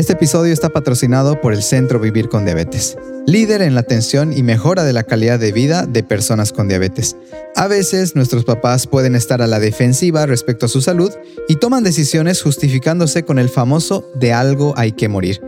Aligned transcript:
Este 0.00 0.14
episodio 0.14 0.54
está 0.54 0.70
patrocinado 0.70 1.42
por 1.42 1.52
el 1.52 1.62
Centro 1.62 2.00
Vivir 2.00 2.30
con 2.30 2.46
Diabetes, 2.46 2.96
líder 3.26 3.60
en 3.60 3.74
la 3.74 3.80
atención 3.80 4.32
y 4.32 4.42
mejora 4.42 4.82
de 4.82 4.94
la 4.94 5.02
calidad 5.02 5.38
de 5.38 5.52
vida 5.52 5.84
de 5.84 6.02
personas 6.02 6.54
con 6.54 6.68
diabetes. 6.68 7.18
A 7.54 7.68
veces 7.68 8.16
nuestros 8.16 8.46
papás 8.46 8.86
pueden 8.86 9.14
estar 9.14 9.42
a 9.42 9.46
la 9.46 9.60
defensiva 9.60 10.24
respecto 10.24 10.64
a 10.64 10.70
su 10.70 10.80
salud 10.80 11.12
y 11.48 11.56
toman 11.56 11.84
decisiones 11.84 12.40
justificándose 12.40 13.24
con 13.24 13.38
el 13.38 13.50
famoso 13.50 14.10
de 14.14 14.32
algo 14.32 14.72
hay 14.78 14.92
que 14.92 15.10
morir. 15.10 15.42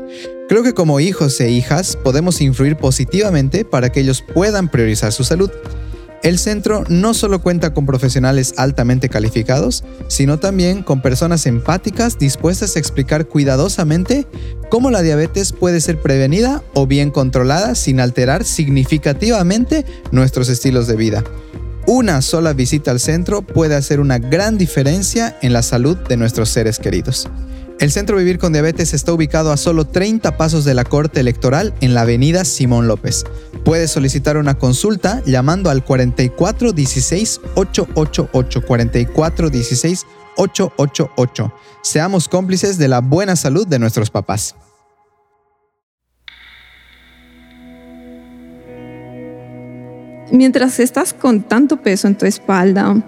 Creo 0.50 0.62
que 0.62 0.74
como 0.74 1.00
hijos 1.00 1.40
e 1.40 1.50
hijas 1.50 1.96
podemos 1.96 2.42
influir 2.42 2.76
positivamente 2.76 3.64
para 3.64 3.90
que 3.90 4.00
ellos 4.00 4.22
puedan 4.34 4.70
priorizar 4.70 5.12
su 5.12 5.24
salud. 5.24 5.50
El 6.22 6.38
centro 6.38 6.84
no 6.88 7.14
solo 7.14 7.42
cuenta 7.42 7.74
con 7.74 7.84
profesionales 7.84 8.54
altamente 8.56 9.08
calificados, 9.08 9.82
sino 10.06 10.38
también 10.38 10.84
con 10.84 11.02
personas 11.02 11.46
empáticas 11.46 12.16
dispuestas 12.16 12.76
a 12.76 12.78
explicar 12.78 13.26
cuidadosamente 13.26 14.28
cómo 14.70 14.90
la 14.92 15.02
diabetes 15.02 15.52
puede 15.52 15.80
ser 15.80 16.00
prevenida 16.00 16.62
o 16.74 16.86
bien 16.86 17.10
controlada 17.10 17.74
sin 17.74 17.98
alterar 17.98 18.44
significativamente 18.44 19.84
nuestros 20.12 20.48
estilos 20.48 20.86
de 20.86 20.94
vida. 20.94 21.24
Una 21.86 22.22
sola 22.22 22.52
visita 22.52 22.92
al 22.92 23.00
centro 23.00 23.42
puede 23.42 23.74
hacer 23.74 23.98
una 23.98 24.18
gran 24.18 24.56
diferencia 24.56 25.36
en 25.42 25.52
la 25.52 25.62
salud 25.62 25.96
de 25.96 26.16
nuestros 26.16 26.50
seres 26.50 26.78
queridos. 26.78 27.28
El 27.82 27.90
Centro 27.90 28.16
Vivir 28.16 28.38
con 28.38 28.52
Diabetes 28.52 28.94
está 28.94 29.12
ubicado 29.12 29.50
a 29.50 29.56
solo 29.56 29.84
30 29.84 30.36
pasos 30.36 30.64
de 30.64 30.72
la 30.72 30.84
Corte 30.84 31.18
Electoral 31.18 31.74
en 31.80 31.94
la 31.94 32.02
avenida 32.02 32.44
Simón 32.44 32.86
López. 32.86 33.24
Puedes 33.64 33.90
solicitar 33.90 34.36
una 34.36 34.54
consulta 34.54 35.20
llamando 35.26 35.68
al 35.68 35.84
4416 35.84 37.40
888 37.56 38.62
4416 38.64 40.06
888. 40.36 41.52
Seamos 41.82 42.28
cómplices 42.28 42.78
de 42.78 42.86
la 42.86 43.00
buena 43.00 43.34
salud 43.34 43.66
de 43.66 43.80
nuestros 43.80 44.10
papás. 44.10 44.54
Mientras 50.30 50.78
estás 50.78 51.12
con 51.12 51.42
tanto 51.42 51.82
peso 51.82 52.06
en 52.06 52.16
tu 52.16 52.26
espalda, 52.26 53.02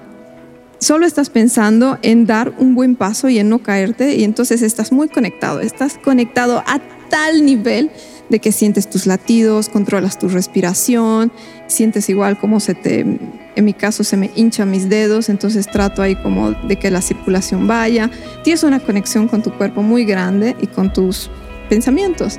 solo 0.78 1.06
estás 1.06 1.30
pensando 1.30 1.98
en 2.02 2.26
dar 2.26 2.52
un 2.58 2.74
buen 2.74 2.96
paso 2.96 3.28
y 3.28 3.38
en 3.38 3.48
no 3.48 3.60
caerte 3.60 4.16
y 4.16 4.24
entonces 4.24 4.62
estás 4.62 4.92
muy 4.92 5.08
conectado, 5.08 5.60
estás 5.60 5.98
conectado 5.98 6.62
a 6.66 6.80
tal 7.10 7.44
nivel 7.44 7.90
de 8.28 8.38
que 8.38 8.52
sientes 8.52 8.88
tus 8.88 9.06
latidos, 9.06 9.68
controlas 9.68 10.18
tu 10.18 10.28
respiración, 10.28 11.30
sientes 11.66 12.08
igual 12.08 12.38
como 12.38 12.60
se 12.60 12.74
te, 12.74 13.00
en 13.00 13.64
mi 13.64 13.74
caso 13.74 14.02
se 14.02 14.16
me 14.16 14.30
hinchan 14.34 14.70
mis 14.70 14.88
dedos, 14.88 15.28
entonces 15.28 15.66
trato 15.66 16.02
ahí 16.02 16.16
como 16.16 16.52
de 16.52 16.76
que 16.76 16.90
la 16.90 17.02
circulación 17.02 17.66
vaya. 17.66 18.10
Tienes 18.42 18.62
una 18.62 18.80
conexión 18.80 19.28
con 19.28 19.42
tu 19.42 19.52
cuerpo 19.52 19.82
muy 19.82 20.04
grande 20.04 20.56
y 20.60 20.66
con 20.66 20.92
tus 20.92 21.30
pensamientos. 21.68 22.38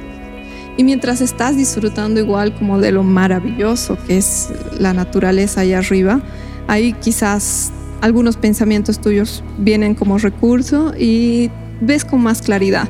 Y 0.78 0.84
mientras 0.84 1.22
estás 1.22 1.56
disfrutando 1.56 2.20
igual 2.20 2.54
como 2.54 2.80
de 2.80 2.92
lo 2.92 3.04
maravilloso 3.04 3.98
que 4.06 4.18
es 4.18 4.50
la 4.78 4.94
naturaleza 4.94 5.62
ahí 5.62 5.74
arriba, 5.74 6.22
ahí 6.68 6.94
quizás 6.94 7.72
algunos 8.02 8.38
pensamientos 8.38 9.00
tuyos 9.00 9.44
vienen 9.58 9.96
como 9.96 10.18
recurso 10.18 10.94
y 10.98 11.50
ves 11.82 12.06
con 12.06 12.22
más 12.22 12.42
claridad. 12.42 12.88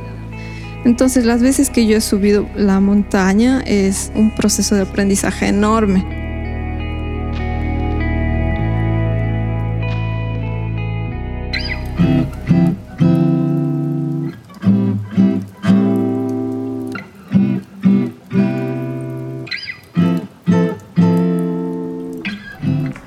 Entonces 0.85 1.25
las 1.25 1.41
veces 1.41 1.69
que 1.69 1.87
yo 1.87 1.97
he 1.97 2.01
subido 2.01 2.47
la 2.55 2.79
montaña 2.79 3.61
es 3.61 4.11
un 4.15 4.35
proceso 4.35 4.75
de 4.75 4.81
aprendizaje 4.81 5.47
enorme. 5.47 6.24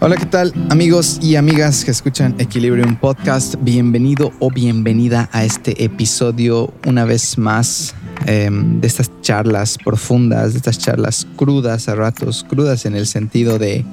Hola, 0.08 0.16
¿qué 0.16 0.24
tal 0.24 0.54
amigos 0.70 1.18
y 1.20 1.36
amigas 1.36 1.84
que 1.84 1.90
escuchan 1.90 2.34
Equilibrium 2.38 2.96
Podcast? 2.96 3.56
Bienvenido 3.60 4.32
o 4.38 4.50
bienvenida 4.50 5.28
a 5.32 5.44
este 5.44 5.84
episodio 5.84 6.72
una 6.86 7.04
vez 7.04 7.36
más 7.36 7.94
em, 8.24 8.80
de 8.80 8.86
estas 8.86 9.10
charlas 9.20 9.76
profundas, 9.76 10.52
de 10.52 10.56
estas 10.56 10.78
charlas 10.78 11.26
crudas 11.36 11.90
a 11.90 11.94
ratos, 11.94 12.42
crudas 12.48 12.86
en 12.86 12.96
el 12.96 13.06
sentido 13.06 13.58
de, 13.58 13.84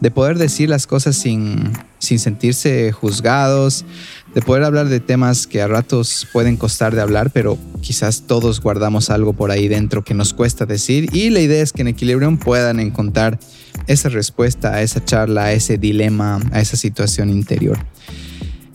de 0.00 0.10
poder 0.12 0.38
decir 0.38 0.68
las 0.68 0.86
cosas 0.86 1.16
sin, 1.16 1.72
sin 1.98 2.20
sentirse 2.20 2.92
juzgados, 2.92 3.84
de 4.36 4.42
poder 4.42 4.64
hablar 4.64 4.90
de 4.90 5.00
temas 5.00 5.46
que 5.46 5.62
a 5.62 5.66
ratos 5.66 6.28
pueden 6.30 6.58
costar 6.58 6.94
de 6.94 7.00
hablar, 7.00 7.30
pero 7.30 7.56
quizás 7.80 8.24
todos 8.26 8.60
guardamos 8.60 9.08
algo 9.08 9.32
por 9.32 9.50
ahí 9.50 9.66
dentro 9.66 10.04
que 10.04 10.12
nos 10.12 10.34
cuesta 10.34 10.66
decir 10.66 11.08
y 11.16 11.30
la 11.30 11.40
idea 11.40 11.62
es 11.62 11.72
que 11.72 11.80
en 11.80 11.88
Equilibrium 11.88 12.36
puedan 12.36 12.78
encontrar 12.78 13.38
esa 13.86 14.10
respuesta 14.10 14.74
a 14.74 14.82
esa 14.82 15.02
charla, 15.02 15.44
a 15.44 15.52
ese 15.52 15.78
dilema, 15.78 16.38
a 16.52 16.60
esa 16.60 16.76
situación 16.76 17.30
interior. 17.30 17.78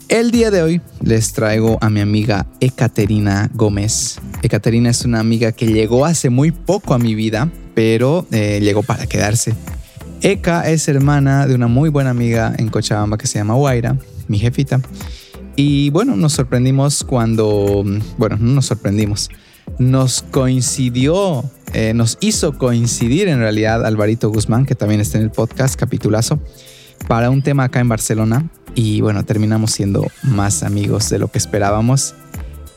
El 0.08 0.32
día 0.32 0.50
de 0.50 0.64
hoy 0.64 0.80
les 1.00 1.32
traigo 1.32 1.78
a 1.80 1.90
mi 1.90 2.00
amiga 2.00 2.44
Ekaterina 2.58 3.48
Gómez. 3.54 4.18
Ekaterina 4.42 4.90
es 4.90 5.04
una 5.04 5.20
amiga 5.20 5.52
que 5.52 5.68
llegó 5.68 6.06
hace 6.06 6.28
muy 6.28 6.50
poco 6.50 6.92
a 6.92 6.98
mi 6.98 7.14
vida, 7.14 7.48
pero 7.76 8.26
eh, 8.32 8.58
llegó 8.60 8.82
para 8.82 9.06
quedarse. 9.06 9.54
Eka 10.22 10.68
es 10.68 10.88
hermana 10.88 11.46
de 11.46 11.54
una 11.54 11.68
muy 11.68 11.88
buena 11.88 12.10
amiga 12.10 12.52
en 12.58 12.68
Cochabamba 12.68 13.16
que 13.16 13.28
se 13.28 13.38
llama 13.38 13.54
Guaira, 13.54 13.96
mi 14.26 14.40
jefita. 14.40 14.80
Y 15.56 15.90
bueno, 15.90 16.16
nos 16.16 16.32
sorprendimos 16.32 17.04
cuando, 17.04 17.84
bueno, 18.16 18.36
no 18.40 18.54
nos 18.54 18.66
sorprendimos, 18.66 19.28
nos 19.78 20.22
coincidió, 20.22 21.44
eh, 21.72 21.92
nos 21.94 22.18
hizo 22.20 22.56
coincidir 22.56 23.28
en 23.28 23.38
realidad 23.38 23.84
Alvarito 23.84 24.30
Guzmán, 24.30 24.66
que 24.66 24.74
también 24.74 25.00
está 25.00 25.18
en 25.18 25.24
el 25.24 25.30
podcast, 25.30 25.78
capitulazo, 25.78 26.38
para 27.08 27.30
un 27.30 27.42
tema 27.42 27.64
acá 27.64 27.80
en 27.80 27.88
Barcelona. 27.88 28.48
Y 28.74 29.02
bueno, 29.02 29.24
terminamos 29.24 29.72
siendo 29.72 30.06
más 30.22 30.62
amigos 30.62 31.10
de 31.10 31.18
lo 31.18 31.28
que 31.28 31.38
esperábamos. 31.38 32.14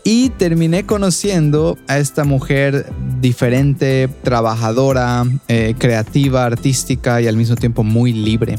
Y 0.03 0.29
terminé 0.29 0.85
conociendo 0.85 1.79
a 1.87 1.97
esta 1.97 2.25
mujer 2.25 2.85
diferente, 3.21 4.07
trabajadora, 4.21 5.25
eh, 5.47 5.73
creativa, 5.79 6.45
artística 6.45 7.21
y 7.21 7.27
al 7.27 7.37
mismo 7.37 7.55
tiempo 7.55 7.83
muy 7.83 8.13
libre. 8.13 8.57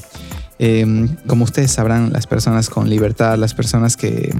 Em, 0.58 1.08
como 1.26 1.44
ustedes 1.44 1.70
sabrán, 1.70 2.12
las 2.12 2.26
personas 2.26 2.70
con 2.70 2.88
libertad, 2.88 3.36
las 3.38 3.54
personas 3.54 3.96
que, 3.96 4.34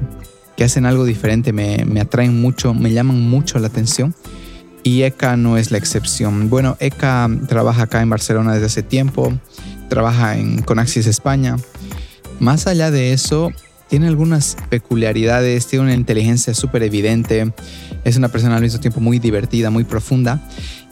hacen 0.63 0.87
algo 0.87 1.05
diferente 1.05 1.53
me, 1.53 2.01
atraen 2.01 2.41
mucho, 2.41 2.73
me 2.73 2.93
llaman 2.93 3.21
mucho 3.21 3.59
la 3.59 3.67
atención. 3.67 4.15
Y 4.83 5.03
Eka 5.03 5.37
no 5.37 5.59
es 5.59 5.71
la 5.71 5.79
excepción. 5.79 6.49
Bueno, 6.49 6.77
Eka 6.81 7.29
trabaja 7.49 7.83
acá 7.83 8.01
en 8.03 8.09
Barcelona 8.09 8.55
desde 8.55 8.67
hace 8.67 8.83
tiempo, 8.83 9.33
trabaja 9.89 10.39
en 10.39 10.63
Conaxis 10.63 11.07
España. 11.07 11.57
Más 12.39 12.67
allá 12.67 12.91
de 12.91 13.13
eso, 13.13 13.51
tiene 13.89 14.09
algunas 14.09 14.57
peculiaridades, 14.69 15.67
tiene 15.67 15.85
una 15.87 15.95
inteligencia 15.95 16.55
súper 16.55 16.83
evidente, 16.83 17.53
es 18.05 18.17
una 18.17 18.29
persona 18.29 18.57
al 18.57 18.63
mismo 18.63 18.81
tiempo 18.81 19.01
muy 19.01 19.19
divertida, 19.19 19.71
muy 19.71 19.85
profunda. 19.85 20.41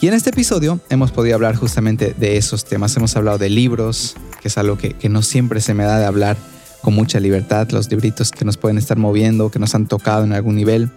Y 0.05 0.09
en 0.09 0.13
este 0.13 0.29
episodio 0.29 0.81
hemos 0.91 1.13
podido 1.13 1.35
hablar 1.35 1.57
justamente 1.57 2.15
de 2.19 2.37
esos 2.37 2.67
temas. 2.67 2.95
Hemos 2.95 3.17
hablado 3.17 3.39
de 3.39 3.49
libros, 3.49 4.17
que 4.43 4.49
es 4.49 4.59
algo 4.59 4.77
que, 4.77 4.95
no 5.09 5.23
siempre 5.23 5.63
se 5.63 5.73
me 5.73 5.85
da 5.85 5.99
de 5.99 6.05
hablar 6.05 6.37
con 6.83 6.93
mucha 6.93 7.21
libertad, 7.21 7.71
los 7.71 7.91
libritos 7.91 8.31
que 8.31 8.45
nos 8.45 8.59
pueden 8.59 8.77
estar 8.77 8.99
moviendo, 8.99 9.51
que 9.51 9.59
nos 9.59 9.75
han 9.75 9.87
tocado 9.87 10.25
en 10.25 10.35
algún 10.35 10.57
nivel. 10.57 10.91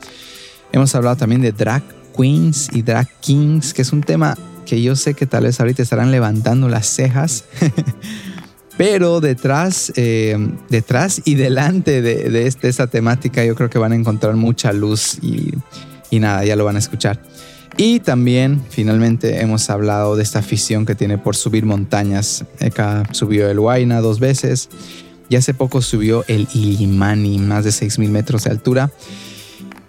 Hemos 0.74 0.94
hablado 0.94 1.16
también 1.16 1.40
de 1.40 1.54
drag 1.54 1.84
queens 2.18 2.68
y 2.74 2.82
drag 2.82 3.08
kings, 3.22 3.74
que 3.74 3.84
es 3.84 3.94
un 3.94 4.02
tema 4.02 4.38
que 4.66 4.82
yo 4.82 4.94
sé 4.98 5.14
que 5.14 5.26
tal 5.26 5.46
vez 5.46 5.58
ahorita 5.62 5.84
estarán 5.84 6.12
levantando 6.12 6.68
las 6.68 6.88
cejas. 6.88 7.46
Pero 8.78 9.22
detrás, 9.22 9.94
eh, 9.96 10.38
detrás 10.68 11.22
y 11.24 11.36
delante 11.36 12.02
de, 12.02 12.46
esta 12.46 12.88
temática 12.88 13.46
yo 13.46 13.56
creo 13.56 13.70
que 13.70 13.80
van 13.80 13.94
a 13.94 13.96
encontrar 13.96 14.36
mucha 14.36 14.74
luz 14.74 15.18
y, 15.22 15.54
y 16.10 16.20
nada, 16.20 16.44
ya 16.44 16.58
lo 16.58 16.66
van 16.66 16.76
a 16.76 16.80
escuchar. 16.80 17.22
Y 17.78 18.00
también 18.00 18.62
finalmente 18.70 19.40
hemos 19.40 19.70
hablado 19.70 20.16
de 20.16 20.24
esta 20.24 20.40
afición 20.40 20.86
que 20.86 20.96
tiene 20.96 21.20
por 21.20 21.36
subir 21.36 21.66
montañas. 21.66 22.44
Eka 22.60 23.04
subió 23.12 23.50
el 23.50 23.60
Huayna 23.60 24.02
dos 24.02 24.20
veces 24.20 24.70
y 25.30 25.36
hace 25.36 25.54
poco 25.54 25.82
subió 25.84 26.26
el 26.28 26.48
Illimani, 26.54 27.38
más 27.38 27.64
de 27.64 27.70
6.000 27.70 28.10
metros 28.10 28.46
de 28.46 28.52
altura. 28.52 28.92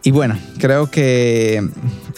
Y 0.02 0.10
bueno, 0.10 0.38
creo 0.58 0.90
que 0.90 1.66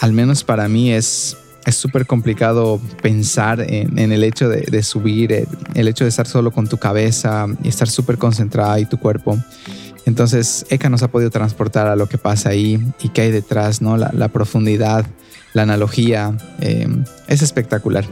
al 0.01 0.11
menos 0.11 0.43
para 0.43 0.67
mí 0.67 0.91
es 0.91 1.37
es 1.65 1.75
súper 1.75 2.07
complicado 2.07 2.81
pensar 3.01 3.61
en, 3.61 4.11
el 4.11 4.23
hecho 4.23 4.49
de, 4.49 4.83
subir, 4.83 5.31
el, 5.31 5.47
el, 5.75 5.87
hecho 5.87 6.05
de 6.05 6.09
estar 6.09 6.27
solo 6.27 6.51
con 6.51 6.67
tu 6.67 6.77
cabeza 6.77 7.45
y 7.63 7.67
estar 7.67 7.87
súper 7.87 8.17
concentrada 8.17 8.79
y 8.79 8.85
tu 8.85 8.97
cuerpo. 8.97 9.37
Entonces, 10.05 10.65
Eka 10.69 10.89
nos 10.89 11.03
ha 11.03 11.09
podido 11.09 11.29
transportar 11.29 11.87
a 11.87 11.95
lo 11.95 12.07
que 12.07 12.17
pasa 12.17 12.49
ahí 12.49 12.79
y 13.01 13.09
qué 13.09 13.21
hay 13.21 13.31
detrás, 13.31 13.81
¿no? 13.81 13.97
La, 13.97 14.27
profundidad, 14.29 15.05
la 15.53 15.63
analogía, 15.63 16.35
eh, 16.59 16.87
es 17.27 17.41
espectacular. 17.41 18.05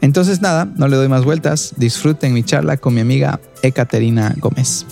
Entonces, 0.00 0.40
nada, 0.40 0.66
no 0.76 0.88
le 0.88 0.96
doy 0.96 1.08
más 1.08 1.24
vueltas. 1.24 1.74
Disfruten 1.76 2.32
mi 2.32 2.44
charla 2.44 2.76
con 2.76 2.94
mi 2.94 3.00
amiga 3.00 3.40
Ekaterina 3.62 4.34
Gómez. 4.38 4.86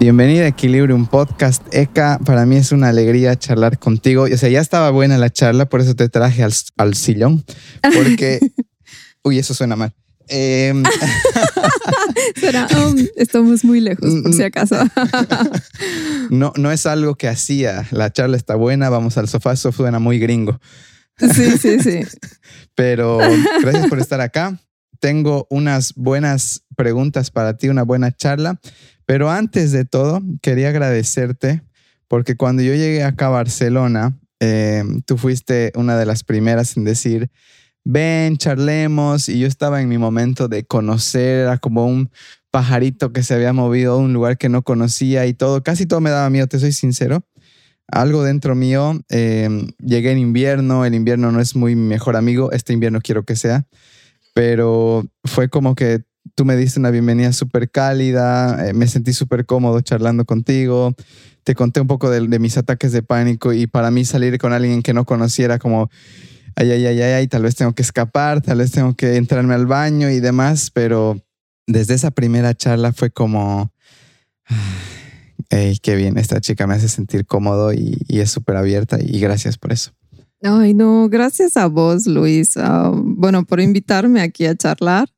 Bienvenida 0.00 0.44
a 0.44 0.48
Equilibrium 0.48 1.06
Podcast. 1.06 1.62
Eka, 1.74 2.20
para 2.24 2.46
mí 2.46 2.56
es 2.56 2.70
una 2.70 2.88
alegría 2.88 3.36
charlar 3.36 3.78
contigo. 3.78 4.26
O 4.32 4.36
sea, 4.36 4.48
ya 4.48 4.60
estaba 4.60 4.90
buena 4.90 5.18
la 5.18 5.30
charla, 5.30 5.68
por 5.68 5.80
eso 5.80 5.96
te 5.96 6.08
traje 6.08 6.44
al, 6.44 6.52
al 6.76 6.94
sillón. 6.94 7.44
Porque. 7.82 8.38
Uy, 9.24 9.38
eso 9.38 9.54
suena 9.54 9.74
mal. 9.74 9.92
Eh, 10.30 10.72
um, 12.76 12.96
estamos 13.16 13.64
muy 13.64 13.80
lejos, 13.80 14.12
por 14.22 14.32
si 14.32 14.42
acaso. 14.42 14.76
no, 16.30 16.52
no 16.56 16.72
es 16.72 16.86
algo 16.86 17.14
que 17.14 17.28
hacía. 17.28 17.86
La 17.90 18.12
charla 18.12 18.36
está 18.36 18.54
buena, 18.54 18.88
vamos 18.88 19.18
al 19.18 19.28
sofá, 19.28 19.52
eso 19.52 19.72
suena 19.72 19.98
muy 19.98 20.18
gringo. 20.18 20.60
Sí, 21.18 21.58
sí, 21.58 21.78
sí. 21.80 22.00
Pero 22.74 23.18
gracias 23.60 23.88
por 23.88 23.98
estar 23.98 24.20
acá. 24.20 24.58
Tengo 25.00 25.46
unas 25.50 25.94
buenas 25.94 26.64
preguntas 26.76 27.30
para 27.30 27.56
ti, 27.56 27.68
una 27.68 27.82
buena 27.82 28.10
charla. 28.12 28.60
Pero 29.06 29.30
antes 29.30 29.72
de 29.72 29.84
todo, 29.84 30.22
quería 30.42 30.68
agradecerte 30.68 31.62
porque 32.08 32.36
cuando 32.36 32.62
yo 32.62 32.74
llegué 32.74 33.04
acá 33.04 33.26
a 33.26 33.30
Barcelona, 33.30 34.18
eh, 34.40 34.82
tú 35.04 35.18
fuiste 35.18 35.72
una 35.74 35.96
de 35.96 36.06
las 36.06 36.24
primeras 36.24 36.76
en 36.76 36.84
decir, 36.84 37.30
ven, 37.90 38.36
charlemos, 38.36 39.30
y 39.30 39.38
yo 39.38 39.46
estaba 39.46 39.80
en 39.80 39.88
mi 39.88 39.96
momento 39.96 40.46
de 40.46 40.62
conocer, 40.64 41.40
era 41.40 41.56
como 41.56 41.86
un 41.86 42.10
pajarito 42.50 43.14
que 43.14 43.22
se 43.22 43.32
había 43.32 43.54
movido 43.54 43.94
a 43.94 43.96
un 43.96 44.12
lugar 44.12 44.36
que 44.36 44.50
no 44.50 44.60
conocía 44.60 45.24
y 45.24 45.32
todo, 45.32 45.62
casi 45.62 45.86
todo 45.86 46.02
me 46.02 46.10
daba 46.10 46.28
miedo, 46.28 46.46
te 46.46 46.58
soy 46.58 46.72
sincero. 46.72 47.24
Algo 47.86 48.24
dentro 48.24 48.54
mío, 48.54 49.00
eh, 49.08 49.48
llegué 49.78 50.12
en 50.12 50.18
invierno, 50.18 50.84
el 50.84 50.94
invierno 50.94 51.32
no 51.32 51.40
es 51.40 51.56
muy 51.56 51.76
mejor 51.76 52.16
amigo, 52.16 52.52
este 52.52 52.74
invierno 52.74 53.00
quiero 53.00 53.24
que 53.24 53.36
sea, 53.36 53.66
pero 54.34 55.06
fue 55.24 55.48
como 55.48 55.74
que 55.74 56.02
tú 56.34 56.44
me 56.44 56.56
diste 56.56 56.78
una 56.78 56.90
bienvenida 56.90 57.32
súper 57.32 57.70
cálida, 57.70 58.68
eh, 58.68 58.74
me 58.74 58.86
sentí 58.86 59.14
súper 59.14 59.46
cómodo 59.46 59.80
charlando 59.80 60.26
contigo, 60.26 60.94
te 61.42 61.54
conté 61.54 61.80
un 61.80 61.86
poco 61.86 62.10
de, 62.10 62.38
mis 62.38 62.58
ataques 62.58 62.92
de 62.92 63.02
pánico 63.02 63.54
y 63.54 63.66
para 63.66 63.90
mí 63.90 64.04
salir 64.04 64.36
con 64.36 64.52
alguien 64.52 64.82
que 64.82 64.92
no 64.92 65.06
conociera 65.06 65.58
como, 65.58 65.88
ay, 66.58 66.72
ay, 66.72 66.86
ay, 66.86 67.00
ay, 67.00 67.28
tal 67.28 67.42
vez 67.42 67.54
tengo 67.54 67.72
que 67.72 67.82
escapar, 67.82 68.40
tal 68.42 68.58
vez 68.58 68.72
tengo 68.72 68.94
que 68.94 69.16
entrarme 69.16 69.54
al 69.54 69.66
baño 69.66 70.10
y 70.10 70.18
demás, 70.18 70.70
pero 70.72 71.22
desde 71.68 71.94
esa 71.94 72.10
primera 72.10 72.52
charla 72.54 72.92
fue 72.92 73.10
como, 73.10 73.70
hey, 75.50 75.78
qué 75.80 75.94
bien, 75.94 76.18
esta 76.18 76.40
chica 76.40 76.66
me 76.66 76.74
hace 76.74 76.88
sentir 76.88 77.26
cómodo 77.26 77.72
y, 77.72 77.96
es 78.08 78.30
súper 78.30 78.56
abierta 78.56 78.98
y 79.00 79.20
gracias 79.20 79.56
por 79.56 79.72
eso. 79.72 79.92
Ay, 80.42 80.74
no, 80.74 81.08
gracias 81.08 81.56
a 81.56 81.66
vos, 81.66 82.06
Luis. 82.06 82.56
Ah, 82.56 82.90
bueno, 82.92 83.44
por 83.44 83.60
invitarme 83.60 84.20
aquí 84.20 84.46
a 84.46 84.56
charlar. 84.56 85.08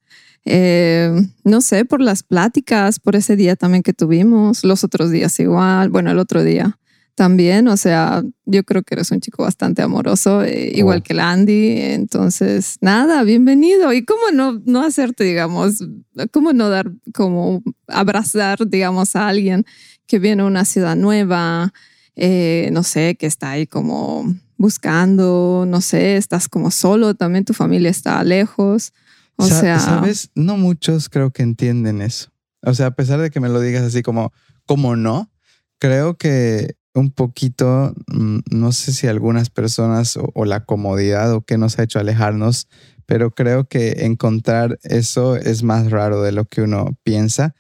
Eh, 0.45 1.11
no 1.45 1.61
sé, 1.61 1.85
por 1.87 2.01
las 2.03 2.23
pláticas, 2.23 2.99
por 2.99 3.17
ese 3.17 3.37
día 3.37 3.57
también 3.57 3.83
que 3.83 3.93
tuvimos, 3.93 4.65
los 4.65 4.85
otros 4.85 5.11
días 5.11 5.39
igual, 5.41 5.91
bueno, 5.91 6.11
el 6.11 6.19
otro 6.19 6.43
día 6.43 6.80
también, 7.21 7.69
o 7.69 7.77
sea, 7.77 8.23
yo 8.47 8.65
creo 8.65 8.83
que 8.83 8.95
eres 8.95 9.11
un 9.11 9.21
chico 9.21 9.43
bastante 9.43 9.83
amoroso, 9.83 10.43
eh, 10.43 10.73
igual 10.75 11.03
que 11.03 11.13
el 11.13 11.21
Andy, 11.21 11.79
entonces, 11.79 12.79
nada, 12.81 13.23
bienvenido. 13.25 13.93
¿Y 13.93 14.07
cómo 14.07 14.31
no, 14.33 14.63
no 14.65 14.83
hacerte, 14.83 15.25
digamos, 15.25 15.85
cómo 16.31 16.55
no 16.55 16.71
dar, 16.71 16.91
como 17.13 17.63
abrazar, 17.89 18.67
digamos, 18.67 19.17
a 19.17 19.29
alguien 19.29 19.67
que 20.07 20.19
viene 20.19 20.41
a 20.41 20.47
una 20.47 20.65
ciudad 20.65 20.97
nueva, 20.97 21.75
eh, 22.17 22.71
no 22.73 22.83
sé, 22.85 23.17
que 23.17 23.27
está 23.27 23.51
ahí 23.51 23.67
como 23.67 24.25
buscando, 24.57 25.67
no 25.69 25.83
sé, 25.83 26.17
estás 26.17 26.49
como 26.49 26.71
solo, 26.71 27.13
también 27.13 27.45
tu 27.45 27.53
familia 27.53 27.91
está 27.91 28.25
lejos. 28.25 28.95
O 29.37 29.45
sea, 29.45 29.79
sabes, 29.79 30.31
no 30.35 30.57
muchos 30.57 31.11
creo 31.11 31.33
que 31.33 31.43
entienden 31.43 32.01
eso. 32.01 32.31
O 32.63 32.73
sea, 32.73 32.87
a 32.87 32.95
pesar 32.95 33.21
de 33.21 33.29
que 33.29 33.41
me 33.41 33.51
lo 33.51 33.61
digas 33.61 33.83
así 33.83 34.01
como, 34.01 34.33
como 34.65 34.97
no, 34.97 35.31
creo 35.79 36.17
que 36.17 36.80
un 36.95 37.11
poquito, 37.11 37.95
mm, 38.09 38.39
no 38.51 38.73
sé 38.73 38.93
si 38.93 39.07
algunas 39.07 39.51
personas 39.51 40.17
o, 40.17 40.45
la 40.45 40.65
comodidad 40.65 41.33
o 41.33 41.43
qué 41.43 41.59
nos 41.59 41.79
ha 41.79 41.85
hecho 41.85 41.99
alejarnos, 41.99 42.69
pero 43.07 43.33
creo 43.33 43.69
que 43.69 44.05
encontrar 44.05 44.79
eso 44.83 45.37
es 45.37 45.63
más 45.63 45.91
raro 45.91 46.23
de 46.23 46.33
lo 46.33 46.45
que 46.45 46.63
uno 46.63 46.97
piensa. 47.03 47.55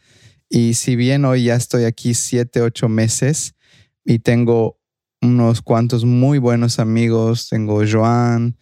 Y 0.49 0.75
si 0.75 0.97
bien 0.97 1.25
hoy 1.25 1.44
ya 1.44 1.55
estoy 1.55 1.85
aquí 1.85 2.15
siete, 2.15 2.61
ocho 2.61 2.88
meses 2.88 3.55
y 4.05 4.21
tengo 4.21 4.79
unos 5.23 5.62
cuantos 5.62 6.05
muy 6.05 6.38
buenos 6.38 6.79
amigos, 6.79 7.49
tengo 7.49 7.83
Joan, 7.88 8.56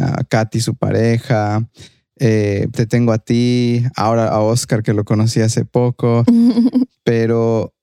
a 0.00 0.24
Katy, 0.24 0.60
su 0.60 0.76
pareja, 0.76 1.68
eh, 2.16 2.68
te 2.72 2.86
tengo 2.86 3.12
a 3.12 3.18
ti, 3.18 3.82
ahora 3.96 4.28
a 4.28 4.40
Oscar 4.40 4.82
que 4.82 4.94
lo 4.94 5.04
conocí 5.04 5.40
hace 5.40 5.64
poco, 5.64 6.24
pero 7.04 7.73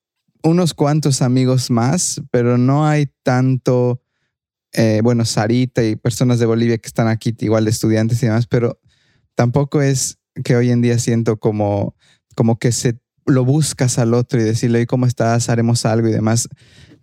unos 0.44 0.74
cuantos 0.74 1.22
amigos 1.22 1.72
más, 1.72 2.22
pero 2.32 2.58
no 2.58 2.88
hay 2.88 3.12
tanto, 3.24 4.02
eh, 4.74 5.02
bueno, 5.04 5.26
Sarita 5.26 5.84
y 5.84 5.96
personas 5.96 6.40
de 6.40 6.46
Bolivia 6.46 6.78
que 6.78 6.88
están 6.88 7.08
aquí, 7.08 7.36
igual 7.40 7.66
de 7.66 7.72
estudiantes 7.72 8.22
y 8.24 8.28
demás, 8.28 8.48
pero 8.48 8.80
tampoco 9.36 9.82
es 9.82 10.20
que 10.44 10.56
hoy 10.56 10.72
en 10.72 10.82
día 10.82 10.98
siento 11.00 11.38
como, 11.38 11.96
como 12.36 12.58
que 12.58 12.72
se 12.72 13.00
lo 13.26 13.46
buscas 13.46 14.00
al 14.00 14.14
otro 14.14 14.40
y 14.40 14.44
decirle, 14.44 14.88
¿cómo 14.88 15.06
estás? 15.06 15.50
Haremos 15.50 15.86
algo 15.86 16.08
y 16.08 16.12
demás. 16.12 16.50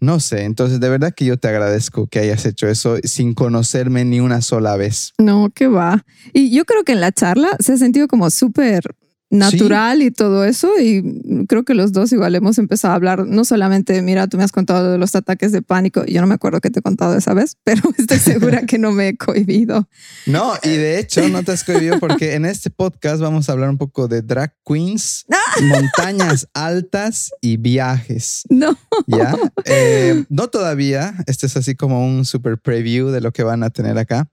No 0.00 0.20
sé, 0.20 0.44
entonces 0.44 0.79
de 0.79 0.88
verdad 0.88 1.12
que 1.12 1.25
yo 1.25 1.38
te 1.38 1.49
agradezco 1.49 2.06
que 2.06 2.20
hayas 2.20 2.46
hecho 2.46 2.69
eso 2.69 2.99
sin 3.02 3.35
conocerme 3.35 4.05
ni 4.05 4.20
una 4.20 4.43
sola 4.43 4.76
vez. 4.76 5.12
No, 5.19 5.50
que 5.50 5.67
va. 5.67 6.05
Y 6.32 6.50
yo 6.55 6.64
creo 6.64 6.85
que 6.85 6.93
en 6.93 7.00
la 7.00 7.11
charla 7.11 7.56
se 7.58 7.73
ha 7.73 7.76
sentido 7.76 8.06
como 8.06 8.31
súper 8.31 8.82
natural 9.31 10.03
y 10.03 10.11
todo 10.11 10.45
eso. 10.45 10.71
Y 10.81 11.47
creo 11.47 11.65
que 11.65 11.75
los 11.75 11.93
dos 11.93 12.13
igual 12.13 12.35
hemos 12.35 12.59
empezado 12.59 12.93
a 12.93 12.97
hablar, 12.97 13.27
no 13.27 13.45
solamente, 13.45 14.01
mira, 14.03 14.27
tú 14.27 14.37
me 14.37 14.45
has 14.45 14.53
contado 14.53 14.93
de 14.93 14.99
los 14.99 15.15
ataques 15.15 15.53
de 15.53 15.63
pánico, 15.63 16.05
yo 16.05 16.21
no 16.21 16.27
me 16.27 16.35
acuerdo 16.35 16.61
que 16.61 16.71
te 16.71 16.81
he 16.81 16.83
contado 16.83 17.17
esa 17.17 17.35
vez, 17.35 17.57
pero 17.65 17.83
estoy 17.97 18.19
segura 18.19 18.67
que 18.67 18.79
no 18.79 18.93
me 18.93 19.09
he 19.09 19.17
cohibido. 19.17 19.89
No, 20.27 20.55
y 20.63 20.71
de 20.71 20.99
hecho 20.99 21.29
no 21.29 21.43
te 21.43 21.53
has 21.53 21.65
cohibido 21.65 21.99
porque 21.99 22.35
en 22.35 22.45
este 22.45 22.71
podcast 22.71 23.21
vamos 23.21 23.49
a 23.49 23.53
hablar 23.53 23.71
un 23.71 23.79
poco 23.79 24.09
de 24.09 24.23
drag 24.23 24.55
queens, 24.65 25.27
montañas 25.63 26.49
altas 26.55 27.31
y 27.41 27.57
viajes. 27.57 28.43
No. 28.49 28.77
¿Ya? 29.07 29.35
Eh, 29.65 30.25
no 30.29 30.49
todavía, 30.49 31.15
este 31.27 31.47
es 31.47 31.57
así 31.57 31.75
como 31.75 32.07
un 32.07 32.25
super 32.25 32.59
preview 32.59 33.09
de 33.09 33.21
lo 33.21 33.33
que 33.33 33.43
van 33.43 33.63
a 33.63 33.71
tener 33.71 33.99
acá, 33.99 34.31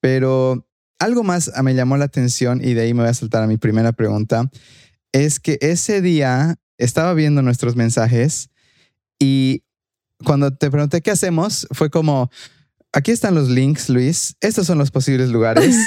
pero 0.00 0.67
algo 0.98 1.22
más 1.22 1.50
me 1.62 1.74
llamó 1.74 1.96
la 1.96 2.06
atención 2.06 2.60
y 2.62 2.74
de 2.74 2.82
ahí 2.82 2.94
me 2.94 3.02
voy 3.02 3.10
a 3.10 3.14
saltar 3.14 3.42
a 3.42 3.46
mi 3.46 3.56
primera 3.56 3.92
pregunta. 3.92 4.50
Es 5.12 5.40
que 5.40 5.58
ese 5.60 6.02
día 6.02 6.56
estaba 6.76 7.14
viendo 7.14 7.42
nuestros 7.42 7.76
mensajes 7.76 8.50
y 9.18 9.62
cuando 10.24 10.54
te 10.56 10.70
pregunté 10.70 11.00
qué 11.00 11.10
hacemos, 11.10 11.66
fue 11.72 11.90
como, 11.90 12.30
aquí 12.92 13.12
están 13.12 13.34
los 13.34 13.48
links, 13.48 13.88
Luis. 13.88 14.36
Estos 14.40 14.66
son 14.66 14.78
los 14.78 14.90
posibles 14.90 15.30
lugares. 15.30 15.76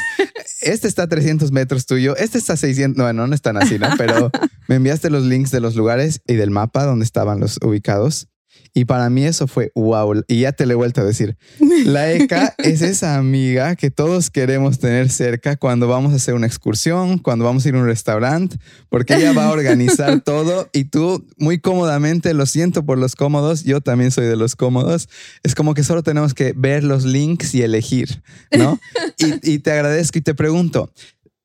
Este 0.62 0.88
está 0.88 1.04
a 1.04 1.08
300 1.08 1.52
metros 1.52 1.88
tuyo. 1.88 2.16
Este 2.18 2.38
está 2.38 2.54
a 2.54 2.58
600. 2.58 2.96
No, 2.96 3.12
no, 3.14 3.26
no 3.26 3.34
están 3.34 3.58
así, 3.58 3.80
¿no? 3.80 3.88
Pero 3.98 4.30
me 4.68 4.76
enviaste 4.76 5.10
los 5.10 5.24
links 5.24 5.50
de 5.50 5.60
los 5.60 5.76
lugares 5.76 6.22
y 6.28 6.36
del 6.36 6.52
mapa 6.52 6.86
donde 6.86 7.04
estaban 7.04 7.40
los 7.40 7.58
ubicados. 7.64 8.28
Y 8.74 8.86
para 8.86 9.10
mí 9.10 9.26
eso 9.26 9.48
fue 9.48 9.72
wow. 9.76 10.24
Y 10.28 10.42
ya 10.42 10.54
te 10.54 10.66
lo 10.66 10.72
he 10.74 10.76
vuelto 10.76 11.02
a 11.02 11.04
decir. 11.04 11.38
La 11.86 12.12
ECA 12.12 12.56
es 12.58 12.82
esa 12.82 13.18
amiga 13.18 13.76
que 13.76 13.92
todos 13.92 14.30
queremos 14.30 14.80
tener 14.80 15.10
cerca 15.10 15.58
cuando 15.58 15.88
vamos 15.88 16.14
a 16.14 16.16
hacer 16.16 16.36
una 16.36 16.48
excursión, 16.48 17.18
cuando 17.18 17.44
vamos 17.44 17.66
a 17.66 17.70
ir 17.70 17.76
a 17.76 17.80
un 17.80 17.86
restaurante, 17.86 18.58
porque 18.88 19.16
ella 19.16 19.34
va 19.34 19.48
a 19.48 19.52
organizar 19.52 20.22
todo 20.26 20.70
y 20.72 20.86
tú 20.86 21.28
muy 21.38 21.60
cómodamente, 21.60 22.34
lo 22.34 22.46
siento 22.46 22.86
por 22.86 22.98
los 22.98 23.16
cómodos, 23.16 23.64
yo 23.64 23.82
también 23.82 24.12
soy 24.12 24.26
de 24.26 24.38
los 24.38 24.56
cómodos. 24.56 25.10
Es 25.44 25.54
como 25.54 25.74
que 25.74 25.84
solo 25.84 26.02
tenemos 26.02 26.34
que 26.34 26.54
ver 26.56 26.86
los 26.86 27.04
links 27.04 27.54
y 27.54 27.64
elegir, 27.64 28.22
¿no? 28.58 28.80
Y, 29.18 29.54
y 29.54 29.60
te 29.60 29.72
agradezco 29.72 30.18
y 30.18 30.22
te 30.22 30.34
pregunto, 30.34 30.92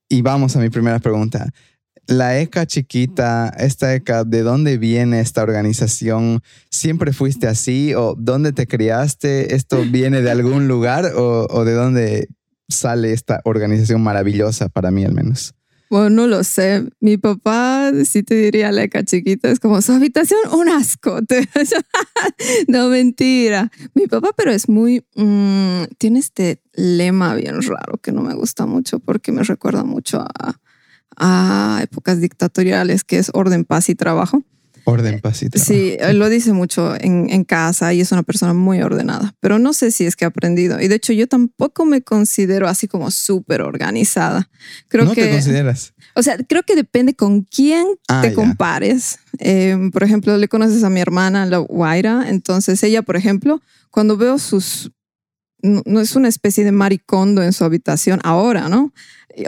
y 0.08 0.22
vamos 0.22 0.56
a 0.56 0.60
mi 0.60 0.70
primera 0.70 0.98
pregunta 0.98 1.52
la 2.06 2.38
ECA 2.38 2.66
chiquita, 2.66 3.52
esta 3.58 3.94
ECA, 3.94 4.24
¿de 4.24 4.42
dónde 4.42 4.78
viene 4.78 5.20
esta 5.20 5.42
organización? 5.42 6.40
¿Siempre 6.70 7.12
fuiste 7.12 7.48
así 7.48 7.94
o 7.94 8.14
dónde 8.16 8.52
te 8.52 8.66
criaste? 8.66 9.54
¿Esto 9.54 9.82
viene 9.82 10.22
de 10.22 10.30
algún 10.30 10.68
lugar 10.68 11.12
o, 11.16 11.64
de 11.64 11.72
dónde 11.72 12.28
sale 12.68 13.12
esta 13.12 13.40
organización 13.44 14.02
maravillosa 14.02 14.68
para 14.68 14.90
mí 14.90 15.04
al 15.04 15.14
menos? 15.14 15.54
Bueno, 15.88 16.10
no 16.10 16.26
lo 16.26 16.42
sé. 16.42 16.84
Mi 16.98 17.16
papá, 17.16 17.92
sí 18.04 18.24
te 18.24 18.34
diría 18.34 18.72
la 18.72 18.82
ECA 18.84 19.04
chiquita, 19.04 19.50
es 19.50 19.60
como 19.60 19.80
su 19.82 19.92
habitación, 19.92 20.40
un 20.52 20.68
asco. 20.68 21.20
no, 22.68 22.88
mentira. 22.88 23.70
Mi 23.94 24.06
papá, 24.06 24.30
pero 24.36 24.50
es 24.50 24.68
muy, 24.68 25.04
mm, 25.14 25.84
tiene 25.98 26.18
este 26.18 26.60
lema 26.72 27.34
bien 27.34 27.62
raro 27.62 27.98
que 28.02 28.10
no 28.10 28.22
me 28.22 28.34
gusta 28.34 28.66
mucho 28.66 28.98
porque 28.98 29.30
me 29.30 29.44
recuerda 29.44 29.84
mucho 29.84 30.20
a 30.20 30.60
a 31.16 31.80
épocas 31.82 32.20
dictatoriales, 32.20 33.04
que 33.04 33.18
es 33.18 33.30
orden, 33.34 33.64
paz 33.64 33.88
y 33.88 33.94
trabajo. 33.94 34.42
Orden, 34.88 35.20
pasito. 35.20 35.58
Sí, 35.58 35.96
lo 36.12 36.28
dice 36.28 36.52
mucho 36.52 36.94
en, 36.94 37.28
en, 37.28 37.42
casa 37.42 37.92
y 37.92 38.00
es 38.00 38.12
una 38.12 38.22
persona 38.22 38.54
muy 38.54 38.80
ordenada, 38.82 39.34
pero 39.40 39.58
no 39.58 39.72
sé 39.72 39.90
si 39.90 40.06
es 40.06 40.14
que 40.14 40.24
ha 40.24 40.28
aprendido. 40.28 40.80
Y 40.80 40.86
de 40.86 40.94
hecho 40.94 41.12
yo 41.12 41.26
tampoco 41.26 41.84
me 41.84 42.02
considero 42.02 42.68
así 42.68 42.86
como 42.86 43.10
súper 43.10 43.62
organizada. 43.62 44.48
Creo 44.86 45.06
¿No 45.06 45.12
que, 45.12 45.24
te 45.24 45.30
consideras? 45.32 45.92
O 46.14 46.22
sea, 46.22 46.38
creo 46.38 46.62
que 46.62 46.76
depende 46.76 47.14
con 47.14 47.42
quién 47.42 47.84
ah, 48.06 48.22
te 48.22 48.32
compares. 48.32 49.18
Eh, 49.40 49.76
por 49.92 50.04
ejemplo, 50.04 50.36
le 50.38 50.46
conoces 50.46 50.84
a 50.84 50.88
mi 50.88 51.00
hermana, 51.00 51.46
la 51.46 51.58
Guaira, 51.58 52.26
entonces 52.28 52.80
ella, 52.84 53.02
por 53.02 53.16
ejemplo, 53.16 53.60
cuando 53.90 54.16
veo 54.16 54.38
sus... 54.38 54.92
No, 55.62 56.00
es 56.00 56.14
una 56.14 56.28
especie 56.28 56.64
de 56.64 56.70
maricondo 56.70 57.42
en 57.42 57.52
su 57.52 57.64
habitación 57.64 58.20
ahora, 58.22 58.68
¿no? 58.68 58.92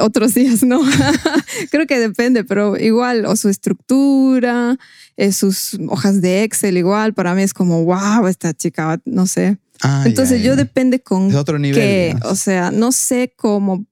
Otros 0.01 0.35
días 0.35 0.63
no. 0.63 0.81
Creo 1.71 1.87
que 1.87 1.99
depende, 1.99 2.45
pero 2.45 2.77
igual, 2.77 3.25
o 3.27 3.37
su 3.37 3.49
estructura, 3.49 4.79
eh, 5.17 5.33
sus 5.33 5.79
hojas 5.89 6.21
de 6.21 6.43
Excel, 6.45 6.77
igual, 6.77 7.15
para 7.15 7.35
mí 7.35 7.43
es 7.43 7.55
como, 7.55 7.85
wow, 7.85 8.27
esta 8.27 8.53
chica, 8.55 9.01
no 9.05 9.27
sé. 9.27 9.59
Ah, 9.81 10.03
Entonces 10.07 10.43
yo 10.43 10.57
depende 10.57 11.01
con 11.01 11.33
otro 11.35 11.59
nivel, 11.59 11.81
qué, 11.81 12.17
o 12.25 12.35
sea, 12.35 12.73
no 12.73 12.91
sé 12.91 13.33
cómo 13.37 13.87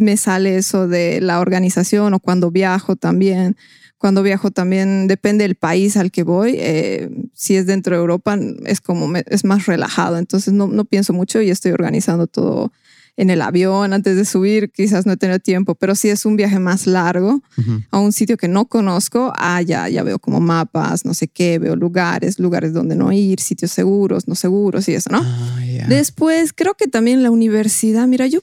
me 0.00 0.16
sale 0.16 0.56
eso 0.56 0.88
de 0.88 1.20
la 1.20 1.40
organización 1.40 2.14
o 2.14 2.20
cuando 2.20 2.50
viajo 2.50 2.96
también. 2.96 3.56
Cuando 3.98 4.22
viajo 4.22 4.50
también 4.50 5.06
depende 5.06 5.44
del 5.44 5.54
país 5.54 5.96
al 5.96 6.10
que 6.10 6.22
voy. 6.22 6.56
Eh, 6.58 7.08
si 7.32 7.56
es 7.56 7.66
dentro 7.66 7.96
de 7.96 8.00
Europa 8.00 8.38
es 8.66 8.80
como 8.80 9.14
es 9.16 9.44
más 9.44 9.66
relajado, 9.66 10.18
entonces 10.18 10.52
no, 10.52 10.66
no 10.66 10.84
pienso 10.84 11.12
mucho 11.12 11.40
y 11.40 11.50
estoy 11.50 11.72
organizando 11.72 12.26
todo 12.26 12.72
en 13.16 13.30
el 13.30 13.40
avión 13.40 13.92
antes 13.92 14.16
de 14.16 14.24
subir, 14.24 14.70
quizás 14.70 15.06
no 15.06 15.12
he 15.12 15.16
tenido 15.16 15.38
tiempo, 15.38 15.74
pero 15.74 15.94
si 15.94 16.08
es 16.08 16.26
un 16.26 16.36
viaje 16.36 16.58
más 16.58 16.86
largo 16.86 17.42
a 17.90 17.98
un 17.98 18.12
sitio 18.12 18.36
que 18.36 18.48
no 18.48 18.66
conozco, 18.66 19.32
ah, 19.36 19.62
ya, 19.62 19.88
ya 19.88 20.02
veo 20.02 20.18
como 20.18 20.40
mapas, 20.40 21.04
no 21.04 21.14
sé 21.14 21.28
qué, 21.28 21.58
veo 21.58 21.76
lugares, 21.76 22.38
lugares 22.38 22.72
donde 22.72 22.94
no 22.94 23.12
ir, 23.12 23.40
sitios 23.40 23.70
seguros, 23.70 24.28
no 24.28 24.34
seguros 24.34 24.88
y 24.88 24.94
eso, 24.94 25.10
¿no? 25.10 25.22
Ah, 25.22 25.60
Después, 25.88 26.52
creo 26.52 26.74
que 26.74 26.88
también 26.88 27.22
la 27.22 27.30
universidad, 27.30 28.06
mira, 28.06 28.26
yo 28.26 28.40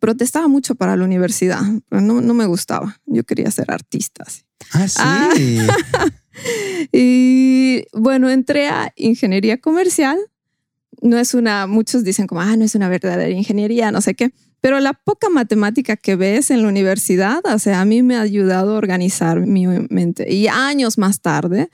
protestaba 0.00 0.48
mucho 0.48 0.74
para 0.74 0.96
la 0.96 1.04
universidad, 1.04 1.62
pero 1.88 2.02
no, 2.02 2.20
no 2.20 2.34
me 2.34 2.46
gustaba. 2.46 3.00
Yo 3.06 3.22
quería 3.22 3.50
ser 3.52 3.70
artista. 3.70 4.24
Ah, 4.72 4.88
sí. 5.36 5.58
y 6.92 7.84
bueno, 7.92 8.28
entré 8.28 8.68
a 8.68 8.92
ingeniería 8.96 9.60
comercial. 9.60 10.18
No 11.02 11.18
es 11.18 11.34
una, 11.34 11.66
muchos 11.66 12.04
dicen 12.04 12.26
como, 12.26 12.40
ah, 12.40 12.56
no 12.56 12.64
es 12.64 12.74
una 12.74 12.88
verdadera 12.88 13.30
ingeniería, 13.30 13.90
no 13.92 14.00
sé 14.00 14.14
qué. 14.14 14.32
Pero 14.60 14.78
la 14.80 14.94
poca 14.94 15.28
matemática 15.28 15.96
que 15.96 16.16
ves 16.16 16.50
en 16.50 16.62
la 16.62 16.68
universidad, 16.68 17.40
o 17.44 17.58
sea, 17.58 17.80
a 17.80 17.84
mí 17.84 18.02
me 18.02 18.16
ha 18.16 18.20
ayudado 18.20 18.74
a 18.74 18.78
organizar 18.78 19.40
mi 19.40 19.66
mente. 19.66 20.32
Y 20.32 20.46
años 20.46 20.98
más 20.98 21.20
tarde 21.20 21.68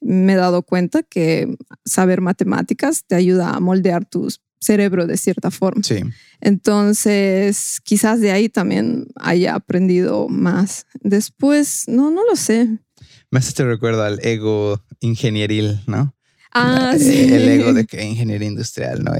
me 0.00 0.32
he 0.32 0.36
dado 0.36 0.62
cuenta 0.62 1.02
que 1.02 1.56
saber 1.84 2.20
matemáticas 2.20 3.04
te 3.06 3.14
ayuda 3.14 3.54
a 3.54 3.60
moldear 3.60 4.04
tus 4.04 4.40
cerebro 4.62 5.06
de 5.06 5.16
cierta 5.16 5.50
forma. 5.50 5.82
Sí. 5.82 6.00
Entonces, 6.40 7.80
quizás 7.84 8.20
de 8.20 8.32
ahí 8.32 8.48
también 8.48 9.06
haya 9.16 9.54
aprendido 9.54 10.28
más. 10.28 10.86
Después, 11.00 11.84
no, 11.88 12.10
no 12.10 12.22
lo 12.28 12.36
sé. 12.36 12.68
Me 13.30 13.38
hace 13.38 13.52
te 13.52 13.64
recuerdo 13.64 14.02
al 14.02 14.20
ego 14.24 14.82
ingenieril, 15.00 15.80
¿no? 15.86 16.14
Ah, 16.54 16.94
sí. 16.98 17.32
El 17.32 17.48
ego 17.48 17.72
de 17.72 17.86
que 17.86 18.04
ingeniería 18.04 18.48
industrial, 18.48 19.02
¿no? 19.04 19.12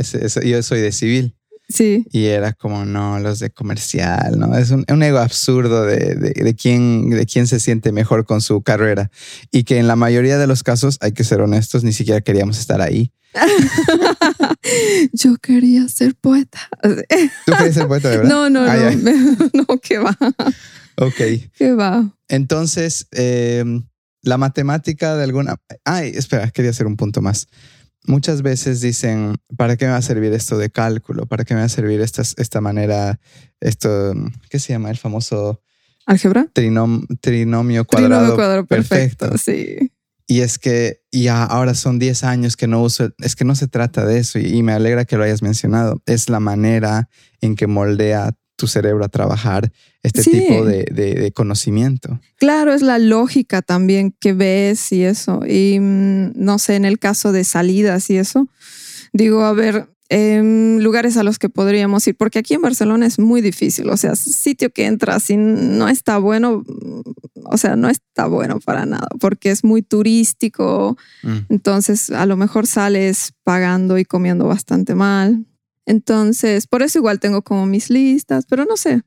yo 0.42 0.62
soy 0.62 0.80
de 0.80 0.92
civil. 0.92 1.34
Sí. 1.68 2.04
Y 2.10 2.26
era 2.26 2.52
como, 2.52 2.84
no, 2.84 3.18
los 3.18 3.38
de 3.38 3.50
comercial, 3.50 4.38
¿no? 4.38 4.56
Es 4.58 4.70
un, 4.70 4.84
ego 5.02 5.18
absurdo 5.18 5.86
de, 5.86 6.14
de, 6.16 6.32
de, 6.32 6.54
quién, 6.54 7.08
de 7.08 7.24
quién 7.24 7.46
se 7.46 7.60
siente 7.60 7.92
mejor 7.92 8.26
con 8.26 8.42
su 8.42 8.62
carrera. 8.62 9.10
Y 9.50 9.64
que 9.64 9.78
en 9.78 9.86
la 9.86 9.96
mayoría 9.96 10.36
de 10.36 10.46
los 10.46 10.62
casos, 10.62 10.98
hay 11.00 11.12
que 11.12 11.24
ser 11.24 11.40
honestos, 11.40 11.82
ni 11.82 11.92
siquiera 11.92 12.20
queríamos 12.20 12.58
estar 12.58 12.82
ahí. 12.82 13.12
Yo 15.12 15.36
quería 15.36 15.88
ser 15.88 16.14
poeta. 16.14 16.68
¿Tú 16.82 17.52
querías 17.56 17.74
ser 17.74 17.88
poeta, 17.88 18.10
de 18.10 18.18
verdad? 18.18 18.30
No, 18.32 18.50
no, 18.50 18.66
no. 18.66 18.90
No, 19.54 19.78
que 19.78 19.98
va. 19.98 20.16
Ok. 20.96 21.50
¿Qué 21.56 21.72
va? 21.72 22.14
Entonces, 22.28 23.06
em, 23.12 23.84
la 24.22 24.38
matemática 24.38 25.16
de 25.16 25.24
alguna... 25.24 25.56
Ay, 25.84 26.12
espera, 26.14 26.50
quería 26.50 26.70
hacer 26.70 26.86
un 26.86 26.96
punto 26.96 27.20
más. 27.20 27.48
Muchas 28.04 28.42
veces 28.42 28.80
dicen, 28.80 29.36
¿para 29.56 29.76
qué 29.76 29.84
me 29.84 29.92
va 29.92 29.98
a 29.98 30.02
servir 30.02 30.32
esto 30.32 30.58
de 30.58 30.70
cálculo? 30.70 31.26
¿Para 31.26 31.44
qué 31.44 31.54
me 31.54 31.60
va 31.60 31.66
a 31.66 31.68
servir 31.68 32.00
esta, 32.00 32.22
esta 32.36 32.60
manera, 32.60 33.20
esto, 33.60 34.14
¿qué 34.48 34.58
se 34.58 34.72
llama? 34.72 34.90
El 34.90 34.96
famoso... 34.96 35.62
¿Álgebra? 36.06 36.48
trinomio 36.52 37.84
cuadrado. 37.84 37.84
Trinomio 37.86 38.34
cuadrado 38.34 38.66
perfecto, 38.66 39.38
sí. 39.38 39.92
Y 40.26 40.40
es 40.40 40.58
que 40.58 41.02
ya 41.12 41.44
ahora 41.44 41.74
son 41.74 41.98
10 41.98 42.24
años 42.24 42.56
que 42.56 42.66
no 42.66 42.80
uso, 42.80 43.10
es 43.18 43.36
que 43.36 43.44
no 43.44 43.54
se 43.54 43.68
trata 43.68 44.04
de 44.06 44.18
eso 44.18 44.38
y, 44.38 44.62
me 44.62 44.72
alegra 44.72 45.04
que 45.04 45.16
lo 45.16 45.24
hayas 45.24 45.42
mencionado. 45.42 46.00
Es 46.06 46.28
la 46.28 46.40
manera 46.40 47.08
en 47.40 47.54
que 47.54 47.66
moldea 47.66 48.32
tu 48.62 48.68
cerebro 48.68 49.04
a 49.04 49.08
trabajar 49.08 49.72
este 50.04 50.22
tipo 50.22 50.64
de, 50.64 51.32
conocimiento. 51.34 52.20
Claro, 52.36 52.72
es 52.72 52.80
la 52.80 53.00
lógica 53.00 53.60
también 53.60 54.14
que 54.20 54.34
ves 54.34 54.92
y 54.92 55.02
eso. 55.02 55.40
Y 55.44 55.80
mm, 55.80 56.34
no 56.36 56.60
sé, 56.60 56.76
en 56.76 56.84
el 56.84 57.00
caso 57.00 57.32
de 57.32 57.42
salidas 57.42 58.08
y 58.08 58.18
eso, 58.18 58.46
digo, 59.12 59.42
a 59.42 59.52
ver, 59.52 59.88
lugares 60.78 61.16
a 61.16 61.24
los 61.24 61.40
que 61.40 61.48
podríamos 61.48 62.06
ir, 62.06 62.16
porque 62.16 62.38
aquí 62.38 62.54
en 62.54 62.62
Barcelona 62.62 63.04
es 63.04 63.18
muy 63.18 63.40
difícil, 63.40 63.90
o 63.90 63.96
sea, 63.96 64.14
sitio 64.14 64.70
que 64.70 64.86
entras 64.86 65.28
y 65.30 65.36
no 65.36 65.88
está 65.88 66.18
bueno, 66.18 66.62
o 67.44 67.56
sea, 67.56 67.74
no 67.74 67.88
está 67.88 68.26
bueno 68.28 68.60
para 68.60 68.86
nada, 68.86 69.08
porque 69.18 69.50
es 69.50 69.64
muy 69.64 69.82
turístico, 69.82 70.96
mm. 71.24 71.38
entonces 71.48 72.10
a 72.10 72.26
lo 72.26 72.36
mejor 72.36 72.68
sales 72.68 73.32
pagando 73.42 73.98
y 73.98 74.04
comiendo 74.04 74.46
bastante 74.46 74.94
mal. 74.94 75.46
Entonces, 75.86 76.66
por 76.66 76.82
eso 76.82 76.98
igual 76.98 77.20
tengo 77.20 77.42
como 77.42 77.66
mis 77.66 77.90
listas, 77.90 78.46
pero 78.48 78.64
no 78.64 78.76
sé. 78.76 79.02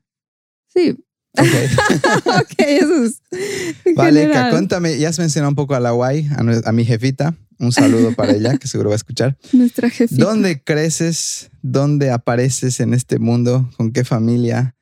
Sí. 0.68 0.96
Ok, 1.38 1.46
okay 2.42 2.76
eso 2.76 3.04
es. 3.04 3.22
Vale, 3.96 4.30
cuéntame, 4.50 4.98
ya 4.98 5.08
has 5.08 5.18
mencionado 5.18 5.50
un 5.50 5.56
poco 5.56 5.74
a 5.74 5.80
la 5.80 5.90
guay, 5.90 6.28
a 6.64 6.72
mi 6.72 6.84
jefita. 6.84 7.34
Un 7.58 7.72
saludo 7.72 8.12
para 8.12 8.32
ella, 8.32 8.58
que 8.58 8.68
seguro 8.68 8.90
va 8.90 8.94
a 8.94 8.96
escuchar. 8.96 9.38
Nuestra 9.52 9.88
jefita. 9.88 10.22
¿Dónde 10.22 10.62
creces? 10.62 11.50
¿Dónde 11.62 12.10
apareces 12.10 12.80
en 12.80 12.92
este 12.92 13.18
mundo? 13.18 13.70
¿Con 13.76 13.92
qué 13.92 14.04
familia? 14.04 14.74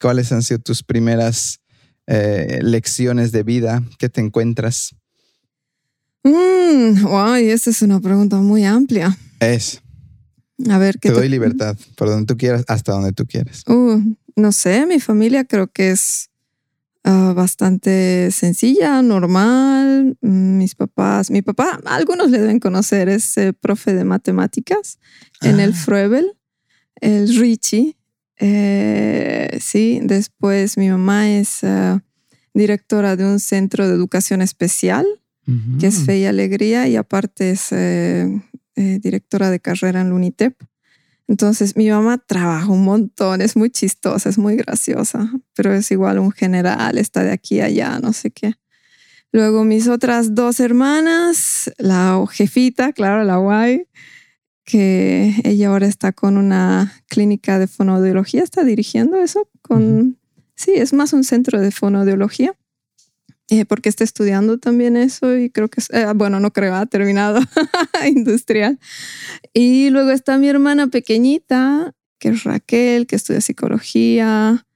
¿Cuáles 0.00 0.32
han 0.32 0.42
sido 0.42 0.58
tus 0.58 0.82
primeras 0.82 1.60
eh, 2.06 2.58
lecciones 2.62 3.30
de 3.30 3.42
vida? 3.44 3.82
¿Qué 3.98 4.08
te 4.08 4.20
encuentras? 4.20 4.94
Mm, 6.24 7.02
wow, 7.04 7.34
esa 7.34 7.70
es 7.70 7.82
una 7.82 8.00
pregunta 8.00 8.36
muy 8.36 8.64
amplia. 8.64 9.16
Es. 9.38 9.80
A 10.70 10.78
ver, 10.78 10.98
¿qué 10.98 11.08
te, 11.08 11.14
te 11.14 11.20
doy 11.20 11.28
libertad, 11.28 11.76
por 11.96 12.08
donde 12.08 12.26
tú 12.26 12.36
quieras, 12.36 12.64
hasta 12.68 12.92
donde 12.92 13.12
tú 13.12 13.26
quieras. 13.26 13.62
Uh, 13.68 14.00
no 14.36 14.52
sé, 14.52 14.86
mi 14.86 15.00
familia 15.00 15.44
creo 15.44 15.66
que 15.66 15.90
es 15.90 16.30
Ah, 17.08 17.34
bastante 17.36 18.32
sencilla, 18.32 19.00
normal. 19.00 20.18
Mis 20.22 20.74
papás, 20.74 21.30
mi 21.30 21.40
papá, 21.40 21.78
algunos 21.84 22.32
le 22.32 22.40
deben 22.40 22.58
conocer, 22.58 23.08
es 23.08 23.38
eh, 23.38 23.52
profe 23.52 23.94
de 23.94 24.04
matemáticas 24.04 24.98
en 25.40 25.60
el 25.60 25.70
ah. 25.70 25.76
Fruebel, 25.76 26.32
el 27.00 27.28
Richie. 27.38 27.96
Eh, 28.40 29.56
sí, 29.60 30.00
después 30.02 30.76
mi 30.76 30.88
mamá 30.88 31.30
es 31.30 31.62
ah, 31.62 32.02
directora 32.54 33.14
de 33.14 33.24
un 33.24 33.38
centro 33.38 33.86
de 33.86 33.94
educación 33.94 34.42
especial, 34.42 35.06
que 35.78 35.86
es 35.86 36.04
Fe 36.04 36.18
y 36.18 36.24
Alegría, 36.24 36.88
y 36.88 36.96
aparte 36.96 37.52
es 37.52 37.68
eh, 37.70 38.42
directora 38.76 39.50
de 39.50 39.60
carrera 39.60 40.00
en 40.00 40.10
la 40.10 40.14
UNITEP. 40.14 40.54
Entonces 41.28 41.76
mi 41.76 41.90
mamá 41.90 42.18
trabaja 42.18 42.70
un 42.70 42.84
montón, 42.84 43.40
es 43.40 43.56
muy 43.56 43.70
chistosa, 43.70 44.28
es 44.28 44.38
muy 44.38 44.56
graciosa, 44.56 45.30
pero 45.54 45.72
es 45.72 45.90
igual 45.90 46.18
un 46.18 46.30
general, 46.30 46.98
está 46.98 47.24
de 47.24 47.32
aquí 47.32 47.60
a 47.60 47.64
allá, 47.64 47.98
no 47.98 48.12
sé 48.12 48.30
qué. 48.30 48.54
Luego 49.32 49.64
mis 49.64 49.88
otras 49.88 50.34
dos 50.34 50.60
hermanas, 50.60 51.72
la 51.78 52.24
jefita, 52.30 52.92
claro, 52.92 53.24
la 53.24 53.36
guay, 53.38 53.88
que 54.64 55.34
ella 55.44 55.68
ahora 55.68 55.86
está 55.86 56.12
con 56.12 56.36
una 56.36 56.92
clínica 57.08 57.58
de 57.58 57.66
fonoaudiología, 57.66 58.42
está 58.42 58.64
dirigiendo 58.64 59.16
eso 59.16 59.48
con, 59.62 60.18
sí, 60.54 60.72
es 60.74 60.92
más 60.92 61.12
un 61.12 61.24
centro 61.24 61.60
de 61.60 61.70
fonoaudiología. 61.70 62.54
Eh, 63.48 63.64
porque 63.64 63.88
está 63.88 64.02
estudiando 64.02 64.58
también 64.58 64.96
eso 64.96 65.36
y 65.36 65.50
creo 65.50 65.68
que, 65.68 65.80
eh, 65.90 66.06
bueno, 66.16 66.40
no 66.40 66.52
creo, 66.52 66.74
ha 66.74 66.86
terminado 66.86 67.40
industrial. 68.06 68.80
Y 69.52 69.90
luego 69.90 70.10
está 70.10 70.36
mi 70.36 70.48
hermana 70.48 70.88
pequeñita, 70.88 71.94
que 72.18 72.30
es 72.30 72.42
Raquel, 72.42 73.06
que 73.06 73.14
estudia 73.14 73.40
psicología, 73.40 74.66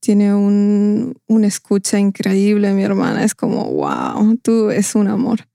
tiene 0.00 0.34
un, 0.34 1.18
una 1.26 1.46
escucha 1.46 1.98
increíble, 1.98 2.72
mi 2.74 2.82
hermana, 2.82 3.24
es 3.24 3.34
como, 3.34 3.64
wow, 3.72 4.36
tú 4.42 4.70
es 4.70 4.94
un 4.94 5.08
amor. 5.08 5.48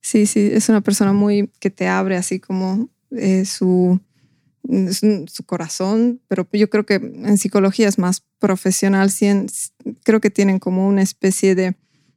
Sí, 0.00 0.26
sí, 0.26 0.50
es 0.52 0.68
una 0.68 0.80
persona 0.80 1.12
muy 1.12 1.50
que 1.60 1.70
te 1.70 1.86
abre 1.86 2.16
así 2.16 2.40
como 2.40 2.88
eh, 3.12 3.44
su, 3.44 4.00
su 5.28 5.44
corazón, 5.44 6.20
pero 6.26 6.46
yo 6.52 6.68
creo 6.70 6.84
que 6.84 6.94
en 6.94 7.38
psicología 7.38 7.88
es 7.88 7.98
más 7.98 8.24
profesional, 8.38 9.10
creo 10.02 10.20
que 10.20 10.30
tienen 10.30 10.58
como 10.58 10.88
una 10.88 11.02
especie 11.02 11.54
de 11.54 11.76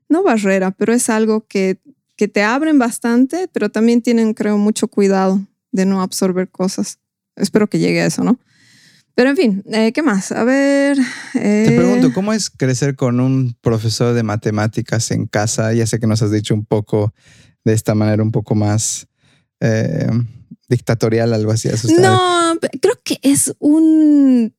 no 0.09 0.23
barrera, 0.23 0.71
pero 0.71 0.93
es 0.93 1.09
algo 1.09 1.45
que, 1.47 1.77
que 2.17 2.27
te 2.27 2.43
abren 2.43 2.77
bastante, 2.79 3.47
pero 3.53 3.69
también 3.69 4.01
tienen, 4.01 4.33
creo, 4.33 4.57
mucho 4.57 4.87
cuidado 4.87 5.41
de 5.71 5.85
no 5.85 6.01
absorber 6.01 6.49
cosas. 6.49 6.99
Espero 7.35 7.67
que 7.67 7.79
llegue 7.79 8.01
a 8.01 8.07
eso, 8.07 8.23
¿no? 8.23 8.39
Pero 9.19 9.31
en 9.31 9.35
fin, 9.35 9.63
eh, 9.71 9.91
¿qué 9.91 10.01
más? 10.01 10.31
A 10.31 10.45
ver. 10.45 10.97
Te 11.33 11.73
eh, 11.73 11.77
pregunto, 11.77 12.13
¿cómo 12.13 12.31
es 12.31 12.49
crecer 12.49 12.95
con 12.95 13.19
un 13.19 13.53
profesor 13.59 14.13
de 14.13 14.23
matemáticas 14.23 15.11
en 15.11 15.25
casa? 15.25 15.73
Ya 15.73 15.85
sé 15.85 15.99
que 15.99 16.07
nos 16.07 16.21
has 16.21 16.31
dicho 16.31 16.53
un 16.53 16.63
poco 16.63 17.13
de 17.65 17.73
esta 17.73 17.95
manera, 17.95 18.23
un 18.23 18.31
poco 18.31 18.55
más 18.55 19.07
eh, 19.59 20.09
dictatorial, 20.69 21.33
algo 21.33 21.51
así. 21.51 21.67
asustado. 21.67 22.53
No, 22.53 22.59
creo 22.81 22.95
que 23.03 23.19
es 23.21 23.53
un. 23.59 24.53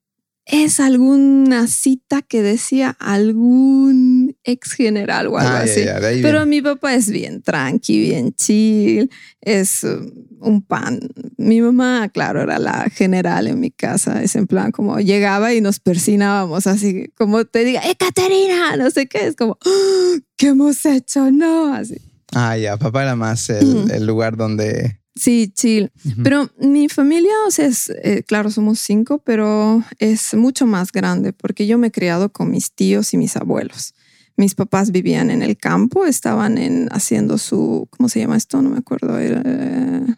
Es 0.45 0.79
alguna 0.79 1.67
cita 1.67 2.21
que 2.21 2.43
decía 2.43 2.97
algún 2.99 4.10
ex 4.45 4.73
general 4.73 5.27
o 5.29 5.39
algo 5.39 5.51
Ah, 5.53 5.61
así. 5.61 5.85
ya, 5.85 5.99
Pero 6.01 6.47
mi 6.47 6.63
papá 6.63 6.95
es 6.95 7.11
bien 7.11 7.43
tranqui, 7.43 8.01
bien 8.01 8.33
chill, 8.35 9.11
es 9.41 9.85
uh, 9.85 10.11
un 10.41 10.63
pan. 10.63 11.01
Mi 11.37 11.61
mamá, 11.61 12.09
claro, 12.09 12.41
era 12.43 12.59
la 12.59 12.89
general 12.91 13.47
en 13.47 13.61
mi 13.61 13.71
casa. 13.71 14.23
Es 14.23 14.37
en 14.37 14.47
plan 14.47 14.73
como 14.73 14.99
llegaba 15.01 15.53
y 15.53 15.61
nos 15.61 15.79
persinábamos 15.81 16.67
así, 16.67 17.11
como 17.17 17.45
te 17.45 17.65
diga, 17.65 17.81
¡eh, 17.89 17.97
Caterina! 17.99 18.77
No 18.77 18.91
sé 18.91 19.07
qué, 19.07 19.27
es 19.27 19.37
como, 19.37 19.59
"Ah, 19.65 20.17
¿qué 20.37 20.49
hemos 20.49 20.85
hecho? 20.87 21.31
No, 21.31 21.75
así. 21.75 21.97
Ah, 22.33 22.57
ya, 22.57 22.77
papá 22.77 23.03
era 23.03 23.17
más 23.17 23.51
el, 23.51 24.07
lugar 24.07 24.37
donde... 24.37 24.99
Sí, 25.17 25.53
chill. 25.55 25.91
Pero 26.23 26.49
mi 26.61 26.89
familia, 26.89 27.33
o 27.47 27.51
sea, 27.51 27.67
es, 27.67 27.91
eh, 28.05 28.23
claro, 28.27 28.51
somos 28.51 28.79
cinco, 28.79 29.19
pero 29.19 29.83
es 29.99 30.33
mucho 30.35 30.65
más 30.67 30.93
grande 30.93 31.33
porque 31.33 31.67
yo 31.67 31.77
me 31.77 31.89
he 31.89 31.91
criado 31.91 32.31
con 32.33 32.51
mis 32.51 32.73
tíos 32.73 33.13
y 33.13 33.19
mis 33.19 33.37
abuelos. 33.37 33.93
Mis 34.37 34.55
papás 34.55 34.91
vivían 34.91 35.31
en 35.31 35.43
el 35.43 35.57
campo, 35.57 36.07
estaban 36.07 36.57
en, 36.59 36.89
haciendo 36.93 37.39
su, 37.39 37.87
¿cómo 37.91 38.09
se 38.09 38.21
llama 38.21 38.37
esto? 38.37 38.63
No 38.63 38.71
me 38.71 38.79
acuerdo. 38.79 39.19
era, 39.19 39.43
eh, 39.45 40.15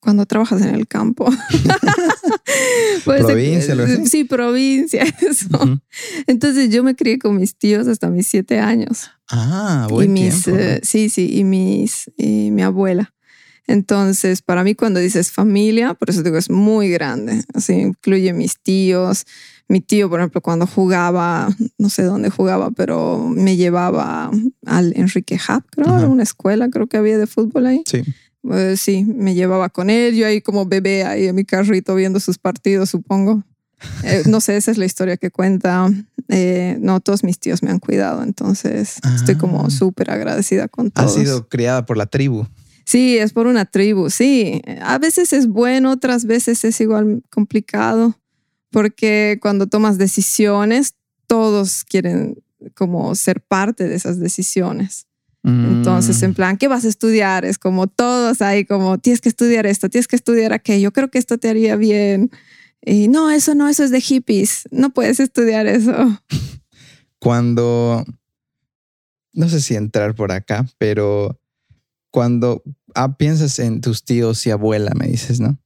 cuando 0.00 0.24
trabajas 0.26 0.62
en 0.62 0.74
el 0.74 0.86
campo. 0.86 1.28
Pues, 3.04 3.24
Provincia. 3.24 3.76
Sí, 4.06 4.24
provincia, 4.24 5.04
eso. 5.20 5.80
Entonces 6.26 6.70
yo 6.70 6.82
me 6.82 6.94
crié 6.96 7.18
con 7.18 7.36
mis 7.36 7.56
tíos 7.56 7.86
hasta 7.86 8.08
mis 8.08 8.26
siete 8.26 8.58
años 8.58 9.10
Ah, 9.30 9.86
y 9.88 9.92
buen 9.92 10.12
mis, 10.12 10.44
tiempo. 10.44 10.60
eh, 10.60 10.80
sí, 10.82 11.08
sí, 11.08 11.28
y 11.38 11.44
mis, 11.44 12.10
y 12.16 12.50
mi 12.50 12.62
abuela. 12.62 13.12
Entonces, 13.66 14.42
para 14.42 14.62
mí 14.64 14.74
cuando 14.74 15.00
dices 15.00 15.30
familia, 15.32 15.94
por 15.94 16.10
eso 16.10 16.22
digo, 16.22 16.36
es 16.36 16.50
muy 16.50 16.88
grande. 16.88 17.42
Así 17.54 17.74
incluye 17.74 18.32
mis 18.32 18.58
tíos. 18.60 19.24
Mi 19.68 19.80
tío, 19.80 20.08
por 20.08 20.20
ejemplo, 20.20 20.40
cuando 20.40 20.66
jugaba, 20.66 21.48
no 21.78 21.88
sé 21.88 22.04
dónde 22.04 22.30
jugaba, 22.30 22.70
pero 22.70 23.28
me 23.28 23.56
llevaba 23.56 24.30
al 24.64 24.92
Enrique 24.96 25.36
Hub, 25.36 25.64
creo, 25.70 25.88
Ajá. 25.96 26.06
una 26.06 26.22
escuela, 26.22 26.68
creo 26.70 26.86
que 26.86 26.96
había 26.96 27.18
de 27.18 27.26
fútbol 27.26 27.66
ahí. 27.66 27.82
Sí. 27.86 28.02
Eh, 28.52 28.76
sí, 28.76 29.04
me 29.04 29.34
llevaba 29.34 29.68
con 29.70 29.90
él, 29.90 30.14
yo 30.14 30.24
ahí 30.26 30.40
como 30.40 30.66
bebé, 30.66 31.04
ahí 31.04 31.26
en 31.26 31.34
mi 31.34 31.44
carrito 31.44 31.96
viendo 31.96 32.20
sus 32.20 32.38
partidos, 32.38 32.90
supongo. 32.90 33.42
Eh, 34.04 34.22
no 34.28 34.40
sé, 34.40 34.56
esa 34.56 34.70
es 34.70 34.78
la 34.78 34.84
historia 34.84 35.16
que 35.16 35.30
cuenta. 35.32 35.90
Eh, 36.28 36.76
no, 36.80 37.00
todos 37.00 37.24
mis 37.24 37.40
tíos 37.40 37.62
me 37.64 37.70
han 37.72 37.80
cuidado, 37.80 38.22
entonces 38.22 38.98
estoy 39.16 39.34
Ah. 39.34 39.38
como 39.38 39.68
súper 39.70 40.10
agradecida 40.12 40.68
con 40.68 40.86
Ha 40.94 41.02
todos. 41.02 41.14
sido 41.14 41.48
criada 41.48 41.84
por 41.86 41.96
la 41.96 42.06
tribu. 42.06 42.46
Sí, 42.84 43.18
es 43.18 43.32
por 43.32 43.48
una 43.48 43.64
tribu, 43.64 44.10
sí. 44.10 44.62
A 44.80 44.98
veces 44.98 45.32
es 45.32 45.48
bueno, 45.48 45.90
otras 45.90 46.24
veces 46.24 46.64
es 46.64 46.80
igual 46.80 47.24
complicado, 47.30 48.14
porque 48.76 49.38
cuando 49.40 49.66
tomas 49.68 49.96
decisiones, 49.96 50.96
todos 51.26 51.82
quieren 51.82 52.44
como 52.74 53.14
ser 53.14 53.40
parte 53.40 53.88
de 53.88 53.94
esas 53.94 54.20
decisiones. 54.20 55.06
Entonces, 55.42 56.20
Mm. 56.20 56.24
en 56.26 56.34
plan, 56.34 56.56
¿qué 56.58 56.68
vas 56.68 56.84
a 56.84 56.88
estudiar? 56.88 57.46
Es 57.46 57.56
como 57.56 57.86
todos 57.86 58.42
ahí, 58.42 58.66
como 58.66 58.98
tienes 58.98 59.22
que 59.22 59.30
estudiar 59.30 59.64
esto, 59.64 59.88
tienes 59.88 60.06
que 60.06 60.16
estudiar 60.16 60.52
aquello, 60.52 60.92
creo 60.92 61.10
que 61.10 61.16
esto 61.16 61.38
te 61.38 61.48
haría 61.48 61.76
bien. 61.76 62.30
Y 62.82 63.08
no, 63.08 63.30
eso 63.30 63.54
no, 63.54 63.66
eso 63.66 63.82
es 63.82 63.90
de 63.90 64.02
hippies, 64.02 64.68
no 64.70 64.90
puedes 64.90 65.20
estudiar 65.20 65.66
eso. 65.66 66.20
Cuando, 67.18 68.04
no 69.32 69.48
sé 69.48 69.62
si 69.62 69.74
entrar 69.74 70.14
por 70.14 70.32
acá, 70.32 70.66
pero 70.76 71.40
cuando 72.10 72.62
ah, 72.94 73.16
piensas 73.16 73.58
en 73.58 73.80
tus 73.80 74.04
tíos 74.04 74.46
y 74.46 74.50
abuela, 74.50 74.92
me 74.94 75.06
dices, 75.06 75.40
¿no? 75.40 75.58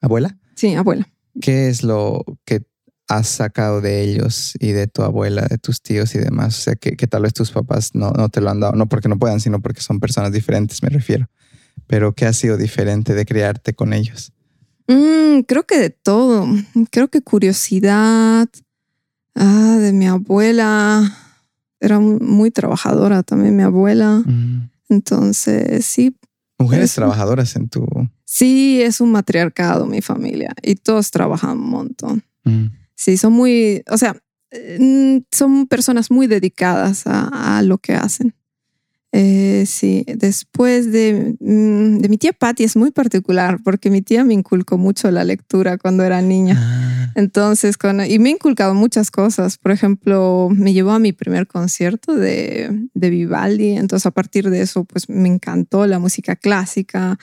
¿Abuela? 0.00 0.38
Sí, 0.54 0.72
abuela. 0.74 1.10
¿Qué 1.40 1.68
es 1.68 1.82
lo 1.82 2.24
que 2.44 2.62
has 3.08 3.28
sacado 3.28 3.80
de 3.80 4.02
ellos 4.02 4.54
y 4.60 4.72
de 4.72 4.86
tu 4.86 5.02
abuela, 5.02 5.42
de 5.42 5.58
tus 5.58 5.82
tíos 5.82 6.14
y 6.14 6.18
demás? 6.18 6.58
O 6.58 6.62
sea, 6.62 6.74
que, 6.76 6.96
que 6.96 7.06
tal 7.06 7.22
vez 7.22 7.34
tus 7.34 7.50
papás 7.50 7.90
no, 7.94 8.10
no 8.12 8.28
te 8.28 8.40
lo 8.40 8.50
han 8.50 8.60
dado, 8.60 8.74
no 8.74 8.88
porque 8.88 9.08
no 9.08 9.18
puedan, 9.18 9.40
sino 9.40 9.60
porque 9.60 9.80
son 9.80 10.00
personas 10.00 10.32
diferentes, 10.32 10.82
me 10.82 10.88
refiero. 10.88 11.28
Pero 11.86 12.14
¿qué 12.14 12.26
ha 12.26 12.32
sido 12.32 12.56
diferente 12.56 13.14
de 13.14 13.26
criarte 13.26 13.74
con 13.74 13.92
ellos? 13.92 14.32
Mm, 14.88 15.40
creo 15.46 15.64
que 15.64 15.78
de 15.78 15.90
todo. 15.90 16.46
Creo 16.90 17.08
que 17.08 17.22
curiosidad. 17.22 18.48
Ah, 19.34 19.78
de 19.80 19.92
mi 19.92 20.06
abuela. 20.06 21.12
Era 21.80 21.98
muy 21.98 22.50
trabajadora 22.50 23.22
también 23.22 23.56
mi 23.56 23.62
abuela. 23.62 24.22
Mm. 24.24 24.70
Entonces, 24.88 25.84
sí, 25.84 26.16
Mujeres 26.58 26.94
trabajadoras 26.94 27.56
en 27.56 27.68
tu... 27.68 27.86
sí, 28.24 28.80
es 28.80 29.00
un 29.00 29.10
matriarcado 29.10 29.86
mi 29.86 30.00
familia 30.00 30.54
y 30.62 30.76
todos 30.76 31.10
trabajan 31.10 31.58
un 31.58 31.70
montón. 31.70 32.24
Mm. 32.44 32.66
Sí, 32.94 33.16
son 33.16 33.32
muy, 33.32 33.82
o 33.90 33.98
sea, 33.98 34.16
eh, 34.50 35.22
son 35.32 35.66
personas 35.66 36.10
muy 36.10 36.26
dedicadas 36.26 37.06
a, 37.06 37.58
a 37.58 37.62
lo 37.62 37.78
que 37.78 37.94
hacen. 37.94 38.34
Eh, 39.16 39.64
sí, 39.66 40.04
después 40.08 40.90
de, 40.90 41.36
mm, 41.38 41.98
de 41.98 42.08
mi 42.08 42.18
tía 42.18 42.32
Patty 42.32 42.64
es 42.64 42.74
muy 42.74 42.90
particular 42.90 43.60
porque 43.62 43.88
mi 43.88 44.02
tía 44.02 44.24
me 44.24 44.34
inculcó 44.34 44.76
mucho 44.76 45.08
la 45.12 45.22
lectura 45.22 45.78
cuando 45.78 46.02
era 46.02 46.20
niña. 46.20 46.56
Ah, 46.58 47.12
Entonces, 47.14 47.78
con, 47.78 48.04
y 48.04 48.18
me 48.18 48.30
ha 48.30 48.32
inculcado 48.32 48.74
muchas 48.74 49.12
cosas. 49.12 49.56
Por 49.56 49.70
ejemplo, 49.70 50.48
me 50.50 50.72
llevó 50.72 50.90
a 50.90 50.98
mi 50.98 51.12
primer 51.12 51.46
concierto 51.46 52.16
de, 52.16 52.88
de 52.92 53.10
Vivaldi. 53.10 53.76
Entonces, 53.76 54.04
a 54.06 54.10
partir 54.10 54.50
de 54.50 54.62
eso, 54.62 54.82
pues 54.82 55.08
me 55.08 55.28
encantó 55.28 55.86
la 55.86 56.00
música 56.00 56.34
clásica. 56.34 57.16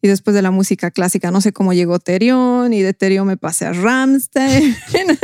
Y 0.00 0.08
después 0.08 0.34
de 0.34 0.40
la 0.40 0.50
música 0.50 0.90
clásica, 0.90 1.30
no 1.30 1.42
sé 1.42 1.52
cómo 1.52 1.74
llegó 1.74 1.98
Terión. 1.98 2.72
Y 2.72 2.80
de 2.80 2.94
Terión 2.94 3.26
me 3.26 3.36
pasé 3.36 3.66
a 3.66 3.74
Rammstein. 3.74 4.74
Eso 4.86 5.18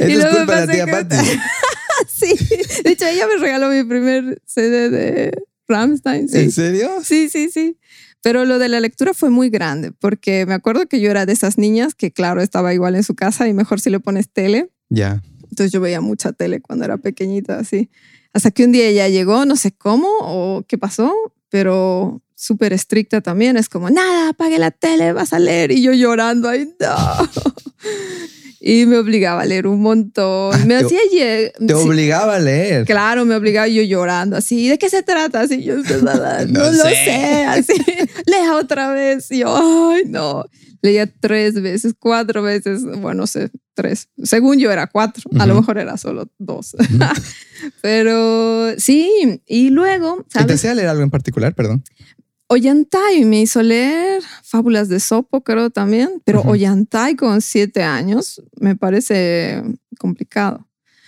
es 0.00 0.16
luego 0.16 0.30
me 0.32 0.36
culpa 0.38 0.60
de 0.62 0.66
la 0.66 0.72
tía 0.72 0.86
Patty. 0.86 1.16
sí. 2.08 2.34
De 2.84 2.90
hecho, 2.90 3.06
ella 3.06 3.26
me 3.26 3.36
regaló 3.36 3.68
mi 3.70 3.84
primer 3.84 4.40
CD 4.46 4.90
de 4.90 5.32
Rammstein. 5.66 6.28
Sí. 6.28 6.38
¿En 6.38 6.52
serio? 6.52 6.90
Sí, 7.02 7.28
sí, 7.28 7.50
sí. 7.50 7.78
Pero 8.22 8.44
lo 8.44 8.58
de 8.58 8.68
la 8.68 8.80
lectura 8.80 9.14
fue 9.14 9.30
muy 9.30 9.48
grande, 9.48 9.92
porque 9.92 10.44
me 10.46 10.54
acuerdo 10.54 10.86
que 10.86 11.00
yo 11.00 11.10
era 11.10 11.24
de 11.24 11.32
esas 11.32 11.56
niñas 11.56 11.94
que, 11.94 12.10
claro, 12.12 12.40
estaba 12.40 12.74
igual 12.74 12.96
en 12.96 13.04
su 13.04 13.14
casa 13.14 13.48
y 13.48 13.54
mejor 13.54 13.80
si 13.80 13.90
le 13.90 14.00
pones 14.00 14.28
tele. 14.30 14.70
Ya. 14.88 15.22
Entonces 15.44 15.72
yo 15.72 15.80
veía 15.80 16.00
mucha 16.00 16.32
tele 16.32 16.60
cuando 16.60 16.84
era 16.84 16.98
pequeñita, 16.98 17.58
así. 17.58 17.90
Hasta 18.32 18.50
que 18.50 18.64
un 18.64 18.72
día 18.72 18.86
ella 18.86 19.08
llegó, 19.08 19.44
no 19.44 19.56
sé 19.56 19.72
cómo 19.72 20.08
o 20.20 20.64
qué 20.66 20.78
pasó, 20.78 21.14
pero 21.48 22.22
súper 22.34 22.72
estricta 22.72 23.20
también. 23.20 23.56
Es 23.56 23.68
como, 23.68 23.88
nada, 23.88 24.30
apague 24.30 24.58
la 24.58 24.70
tele, 24.70 25.12
vas 25.12 25.32
a 25.32 25.38
leer. 25.38 25.70
Y 25.70 25.82
yo 25.82 25.92
llorando, 25.92 26.48
ay, 26.48 26.74
no. 26.80 27.28
Y 28.60 28.86
me 28.86 28.96
obligaba 28.98 29.42
a 29.42 29.46
leer 29.46 29.66
un 29.68 29.80
montón. 29.80 30.66
Me 30.66 30.78
Te- 30.78 30.84
hacía 30.86 30.98
lle- 31.12 31.52
Te 31.52 31.66
sí, 31.68 31.72
obligaba 31.74 32.36
a 32.36 32.38
leer. 32.40 32.84
Claro, 32.86 33.24
me 33.24 33.36
obligaba 33.36 33.68
yo 33.68 33.82
llorando 33.82 34.36
así. 34.36 34.68
¿De 34.68 34.78
qué 34.78 34.90
se 34.90 35.02
trata? 35.04 35.40
Así 35.42 35.62
yo 35.62 35.76
no, 35.76 35.84
No 36.46 36.64
lo 36.72 36.84
sé. 36.84 36.94
sé. 37.04 37.44
Así, 37.46 37.72
lea 38.26 38.56
otra 38.56 38.90
vez. 38.92 39.30
Y 39.30 39.38
yo, 39.38 39.56
ay, 39.92 40.02
no. 40.06 40.44
Leía 40.80 41.06
tres 41.06 41.60
veces, 41.60 41.94
cuatro 41.98 42.42
veces. 42.42 42.82
Bueno, 42.84 43.14
no 43.22 43.26
sé, 43.26 43.50
tres. 43.74 44.08
Según 44.22 44.58
yo 44.58 44.70
era 44.72 44.86
cuatro. 44.86 45.24
A 45.38 45.46
lo 45.46 45.54
Ujú. 45.54 45.62
mejor 45.62 45.78
era 45.78 45.96
solo 45.96 46.28
dos. 46.38 46.76
Pero 47.82 48.72
sí. 48.78 49.40
Y 49.46 49.70
luego, 49.70 50.18
¿Y 50.20 50.32
te 50.32 50.38
¿sabes? 50.40 50.54
hacía 50.56 50.74
leer 50.74 50.88
algo 50.88 51.02
en 51.02 51.10
particular? 51.10 51.54
Perdón. 51.54 51.82
Ollantay 52.48 53.24
me 53.24 53.42
hizo 53.42 53.62
leer 53.62 54.22
Fábulas 54.42 54.88
de 54.88 55.00
Sopo, 55.00 55.42
creo 55.42 55.70
también. 55.70 56.22
Pero 56.24 56.40
Ujú. 56.40 56.50
Ollantay 56.50 57.14
con 57.14 57.40
siete 57.40 57.82
años 57.82 58.42
me 58.58 58.74
parece 58.76 59.62
complicado. 59.98 60.66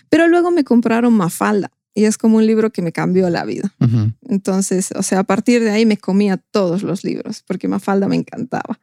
Pero 0.09 0.29
luego 0.29 0.50
me 0.50 0.64
compraron 0.64 1.14
Mafalda. 1.14 1.70
Y 1.92 2.05
es 2.05 2.18
como 2.18 2.37
un 2.37 2.46
libro 2.46 2.70
que 2.70 2.83
me 2.83 2.92
cambió 2.92 3.29
la 3.31 3.44
vida. 3.44 3.74
Ujú. 3.81 4.12
Entonces, 4.29 4.90
o 4.94 5.03
sea, 5.03 5.20
a 5.20 5.24
partir 5.24 5.62
de 5.62 5.70
ahí 5.70 5.87
me 5.87 5.96
comía 5.96 6.37
todos 6.37 6.83
los 6.83 7.03
libros 7.05 7.42
porque 7.46 7.68
Mafalda 7.68 8.07
me 8.07 8.16
encantaba. 8.16 8.79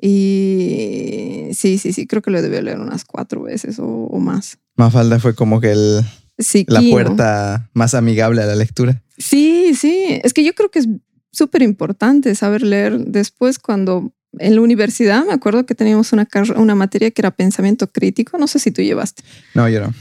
Y 0.00 1.48
sí, 1.52 1.78
sí, 1.78 1.92
sí, 1.92 2.06
creo 2.06 2.22
que 2.22 2.30
lo 2.30 2.42
debió 2.42 2.60
leer 2.60 2.80
unas 2.80 3.04
cuatro 3.04 3.42
veces 3.42 3.78
o, 3.78 3.86
o 3.86 4.18
más. 4.18 4.58
Mafalda 4.76 5.20
fue 5.20 5.34
como 5.34 5.60
que 5.60 5.72
el, 5.72 6.04
Sí, 6.38 6.66
la 6.68 6.82
puerta 6.90 7.70
más 7.74 7.94
amigable 7.94 8.42
a 8.42 8.46
la 8.46 8.56
lectura. 8.56 9.02
Sí, 9.16 9.74
sí, 9.74 10.20
es 10.22 10.34
que 10.34 10.42
yo 10.42 10.52
creo 10.54 10.70
que 10.70 10.80
es 10.80 10.88
súper 11.34 11.62
importante 11.62 12.34
saber 12.34 12.62
leer. 12.62 12.98
Después, 12.98 13.58
cuando 13.58 14.12
en 14.38 14.54
la 14.56 14.60
universidad, 14.60 15.24
me 15.24 15.32
acuerdo 15.32 15.66
que 15.66 15.74
teníamos 15.74 16.12
una, 16.12 16.26
una 16.56 16.74
materia 16.74 17.10
que 17.10 17.20
era 17.20 17.30
pensamiento 17.30 17.90
crítico, 17.92 18.38
no 18.38 18.46
sé 18.46 18.58
si 18.58 18.70
tú 18.70 18.82
llevaste. 18.82 19.22
No, 19.54 19.68
yo 19.68 19.80
no. 19.80 19.94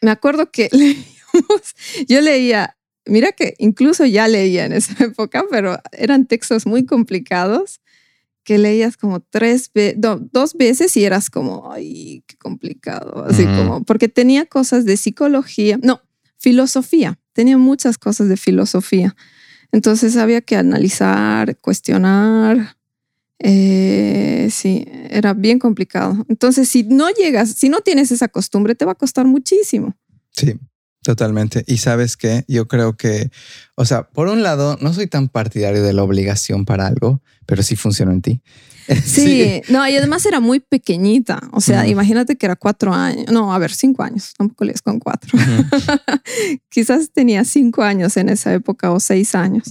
Me 0.00 0.10
acuerdo 0.10 0.50
que 0.50 0.68
leíamos, 0.72 1.74
yo 2.08 2.20
leía 2.20 2.76
mira 3.06 3.32
que 3.32 3.54
incluso 3.58 4.04
ya 4.04 4.28
leía 4.28 4.64
en 4.64 4.72
esa 4.72 4.92
época, 5.04 5.44
pero 5.50 5.78
eran 5.92 6.26
textos 6.26 6.66
muy 6.66 6.84
complicados 6.84 7.80
que 8.44 8.58
leías 8.58 8.96
como 8.96 9.20
tres 9.20 9.70
veces, 9.72 10.00
dos 10.00 10.54
veces 10.54 10.96
y 10.96 11.04
eras 11.04 11.30
como, 11.30 11.70
ay, 11.72 12.24
qué 12.26 12.36
complicado, 12.36 13.24
así 13.24 13.44
como, 13.44 13.84
porque 13.84 14.08
tenía 14.08 14.46
cosas 14.46 14.84
de 14.84 14.96
psicología, 14.96 15.78
no, 15.80 16.02
filosofía, 16.38 17.20
tenía 17.34 17.56
muchas 17.56 17.98
cosas 17.98 18.28
de 18.28 18.36
filosofía. 18.36 19.14
Entonces 19.72 20.16
había 20.16 20.42
que 20.42 20.56
analizar, 20.56 21.56
cuestionar. 21.58 22.76
Eh, 23.38 24.48
sí, 24.50 24.86
era 25.10 25.34
bien 25.34 25.58
complicado. 25.58 26.24
Entonces, 26.28 26.68
si 26.68 26.84
no 26.84 27.10
llegas, 27.10 27.50
si 27.50 27.68
no 27.68 27.80
tienes 27.80 28.12
esa 28.12 28.28
costumbre, 28.28 28.74
te 28.74 28.84
va 28.84 28.92
a 28.92 28.96
costar 28.96 29.26
muchísimo. 29.26 29.96
Sí, 30.30 30.54
totalmente. 31.02 31.64
Y 31.66 31.78
sabes 31.78 32.16
que 32.16 32.44
yo 32.46 32.68
creo 32.68 32.96
que, 32.96 33.30
o 33.74 33.84
sea, 33.84 34.04
por 34.04 34.28
un 34.28 34.42
lado, 34.42 34.78
no 34.80 34.94
soy 34.94 35.08
tan 35.08 35.28
partidario 35.28 35.82
de 35.82 35.92
la 35.92 36.04
obligación 36.04 36.64
para 36.64 36.86
algo, 36.86 37.20
pero 37.46 37.62
sí 37.62 37.74
funciona 37.74 38.12
en 38.12 38.22
ti. 38.22 38.42
Sí, 39.04 39.62
no, 39.68 39.86
y 39.88 39.96
además 39.96 40.24
era 40.26 40.40
muy 40.40 40.60
pequeñita. 40.60 41.40
O 41.52 41.60
sea, 41.60 41.86
imagínate 41.86 42.36
que 42.36 42.46
era 42.46 42.56
cuatro 42.56 42.92
años, 42.92 43.26
no, 43.30 43.52
a 43.52 43.58
ver, 43.58 43.72
cinco 43.72 44.02
años, 44.02 44.32
tampoco 44.36 44.64
lees 44.64 44.82
con 44.82 44.98
cuatro. 44.98 45.38
Quizás 46.68 47.10
tenía 47.12 47.44
cinco 47.44 47.82
años 47.82 48.16
en 48.16 48.28
esa 48.28 48.52
época 48.54 48.90
o 48.90 49.00
seis 49.00 49.34
años, 49.34 49.64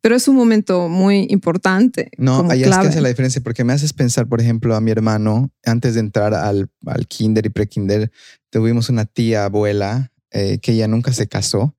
pero 0.00 0.16
es 0.16 0.28
un 0.28 0.36
momento 0.36 0.88
muy 0.88 1.26
importante. 1.30 2.10
No, 2.16 2.46
ahí 2.50 2.62
es 2.62 2.68
que 2.68 2.74
hace 2.74 3.00
la 3.00 3.08
diferencia 3.08 3.42
porque 3.42 3.64
me 3.64 3.72
haces 3.72 3.92
pensar, 3.92 4.26
por 4.26 4.40
ejemplo, 4.40 4.74
a 4.74 4.80
mi 4.80 4.90
hermano, 4.90 5.50
antes 5.64 5.94
de 5.94 6.00
entrar 6.00 6.34
al, 6.34 6.68
al 6.86 7.06
kinder 7.06 7.46
y 7.46 7.50
pre-kinder, 7.50 8.10
tuvimos 8.50 8.88
una 8.88 9.04
tía 9.04 9.44
abuela 9.44 10.12
eh, 10.30 10.58
que 10.60 10.72
ella 10.72 10.88
nunca 10.88 11.12
se 11.12 11.28
casó 11.28 11.76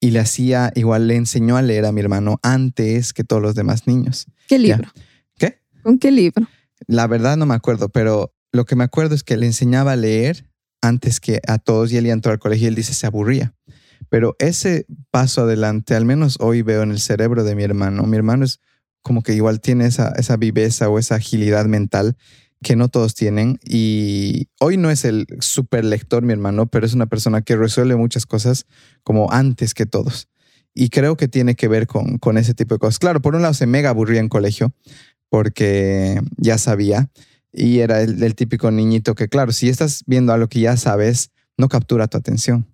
y 0.00 0.10
le 0.10 0.18
hacía, 0.18 0.72
igual 0.74 1.06
le 1.06 1.14
enseñó 1.14 1.56
a 1.56 1.62
leer 1.62 1.84
a 1.84 1.92
mi 1.92 2.00
hermano 2.00 2.40
antes 2.42 3.12
que 3.12 3.22
todos 3.22 3.40
los 3.40 3.54
demás 3.54 3.86
niños. 3.86 4.26
¿Qué 4.48 4.58
libro? 4.58 4.88
¿Con 5.82 5.98
qué 5.98 6.10
libro? 6.10 6.46
La 6.86 7.06
verdad 7.06 7.36
no 7.36 7.46
me 7.46 7.54
acuerdo, 7.54 7.88
pero 7.88 8.34
lo 8.52 8.64
que 8.64 8.76
me 8.76 8.84
acuerdo 8.84 9.14
es 9.14 9.22
que 9.22 9.36
le 9.36 9.46
enseñaba 9.46 9.92
a 9.92 9.96
leer 9.96 10.48
antes 10.80 11.20
que 11.20 11.40
a 11.46 11.58
todos 11.58 11.92
y 11.92 11.96
él 11.96 12.06
entró 12.06 12.32
al 12.32 12.38
colegio 12.38 12.66
y 12.66 12.68
él 12.68 12.74
dice 12.74 12.94
se 12.94 13.06
aburría. 13.06 13.54
Pero 14.08 14.36
ese 14.38 14.86
paso 15.10 15.42
adelante, 15.42 15.94
al 15.94 16.04
menos 16.04 16.36
hoy 16.40 16.62
veo 16.62 16.82
en 16.82 16.90
el 16.90 17.00
cerebro 17.00 17.44
de 17.44 17.54
mi 17.54 17.62
hermano, 17.62 18.02
mi 18.04 18.16
hermano 18.16 18.44
es 18.44 18.60
como 19.00 19.22
que 19.22 19.34
igual 19.34 19.60
tiene 19.60 19.86
esa, 19.86 20.12
esa 20.16 20.36
viveza 20.36 20.88
o 20.88 20.98
esa 20.98 21.16
agilidad 21.16 21.66
mental 21.66 22.16
que 22.62 22.76
no 22.76 22.88
todos 22.88 23.14
tienen. 23.14 23.58
Y 23.64 24.48
hoy 24.60 24.76
no 24.76 24.90
es 24.90 25.04
el 25.04 25.26
super 25.40 25.84
lector, 25.84 26.22
mi 26.22 26.32
hermano, 26.32 26.66
pero 26.66 26.86
es 26.86 26.94
una 26.94 27.06
persona 27.06 27.42
que 27.42 27.56
resuelve 27.56 27.96
muchas 27.96 28.26
cosas 28.26 28.66
como 29.02 29.30
antes 29.32 29.74
que 29.74 29.86
todos. 29.86 30.28
Y 30.74 30.88
creo 30.88 31.16
que 31.16 31.28
tiene 31.28 31.54
que 31.54 31.68
ver 31.68 31.86
con, 31.86 32.18
con 32.18 32.38
ese 32.38 32.54
tipo 32.54 32.74
de 32.74 32.78
cosas. 32.78 32.98
Claro, 32.98 33.20
por 33.20 33.34
un 33.34 33.42
lado 33.42 33.52
se 33.54 33.66
mega 33.66 33.90
aburría 33.90 34.20
en 34.20 34.28
colegio, 34.28 34.72
porque 35.32 36.20
ya 36.36 36.58
sabía 36.58 37.08
y 37.54 37.78
era 37.78 38.02
el, 38.02 38.34
típico 38.34 38.70
niñito 38.70 39.14
que, 39.14 39.28
claro, 39.28 39.50
si 39.52 39.70
estás 39.70 40.02
viendo 40.06 40.30
algo 40.34 40.46
que 40.46 40.60
ya 40.60 40.76
sabes, 40.76 41.30
no 41.56 41.70
captura 41.70 42.06
tu 42.06 42.18
atención. 42.18 42.66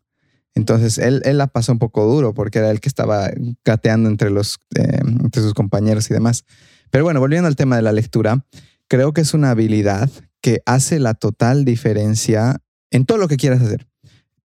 Entonces 0.57 0.99
él, 0.99 1.23
él 1.25 1.38
la 1.38 1.47
pasó 1.47 1.71
un 1.71 1.79
poco 1.79 2.05
duro 2.12 2.35
porque 2.35 2.59
era 2.59 2.73
el 2.73 2.81
que 2.81 2.88
estaba 2.88 3.31
gateando 3.64 4.09
entre, 4.09 4.31
los, 4.31 4.59
eh, 4.75 4.99
entre 5.03 5.40
sus 5.40 5.55
compañeros 5.55 6.11
y 6.11 6.14
demás. 6.14 6.44
Pero 6.90 7.05
bueno, 7.05 7.21
volviendo 7.21 7.47
al 7.47 7.55
tema 7.55 7.77
de 7.77 7.83
la 7.83 7.92
lectura, 7.92 8.44
creo 8.88 9.12
que 9.12 9.21
es 9.21 9.35
una 9.35 9.53
habilidad 9.53 10.11
que 10.40 10.61
hace 10.66 10.99
la 10.99 11.14
total 11.14 11.64
diferencia 11.64 12.57
en 12.90 13.07
todo 13.07 13.18
lo 13.18 13.29
que 13.29 13.37
quieras 13.37 13.62
hacer. 13.62 13.87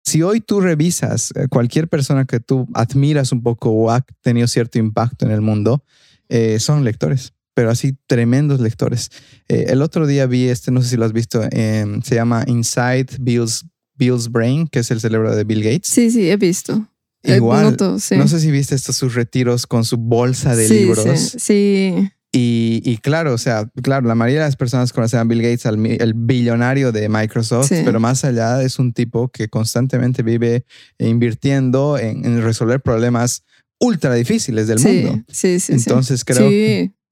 Si 0.05 0.21
hoy 0.23 0.39
tú 0.39 0.61
revisas 0.61 1.33
eh, 1.35 1.49
cualquier 1.49 1.89
persona 1.89 2.23
que 2.23 2.39
tú 2.39 2.65
admiras 2.73 3.33
un 3.33 3.43
poco 3.43 3.71
o 3.71 3.91
ha 3.91 4.05
tenido 4.21 4.47
cierto 4.47 4.79
impacto 4.79 5.25
en 5.25 5.33
el 5.33 5.41
mundo, 5.41 5.83
eh, 6.29 6.61
son 6.61 6.85
lectores 6.85 7.33
pero 7.59 7.71
así 7.71 7.93
tremendos 8.07 8.61
lectores. 8.61 9.09
Eh, 9.49 9.65
el 9.67 9.81
otro 9.81 10.07
día 10.07 10.25
vi 10.27 10.47
este, 10.47 10.71
no 10.71 10.81
sé 10.81 10.91
si 10.91 10.95
lo 10.95 11.03
has 11.03 11.11
visto, 11.11 11.41
se 11.43 12.15
llama 12.15 12.45
Inside 12.47 13.07
Bill's, 13.19 13.65
Bill's 13.95 14.31
Brain, 14.31 14.65
que 14.65 14.79
es 14.79 14.89
el 14.91 15.01
cerebro 15.01 15.35
de 15.35 15.43
Bill 15.43 15.61
Gates. 15.61 15.89
Sí, 15.89 16.09
sí, 16.09 16.29
he 16.29 16.37
visto. 16.37 16.87
Igual, 17.21 17.75
no 17.75 17.99
sé 17.99 18.39
si 18.39 18.49
viste 18.49 18.75
estos 18.75 18.95
sus 18.95 19.13
retiros 19.13 19.67
con 19.67 19.83
su 19.83 19.97
bolsa 19.97 20.55
de 20.55 20.69
libros. 20.69 21.35
Sí. 21.37 22.09
Y, 22.31 22.97
claro, 22.99 23.33
o 23.33 23.37
sea, 23.37 23.69
claro, 23.83 24.07
la 24.07 24.15
mayoría 24.15 24.39
de 24.39 24.47
las 24.47 24.55
personas 24.55 24.93
conocen 24.93 25.19
a 25.19 25.25
Bill 25.25 25.41
Gates, 25.41 25.65
el 25.65 26.13
billonario 26.15 26.93
de 26.93 27.09
Microsoft, 27.09 27.73
pero 27.83 27.99
más 27.99 28.23
allá 28.23 28.63
es 28.63 28.79
un 28.79 28.93
tipo 28.93 29.27
que 29.27 29.49
constantemente 29.49 30.23
vive 30.23 30.63
invirtiendo 30.97 31.97
en, 31.97 32.41
resolver 32.41 32.79
problemas 32.79 33.43
ultra 33.81 34.13
difíciles 34.13 34.67
del 34.69 34.79
mundo. 34.79 35.25
Sí, 35.27 35.59
sí, 35.59 35.73
Entonces 35.73 36.23
creo, 36.23 36.49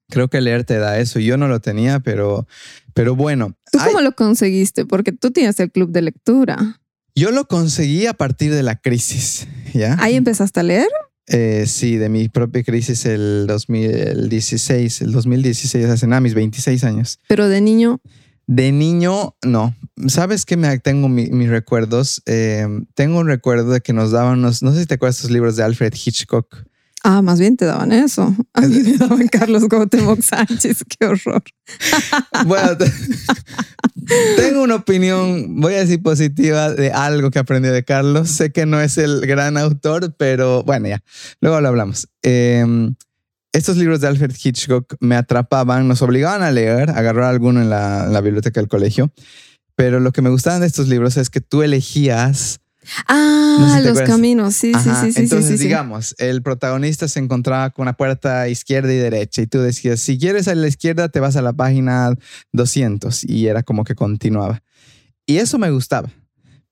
Creo 0.09 0.29
que 0.29 0.41
leer 0.41 0.63
te 0.63 0.77
da 0.77 0.99
eso. 0.99 1.19
Yo 1.19 1.37
no 1.37 1.47
lo 1.47 1.59
tenía, 1.59 1.99
pero, 1.99 2.47
pero 2.93 3.15
bueno. 3.15 3.55
¿Tú 3.71 3.79
cómo 3.79 4.01
lo 4.01 4.13
conseguiste? 4.13 4.85
Porque 4.85 5.11
tú 5.11 5.31
tienes 5.31 5.59
el 5.59 5.71
club 5.71 5.91
de 5.91 6.01
lectura. 6.01 6.79
Yo 7.15 7.31
lo 7.31 7.47
conseguí 7.47 8.05
a 8.05 8.13
partir 8.13 8.53
de 8.53 8.63
la 8.63 8.75
crisis, 8.75 9.47
¿ya? 9.73 9.95
¿Ahí 9.99 10.15
empezaste 10.15 10.59
a 10.59 10.63
leer? 10.63 10.87
Eh, 11.27 11.65
sí, 11.67 11.97
de 11.97 12.07
mi 12.09 12.29
propia 12.29 12.63
crisis 12.63 13.05
el 13.05 13.45
2016, 13.47 15.01
el 15.01 15.11
2016, 15.11 15.85
hace 15.87 16.07
nada, 16.07 16.21
mis 16.21 16.35
26 16.35 16.83
años. 16.83 17.19
¿Pero 17.27 17.49
de 17.49 17.59
niño? 17.59 17.99
De 18.45 18.71
niño, 18.71 19.35
no. 19.43 19.75
¿Sabes 20.07 20.45
qué 20.45 20.55
me 20.55 20.79
tengo 20.79 21.09
mis 21.09 21.49
recuerdos? 21.49 22.21
Eh, 22.27 22.65
tengo 22.93 23.19
un 23.19 23.27
recuerdo 23.27 23.71
de 23.71 23.81
que 23.81 23.91
nos 23.91 24.11
daban, 24.11 24.41
no 24.41 24.53
sé 24.53 24.79
si 24.79 24.85
te 24.85 24.93
acuerdas 24.93 25.17
de 25.17 25.19
estos 25.21 25.31
libros 25.31 25.57
de 25.57 25.63
Alfred 25.63 25.93
Hitchcock. 25.93 26.66
Ah, 27.09 27.21
más 27.21 27.39
bien 27.39 27.55
te 27.55 27.63
daban 27.63 27.93
eso. 27.93 28.35
A 28.53 28.59
mí 28.59 28.81
me 28.81 28.97
daban 28.97 29.25
Carlos 29.31 29.69
Gautemoc 29.69 30.19
Sánchez, 30.19 30.83
qué 30.89 31.05
horror. 31.05 31.41
Bueno, 32.45 32.71
tengo 34.35 34.61
una 34.61 34.75
opinión, 34.75 35.61
voy 35.61 35.75
a 35.75 35.79
decir 35.79 36.03
positiva 36.03 36.69
de 36.73 36.91
algo 36.91 37.31
que 37.31 37.39
aprendí 37.39 37.69
de 37.69 37.85
Carlos. 37.85 38.29
Sé 38.29 38.51
que 38.51 38.65
no 38.65 38.81
es 38.81 38.97
el 38.97 39.21
gran 39.21 39.55
autor, 39.55 40.15
pero 40.17 40.63
bueno, 40.63 40.89
ya, 40.89 41.01
luego 41.39 41.61
lo 41.61 41.69
hablamos. 41.69 42.09
Em, 42.23 42.95
estos 43.53 43.77
libros 43.77 44.01
de 44.01 44.07
Alfred 44.07 44.35
Hitchcock 44.43 44.95
me 44.99 45.15
atrapaban, 45.15 45.87
nos 45.87 46.01
obligaban 46.01 46.41
a 46.41 46.51
leer, 46.51 46.89
agarrar 46.89 47.29
alguno 47.29 47.61
en 47.61 47.69
la, 47.69 48.03
en 48.07 48.11
la 48.11 48.19
biblioteca 48.19 48.59
del 48.59 48.67
colegio, 48.67 49.13
pero 49.77 50.01
lo 50.01 50.11
que 50.11 50.21
me 50.21 50.29
gustaban 50.29 50.59
de 50.59 50.67
estos 50.67 50.89
libros 50.89 51.15
es 51.15 51.29
que 51.29 51.39
tú 51.39 51.63
elegías 51.63 52.59
Ah, 53.07 53.79
los 53.83 54.01
caminos, 54.01 54.55
sí, 54.55 54.73
sí, 54.73 54.89
sí, 55.01 55.13
sí. 55.13 55.19
Entonces, 55.21 55.59
digamos, 55.59 56.15
el 56.17 56.41
protagonista 56.41 57.07
se 57.07 57.19
encontraba 57.19 57.69
con 57.71 57.83
una 57.83 57.93
puerta 57.93 58.47
izquierda 58.47 58.93
y 58.93 58.97
derecha 58.97 59.41
y 59.41 59.47
tú 59.47 59.59
decías, 59.59 59.99
si 59.99 60.17
quieres 60.17 60.47
a 60.47 60.55
la 60.55 60.67
izquierda, 60.67 61.09
te 61.09 61.19
vas 61.19 61.35
a 61.35 61.41
la 61.41 61.53
página 61.53 62.13
200 62.53 63.23
y 63.23 63.47
era 63.47 63.63
como 63.63 63.83
que 63.83 63.95
continuaba. 63.95 64.63
Y 65.25 65.37
eso 65.37 65.57
me 65.57 65.69
gustaba 65.71 66.09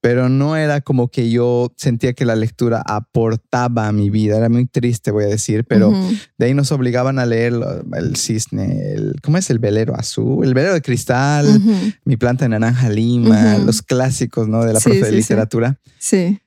pero 0.02 0.30
no 0.30 0.56
era 0.56 0.82
como 0.82 1.10
que 1.10 1.32
yo 1.32 1.74
sentía 1.78 2.14
que 2.14 2.26
la 2.26 2.36
lectura 2.36 2.84
aportaba 2.86 3.88
a 3.88 3.92
mi 3.92 4.12
vida. 4.12 4.38
Era 4.38 4.50
muy 4.50 4.68
triste, 4.68 5.10
voy 5.10 5.24
a 5.24 5.28
decir, 5.28 5.66
pero 5.66 5.92
de 6.38 6.46
ahí 6.46 6.54
nos 6.54 6.72
obligaban 6.72 7.18
a 7.18 7.26
leer 7.26 7.54
el 7.94 8.16
cisne, 8.16 8.94
el, 8.94 9.16
¿cómo 9.24 9.40
es? 9.40 9.50
El 9.50 9.58
velero 9.58 9.96
azul, 9.96 10.46
el 10.46 10.54
velero 10.54 10.76
de 10.76 10.84
cristal, 10.84 11.60
mi 12.04 12.18
planta 12.18 12.46
de 12.46 12.50
naranja 12.50 12.90
lima, 12.90 13.58
los 13.58 13.82
clásicos, 13.82 14.48
¿no? 14.48 14.64
De 14.64 14.74
la 14.74 14.80
profe 14.80 15.02
de 15.02 15.12
literatura. 15.12 15.80
Sí. 15.98 16.40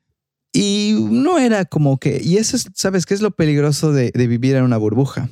Y 0.52 0.94
no 1.10 1.38
era 1.38 1.64
como 1.64 1.98
que, 1.98 2.20
y 2.22 2.36
eso 2.36 2.56
es, 2.56 2.68
¿sabes 2.74 3.06
qué 3.06 3.14
es 3.14 3.20
lo 3.20 3.32
peligroso 3.32 3.92
de, 3.92 4.12
vivir 4.14 4.56
en 4.56 4.64
una 4.64 4.76
burbuja? 4.76 5.28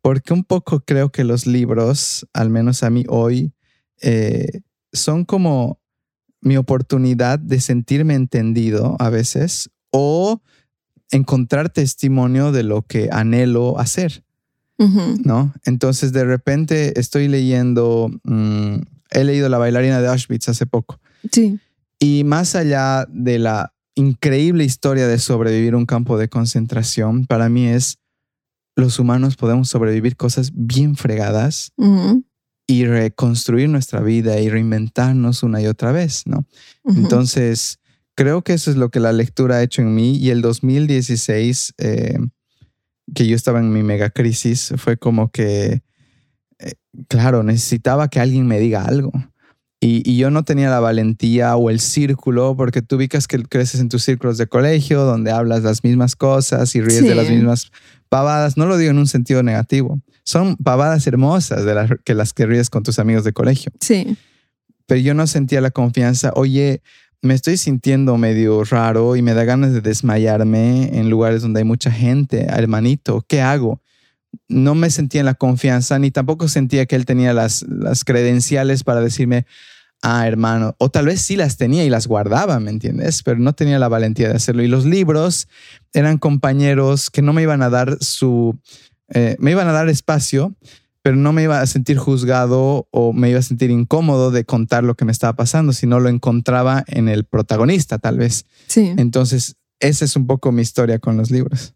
Porque 0.00 0.32
un 0.32 0.44
poco 0.44 0.80
creo 0.80 1.10
que 1.10 1.24
los 1.24 1.46
libros, 1.46 2.26
al 2.32 2.50
menos 2.50 2.82
a 2.82 2.90
mí 2.90 3.04
hoy, 3.08 3.52
eh, 4.00 4.60
son 4.92 5.24
como 5.24 5.80
mi 6.44 6.56
oportunidad 6.56 7.38
de 7.38 7.60
sentirme 7.60 8.14
entendido 8.14 8.96
a 9.00 9.10
veces 9.10 9.70
o 9.90 10.40
encontrar 11.10 11.70
testimonio 11.70 12.52
de 12.52 12.62
lo 12.62 12.82
que 12.82 13.08
anhelo 13.10 13.78
hacer. 13.78 14.22
¿No? 14.76 15.54
Entonces 15.64 16.12
de 16.12 16.24
repente 16.24 16.98
estoy 16.98 17.28
leyendo, 17.28 18.10
mm, 18.24 18.74
he 19.10 19.24
leído 19.24 19.48
La 19.48 19.58
bailarina 19.58 20.00
de 20.00 20.08
Auschwitz 20.08 20.48
hace 20.48 20.66
poco. 20.66 21.00
Sí. 21.32 21.58
Y 21.98 22.24
más 22.24 22.54
allá 22.54 23.06
de 23.08 23.38
la 23.38 23.72
increíble 23.94 24.64
historia 24.64 25.06
de 25.06 25.18
sobrevivir 25.18 25.74
un 25.74 25.86
campo 25.86 26.18
de 26.18 26.28
concentración, 26.28 27.26
para 27.26 27.48
mí 27.48 27.68
es 27.68 27.98
los 28.76 28.98
humanos 28.98 29.36
podemos 29.36 29.68
sobrevivir 29.68 30.16
cosas 30.16 30.50
bien 30.52 30.96
fregadas 30.96 31.72
y 32.66 32.86
reconstruir 32.86 33.68
nuestra 33.68 34.00
vida 34.00 34.40
y 34.40 34.48
reinventarnos 34.48 35.42
una 35.42 35.60
y 35.60 35.66
otra 35.66 35.92
vez, 35.92 36.26
¿no? 36.26 36.46
Entonces, 36.84 37.78
creo 38.14 38.42
que 38.42 38.54
eso 38.54 38.70
es 38.70 38.76
lo 38.76 38.90
que 38.90 39.00
la 39.00 39.12
lectura 39.12 39.56
ha 39.56 39.62
hecho 39.62 39.82
en 39.82 39.94
mí 39.94 40.16
y 40.16 40.30
el 40.30 40.40
2016, 40.40 41.74
eh, 41.78 42.18
que 43.14 43.26
yo 43.26 43.36
estaba 43.36 43.60
en 43.60 43.72
mi 43.72 43.82
mega 43.82 44.10
crisis, 44.10 44.72
fue 44.76 44.96
como 44.96 45.30
que, 45.30 45.82
eh, 46.58 46.72
claro, 47.08 47.42
necesitaba 47.42 48.08
que 48.08 48.20
alguien 48.20 48.46
me 48.46 48.58
diga 48.58 48.84
algo. 48.84 49.12
Y, 49.86 50.16
yo 50.16 50.30
no 50.30 50.44
tenía 50.44 50.70
la 50.70 50.80
valentía 50.80 51.56
o 51.56 51.68
el 51.68 51.78
círculo, 51.78 52.56
porque 52.56 52.80
tú 52.80 52.96
ubicas 52.96 53.28
que 53.28 53.42
creces 53.42 53.82
en 53.82 53.90
tus 53.90 54.02
círculos 54.02 54.38
de 54.38 54.46
colegio, 54.46 55.02
donde 55.02 55.30
hablas 55.30 55.62
las 55.62 55.84
mismas 55.84 56.16
cosas 56.16 56.74
y 56.74 56.80
ríes 56.80 57.02
de 57.02 57.14
las 57.14 57.28
mismas 57.28 57.70
pavadas. 58.08 58.56
No 58.56 58.64
lo 58.64 58.78
digo 58.78 58.92
en 58.92 58.98
un 58.98 59.06
sentido 59.06 59.42
negativo. 59.42 60.00
Son 60.24 60.56
pavadas 60.56 61.06
hermosas 61.06 61.64
de 61.64 61.74
las 61.74 61.90
que 62.04 62.14
las 62.14 62.32
que 62.32 62.46
ríes 62.46 62.70
con 62.70 62.82
tus 62.82 62.98
amigos 62.98 63.24
de 63.24 63.32
colegio. 63.32 63.72
Sí. 63.80 64.16
Pero 64.86 65.00
yo 65.00 65.14
no 65.14 65.26
sentía 65.26 65.60
la 65.60 65.70
confianza. 65.70 66.32
Oye, 66.34 66.82
me 67.24 67.34
estoy 67.34 67.56
sintiendo 67.56 68.18
medio 68.18 68.64
raro 68.64 69.16
y 69.16 69.22
me 69.22 69.34
da 69.34 69.44
ganas 69.44 69.72
de 69.72 69.80
desmayarme 69.80 70.98
en 70.98 71.08
lugares 71.08 71.42
donde 71.42 71.60
hay 71.60 71.64
mucha 71.64 71.90
gente. 71.90 72.46
Hermanito, 72.48 73.24
¿qué 73.26 73.40
hago? 73.40 73.80
No 74.48 74.74
me 74.74 74.90
sentía 74.90 75.20
en 75.20 75.26
la 75.26 75.34
confianza 75.34 75.98
ni 75.98 76.10
tampoco 76.10 76.48
sentía 76.48 76.86
que 76.86 76.96
él 76.96 77.06
tenía 77.06 77.32
las, 77.32 77.62
las 77.68 78.04
credenciales 78.04 78.84
para 78.84 79.00
decirme, 79.00 79.46
ah, 80.02 80.26
hermano, 80.26 80.74
o 80.78 80.90
tal 80.90 81.06
vez 81.06 81.22
sí 81.22 81.36
las 81.36 81.56
tenía 81.56 81.84
y 81.84 81.88
las 81.88 82.06
guardaba, 82.06 82.60
¿me 82.60 82.70
entiendes? 82.70 83.22
Pero 83.22 83.38
no 83.38 83.54
tenía 83.54 83.78
la 83.78 83.88
valentía 83.88 84.28
de 84.28 84.36
hacerlo. 84.36 84.62
Y 84.62 84.68
los 84.68 84.84
libros 84.84 85.48
eran 85.94 86.18
compañeros 86.18 87.10
que 87.10 87.22
no 87.22 87.32
me 87.32 87.42
iban 87.42 87.62
a 87.62 87.70
dar 87.70 87.96
su, 88.02 88.58
eh, 89.08 89.36
me 89.38 89.50
iban 89.50 89.68
a 89.68 89.72
dar 89.72 89.88
espacio, 89.88 90.54
pero 91.02 91.16
no 91.16 91.32
me 91.32 91.42
iba 91.42 91.60
a 91.60 91.66
sentir 91.66 91.98
juzgado 91.98 92.88
o 92.90 93.12
me 93.12 93.30
iba 93.30 93.38
a 93.38 93.42
sentir 93.42 93.70
incómodo 93.70 94.30
de 94.30 94.44
contar 94.44 94.84
lo 94.84 94.94
que 94.94 95.04
me 95.04 95.12
estaba 95.12 95.36
pasando, 95.36 95.72
si 95.72 95.86
no 95.86 96.00
lo 96.00 96.08
encontraba 96.08 96.84
en 96.86 97.08
el 97.08 97.24
protagonista, 97.24 97.98
tal 97.98 98.18
vez. 98.18 98.46
Sí. 98.68 98.92
Entonces, 98.96 99.56
esa 99.80 100.04
es 100.04 100.16
un 100.16 100.26
poco 100.26 100.50
mi 100.50 100.62
historia 100.62 100.98
con 100.98 101.16
los 101.16 101.30
libros. 101.30 101.74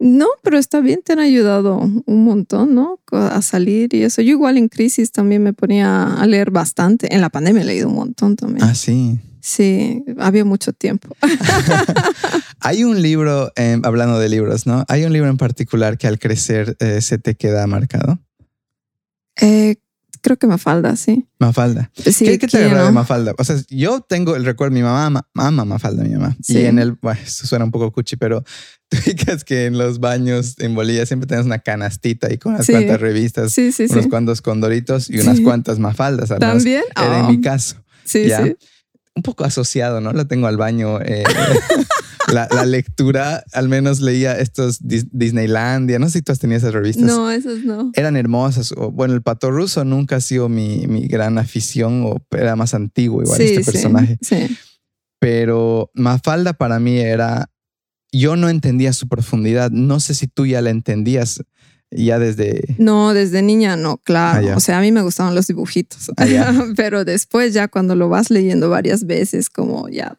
No, 0.00 0.26
pero 0.42 0.58
está 0.58 0.80
bien, 0.80 1.00
te 1.04 1.12
han 1.12 1.18
ayudado 1.18 1.78
un 1.78 2.24
montón, 2.24 2.74
¿no? 2.74 3.00
A 3.10 3.42
salir 3.42 3.94
y 3.94 4.02
eso. 4.02 4.22
Yo 4.22 4.30
igual 4.30 4.56
en 4.56 4.68
crisis 4.68 5.10
también 5.10 5.42
me 5.42 5.52
ponía 5.52 6.14
a 6.14 6.26
leer 6.26 6.52
bastante. 6.52 7.12
En 7.12 7.20
la 7.20 7.30
pandemia 7.30 7.62
he 7.62 7.64
leído 7.64 7.88
un 7.88 7.96
montón 7.96 8.36
también. 8.36 8.64
Ah, 8.64 8.76
sí. 8.76 9.18
Sí, 9.48 10.04
había 10.18 10.44
mucho 10.44 10.74
tiempo. 10.74 11.16
Hay 12.60 12.84
un 12.84 13.00
libro, 13.00 13.50
hablando 13.82 14.18
de 14.18 14.28
libros, 14.28 14.66
¿no? 14.66 14.84
Hay 14.88 15.04
un 15.04 15.12
libro 15.14 15.30
en 15.30 15.38
particular 15.38 15.96
que 15.96 16.06
al 16.06 16.18
crecer 16.18 16.76
eh, 16.80 17.00
se 17.00 17.16
te 17.16 17.34
queda 17.34 17.66
marcado. 17.66 18.18
Eh, 19.40 19.76
creo 20.20 20.36
que 20.36 20.46
Mafalda, 20.46 20.96
sí. 20.96 21.26
Mafalda. 21.38 21.90
Sí, 21.94 22.26
¿Qué, 22.26 22.38
qué 22.38 22.46
te 22.46 22.62
agrada 22.62 22.88
de 22.88 22.92
Mafalda? 22.92 23.32
O 23.38 23.44
sea, 23.44 23.56
yo 23.70 24.02
tengo 24.02 24.36
el 24.36 24.44
recuerdo, 24.44 24.74
mi 24.74 24.82
mamá 24.82 25.24
ama, 25.32 25.64
Mafalda, 25.64 26.04
mi 26.04 26.10
mamá. 26.10 26.36
Y 26.46 26.58
en 26.66 26.78
el, 26.78 26.92
bueno, 27.00 27.18
esto 27.24 27.46
suena 27.46 27.64
un 27.64 27.70
poco 27.70 27.90
cuchi, 27.90 28.16
pero 28.16 28.44
tú 28.90 28.98
dices 29.06 29.44
que 29.44 29.64
en 29.64 29.78
los 29.78 29.98
baños 29.98 30.56
en 30.58 30.74
Bolivia 30.74 31.06
siempre 31.06 31.26
tenés 31.26 31.46
una 31.46 31.60
canastita 31.60 32.30
y 32.30 32.36
con 32.36 32.52
unas 32.52 32.66
cuantas 32.66 33.00
revistas, 33.00 33.56
unos 33.56 34.08
cuantos 34.08 34.42
condoritos 34.42 35.08
y 35.08 35.20
unas 35.20 35.40
cuantas 35.40 35.78
Mafaldas. 35.78 36.28
¿También? 36.38 36.82
Era 36.94 37.20
en 37.20 37.28
mi 37.28 37.38
oh. 37.38 37.40
caso. 37.40 37.76
Sí, 38.04 38.28
sí. 38.28 38.56
Un 39.14 39.22
poco 39.22 39.44
asociado, 39.44 40.00
¿no? 40.00 40.12
Lo 40.12 40.26
tengo 40.26 40.46
al 40.46 40.56
baño. 40.56 41.00
Eh, 41.00 41.24
la, 42.32 42.64
lectura, 42.64 43.44
al 43.52 43.68
menos 43.68 44.00
leía 44.00 44.38
estos 44.38 44.78
Disneylandia. 44.80 45.98
No 45.98 46.06
sé 46.06 46.18
si 46.18 46.22
tú 46.22 46.32
has 46.32 46.38
tenido 46.38 46.58
esas 46.58 46.72
revistas. 46.72 47.04
No, 47.04 47.30
esas 47.30 47.64
no. 47.64 47.90
Eran 47.94 48.16
hermosas. 48.16 48.72
bueno, 48.92 49.14
el 49.14 49.22
pato 49.22 49.50
ruso 49.50 49.84
nunca 49.84 50.16
ha 50.16 50.20
sido 50.20 50.48
mi, 50.48 51.06
gran 51.08 51.38
afición 51.38 52.04
o 52.04 52.16
era 52.30 52.56
más 52.56 52.74
antiguo 52.74 53.22
igual 53.22 53.40
este 53.40 53.64
personaje. 53.64 54.18
Sí, 54.20 54.56
Pero 55.18 55.90
Mafalda 55.94 56.52
para 56.52 56.78
mí 56.78 56.98
era, 56.98 57.50
yo 58.12 58.36
no 58.36 58.48
entendía 58.48 58.92
su 58.92 59.08
profundidad. 59.08 59.70
No 59.70 60.00
sé 60.00 60.14
si 60.14 60.26
tú 60.26 60.46
ya 60.46 60.62
la 60.62 60.70
entendías 60.70 61.42
ya 61.90 62.18
desde... 62.18 62.76
No, 62.78 63.14
desde 63.14 63.42
niña 63.42 63.76
no, 63.76 63.98
claro. 63.98 64.52
Ah, 64.52 64.56
o 64.56 64.60
sea, 64.60 64.78
a 64.78 64.80
mí 64.80 64.92
me 64.92 65.02
gustaban 65.02 65.34
los 65.34 65.46
dibujitos, 65.46 66.10
ah, 66.16 66.64
pero 66.76 67.04
después 67.04 67.54
ya 67.54 67.68
cuando 67.68 67.94
lo 67.94 68.08
vas 68.08 68.30
leyendo 68.30 68.68
varias 68.68 69.06
veces, 69.06 69.48
como 69.48 69.88
ya 69.88 70.18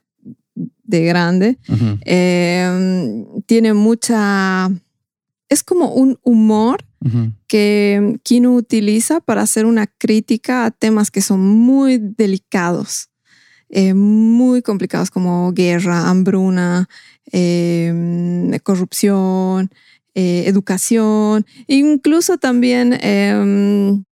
de 0.84 1.04
grande. 1.06 1.58
Em, 2.02 3.26
tiene 3.46 3.74
mucha... 3.74 4.72
Es 5.48 5.64
como 5.64 5.94
un 5.94 6.20
humor 6.24 6.84
que 7.48 8.20
Kino 8.24 8.54
utiliza 8.54 9.22
para 9.22 9.42
hacer 9.42 9.66
una 9.66 9.88
crítica 9.88 10.66
a 10.66 10.72
temas 10.72 11.12
que 11.12 11.22
son 11.22 11.40
muy 11.40 11.98
delicados, 11.98 13.10
eh, 13.70 13.94
muy 13.94 14.62
complicados 14.62 15.10
como 15.10 15.54
guerra, 15.54 16.10
hambruna, 16.10 16.90
em, 17.32 18.52
corrupción, 18.60 19.72
eh, 20.20 20.44
educación, 20.48 21.46
incluso 21.68 22.38
también 22.38 22.98
em, 23.00 24.04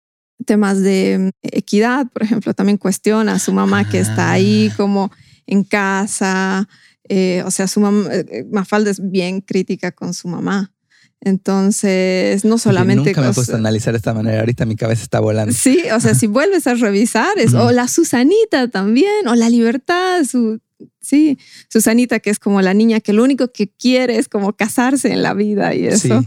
temas 0.44 0.80
de 0.80 1.32
equidad, 1.42 2.06
por 2.12 2.22
ejemplo, 2.22 2.54
también 2.54 2.78
cuestiona 2.78 3.32
a 3.32 3.38
su 3.40 3.52
mamá 3.52 3.88
que 3.90 3.98
está 3.98 4.30
ahí 4.30 4.70
ah. 4.70 4.74
como 4.76 5.10
en 5.48 5.64
casa. 5.64 6.68
Eh, 7.08 7.42
o 7.44 7.50
sea, 7.50 7.66
su 7.66 7.80
mamá, 7.80 8.08
eh, 8.12 8.24
eh, 8.30 8.44
Mafalda 8.52 8.92
es 8.92 9.00
bien 9.10 9.40
crítica 9.40 9.90
con 9.90 10.14
su 10.14 10.28
mamá. 10.28 10.72
Entonces, 11.20 12.44
no 12.44 12.56
solamente. 12.56 13.02
nunca 13.02 13.20
me 13.20 13.30
he 13.30 13.32
puesto 13.32 13.54
a 13.54 13.58
analizar 13.58 13.92
de 13.92 13.98
esta 13.98 14.14
manera. 14.14 14.38
Ahorita 14.38 14.64
mi 14.64 14.76
cabeza 14.76 15.02
está 15.02 15.18
volando. 15.18 15.52
Sí, 15.52 15.82
o 15.92 15.98
sea, 15.98 16.14
si 16.14 16.28
vuelves 16.28 16.68
a 16.68 16.74
revisar, 16.74 17.36
es 17.36 17.52
o 17.52 17.72
la 17.72 17.88
Susanita 17.88 18.68
también, 18.68 19.26
o 19.26 19.34
la 19.34 19.50
libertad, 19.50 20.22
su, 20.22 20.60
sí, 21.00 21.38
Susanita, 21.70 22.20
que 22.20 22.30
es 22.30 22.38
como 22.38 22.62
la 22.62 22.74
niña 22.74 23.00
que 23.00 23.12
lo 23.12 23.24
único 23.24 23.52
que 23.52 23.68
quiere 23.68 24.18
es 24.18 24.28
como 24.28 24.52
casarse 24.54 25.12
en 25.12 25.22
la 25.22 25.34
vida 25.34 25.74
y 25.74 25.86
eso. 25.86 26.24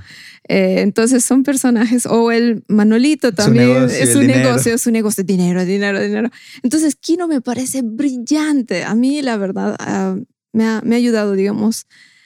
Eh, 0.48 0.82
entonces 0.82 1.24
son 1.24 1.44
personajes, 1.44 2.06
o 2.08 2.32
el 2.32 2.64
Manolito 2.68 3.34
también, 3.34 3.86
es 3.90 4.14
su 4.14 4.24
negocio, 4.24 4.74
es 4.74 4.82
su 4.82 4.92
negocio, 4.92 5.24
dinero, 5.24 5.64
dinero, 5.64 6.02
dinero. 6.02 6.30
Entonces 6.64 6.96
Kino 6.96 7.28
me 7.28 7.42
parece 7.42 7.82
brillante. 7.84 8.84
A 8.84 8.96
mí, 8.96 9.22
la 9.22 9.38
verdad, 9.38 9.76
ah, 9.80 10.18
me, 10.52 10.66
ha, 10.66 10.82
me 10.84 10.96
ha 10.96 10.98
ayudado, 10.98 11.34
digamos, 11.34 11.86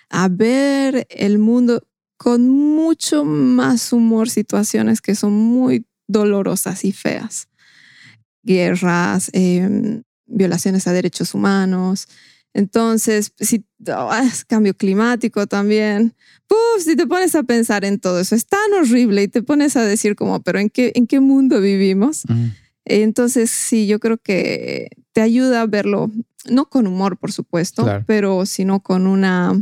a 0.09 0.29
ver 0.29 1.05
el 1.09 1.37
mundo 1.37 1.85
con 2.17 2.47
mucho 2.47 3.25
más 3.25 3.91
humor, 3.91 4.29
situaciones 4.29 5.01
que 5.01 5.15
son 5.15 5.33
muy 5.33 5.85
dolorosas 6.07 6.85
y 6.85 6.93
feas. 6.93 7.49
Guerras, 8.43 9.29
em, 9.33 10.03
violaciones 10.25 10.87
a 10.87 10.93
derechos 10.93 11.33
humanos, 11.33 12.07
entonces, 12.53 13.33
si 13.39 13.65
ah, 13.87 14.29
cambio 14.47 14.75
climático 14.75 15.47
también, 15.47 16.13
Puf, 16.47 16.83
si 16.83 16.95
te 16.95 17.07
pones 17.07 17.33
a 17.35 17.43
pensar 17.43 17.83
en 17.83 17.99
todo 17.99 18.19
eso, 18.19 18.35
es 18.35 18.45
tan 18.45 18.73
horrible 18.73 19.23
y 19.23 19.27
te 19.27 19.41
pones 19.41 19.75
a 19.75 19.83
decir 19.83 20.15
como, 20.15 20.41
pero 20.41 20.59
¿en 20.59 20.69
qué, 20.69 20.91
en 20.95 21.07
qué 21.07 21.19
mundo 21.19 21.59
vivimos? 21.59 22.23
Entonces, 22.85 23.49
sí, 23.49 23.87
yo 23.87 23.99
creo 23.99 24.17
que 24.17 24.89
te 25.13 25.21
ayuda 25.21 25.61
a 25.61 25.65
verlo, 25.65 26.11
no 26.49 26.69
con 26.69 26.85
humor, 26.85 27.17
por 27.17 27.31
supuesto, 27.31 27.87
pero 28.05 28.45
sino 28.45 28.81
con 28.81 29.07
una, 29.07 29.59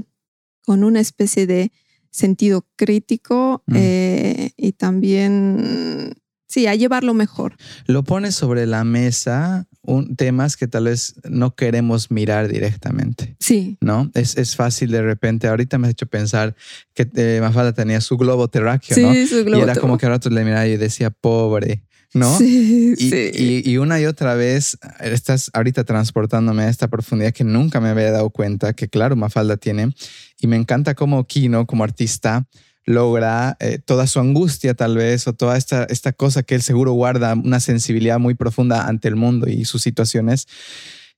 con 0.65 0.84
una 0.84 1.00
especie 1.00 1.47
de 1.47 1.71
sentido 2.10 2.67
crítico 2.76 3.63
eh, 3.74 4.52
y 4.58 4.74
también, 4.74 6.13
sí, 6.51 6.67
a 6.67 6.75
llevarlo 6.75 7.13
mejor. 7.13 7.55
Lo 7.85 8.03
pones 8.03 8.35
sobre 8.35 8.65
la 8.65 8.83
mesa 8.83 9.67
un, 9.83 10.15
temas 10.15 10.57
que 10.57 10.67
tal 10.67 10.85
vez 10.85 11.15
no 11.23 11.55
queremos 11.55 12.11
mirar 12.11 12.49
directamente. 12.49 13.35
Sí. 13.39 13.77
¿No? 13.81 14.11
Es, 14.13 14.37
es 14.37 14.55
fácil 14.55 14.91
de 14.91 15.01
repente. 15.01 15.47
Ahorita 15.47 15.77
me 15.77 15.87
has 15.87 15.91
hecho 15.91 16.07
pensar 16.07 16.55
que 16.93 17.09
eh, 17.15 17.39
Mafalda 17.41 17.73
tenía 17.73 18.01
su 18.01 18.17
globo 18.17 18.47
terráqueo, 18.49 18.95
sí, 18.95 19.01
¿no? 19.01 19.27
Su 19.27 19.45
globo 19.45 19.59
y 19.59 19.61
era 19.63 19.75
como 19.75 19.97
que 19.97 20.05
a 20.05 20.09
ratos 20.09 20.31
le 20.31 20.43
miraba 20.43 20.67
y 20.67 20.77
decía, 20.77 21.09
pobre. 21.09 21.83
¿no? 22.13 22.37
Sí, 22.37 22.93
y, 22.97 23.09
sí. 23.09 23.61
Y, 23.65 23.77
una 23.77 24.01
y 24.01 24.05
otra 24.05 24.35
vez 24.35 24.77
estás 24.99 25.49
ahorita 25.53 25.85
transportándome 25.85 26.63
a 26.63 26.69
esta 26.69 26.89
profundidad 26.89 27.31
que 27.31 27.45
nunca 27.45 27.79
me 27.79 27.87
había 27.87 28.11
dado 28.11 28.29
cuenta 28.29 28.73
que, 28.73 28.89
claro, 28.89 29.15
Mafalda 29.15 29.55
tiene. 29.55 29.95
Y 30.41 30.47
me 30.47 30.57
encanta 30.57 30.93
como 30.93 31.25
Kino, 31.25 31.65
como 31.65 31.85
artista, 31.85 32.45
logra 32.86 33.58
eh, 33.60 33.80
toda 33.80 34.08
su 34.08 34.20
angustia 34.20 34.74
tal 34.74 34.98
vez 34.98 35.28
o 35.28 35.34
toda 35.34 35.58
esta, 35.58 35.84
esta 35.86 36.12
cosa 36.13 36.44
que 36.44 36.56
él 36.56 36.62
seguro 36.62 36.94
guarda, 36.94 37.34
una 37.34 37.60
sensibilidad 37.60 38.20
muy 38.20 38.34
profunda 38.34 38.88
ante 38.88 39.08
el 39.08 39.15
mundo 39.15 39.48
y 39.48 39.65
sus 39.65 39.82
situaciones, 39.82 40.48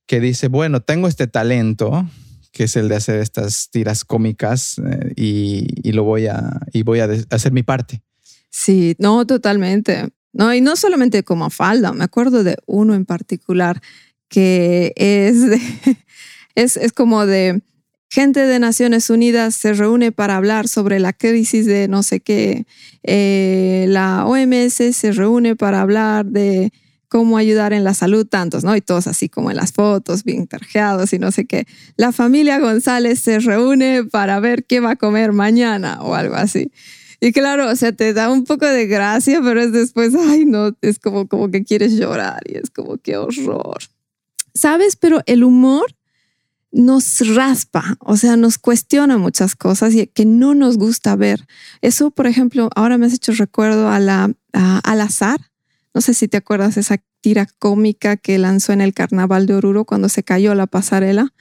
que 0.06 0.20
dice, 0.20 0.48
bueno, 0.48 0.80
tengo 0.80 1.08
este 1.08 1.26
talento 1.26 2.06
que 2.52 2.64
es 2.64 2.76
el 2.76 2.88
de 2.88 2.94
hacer 2.94 3.20
estas 3.20 3.68
tiras 3.70 4.04
cómicas 4.04 4.78
eh, 4.78 5.12
y, 5.16 5.92
lo 5.92 6.04
voy 6.04 6.28
a, 6.28 6.60
y 6.72 6.82
voy 6.84 7.00
a 7.00 7.08
hacer 7.30 7.52
mi 7.52 7.64
parte. 7.64 8.00
Sí, 8.48 8.94
no, 8.98 9.26
totalmente. 9.26 10.10
No, 10.32 10.54
y 10.54 10.60
no 10.60 10.76
solamente 10.76 11.24
como 11.24 11.50
falda, 11.50 11.92
me 11.92 12.04
acuerdo 12.04 12.44
de 12.44 12.56
uno 12.66 12.94
en 12.94 13.06
particular 13.06 13.80
que 14.28 14.92
es, 14.96 15.36
es, 16.54 16.76
es 16.76 16.92
como 16.92 17.26
de 17.26 17.60
gente 18.14 18.46
de 18.46 18.60
Naciones 18.60 19.10
Unidas 19.10 19.56
se 19.56 19.72
reúne 19.72 20.12
para 20.12 20.36
hablar 20.36 20.68
sobre 20.68 21.00
la 21.00 21.12
crisis 21.12 21.66
de 21.66 21.88
no 21.88 22.04
sé 22.04 22.20
qué. 22.20 22.64
Eh, 23.02 23.86
la 23.88 24.24
OMS 24.24 24.94
se 24.96 25.10
reúne 25.10 25.56
para 25.56 25.80
hablar 25.80 26.24
de 26.26 26.72
cómo 27.08 27.38
ayudar 27.38 27.72
en 27.72 27.82
la 27.82 27.92
salud, 27.92 28.24
tantos, 28.24 28.62
¿no? 28.62 28.76
Y 28.76 28.80
todos 28.80 29.08
así 29.08 29.28
como 29.28 29.50
en 29.50 29.56
las 29.56 29.72
fotos, 29.72 30.22
bien 30.22 30.46
tarjeados 30.46 31.12
y 31.12 31.18
no 31.18 31.32
sé 31.32 31.44
qué. 31.44 31.66
La 31.96 32.12
familia 32.12 32.60
González 32.60 33.18
se 33.18 33.40
reúne 33.40 34.04
para 34.04 34.38
ver 34.38 34.64
qué 34.64 34.78
va 34.78 34.92
a 34.92 34.96
comer 34.96 35.32
mañana 35.32 36.00
o 36.00 36.14
algo 36.14 36.36
así. 36.36 36.70
Y 37.20 37.32
claro, 37.32 37.68
o 37.68 37.74
sea, 37.74 37.90
te 37.90 38.12
da 38.12 38.30
un 38.30 38.44
poco 38.44 38.66
de 38.66 38.86
gracia, 38.86 39.40
pero 39.42 39.60
es 39.60 39.72
después, 39.72 40.14
ay, 40.14 40.44
no, 40.44 40.70
es 40.82 41.00
como, 41.00 41.26
como 41.26 41.50
que 41.50 41.64
quieres 41.64 41.94
llorar 41.94 42.42
y 42.46 42.58
es 42.58 42.70
como, 42.70 42.96
qué 42.98 43.16
horror. 43.16 43.78
¿Sabes? 44.54 44.94
Pero 44.94 45.20
el 45.26 45.42
humor 45.42 45.86
nos 46.74 47.20
raspa, 47.36 47.96
o 48.00 48.16
sea, 48.16 48.36
nos 48.36 48.58
cuestiona 48.58 49.16
muchas 49.16 49.54
cosas 49.54 49.94
y 49.94 50.08
que 50.08 50.26
no 50.26 50.56
nos 50.56 50.76
gusta 50.76 51.14
ver. 51.14 51.46
Eso, 51.82 52.10
por 52.10 52.26
ejemplo, 52.26 52.68
ahora 52.74 52.98
me 52.98 53.06
has 53.06 53.14
hecho 53.14 53.32
recuerdo 53.32 53.88
a 53.88 54.00
la, 54.00 54.32
al 54.52 55.00
azar. 55.00 55.40
No 55.94 56.00
sé 56.00 56.14
si 56.14 56.26
te 56.26 56.36
acuerdas 56.36 56.76
esa 56.76 56.96
tira 57.20 57.46
cómica 57.60 58.16
que 58.16 58.38
lanzó 58.38 58.72
en 58.72 58.80
el 58.80 58.92
Carnaval 58.92 59.46
de 59.46 59.54
Oruro 59.54 59.84
cuando 59.84 60.08
se 60.08 60.24
cayó 60.24 60.52
la 60.56 60.66
pasarela. 60.66 61.32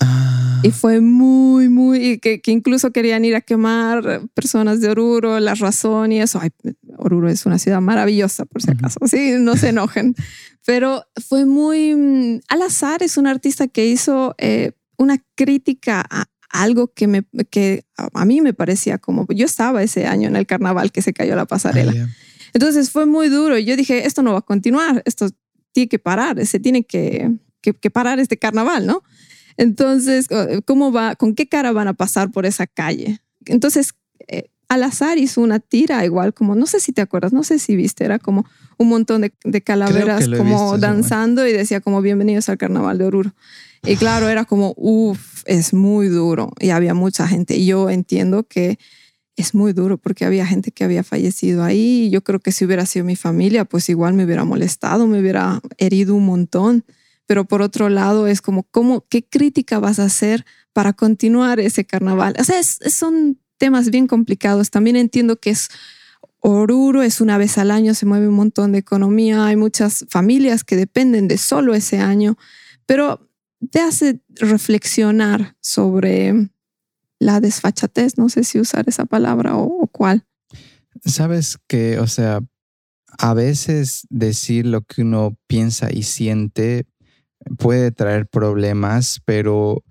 Ah. 0.00 0.60
Y 0.62 0.70
fue 0.70 1.00
muy, 1.00 1.68
muy, 1.68 2.18
que, 2.18 2.40
que, 2.40 2.50
incluso 2.50 2.90
querían 2.90 3.24
ir 3.24 3.36
a 3.36 3.40
quemar 3.40 4.22
personas 4.34 4.80
de 4.80 4.90
Oruro, 4.90 5.38
la 5.40 5.54
razón 5.54 6.12
y 6.12 6.20
eso. 6.20 6.40
Ay, 6.40 6.50
Oruro 6.96 7.28
es 7.28 7.46
una 7.46 7.58
ciudad 7.58 7.80
maravillosa, 7.80 8.44
por 8.46 8.62
si 8.62 8.70
acaso. 8.70 8.98
Sí, 9.06 9.34
no 9.38 9.56
se 9.56 9.68
enojen. 9.68 10.14
Pero 10.66 11.04
fue 11.28 11.46
muy 11.46 11.94
mm, 11.94 12.40
al 12.48 12.62
azar. 12.62 13.02
Es 13.02 13.16
un 13.16 13.26
artista 13.26 13.68
que 13.68 13.86
hizo 13.86 14.34
eh, 14.38 14.72
una 14.96 15.22
crítica 15.34 16.04
a 16.10 16.26
algo 16.48 16.92
que, 16.92 17.06
me, 17.06 17.24
que 17.50 17.84
a 17.96 18.24
mí 18.24 18.40
me 18.40 18.54
parecía 18.54 18.98
como 18.98 19.26
yo 19.28 19.46
estaba 19.46 19.82
ese 19.82 20.06
año 20.06 20.28
en 20.28 20.36
el 20.36 20.46
carnaval 20.46 20.92
que 20.92 21.02
se 21.02 21.12
cayó 21.12 21.36
la 21.36 21.46
pasarela. 21.46 21.92
Ah, 21.96 22.08
Entonces 22.54 22.90
fue 22.90 23.06
muy 23.06 23.28
duro. 23.28 23.58
Yo 23.58 23.76
dije, 23.76 24.06
esto 24.06 24.22
no 24.22 24.32
va 24.32 24.38
a 24.38 24.42
continuar, 24.42 25.02
esto 25.04 25.28
tiene 25.72 25.88
que 25.88 25.98
parar, 25.98 26.44
se 26.46 26.58
tiene 26.58 26.84
que, 26.84 27.30
que, 27.60 27.74
que 27.74 27.90
parar 27.90 28.18
este 28.18 28.38
carnaval, 28.38 28.86
¿no? 28.86 29.02
Entonces, 29.56 30.28
¿cómo 30.64 30.92
va? 30.92 31.16
¿Con 31.16 31.34
qué 31.34 31.48
cara 31.48 31.72
van 31.72 31.88
a 31.88 31.94
pasar 31.94 32.30
por 32.30 32.46
esa 32.46 32.66
calle? 32.66 33.20
Entonces, 33.46 33.94
eh, 34.28 34.50
al 34.68 34.82
azar 34.82 35.18
hizo 35.18 35.40
una 35.40 35.60
tira 35.60 36.04
igual 36.04 36.34
como, 36.34 36.54
no 36.54 36.66
sé 36.66 36.80
si 36.80 36.92
te 36.92 37.00
acuerdas, 37.00 37.32
no 37.32 37.44
sé 37.44 37.58
si 37.58 37.76
viste, 37.76 38.04
era 38.04 38.18
como 38.18 38.44
un 38.78 38.88
montón 38.88 39.22
de, 39.22 39.60
calaveras 39.62 40.28
como 40.28 40.76
danzando 40.78 41.46
y 41.46 41.52
decía 41.52 41.80
como 41.80 42.02
bienvenidos 42.02 42.48
al 42.48 42.58
carnaval 42.58 42.98
de 42.98 43.04
Oruro. 43.04 43.34
Y 43.84 43.96
claro, 43.96 44.28
era 44.28 44.44
como, 44.44 44.74
uff, 44.76 45.42
es 45.46 45.72
muy 45.72 46.08
duro 46.08 46.50
y 46.58 46.70
había 46.70 46.94
mucha 46.94 47.28
gente. 47.28 47.56
Y 47.56 47.66
yo 47.66 47.88
entiendo 47.88 48.42
que 48.42 48.78
es 49.36 49.54
muy 49.54 49.72
duro 49.72 49.98
porque 49.98 50.24
había 50.24 50.46
gente 50.46 50.72
que 50.72 50.82
había 50.82 51.04
fallecido 51.04 51.62
ahí 51.62 52.06
y 52.06 52.10
yo 52.10 52.24
creo 52.24 52.40
que 52.40 52.52
si 52.52 52.64
hubiera 52.64 52.86
sido 52.86 53.04
mi 53.04 53.16
familia, 53.16 53.64
pues 53.64 53.88
igual 53.88 54.14
me 54.14 54.24
hubiera 54.24 54.44
molestado, 54.44 55.06
me 55.06 55.20
hubiera 55.20 55.60
herido 55.78 56.14
un 56.14 56.26
montón 56.26 56.84
pero 57.26 57.44
por 57.44 57.62
otro 57.62 57.88
lado 57.88 58.26
es 58.26 58.40
como, 58.40 58.62
¿cómo, 58.64 59.04
¿qué 59.08 59.24
crítica 59.24 59.78
vas 59.78 59.98
a 59.98 60.04
hacer 60.04 60.44
para 60.72 60.92
continuar 60.92 61.60
ese 61.60 61.84
carnaval? 61.84 62.34
O 62.38 62.44
sea, 62.44 62.62
son 62.62 63.38
temas 63.58 63.90
bien 63.90 64.06
complicados. 64.06 64.70
También 64.70 64.96
entiendo 64.96 65.36
que 65.36 65.50
es 65.50 65.68
Oruro, 66.40 67.02
es 67.02 67.20
una 67.20 67.38
vez 67.38 67.58
al 67.58 67.70
año, 67.70 67.94
se 67.94 68.06
mueve 68.06 68.28
un 68.28 68.34
montón 68.34 68.72
de 68.72 68.78
economía, 68.78 69.46
hay 69.46 69.56
muchas 69.56 70.06
familias 70.08 70.62
que 70.62 70.76
dependen 70.76 71.26
de 71.26 71.38
solo 71.38 71.74
ese 71.74 71.98
año, 71.98 72.38
pero 72.84 73.28
te 73.70 73.80
hace 73.80 74.20
reflexionar 74.36 75.56
sobre 75.60 76.50
la 77.18 77.40
desfachatez, 77.40 78.18
no 78.18 78.28
sé 78.28 78.44
si 78.44 78.60
usar 78.60 78.84
esa 78.88 79.06
palabra 79.06 79.56
o, 79.56 79.88
cuál. 79.88 80.24
Sabes 81.04 81.58
que, 81.66 81.98
o 81.98 82.06
sea, 82.06 82.40
a 83.18 83.34
veces 83.34 84.06
decir 84.10 84.66
lo 84.66 84.82
que 84.82 85.02
uno 85.02 85.36
piensa 85.46 85.88
y 85.90 86.02
siente 86.02 86.86
puede 87.58 87.92
traer 87.92 88.26
problemas, 88.26 89.20
pero 89.24 89.84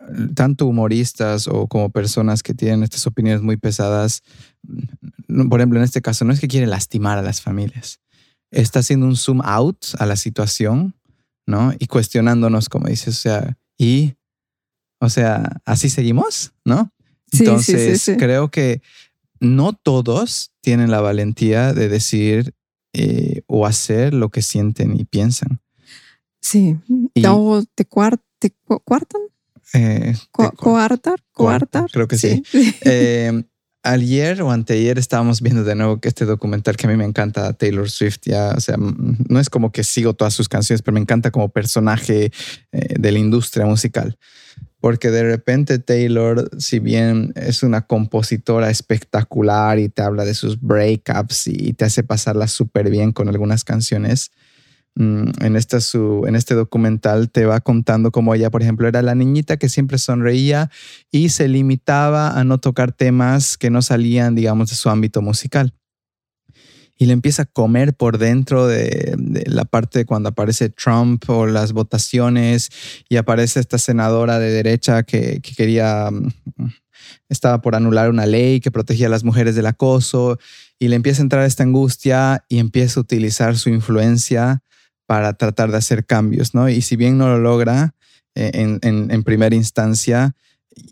eh, 0.00 0.28
tanto 0.34 0.66
humoristas 0.66 1.48
o 1.48 1.66
como 1.66 1.90
personas 1.90 2.42
que 2.42 2.54
tienen 2.54 2.82
estas 2.82 3.06
opiniones 3.06 3.42
muy 3.42 3.56
pesadas, 3.56 4.22
mm, 5.28 5.48
por 5.48 5.60
ejemplo, 5.60 5.78
en 5.78 5.84
este 5.84 6.02
caso, 6.02 6.24
no 6.24 6.32
es 6.32 6.40
que 6.40 6.48
quiere 6.48 6.66
lastimar 6.66 7.18
a 7.18 7.22
las 7.22 7.40
familias, 7.40 8.00
está 8.50 8.80
haciendo 8.80 9.06
un 9.06 9.16
zoom 9.16 9.40
out 9.42 9.84
a 9.98 10.06
la 10.06 10.16
situación, 10.16 10.94
¿no? 11.46 11.72
Y 11.78 11.86
cuestionándonos, 11.86 12.68
como 12.68 12.88
dices, 12.88 13.16
o 13.16 13.20
sea, 13.20 13.58
y, 13.78 14.14
o 15.00 15.08
sea, 15.08 15.60
así 15.64 15.90
seguimos, 15.90 16.52
¿no? 16.64 16.92
Entonces, 17.32 18.10
creo 18.18 18.50
que 18.50 18.80
no 19.40 19.72
todos 19.72 20.52
tienen 20.60 20.90
la 20.90 21.00
valentía 21.00 21.72
de 21.72 21.88
decir 21.88 22.54
eh, 22.92 23.42
o 23.46 23.66
hacer 23.66 24.14
lo 24.14 24.30
que 24.30 24.42
sienten 24.42 24.98
y 24.98 25.04
piensan. 25.04 25.60
Sí. 26.48 26.78
¿O 27.26 27.62
te, 27.74 27.84
cuartan? 27.84 29.20
Eh, 29.74 30.14
coartar, 30.32 31.22
coartar. 31.32 31.90
Creo 31.92 32.08
que 32.08 32.16
sí. 32.16 32.42
Eh, 32.84 33.42
ayer 33.82 34.40
o 34.40 34.50
anteayer 34.50 34.98
estábamos 34.98 35.42
viendo 35.42 35.62
de 35.62 35.74
nuevo 35.74 35.98
este 36.02 36.24
documental 36.24 36.76
que 36.76 36.86
a 36.86 36.90
mí 36.90 36.96
me 36.96 37.04
encanta, 37.04 37.52
Taylor 37.52 37.90
Swift. 37.90 38.20
Ya, 38.22 38.54
o 38.56 38.60
sea, 38.60 38.76
no 38.78 39.38
es 39.38 39.50
como 39.50 39.72
que 39.72 39.84
sigo 39.84 40.14
todas 40.14 40.32
sus 40.32 40.48
canciones, 40.48 40.80
pero 40.80 40.94
me 40.94 41.00
encanta 41.00 41.30
como 41.30 41.50
personaje 41.50 42.32
eh, 42.72 42.94
de 42.98 43.12
la 43.12 43.18
industria 43.18 43.66
musical. 43.66 44.16
Porque 44.80 45.10
de 45.10 45.24
repente 45.24 45.78
Taylor, 45.78 46.48
si 46.58 46.78
bien 46.78 47.34
es 47.36 47.62
una 47.62 47.86
compositora 47.86 48.70
espectacular 48.70 49.78
y 49.78 49.90
te 49.90 50.00
habla 50.00 50.24
de 50.24 50.32
sus 50.32 50.58
breakups 50.58 51.48
y 51.48 51.74
te 51.74 51.84
hace 51.84 52.04
pasarla 52.04 52.48
súper 52.48 52.88
bien 52.88 53.12
con 53.12 53.28
algunas 53.28 53.64
canciones, 53.64 54.30
Mm, 54.30 54.37
en, 54.98 55.56
esta 55.56 55.80
su, 55.80 56.24
en 56.26 56.34
este 56.34 56.54
documental 56.54 57.30
te 57.30 57.46
va 57.46 57.60
contando 57.60 58.10
cómo 58.10 58.34
ella, 58.34 58.50
por 58.50 58.62
ejemplo, 58.62 58.88
era 58.88 59.00
la 59.00 59.14
niñita 59.14 59.56
que 59.56 59.68
siempre 59.68 59.96
sonreía 59.98 60.70
y 61.12 61.28
se 61.28 61.46
limitaba 61.46 62.30
a 62.30 62.44
no 62.44 62.58
tocar 62.58 62.92
temas 62.92 63.56
que 63.56 63.70
no 63.70 63.80
salían, 63.80 64.34
digamos, 64.34 64.70
de 64.70 64.76
su 64.76 64.90
ámbito 64.90 65.22
musical. 65.22 65.72
Y 66.96 67.06
le 67.06 67.12
empieza 67.12 67.42
a 67.42 67.46
comer 67.46 67.94
por 67.94 68.18
dentro 68.18 68.66
de, 68.66 69.14
la 69.46 69.64
parte 69.64 70.00
de 70.00 70.04
cuando 70.04 70.30
aparece 70.30 70.68
Trump 70.68 71.30
o 71.30 71.46
las 71.46 71.72
votaciones 71.72 72.70
y 73.08 73.18
aparece 73.18 73.60
esta 73.60 73.78
senadora 73.78 74.40
de 74.40 74.50
derecha 74.50 75.04
que, 75.04 75.40
que 75.40 75.54
quería, 75.54 76.10
mm, 76.10 76.32
estaba 77.28 77.60
por 77.60 77.76
anular 77.76 78.10
una 78.10 78.26
ley 78.26 78.58
que 78.58 78.72
protegía 78.72 79.06
a 79.06 79.10
las 79.10 79.22
mujeres 79.22 79.54
del 79.54 79.66
acoso 79.66 80.40
y 80.80 80.88
le 80.88 80.96
empieza 80.96 81.22
a 81.22 81.26
entrar 81.26 81.44
esta 81.44 81.62
angustia 81.62 82.44
y 82.48 82.58
empieza 82.58 82.98
a 82.98 83.02
utilizar 83.02 83.56
su 83.56 83.68
influencia 83.70 84.64
para 85.08 85.32
tratar 85.32 85.70
de 85.70 85.78
hacer 85.78 86.04
cambios, 86.04 86.52
¿no? 86.52 86.68
Y 86.68 86.82
si 86.82 86.94
bien 86.94 87.16
no 87.16 87.28
lo 87.28 87.38
logra 87.38 87.94
eh, 88.34 88.50
en, 88.82 89.24
primera 89.24 89.56
instancia, 89.56 90.36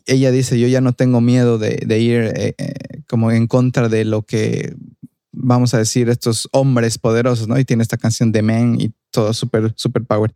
ella 0.07 0.31
dice, 0.31 0.59
yo 0.59 0.67
ya 0.69 0.81
no 0.81 0.95
tengo 0.95 1.21
miedo 1.21 1.59
de, 1.59 1.99
ir 2.01 2.33
eh, 2.35 2.55
eh, 2.57 3.03
como 3.07 3.31
en 3.31 3.47
contra 3.47 3.91
de 3.91 4.07
lo 4.07 4.23
que, 4.23 4.75
vamos 5.33 5.75
a 5.75 5.79
decir, 5.79 6.09
estos 6.09 6.49
hombres 6.53 6.97
poderosos, 6.97 7.47
¿no? 7.47 7.59
Y 7.59 7.67
tiene 7.67 7.83
esta 7.83 7.99
canción 7.99 8.33
de 8.33 8.41
Men 8.41 8.81
y 8.81 8.91
todo 9.11 9.35
súper, 9.35 9.75
super 9.77 10.03
power. 10.03 10.35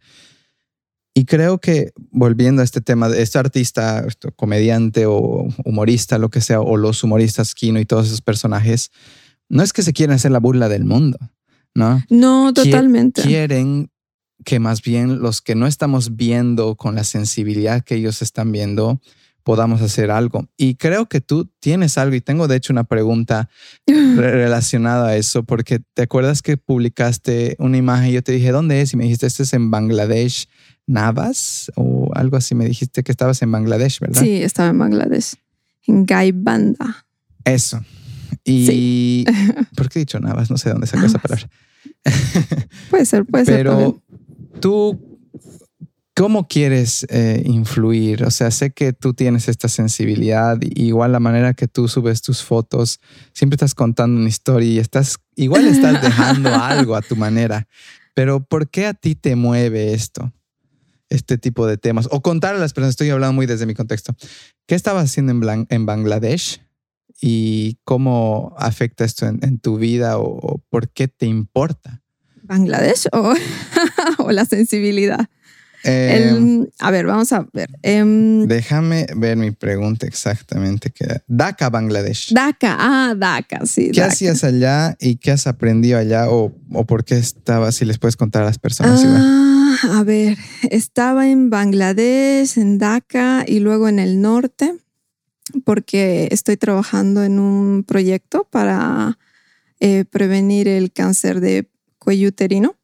Y 1.15 1.25
creo 1.25 1.59
que 1.59 1.93
volviendo 2.11 2.61
a 2.61 2.67
este 2.67 2.83
tema 2.83 3.09
de 3.09 3.23
este 3.23 3.39
artista, 3.39 4.07
comediante 4.37 5.07
o 5.07 5.49
humorista, 5.65 6.19
lo 6.19 6.29
que 6.29 6.43
sea, 6.43 6.61
o 6.61 6.77
los 6.77 7.03
humoristas 7.03 7.55
Kino 7.55 7.81
y 7.81 7.87
todos 7.87 8.09
esos 8.09 8.21
personajes, 8.21 8.91
no 9.49 9.63
es 9.63 9.73
que 9.73 9.83
se 9.83 9.95
quieran 9.95 10.17
hacer 10.17 10.33
la 10.33 10.39
burla 10.39 10.69
del 10.69 10.85
mundo, 10.85 11.19
¿no? 11.75 12.03
No, 12.09 12.53
totalmente. 12.53 13.23
Quieren 13.23 13.91
que 14.45 14.59
más 14.59 14.83
bien 14.83 15.21
los 15.21 15.43
que 15.43 15.55
no 15.55 15.67
estamos 15.67 16.17
viendo 16.17 16.77
con 16.77 16.95
la 16.95 17.05
sensibilidad 17.05 17.83
que 17.83 17.97
ellos 17.97 18.23
están 18.23 18.53
viendo, 18.53 19.01
podamos 19.43 19.83
hacer 19.83 20.11
algo. 20.11 20.49
Y 20.57 20.77
creo 20.77 21.07
que 21.07 21.21
tú 21.21 21.51
tienes 21.61 21.99
algo 21.99 22.15
y 22.15 22.21
tengo 22.21 22.49
de 22.49 22.57
hecho 22.57 22.73
una 22.73 22.85
pregunta 22.85 23.49
relacionada 23.87 25.09
a 25.09 25.17
eso, 25.17 25.45
porque 25.45 25.81
te 25.95 26.03
acuerdas 26.03 26.43
que 26.43 26.57
publicaste 26.57 27.57
una 27.59 27.77
imagen 27.77 28.11
y 28.11 28.13
yo 28.13 28.23
te 28.23 28.33
dije, 28.33 28.51
¿dónde 28.53 28.81
es? 28.81 28.93
Y 28.93 28.97
me 28.97 29.05
dijiste, 29.05 29.27
este 29.27 29.43
es 29.43 29.53
en 29.53 29.71
Bangladesh, 29.71 30.47
Navas 30.87 31.71
o 31.77 32.11
algo 32.15 32.37
así, 32.37 32.55
me 32.55 32.65
dijiste 32.65 33.03
que 33.03 33.13
estabas 33.13 33.43
en 33.43 33.53
Bangladesh, 33.53 34.01
¿verdad? 34.01 34.23
Sí, 34.23 34.43
estaba 34.43 34.71
en 34.71 34.79
Bangladesh, 34.79 35.35
en 35.87 36.05
Gaibanda. 36.07 37.07
Eso. 37.45 37.81
Y 38.45 39.25
¿por 39.77 39.89
qué 39.89 39.99
he 39.99 40.03
dicho 40.03 40.21
Navas? 40.21 40.51
No 40.51 40.57
sé 40.57 40.71
dónde 40.71 40.87
sacó 40.87 41.07
esa 41.07 41.19
palabra. 41.19 41.49
puede 42.91 43.07
ser, 43.07 43.25
puede 43.25 43.45
ser. 43.45 43.57
Pero 43.57 44.03
tú, 44.61 45.19
¿cómo 46.15 46.49
quieres 46.49 47.07
eh, 47.11 47.43
influir? 47.47 48.25
O 48.25 48.31
sea, 48.31 48.51
sé 48.51 48.71
que 48.71 48.93
tú 48.93 49.15
tienes 49.15 49.49
esta 49.49 49.69
sensibilidad, 49.69 50.59
igual 50.61 51.13
la 51.13 51.21
manera 51.21 51.55
que 51.55 51.69
tú 51.69 51.89
subes 51.89 52.23
tus 52.23 52.43
fotos, 52.43 53.01
siempre 53.33 53.57
estás 53.57 53.75
contando 53.75 54.21
una 54.21 54.29
historia 54.29 54.71
y 54.71 54.79
estás, 54.79 55.17
igual 55.37 55.67
estás 55.67 56.03
dejando 56.03 56.55
algo 56.55 56.97
a 56.97 57.03
tu 57.03 57.17
manera. 57.17 57.67
Pero 58.15 58.45
¿por 58.45 58.69
qué 58.69 58.87
a 58.87 58.95
ti 58.95 59.15
te 59.15 59.37
mueve 59.37 59.95
esto? 59.95 60.33
Este 61.09 61.39
tipo 61.39 61.67
de 61.67 61.77
temas. 61.77 62.07
O 62.11 62.23
contar 62.23 62.55
a 62.55 62.59
las 62.59 62.73
personas, 62.73 62.91
estoy 62.91 63.11
hablando 63.11 63.33
muy 63.33 63.47
desde 63.47 63.67
mi 63.67 63.75
contexto. 63.75 64.15
¿Qué 64.67 64.77
estabas 64.77 65.05
haciendo 65.05 65.33
en, 65.33 65.67
en 65.69 65.87
Bangladesh? 65.87 66.61
Y 67.21 67.79
cómo 67.85 68.55
afecta 68.59 69.05
esto 69.05 69.27
en, 69.27 69.59
tu 69.59 69.77
vida 69.77 70.19
o, 70.19 70.63
por 70.71 70.91
qué 70.91 71.09
te 71.09 71.27
importa? 71.27 72.03
¿Bangladesh 72.43 73.07
o, 73.13 73.35
la 74.31 74.45
sensibilidad? 74.45 75.29
Eh, 75.83 76.67
a 76.79 76.91
ver, 76.91 77.07
vamos 77.07 77.33
a 77.33 77.47
ver. 77.53 77.71
Em, 77.83 78.47
déjame 78.47 79.07
ver 79.17 79.37
mi 79.37 79.51
pregunta 79.51 80.07
exactamente. 80.07 80.91
Que 80.91 81.05
era 81.05 81.23
Dhaka, 81.27 81.71
Bangladesh. 81.71 82.35
Dhaka, 82.35 82.77
ah, 82.79 83.15
Dhaka, 83.17 83.65
sí. 83.65 83.91
¿Qué 83.93 84.03
hacías 84.03 84.45
allá 84.45 84.97
y 85.01 85.17
qué 85.17 85.31
has 85.31 85.47
aprendido 85.47 85.99
allá 85.99 86.29
o, 86.29 86.53
por 86.87 87.05
qué 87.05 87.17
estabas? 87.17 87.77
Si 87.77 87.85
les 87.85 87.99
puedes 87.99 88.17
contar 88.17 88.43
a 88.43 88.47
las 88.47 88.59
personas. 88.59 89.03
Ah, 89.05 90.01
a 90.01 90.03
ver, 90.05 90.37
estaba 90.71 91.29
en 91.29 91.49
Bangladesh, 91.49 92.59
en 92.59 92.79
Dhaka 92.79 93.45
y 93.47 93.61
luego 93.61 93.89
en 93.89 93.99
el 93.99 94.21
norte, 94.21 94.75
porque 95.65 96.29
estoy 96.31 96.57
trabajando 96.57 97.25
en 97.25 97.39
un 97.39 97.85
proyecto 97.85 98.47
para 98.51 99.19
eh, 99.81 100.05
prevenir 100.05 100.69
el 100.69 100.93
cáncer 100.93 101.41
de 101.41 101.71
cuello 101.99 102.29
uterino. 102.29 102.77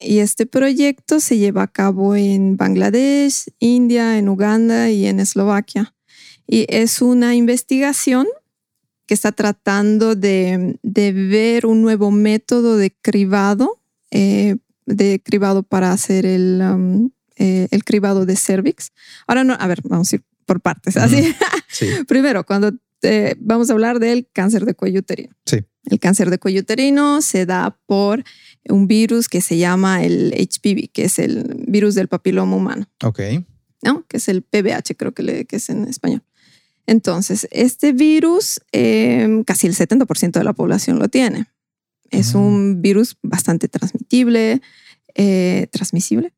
Y 0.00 0.18
este 0.18 0.46
proyecto 0.46 1.20
se 1.20 1.38
lleva 1.38 1.62
a 1.62 1.68
cabo 1.68 2.16
en 2.16 2.56
Bangladesh, 2.56 3.46
India, 3.58 4.18
en 4.18 4.28
Uganda 4.28 4.90
y 4.90 5.06
en 5.06 5.20
Eslovaquia. 5.20 5.94
Y 6.46 6.66
es 6.68 7.02
una 7.02 7.34
investigación 7.34 8.26
que 9.06 9.14
está 9.14 9.32
tratando 9.32 10.14
de, 10.14 10.78
ver 10.82 11.66
un 11.66 11.82
nuevo 11.82 12.10
método 12.10 12.76
de 12.76 12.90
cribado, 12.90 13.80
eh, 14.10 14.56
de 14.86 15.20
cribado 15.22 15.62
para 15.62 15.92
hacer 15.92 16.26
el, 16.26 16.60
um, 16.62 17.10
eh, 17.36 17.68
el 17.70 17.84
cribado 17.84 18.26
de 18.26 18.36
cervix. 18.36 18.92
Ahora 19.26 19.44
no, 19.44 19.56
a 19.58 19.66
ver, 19.66 19.80
vamos 19.84 20.12
a 20.12 20.16
ir 20.16 20.24
por 20.52 20.60
partes. 20.60 20.98
Así. 20.98 21.34
Primero, 22.08 22.44
cuando 22.44 22.72
vamos 23.38 23.70
a 23.70 23.72
hablar 23.72 23.98
del 23.98 24.28
cáncer 24.32 24.64
de 24.66 24.74
cuello 24.74 25.00
uterino. 25.00 25.34
Sí. 25.46 25.64
El 25.86 25.98
cáncer 25.98 26.30
de 26.30 26.38
cuello 26.38 26.60
uterino 26.60 27.22
se 27.22 27.46
da 27.46 27.76
por 27.86 28.22
un 28.68 28.86
virus 28.86 29.28
que 29.28 29.40
se 29.40 29.56
llama 29.56 30.04
el 30.04 30.32
HPV, 30.32 30.92
que 30.92 31.04
es 31.04 31.18
el 31.18 31.64
virus 31.66 31.94
del 31.94 32.08
papiloma 32.08 32.54
humano. 32.54 32.86
Ok. 33.02 33.20
¿No? 33.82 34.06
Que 34.06 34.18
es 34.18 34.28
el 34.28 34.42
PBH, 34.42 34.94
creo 34.96 35.12
que, 35.12 35.22
le, 35.22 35.44
que 35.46 35.56
es 35.56 35.70
en 35.70 35.88
español. 35.88 36.22
Entonces, 36.86 37.48
este 37.50 37.92
virus, 37.92 38.60
em, 38.72 39.42
casi 39.42 39.66
el 39.66 39.74
70% 39.74 40.38
de 40.38 40.44
la 40.44 40.52
población 40.52 40.98
lo 40.98 41.08
tiene. 41.08 41.46
Es 42.10 42.34
un 42.34 42.82
virus 42.82 43.16
bastante 43.22 43.68
transmitible, 43.68 44.60
eh, 45.14 45.66
transmisible. 45.72 46.34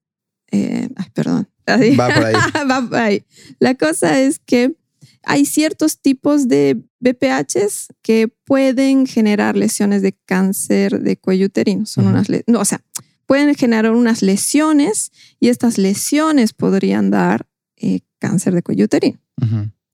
Eh, 0.53 0.89
ay, 0.97 1.07
perdón. 1.13 1.49
Va 1.95 2.09
por 2.09 2.25
ahí. 2.25 2.35
Va 2.71 2.83
por 2.83 2.99
ahí. 2.99 3.25
La 3.59 3.75
cosa 3.75 4.21
es 4.21 4.39
que 4.39 4.75
hay 5.23 5.47
ciertos 5.47 6.01
tipos 6.01 6.49
de 6.49 6.83
BPHs 7.01 7.89
que 8.03 8.29
pueden 8.29 9.07
generar 9.07 9.57
lesiones 9.57 10.03
de 10.03 10.13
cáncer 10.13 11.01
de 11.01 11.17
cuello 11.17 11.47
uterino. 11.47 11.87
Son 11.87 12.07
unas, 12.07 12.29
no, 12.47 12.61
o 12.61 12.65
sea, 12.65 12.83
pueden 13.27 13.55
generar 13.55 13.93
unas 13.93 14.23
lesiones 14.23 15.13
y 15.41 15.49
estas 15.49 15.79
lesiones 15.79 16.53
podrían 16.53 17.11
dar 17.11 17.47
eh, 17.77 18.01
cáncer 18.19 18.55
de 18.55 18.63
cuello 18.63 18.85
uterino, 18.85 19.19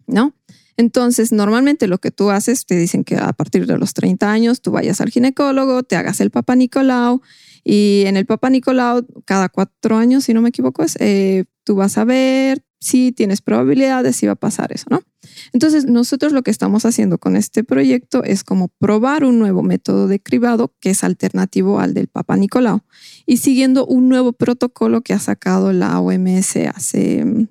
¿no? 0.06 0.34
Entonces, 0.76 1.30
normalmente 1.30 1.86
lo 1.88 1.98
que 1.98 2.10
tú 2.10 2.30
haces, 2.30 2.64
te 2.64 2.76
dicen 2.76 3.04
que 3.04 3.16
a 3.16 3.32
partir 3.34 3.66
de 3.66 3.76
los 3.76 3.92
30 3.92 4.30
años 4.32 4.62
tú 4.62 4.70
vayas 4.70 5.00
al 5.00 5.10
ginecólogo, 5.10 5.82
te 5.82 5.96
hagas 5.96 6.20
el 6.20 6.30
Papa 6.30 6.56
Nicolau 6.56 7.20
y 7.62 8.04
en 8.06 8.16
el 8.16 8.24
Papa 8.24 8.48
Nicolau, 8.48 9.06
cada 9.26 9.50
cuatro 9.50 9.98
años, 9.98 10.24
si 10.24 10.32
no 10.32 10.40
me 10.40 10.48
equivoco, 10.48 10.82
es, 10.82 10.96
eh, 10.98 11.44
tú 11.70 11.76
vas 11.76 11.98
a 11.98 12.04
ver 12.04 12.64
si 12.80 13.12
tienes 13.12 13.42
probabilidades, 13.42 14.16
si 14.16 14.26
va 14.26 14.32
a 14.32 14.34
pasar 14.34 14.72
eso, 14.72 14.86
¿no? 14.90 15.04
Entonces, 15.52 15.84
nosotros 15.84 16.32
lo 16.32 16.42
que 16.42 16.50
estamos 16.50 16.84
haciendo 16.84 17.18
con 17.18 17.36
este 17.36 17.62
proyecto 17.62 18.24
es 18.24 18.42
como 18.42 18.66
probar 18.66 19.22
un 19.22 19.38
nuevo 19.38 19.62
método 19.62 20.08
de 20.08 20.18
cribado 20.18 20.74
que 20.80 20.90
es 20.90 21.04
alternativo 21.04 21.78
al 21.78 21.94
del 21.94 22.08
Papa 22.08 22.36
Nicolau 22.36 22.80
y 23.24 23.36
siguiendo 23.36 23.86
un 23.86 24.08
nuevo 24.08 24.32
protocolo 24.32 25.02
que 25.02 25.12
ha 25.12 25.20
sacado 25.20 25.72
la 25.72 26.00
OMS 26.00 26.56
hace 26.74 27.24
mm, 27.24 27.48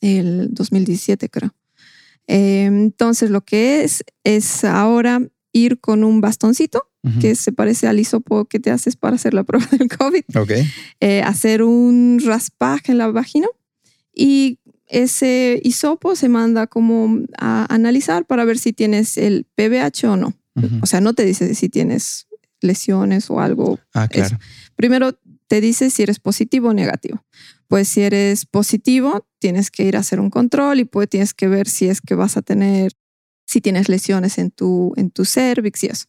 el 0.00 0.48
2017, 0.52 1.28
creo. 1.28 1.54
Em, 2.26 2.86
entonces, 2.86 3.30
lo 3.30 3.42
que 3.42 3.84
es, 3.84 4.02
es 4.24 4.64
ahora 4.64 5.20
ir 5.52 5.78
con 5.78 6.02
un 6.02 6.20
bastoncito 6.20 6.87
que 7.20 7.34
se 7.34 7.52
parece 7.52 7.86
al 7.86 8.00
hisopo 8.00 8.44
que 8.44 8.60
te 8.60 8.70
haces 8.70 8.96
para 8.96 9.16
hacer 9.16 9.32
la 9.32 9.42
prueba 9.44 9.66
del 9.70 9.88
COVID. 9.88 10.24
Eh, 11.00 11.22
hacer 11.22 11.62
un 11.62 12.20
raspaje 12.24 12.92
en 12.92 12.98
la 12.98 13.08
vagina 13.08 13.48
y 14.14 14.58
ese 14.86 15.60
hisopo 15.62 16.16
se 16.16 16.28
manda 16.28 16.66
como 16.66 17.20
a 17.38 17.72
analizar 17.72 18.26
para 18.26 18.44
ver 18.44 18.58
si 18.58 18.72
tienes 18.72 19.16
el 19.16 19.46
PBH 19.54 20.04
o 20.08 20.16
no. 20.16 20.34
O 20.82 20.86
sea, 20.86 21.00
no 21.00 21.14
te 21.14 21.24
dice 21.24 21.54
si 21.54 21.68
tienes 21.68 22.26
lesiones 22.60 23.30
o 23.30 23.40
algo. 23.40 23.78
Ah, 23.94 24.08
claro. 24.08 24.38
Primero 24.74 25.16
te 25.46 25.60
dice 25.60 25.90
si 25.90 26.02
eres 26.02 26.18
positivo 26.18 26.68
o 26.70 26.74
negativo. 26.74 27.24
Pues 27.68 27.88
si 27.88 28.02
eres 28.02 28.46
positivo, 28.46 29.26
tienes 29.38 29.70
que 29.70 29.84
ir 29.84 29.96
a 29.96 30.00
hacer 30.00 30.20
un 30.20 30.30
control 30.30 30.80
y 30.80 30.84
pues 30.84 31.08
tienes 31.08 31.34
que 31.34 31.48
ver 31.48 31.68
si 31.68 31.88
es 31.88 32.00
que 32.00 32.14
vas 32.14 32.36
a 32.36 32.42
tener, 32.42 32.92
si 33.46 33.60
tienes 33.60 33.88
lesiones 33.88 34.38
en 34.38 34.50
tu, 34.50 34.94
en 34.96 35.10
tu 35.10 35.24
cervix 35.24 35.84
y 35.84 35.86
eso. 35.86 36.06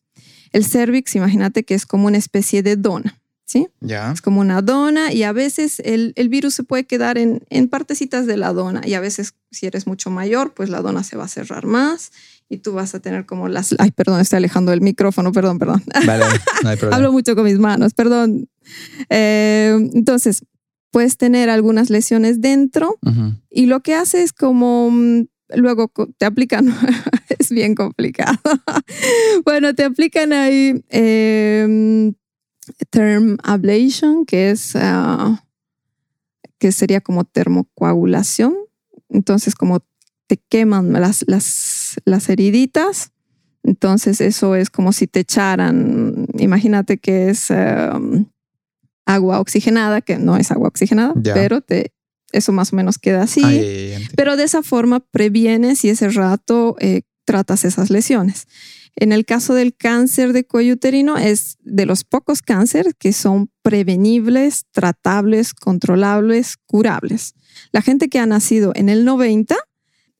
El 0.52 0.66
cervix, 0.66 1.16
imagínate 1.16 1.64
que 1.64 1.76
es 1.76 1.86
como 1.86 2.08
una 2.08 2.18
especie 2.18 2.64
de 2.64 2.76
dona. 2.76 3.20
¿sí? 3.50 3.68
Es 3.82 4.22
como 4.22 4.41
una 4.41 4.62
dona 4.62 5.12
y 5.12 5.24
a 5.24 5.32
veces 5.32 5.82
el, 5.84 6.14
virus 6.30 6.54
se 6.54 6.64
puede 6.64 6.86
quedar 6.86 7.18
en, 7.18 7.41
en, 7.50 7.68
partecitas 7.68 8.28
de 8.28 8.38
la 8.38 8.54
dona 8.54 8.82
y 8.86 8.93
a 8.93 9.00
veces 9.00 9.34
si 9.50 9.66
eres 9.66 9.88
mucho 9.88 10.12
mayor, 10.12 10.54
pues 10.54 10.70
la 10.70 10.82
dona 10.82 11.04
se 11.04 11.18
va 11.18 11.24
a 11.24 11.28
cerrar 11.28 11.66
más 11.66 12.12
y 12.47 12.58
tú 12.58 12.74
vas 12.74 12.93
a 12.93 13.00
tener 13.00 13.26
como 13.26 13.47
las... 13.47 13.74
Ay, 13.80 13.89
perdón, 13.89 14.22
estoy 14.22 14.38
alejando 14.38 14.72
el 14.72 14.82
micrófono, 14.82 15.32
perdón, 15.32 15.58
perdón. 15.58 15.84
Vale, 16.06 16.26
no 16.64 16.70
hay 16.70 16.78
problema. 16.78 16.97
Hablo 16.97 17.12
mucho 17.12 17.36
con 17.36 17.45
mis 17.45 17.58
manos, 17.58 17.95
perdón. 17.95 18.50
Eh, 19.10 19.76
entonces, 19.93 20.43
puedes 20.91 21.18
tener 21.18 21.50
algunas 21.50 21.89
lesiones 21.89 22.41
dentro 22.41 22.97
y 23.50 23.66
lo 23.66 23.82
que 23.82 23.95
hace 23.95 24.22
es 24.22 24.32
como 24.32 24.89
mm, 24.91 25.26
luego 25.56 25.91
te 26.18 26.26
aplican, 26.26 26.68
es 27.39 27.50
bien 27.50 27.76
complicado. 27.76 28.38
bueno, 29.45 29.74
te 29.74 29.84
aplican 29.84 30.34
ahí 30.34 30.84
eh, 30.89 32.12
term 32.89 33.38
ablation, 33.43 34.26
que 34.26 34.52
es 34.52 34.76
ah, 34.76 35.43
que 36.58 36.72
sería 36.72 37.02
como 37.02 37.24
termocoagulación. 37.24 38.56
Entonces, 39.10 39.56
como 39.56 39.80
te 40.28 40.38
queman 40.38 40.93
las, 40.93 41.24
las, 41.28 41.95
las 42.06 42.30
heriditas, 42.30 43.12
entonces 43.64 44.22
eso 44.22 44.56
es 44.56 44.70
como 44.70 44.93
si 44.93 45.08
te 45.08 45.22
echaran, 45.22 46.28
imagínate 46.38 46.97
que 46.97 47.30
es 47.30 47.50
um, 47.50 48.26
agua 49.06 49.39
oxigenada, 49.39 50.02
que 50.02 50.18
no 50.18 50.38
es 50.38 50.52
agua 50.52 50.68
oxigenada, 50.68 51.14
pero 51.34 51.62
te, 51.62 51.93
eso 52.32 52.51
más 52.51 52.73
o 52.73 52.75
menos 52.75 52.97
queda 52.97 53.23
así. 53.23 53.41
pero 54.15 54.38
de 54.38 54.43
esa 54.43 54.63
forma 54.63 54.99
previenes 54.99 55.84
y 55.86 55.89
ese 55.89 56.09
rato 56.09 56.75
eh, 56.80 57.01
tratas 57.25 57.65
esas 57.65 57.89
lesiones. 57.89 58.47
En 58.95 59.11
el 59.11 59.25
caso 59.25 59.53
del 59.53 59.75
cáncer 59.75 60.34
de 60.34 60.45
cuello 60.45 60.73
uterino 60.73 61.17
es 61.17 61.57
de 61.61 61.86
los 61.86 62.03
pocos 62.03 62.41
cánceres 62.41 62.93
que 62.97 63.13
son 63.13 63.49
prevenibles, 63.61 64.65
tratables, 64.71 65.53
controlables, 65.53 66.57
curables. 66.65 67.36
La 67.71 67.82
gente 67.82 68.09
que 68.09 68.19
ha 68.19 68.25
nacido 68.25 68.73
en 68.75 68.89
el 68.89 69.05
90 69.05 69.55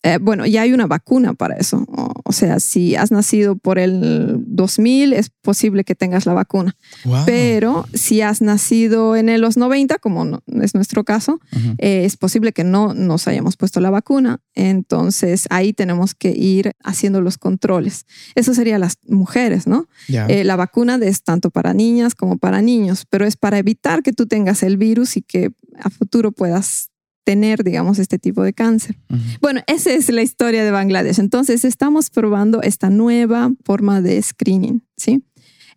eh, 0.02 0.18
bueno, 0.22 0.46
ya 0.46 0.62
hay 0.62 0.72
una 0.72 0.88
vacuna 0.88 1.34
para 1.34 1.56
eso. 1.56 1.86
O, 2.24 2.32
sea, 2.32 2.60
si 2.62 2.96
has 2.96 3.12
nacido 3.12 3.58
por 3.58 3.80
el 3.80 4.38
2000, 4.48 5.12
es 5.14 5.30
posible 5.30 5.84
que 5.84 5.94
tengas 5.94 6.26
la 6.26 6.34
vacuna. 6.34 6.78
Pero 7.26 7.86
si 7.94 8.22
has 8.22 8.42
nacido 8.42 9.18
en 9.18 9.42
los 9.42 9.58
90, 9.58 9.98
como 9.98 10.42
es 10.62 10.74
nuestro 10.74 11.04
caso, 11.04 11.42
eh, 11.80 12.06
es 12.06 12.16
posible 12.16 12.54
que 12.54 12.64
no 12.64 12.94
nos 12.94 13.28
hayamos 13.28 13.58
puesto 13.58 13.82
la 13.82 13.90
vacuna. 13.90 14.40
Entonces 14.56 15.48
ahí 15.50 15.74
tenemos 15.74 16.16
que 16.16 16.32
ir 16.32 16.72
haciendo 16.82 17.20
los 17.20 17.38
controles. 17.38 18.06
Eso 18.36 18.54
sería 18.54 18.80
las 18.80 19.00
mujeres, 19.06 19.68
¿no? 19.68 19.88
Eh, 20.08 20.46
la 20.46 20.56
vacuna 20.56 20.98
es 21.02 21.24
tanto 21.24 21.50
para 21.50 21.74
niñas 21.74 22.16
como 22.16 22.38
para 22.38 22.62
niños, 22.62 23.06
pero 23.10 23.26
es 23.26 23.36
para 23.36 23.58
evitar 23.58 24.02
que 24.02 24.14
tú 24.14 24.28
tengas 24.28 24.64
el 24.64 24.78
virus 24.78 25.18
y 25.18 25.22
que 25.22 25.52
a 25.82 25.90
futuro 25.90 26.32
puedas 26.32 26.89
tener, 27.30 27.64
digamos, 27.64 28.00
este 28.00 28.18
tipo 28.18 28.42
de 28.42 28.54
cáncer. 28.54 28.96
Bueno, 29.40 29.62
esa 29.68 29.92
es 29.92 30.10
la 30.10 30.24
historia 30.24 30.64
de 30.64 30.72
Bangladesh. 30.72 31.20
Entonces, 31.20 31.64
estamos 31.64 32.10
probando 32.10 32.64
esta 32.64 32.90
nueva 32.90 33.52
forma 33.64 34.02
de 34.02 34.20
screening, 34.20 34.82
¿sí? 34.98 35.24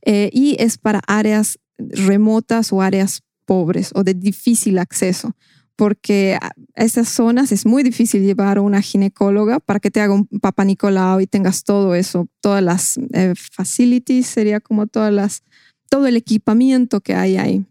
Eh, 0.00 0.30
y 0.32 0.57
es 0.59 0.78
para 0.78 1.03
áreas 1.07 1.59
remotas 1.76 2.72
o 2.72 2.80
áreas 2.80 3.20
pobres 3.44 3.90
o 3.94 4.03
de 4.03 4.14
difícil 4.14 4.78
acceso, 4.78 5.36
porque 5.76 6.38
a 6.40 6.53
esas 6.74 7.11
zonas 7.11 7.53
es 7.53 7.66
muy 7.66 7.82
difícil 7.82 8.22
llevar 8.22 8.57
a 8.57 8.62
una 8.62 8.80
ginecóloga 8.80 9.61
para 9.61 9.78
que 9.78 9.90
te 9.90 10.00
haga 10.00 10.14
un 10.14 10.26
papá 10.40 10.64
Nicolau 10.64 11.20
y 11.20 11.26
tengas 11.26 11.64
todo 11.64 11.94
eso, 11.94 12.28
todas 12.40 12.62
las 12.62 12.98
eh, 13.12 13.34
facilities, 13.36 14.26
sería 14.26 14.59
como 14.59 14.86
todas 14.86 15.12
las, 15.12 15.42
todo 15.90 16.07
el 16.07 16.16
equipamiento 16.16 17.03
que 17.03 17.14
hay 17.14 17.36
ahí. 17.36 17.66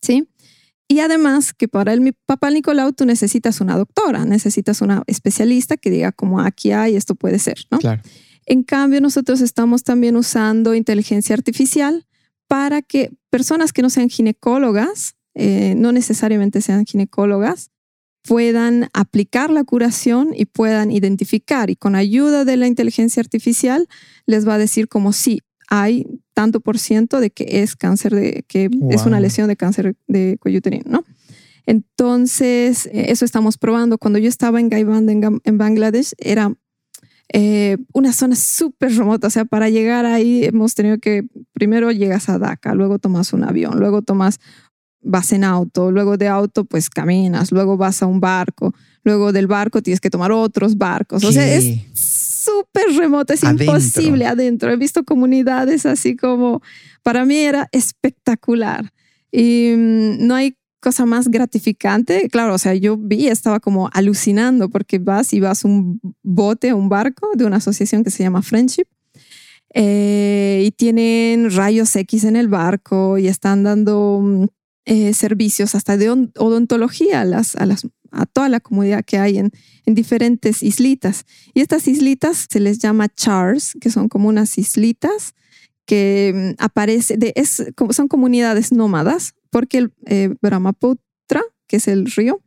¿Sí? 0.00 0.28
Y 0.90 0.98
además 0.98 1.52
que 1.52 1.68
para 1.68 1.92
el 1.92 2.14
papá 2.26 2.50
Nicolau 2.50 2.92
tú 2.92 3.06
necesitas 3.06 3.60
una 3.60 3.78
doctora, 3.78 4.24
necesitas 4.24 4.80
una 4.80 5.04
especialista 5.06 5.76
que 5.76 5.88
diga 5.88 6.10
como 6.10 6.40
aquí 6.40 6.72
hay, 6.72 6.96
esto 6.96 7.14
puede 7.14 7.38
ser, 7.38 7.60
¿no? 7.70 7.78
Claro. 7.78 8.02
En 8.44 8.64
cambio, 8.64 9.00
nosotros 9.00 9.40
estamos 9.40 9.84
también 9.84 10.16
usando 10.16 10.74
inteligencia 10.74 11.34
artificial 11.36 12.08
para 12.48 12.82
que 12.82 13.12
personas 13.30 13.72
que 13.72 13.82
no 13.82 13.88
sean 13.90 14.08
ginecólogas 14.08 15.14
eh, 15.34 15.74
no 15.76 15.92
necesariamente 15.92 16.60
sean 16.60 16.84
ginecólogas, 16.84 17.70
puedan 18.22 18.90
aplicar 18.92 19.50
la 19.50 19.64
curación 19.64 20.32
y 20.34 20.46
puedan 20.46 20.90
identificar 20.90 21.70
y 21.70 21.76
con 21.76 21.94
ayuda 21.94 22.44
de 22.44 22.56
la 22.56 22.66
inteligencia 22.66 23.20
artificial 23.20 23.88
les 24.26 24.46
va 24.46 24.54
a 24.54 24.58
decir 24.58 24.88
como 24.88 25.12
sí, 25.12 25.40
hay 25.70 26.06
tanto 26.34 26.60
por 26.60 26.78
ciento 26.78 27.20
de 27.20 27.30
que 27.30 27.62
es 27.62 27.76
cáncer 27.76 28.14
de, 28.14 28.44
que 28.46 28.68
es 28.90 29.06
una 29.06 29.20
lesión 29.20 29.48
de 29.48 29.56
cáncer 29.56 29.96
de 30.08 30.36
cuello 30.38 30.58
uterino, 30.58 30.84
¿no? 30.86 31.04
Entonces, 31.64 32.86
eh, 32.86 33.06
eso 33.08 33.24
estamos 33.24 33.56
probando. 33.56 33.96
Cuando 33.96 34.18
yo 34.18 34.28
estaba 34.28 34.58
en 34.58 34.68
Gaiband, 34.68 35.08
en, 35.08 35.58
Bangladesh, 35.58 36.14
era 36.18 36.52
eh, 37.32 37.76
una 37.92 38.12
zona 38.12 38.34
súper 38.34 38.96
remota. 38.96 39.28
O 39.28 39.30
sea, 39.30 39.44
para 39.44 39.68
llegar 39.68 40.06
ahí 40.06 40.44
hemos 40.44 40.74
tenido 40.74 40.98
que, 40.98 41.24
primero 41.52 41.92
llegas 41.92 42.28
a 42.28 42.38
Dhaka, 42.38 42.74
luego 42.74 42.98
tomas 42.98 43.32
un 43.32 43.44
avión, 43.44 43.78
luego 43.78 44.02
tomas 44.02 44.40
vas 45.02 45.32
en 45.32 45.44
auto, 45.44 45.92
luego 45.92 46.16
de 46.16 46.28
auto 46.28 46.64
pues 46.64 46.90
caminas, 46.90 47.52
luego 47.52 47.76
vas 47.76 48.02
a 48.02 48.06
un 48.06 48.20
barco, 48.20 48.74
luego 49.02 49.32
del 49.32 49.46
barco 49.46 49.80
tienes 49.80 50.00
que 50.00 50.10
tomar 50.10 50.32
otros 50.32 50.76
barcos. 50.76 51.22
O 51.22 51.30
sea, 51.32 51.54
es 51.54 52.29
súper 52.50 52.96
remoto, 52.96 53.32
es 53.32 53.42
imposible 53.42 54.26
adentro. 54.26 54.70
He 54.70 54.76
visto 54.76 55.04
comunidades 55.04 55.86
así 55.86 56.16
como, 56.16 56.62
para 57.02 57.24
mí 57.24 57.36
era 57.36 57.68
espectacular. 57.72 58.92
Y 59.32 59.74
mm, 59.76 60.26
no 60.26 60.34
hay 60.34 60.56
cosa 60.80 61.06
más 61.06 61.28
gratificante. 61.28 62.28
Claro, 62.30 62.54
o 62.54 62.58
sea, 62.58 62.74
yo 62.74 62.96
vi, 62.96 63.28
estaba 63.28 63.60
como 63.60 63.90
alucinando 63.92 64.68
porque 64.68 64.98
vas 64.98 65.32
y 65.32 65.40
vas 65.40 65.64
un 65.64 66.00
bote, 66.22 66.72
un 66.72 66.88
barco 66.88 67.30
de 67.34 67.44
una 67.44 67.56
asociación 67.56 68.02
que 68.02 68.10
se 68.10 68.22
llama 68.22 68.42
Friendship. 68.42 68.86
Eh, 69.72 70.64
y 70.66 70.72
tienen 70.72 71.50
rayos 71.52 71.94
X 71.94 72.24
en 72.24 72.34
el 72.34 72.48
barco 72.48 73.18
y 73.18 73.28
están 73.28 73.62
dando 73.62 74.20
mm, 74.20 74.46
eh, 74.92 75.14
servicios 75.14 75.76
hasta 75.76 75.96
de 75.96 76.10
odontología 76.10 77.20
a, 77.20 77.24
las, 77.24 77.54
a, 77.54 77.64
las, 77.64 77.86
a 78.10 78.26
toda 78.26 78.48
la 78.48 78.58
comunidad 78.58 79.04
que 79.04 79.18
hay 79.18 79.38
en, 79.38 79.52
en 79.86 79.94
diferentes 79.94 80.64
islitas. 80.64 81.26
Y 81.54 81.60
estas 81.60 81.86
islitas 81.86 82.48
se 82.50 82.58
les 82.58 82.80
llama 82.80 83.08
chars, 83.08 83.76
que 83.80 83.88
son 83.88 84.08
como 84.08 84.28
unas 84.28 84.58
islitas 84.58 85.36
que 85.86 86.56
mm, 86.58 86.60
aparece, 86.60 87.16
de, 87.18 87.32
es, 87.36 87.64
son 87.90 88.08
comunidades 88.08 88.72
nómadas, 88.72 89.34
porque 89.50 89.78
el 89.78 89.92
eh, 90.06 90.34
Brahmaputra, 90.42 91.42
que 91.68 91.76
es 91.76 91.86
el 91.86 92.06
río, 92.06 92.42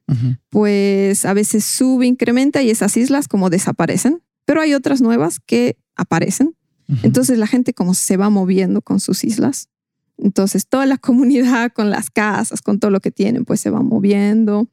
pues 0.49 1.23
a 1.23 1.33
veces 1.33 1.63
sube, 1.63 2.07
incrementa 2.07 2.61
y 2.61 2.71
esas 2.71 2.97
islas 2.97 3.29
como 3.29 3.49
desaparecen, 3.49 4.21
pero 4.43 4.59
hay 4.59 4.73
otras 4.73 5.01
nuevas 5.01 5.39
que 5.39 5.77
aparecen. 5.95 6.57
Entonces 7.03 7.37
la 7.37 7.47
gente 7.47 7.73
como 7.73 7.93
se 7.93 8.17
va 8.17 8.29
moviendo 8.29 8.81
con 8.81 8.99
sus 8.99 9.23
islas 9.23 9.69
entonces, 10.17 10.67
toda 10.67 10.85
la 10.85 10.97
comunidad 10.99 11.71
con 11.73 11.89
las 11.89 12.09
casas, 12.09 12.61
con 12.61 12.79
todo 12.79 12.91
lo 12.91 12.99
que 12.99 13.11
tienen, 13.11 13.45
pues 13.45 13.61
se 13.61 13.69
va 13.69 13.81
moviendo. 13.81 14.69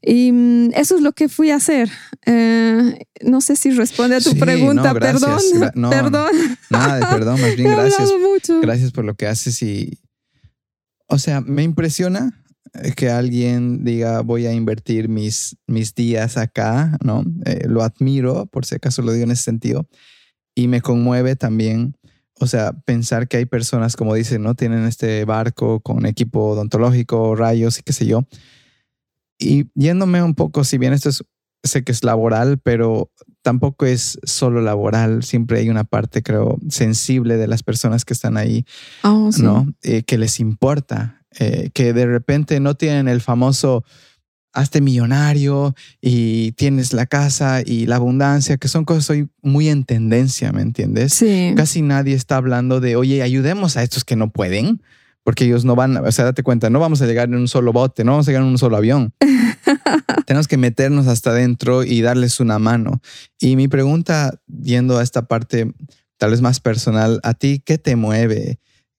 Y 0.00 0.30
mm, 0.32 0.70
eso 0.74 0.96
es 0.96 1.02
lo 1.02 1.12
que 1.12 1.28
fui 1.28 1.50
a 1.50 1.56
hacer. 1.56 1.90
Eh, 2.26 3.06
no 3.22 3.40
sé 3.40 3.56
si 3.56 3.70
responde 3.70 4.16
a 4.16 4.20
tu 4.20 4.36
pregunta, 4.38 4.94
perdón. 4.94 5.40
perdón. 5.90 6.30
Nada 6.70 6.96
de 6.96 7.06
perdón, 7.06 7.40
más 7.40 7.56
bien 7.56 7.70
gracias. 7.72 8.10
Gracias 8.62 8.92
por 8.92 9.04
lo 9.04 9.14
que 9.14 9.26
haces 9.26 9.60
y, 9.62 9.98
o 11.08 11.18
sea, 11.18 11.40
me 11.40 11.64
impresiona 11.64 12.44
que 12.96 13.10
alguien 13.10 13.82
diga 13.82 14.20
voy 14.20 14.46
a 14.46 14.52
invertir 14.52 15.08
mis, 15.08 15.56
mis 15.66 15.94
días 15.94 16.36
acá, 16.36 16.96
¿no? 17.02 17.24
Eh, 17.44 17.66
lo 17.66 17.82
admiro, 17.82 18.46
por 18.46 18.66
si 18.66 18.76
acaso 18.76 19.02
lo 19.02 19.12
digo 19.12 19.24
en 19.24 19.30
ese 19.32 19.42
sentido, 19.42 19.88
y 20.54 20.68
me 20.68 20.80
conmueve 20.80 21.34
también 21.34 21.94
o 22.40 22.46
sea, 22.46 22.72
pensar 22.72 23.28
que 23.28 23.38
hay 23.38 23.46
personas, 23.46 23.96
como 23.96 24.14
dicen, 24.14 24.42
¿no? 24.42 24.54
Tienen 24.54 24.84
este 24.84 25.24
barco 25.24 25.80
con 25.80 26.06
equipo 26.06 26.50
odontológico, 26.50 27.34
rayos 27.34 27.78
y 27.78 27.82
qué 27.82 27.92
sé 27.92 28.06
yo. 28.06 28.24
Y 29.38 29.66
yéndome 29.74 30.22
un 30.22 30.34
poco, 30.34 30.64
si 30.64 30.78
bien 30.78 30.92
esto 30.92 31.08
es, 31.08 31.24
sé 31.62 31.84
que 31.84 31.92
es 31.92 32.04
laboral, 32.04 32.58
pero 32.58 33.10
tampoco 33.42 33.86
es 33.86 34.18
solo 34.24 34.60
laboral. 34.60 35.22
Siempre 35.22 35.60
hay 35.60 35.68
una 35.68 35.84
parte, 35.84 36.22
creo, 36.22 36.58
sensible 36.68 37.36
de 37.36 37.48
las 37.48 37.62
personas 37.62 38.04
que 38.04 38.14
están 38.14 38.36
ahí, 38.36 38.64
oh, 39.04 39.30
¿no? 39.40 39.66
Eh, 39.82 40.02
que 40.02 40.18
les 40.18 40.40
importa, 40.40 41.24
eh, 41.38 41.70
que 41.72 41.92
de 41.92 42.06
repente 42.06 42.60
no 42.60 42.74
tienen 42.74 43.08
el 43.08 43.20
famoso 43.20 43.84
hazte 44.58 44.80
millonario 44.80 45.74
y 46.00 46.52
tienes 46.52 46.92
la 46.92 47.06
casa 47.06 47.62
y 47.64 47.86
la 47.86 47.96
abundancia, 47.96 48.56
que 48.56 48.68
son 48.68 48.84
cosas 48.84 49.10
hoy 49.10 49.28
muy 49.42 49.68
en 49.68 49.84
tendencia, 49.84 50.52
¿me 50.52 50.62
entiendes? 50.62 51.14
Sí. 51.14 51.52
Casi 51.56 51.82
nadie 51.82 52.14
está 52.14 52.36
hablando 52.36 52.80
de, 52.80 52.96
oye, 52.96 53.22
ayudemos 53.22 53.76
a 53.76 53.82
estos 53.82 54.04
que 54.04 54.16
no 54.16 54.30
pueden, 54.30 54.82
porque 55.24 55.44
ellos 55.44 55.64
no 55.64 55.76
van, 55.76 55.96
o 55.96 56.12
sea, 56.12 56.24
date 56.24 56.42
cuenta, 56.42 56.70
no 56.70 56.80
vamos 56.80 57.02
a 57.02 57.06
llegar 57.06 57.28
en 57.28 57.36
un 57.36 57.48
solo 57.48 57.72
bote, 57.72 58.04
no 58.04 58.12
vamos 58.12 58.26
a 58.26 58.30
llegar 58.30 58.42
en 58.42 58.48
un 58.48 58.58
solo 58.58 58.76
avión. 58.76 59.12
Tenemos 60.26 60.48
que 60.48 60.56
meternos 60.56 61.06
hasta 61.06 61.30
adentro 61.30 61.84
y 61.84 62.00
darles 62.00 62.40
una 62.40 62.58
mano. 62.58 63.00
Y 63.38 63.56
mi 63.56 63.68
pregunta, 63.68 64.40
yendo 64.46 64.98
a 64.98 65.02
esta 65.02 65.26
parte 65.26 65.72
tal 66.16 66.30
vez 66.32 66.40
más 66.40 66.60
personal, 66.60 67.20
¿a 67.22 67.34
ti 67.34 67.62
qué 67.64 67.78
te 67.78 67.96
mueve? 67.96 68.58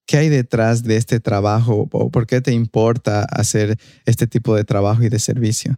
¿Qué 0.09 0.17
hay 0.17 0.29
detrás 0.29 0.81
de 0.81 0.95
este 0.95 1.19
trabajo 1.19 1.87
o 1.91 2.09
por 2.09 2.25
qué 2.25 2.41
te 2.41 2.51
importa 2.51 3.25
hacer 3.25 3.77
este 4.05 4.25
tipo 4.25 4.55
de 4.55 4.63
trabajo 4.63 5.03
y 5.03 5.09
de 5.09 5.19
servicio? 5.19 5.77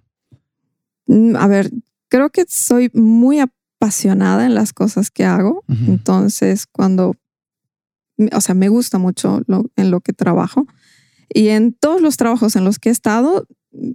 Mm, 1.05 1.35
a 1.35 1.47
ver, 1.47 1.69
creo 2.07 2.29
que 2.29 2.45
soy 2.47 2.89
muy 2.93 3.39
apasionada 3.39 4.45
en 4.45 4.55
las 4.55 4.71
cosas 4.71 5.11
que 5.11 5.25
hago. 5.25 5.65
Entonces, 5.67 6.65
cuando, 6.65 7.17
o 8.31 8.39
sea, 8.39 8.55
me 8.55 8.69
gusta 8.69 8.97
mucho 8.97 9.41
en 9.75 9.91
lo 9.91 9.99
que 9.99 10.13
trabajo. 10.13 10.65
Y 11.27 11.49
en 11.49 11.73
todos 11.73 12.01
los 12.01 12.15
trabajos 12.15 12.55
en 12.55 12.63
los 12.63 12.79
que 12.79 12.87
he 12.87 12.93
estado, 12.93 13.45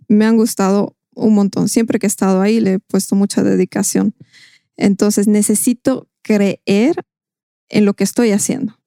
me 0.07 0.26
han 0.26 0.37
gustado 0.37 0.99
un 1.14 1.32
montón. 1.32 1.70
Siempre 1.70 1.99
que 1.99 2.05
he 2.05 2.09
estado 2.09 2.43
ahí, 2.43 2.61
le 2.61 2.74
he 2.74 2.78
puesto 2.78 3.16
mucha 3.16 3.43
dedicación. 3.43 4.14
Entonces, 4.76 5.28
necesito 5.28 6.11
creer 6.20 7.07
en 7.70 7.87
lo 7.87 7.95
que 7.95 8.05
estoy 8.05 8.32
haciendo. 8.32 8.78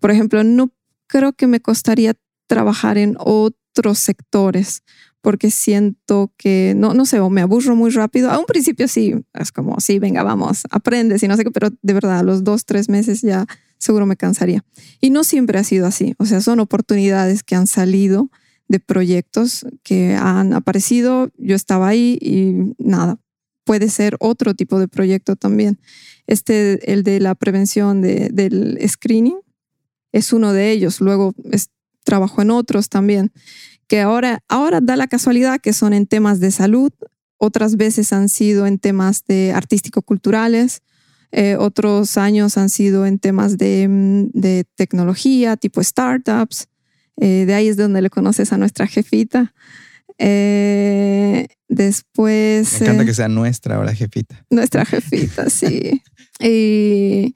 Por 0.00 0.10
ejemplo, 0.10 0.42
no 0.44 0.70
creo 1.06 1.32
que 1.32 1.46
me 1.46 1.60
costaría 1.60 2.14
trabajar 2.46 2.98
en 2.98 3.16
otros 3.18 3.98
sectores 3.98 4.82
porque 5.20 5.50
siento 5.50 6.32
que, 6.36 6.74
no, 6.76 6.94
no 6.94 7.04
sé, 7.04 7.18
o 7.18 7.30
me 7.30 7.40
aburro 7.40 7.74
muy 7.74 7.90
rápido. 7.90 8.30
A 8.30 8.38
un 8.38 8.46
principio 8.46 8.86
sí, 8.86 9.12
es 9.34 9.50
como, 9.50 9.80
sí, 9.80 9.98
venga, 9.98 10.22
vamos, 10.22 10.62
aprendes 10.70 11.20
y 11.22 11.26
no 11.26 11.36
sé 11.36 11.42
qué, 11.42 11.50
pero 11.50 11.70
de 11.82 11.92
verdad, 11.92 12.20
a 12.20 12.22
los 12.22 12.44
dos, 12.44 12.64
tres 12.64 12.88
meses 12.88 13.22
ya 13.22 13.44
seguro 13.78 14.06
me 14.06 14.16
cansaría. 14.16 14.64
Y 15.00 15.10
no 15.10 15.24
siempre 15.24 15.58
ha 15.58 15.64
sido 15.64 15.86
así, 15.86 16.14
o 16.18 16.26
sea, 16.26 16.40
son 16.40 16.60
oportunidades 16.60 17.42
que 17.42 17.56
han 17.56 17.66
salido 17.66 18.30
de 18.68 18.78
proyectos 18.78 19.66
que 19.82 20.14
han 20.14 20.52
aparecido, 20.52 21.30
yo 21.38 21.56
estaba 21.56 21.88
ahí 21.88 22.18
y 22.20 22.74
nada, 22.78 23.18
puede 23.64 23.88
ser 23.88 24.16
otro 24.20 24.54
tipo 24.54 24.78
de 24.78 24.86
proyecto 24.88 25.34
también. 25.34 25.78
Este, 26.26 26.92
el 26.92 27.02
de 27.02 27.20
la 27.20 27.34
prevención 27.34 28.00
de, 28.00 28.30
del 28.32 28.78
screening, 28.88 29.38
es 30.16 30.32
uno 30.32 30.52
de 30.52 30.70
ellos. 30.70 31.00
Luego 31.00 31.34
es, 31.52 31.68
trabajo 32.04 32.40
en 32.40 32.50
otros 32.50 32.88
también, 32.88 33.32
que 33.88 34.00
ahora, 34.00 34.40
ahora 34.48 34.80
da 34.80 34.96
la 34.96 35.08
casualidad 35.08 35.60
que 35.60 35.72
son 35.72 35.92
en 35.92 36.06
temas 36.06 36.40
de 36.40 36.50
salud, 36.50 36.92
otras 37.36 37.76
veces 37.76 38.12
han 38.12 38.28
sido 38.28 38.66
en 38.66 38.78
temas 38.78 39.24
de 39.26 39.52
artístico-culturales, 39.52 40.82
eh, 41.32 41.56
otros 41.58 42.16
años 42.16 42.56
han 42.56 42.70
sido 42.70 43.04
en 43.04 43.18
temas 43.18 43.58
de, 43.58 43.88
mm, 43.88 44.40
tecnología, 44.76 45.56
tipo 45.56 45.82
startups. 45.82 46.68
Eh, 47.18 47.44
de 47.46 47.54
ahí 47.54 47.68
es 47.68 47.76
donde 47.76 48.00
le 48.00 48.08
conoces 48.08 48.52
a 48.52 48.56
nuestra 48.56 48.86
jefita. 48.86 49.52
Eh, 50.18 51.48
después... 51.68 52.80
Me 52.80 52.86
encanta 52.86 53.04
que 53.04 53.14
sea 53.14 53.28
nuestra 53.28 53.76
ahora 53.76 53.94
jefita. 53.94 54.46
Nuestra 54.48 54.84
jefita, 54.86 55.50
sí. 55.50 56.02
y 56.40 57.34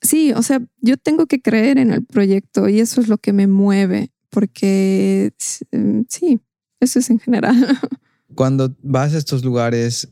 sí, 0.00 0.32
o 0.32 0.42
sea, 0.42 0.60
yo 0.80 0.96
tengo 0.96 1.26
que 1.26 1.40
creer 1.40 1.78
en 1.78 1.92
el 1.92 2.04
proyecto 2.04 2.68
y 2.68 2.80
eso 2.80 3.00
es 3.00 3.08
lo 3.08 3.18
que 3.18 3.32
me 3.32 3.46
mueve, 3.46 4.10
porque 4.30 5.32
mm, 5.72 6.02
sí, 6.08 6.40
eso 6.80 6.98
es 6.98 7.10
en 7.10 7.18
general. 7.18 7.54
Cuando 8.34 8.74
vas 8.82 9.14
a 9.14 9.18
estos 9.18 9.44
lugares, 9.44 10.08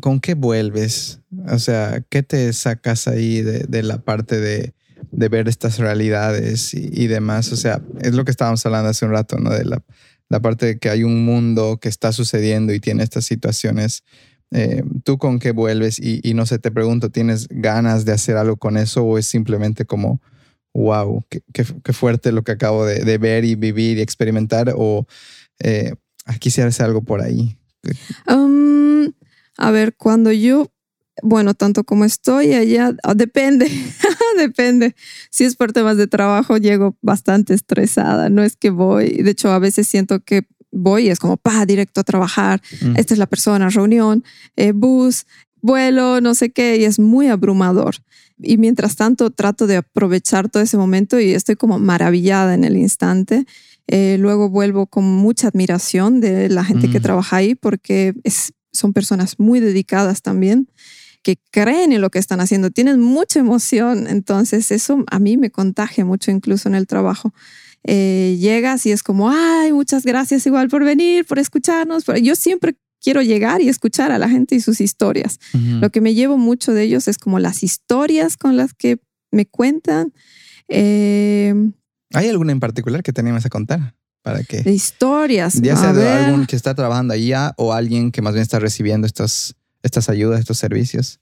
¿con 0.00 0.20
qué 0.20 0.34
vuelves? 0.34 1.20
O 1.48 1.58
sea, 1.58 2.04
¿qué 2.08 2.22
te 2.22 2.52
sacas 2.52 3.08
ahí 3.08 3.42
de, 3.42 3.82
la 3.82 4.02
parte 4.02 4.40
de, 4.40 4.74
ver 5.12 5.48
estas 5.48 5.78
realidades 5.78 6.74
y, 6.74 7.06
demás? 7.06 7.52
O 7.52 7.56
sea, 7.56 7.80
es 8.02 8.14
lo 8.14 8.24
que 8.24 8.32
estábamos 8.32 8.64
hablando 8.66 8.90
hace 8.90 9.06
un 9.06 9.12
rato, 9.12 9.38
¿no? 9.38 9.50
De 9.50 9.64
la 9.64 10.40
parte 10.40 10.66
de 10.66 10.78
que 10.78 10.90
hay 10.90 11.04
un 11.04 11.24
mundo 11.24 11.78
que 11.80 11.88
está 11.88 12.12
sucediendo 12.12 12.74
y 12.74 12.80
tiene 12.80 13.04
estas 13.04 13.24
situaciones 13.24 14.02
eh, 14.52 14.82
¿Tú 15.04 15.18
con 15.18 15.38
qué 15.38 15.52
vuelves? 15.52 15.98
Y, 16.00 16.34
no 16.34 16.46
sé, 16.46 16.58
te 16.58 16.70
pregunto, 16.70 17.10
¿tienes 17.10 17.46
ganas 17.50 18.04
de 18.04 18.12
hacer 18.12 18.36
algo 18.36 18.56
con 18.56 18.76
eso 18.76 19.04
o 19.04 19.18
es 19.18 19.26
simplemente 19.26 19.84
como, 19.84 20.20
wow, 20.74 21.24
qué, 21.52 21.64
fuerte 21.92 22.32
lo 22.32 22.42
que 22.42 22.52
acabo 22.52 22.84
de, 22.84 23.18
ver 23.18 23.44
y 23.44 23.54
vivir 23.54 23.98
y 23.98 24.02
experimentar? 24.02 24.72
¿O 24.76 25.06
eh, 25.60 25.94
quisiera 26.40 26.68
hacer 26.68 26.86
algo 26.86 27.02
por 27.02 27.22
ahí? 27.22 27.56
a 29.56 29.70
ver, 29.70 29.94
cuando 29.94 30.32
yo, 30.32 30.72
bueno, 31.22 31.54
tanto 31.54 31.84
como 31.84 32.04
estoy 32.04 32.54
allá, 32.54 32.92
ah, 33.02 33.14
depende. 33.14 33.70
depende. 34.38 34.94
Si 35.30 35.44
es 35.44 35.54
por 35.54 35.72
temas 35.72 35.96
de 35.96 36.06
trabajo, 36.06 36.56
llego 36.56 36.96
bastante 37.02 37.54
estresada. 37.54 38.30
No 38.30 38.42
es 38.42 38.56
que 38.56 38.70
voy, 38.70 39.22
de 39.22 39.30
hecho, 39.30 39.52
a 39.52 39.58
veces 39.58 39.86
siento 39.86 40.20
que 40.20 40.46
voy 40.72 41.06
y 41.06 41.10
es 41.10 41.18
como, 41.18 41.36
pa, 41.36 41.64
directo 41.66 42.00
a 42.00 42.04
trabajar. 42.04 42.60
Mm. 42.80 42.96
Esta 42.96 43.14
es 43.14 43.18
la 43.18 43.26
persona, 43.26 43.68
reunión, 43.68 44.24
eh, 44.56 44.72
bus, 44.72 45.26
vuelo, 45.62 46.20
no 46.20 46.34
sé 46.34 46.50
qué, 46.50 46.76
y 46.78 46.84
es 46.84 46.98
muy 46.98 47.28
abrumador. 47.28 47.96
Y 48.42 48.56
mientras 48.56 48.96
tanto 48.96 49.30
trato 49.30 49.66
de 49.66 49.76
aprovechar 49.76 50.48
todo 50.48 50.62
ese 50.62 50.76
momento 50.76 51.20
y 51.20 51.32
estoy 51.32 51.56
como 51.56 51.78
maravillada 51.78 52.54
en 52.54 52.64
el 52.64 52.76
instante. 52.76 53.44
Eh, 53.86 54.16
luego 54.20 54.48
vuelvo 54.48 54.86
con 54.86 55.04
mucha 55.04 55.48
admiración 55.48 56.20
de 56.20 56.48
la 56.48 56.64
gente 56.64 56.88
que 56.90 57.00
Mm. 57.00 57.02
trabaja 57.02 57.36
ahí 57.36 57.54
porque 57.56 58.14
es, 58.22 58.52
son 58.72 58.92
personas 58.92 59.38
muy 59.38 59.58
dedicadas 59.58 60.22
también 60.22 60.68
que 61.22 61.38
creen 61.50 61.92
en 61.92 62.00
lo 62.00 62.08
que 62.08 62.18
están 62.18 62.40
haciendo, 62.40 62.70
tienen 62.70 63.00
mucha 63.00 63.40
emoción, 63.40 64.06
entonces 64.06 64.70
eso 64.70 65.04
a 65.10 65.18
mí 65.18 65.36
me 65.36 65.50
contagia 65.50 66.04
mucho 66.04 66.30
incluso 66.30 66.68
en 66.68 66.74
el 66.74 66.86
trabajo. 66.86 67.34
Eh, 67.84 68.36
llegas 68.38 68.84
y 68.86 68.92
es 68.92 69.02
como, 69.02 69.30
ay, 69.30 69.72
muchas 69.72 70.04
gracias 70.04 70.46
igual 70.46 70.68
por 70.68 70.84
venir, 70.84 71.24
por 71.24 71.38
escucharnos. 71.38 72.04
Pero 72.04 72.18
yo 72.18 72.36
siempre 72.36 72.76
quiero 73.02 73.22
llegar 73.22 73.62
y 73.62 73.68
escuchar 73.68 74.12
a 74.12 74.18
la 74.18 74.28
gente 74.28 74.54
y 74.54 74.60
sus 74.60 74.80
historias. 74.80 75.38
Lo 75.54 75.90
que 75.90 76.00
me 76.00 76.14
llevo 76.14 76.36
mucho 76.36 76.72
de 76.72 76.82
ellos 76.82 77.08
es 77.08 77.18
como 77.18 77.38
las 77.38 77.62
historias 77.62 78.36
con 78.36 78.56
las 78.56 78.74
que 78.74 78.98
me 79.30 79.46
cuentan. 79.46 80.12
eh, 80.68 81.54
¿Hay 82.12 82.28
alguna 82.28 82.52
en 82.52 82.60
particular 82.60 83.02
que 83.02 83.12
teníamos 83.12 83.46
a 83.46 83.48
contar? 83.48 83.94
Para 84.22 84.42
que 84.42 84.62
de 84.62 84.72
historias. 84.72 85.54
ya 85.62 85.76
sea 85.76 85.94
de 85.94 86.06
algún 86.06 86.44
que 86.44 86.56
está 86.56 86.74
trabajando 86.74 87.14
allá 87.14 87.54
o 87.56 87.72
alguien 87.72 88.12
que 88.12 88.20
más 88.20 88.34
bien 88.34 88.42
está 88.42 88.58
recibiendo 88.58 89.06
estos, 89.06 89.54
estas 89.82 90.10
ayudas, 90.10 90.40
estos 90.40 90.58
servicios. 90.58 91.20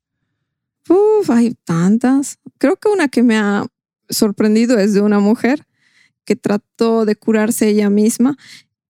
Uf, 0.89 1.31
hay 1.31 1.55
tantas. 1.65 2.39
Creo 2.59 2.77
que 2.77 2.89
una 2.89 3.07
que 3.09 3.23
me 3.23 3.37
ha 3.37 3.67
sorprendido 4.09 4.79
es 4.79 4.95
de 4.95 5.01
una 5.03 5.21
mujer 5.21 5.68
que 6.29 6.37
trató 6.37 7.07
de 7.07 7.17
curarse 7.17 7.69
ella 7.69 7.89
misma 7.89 8.37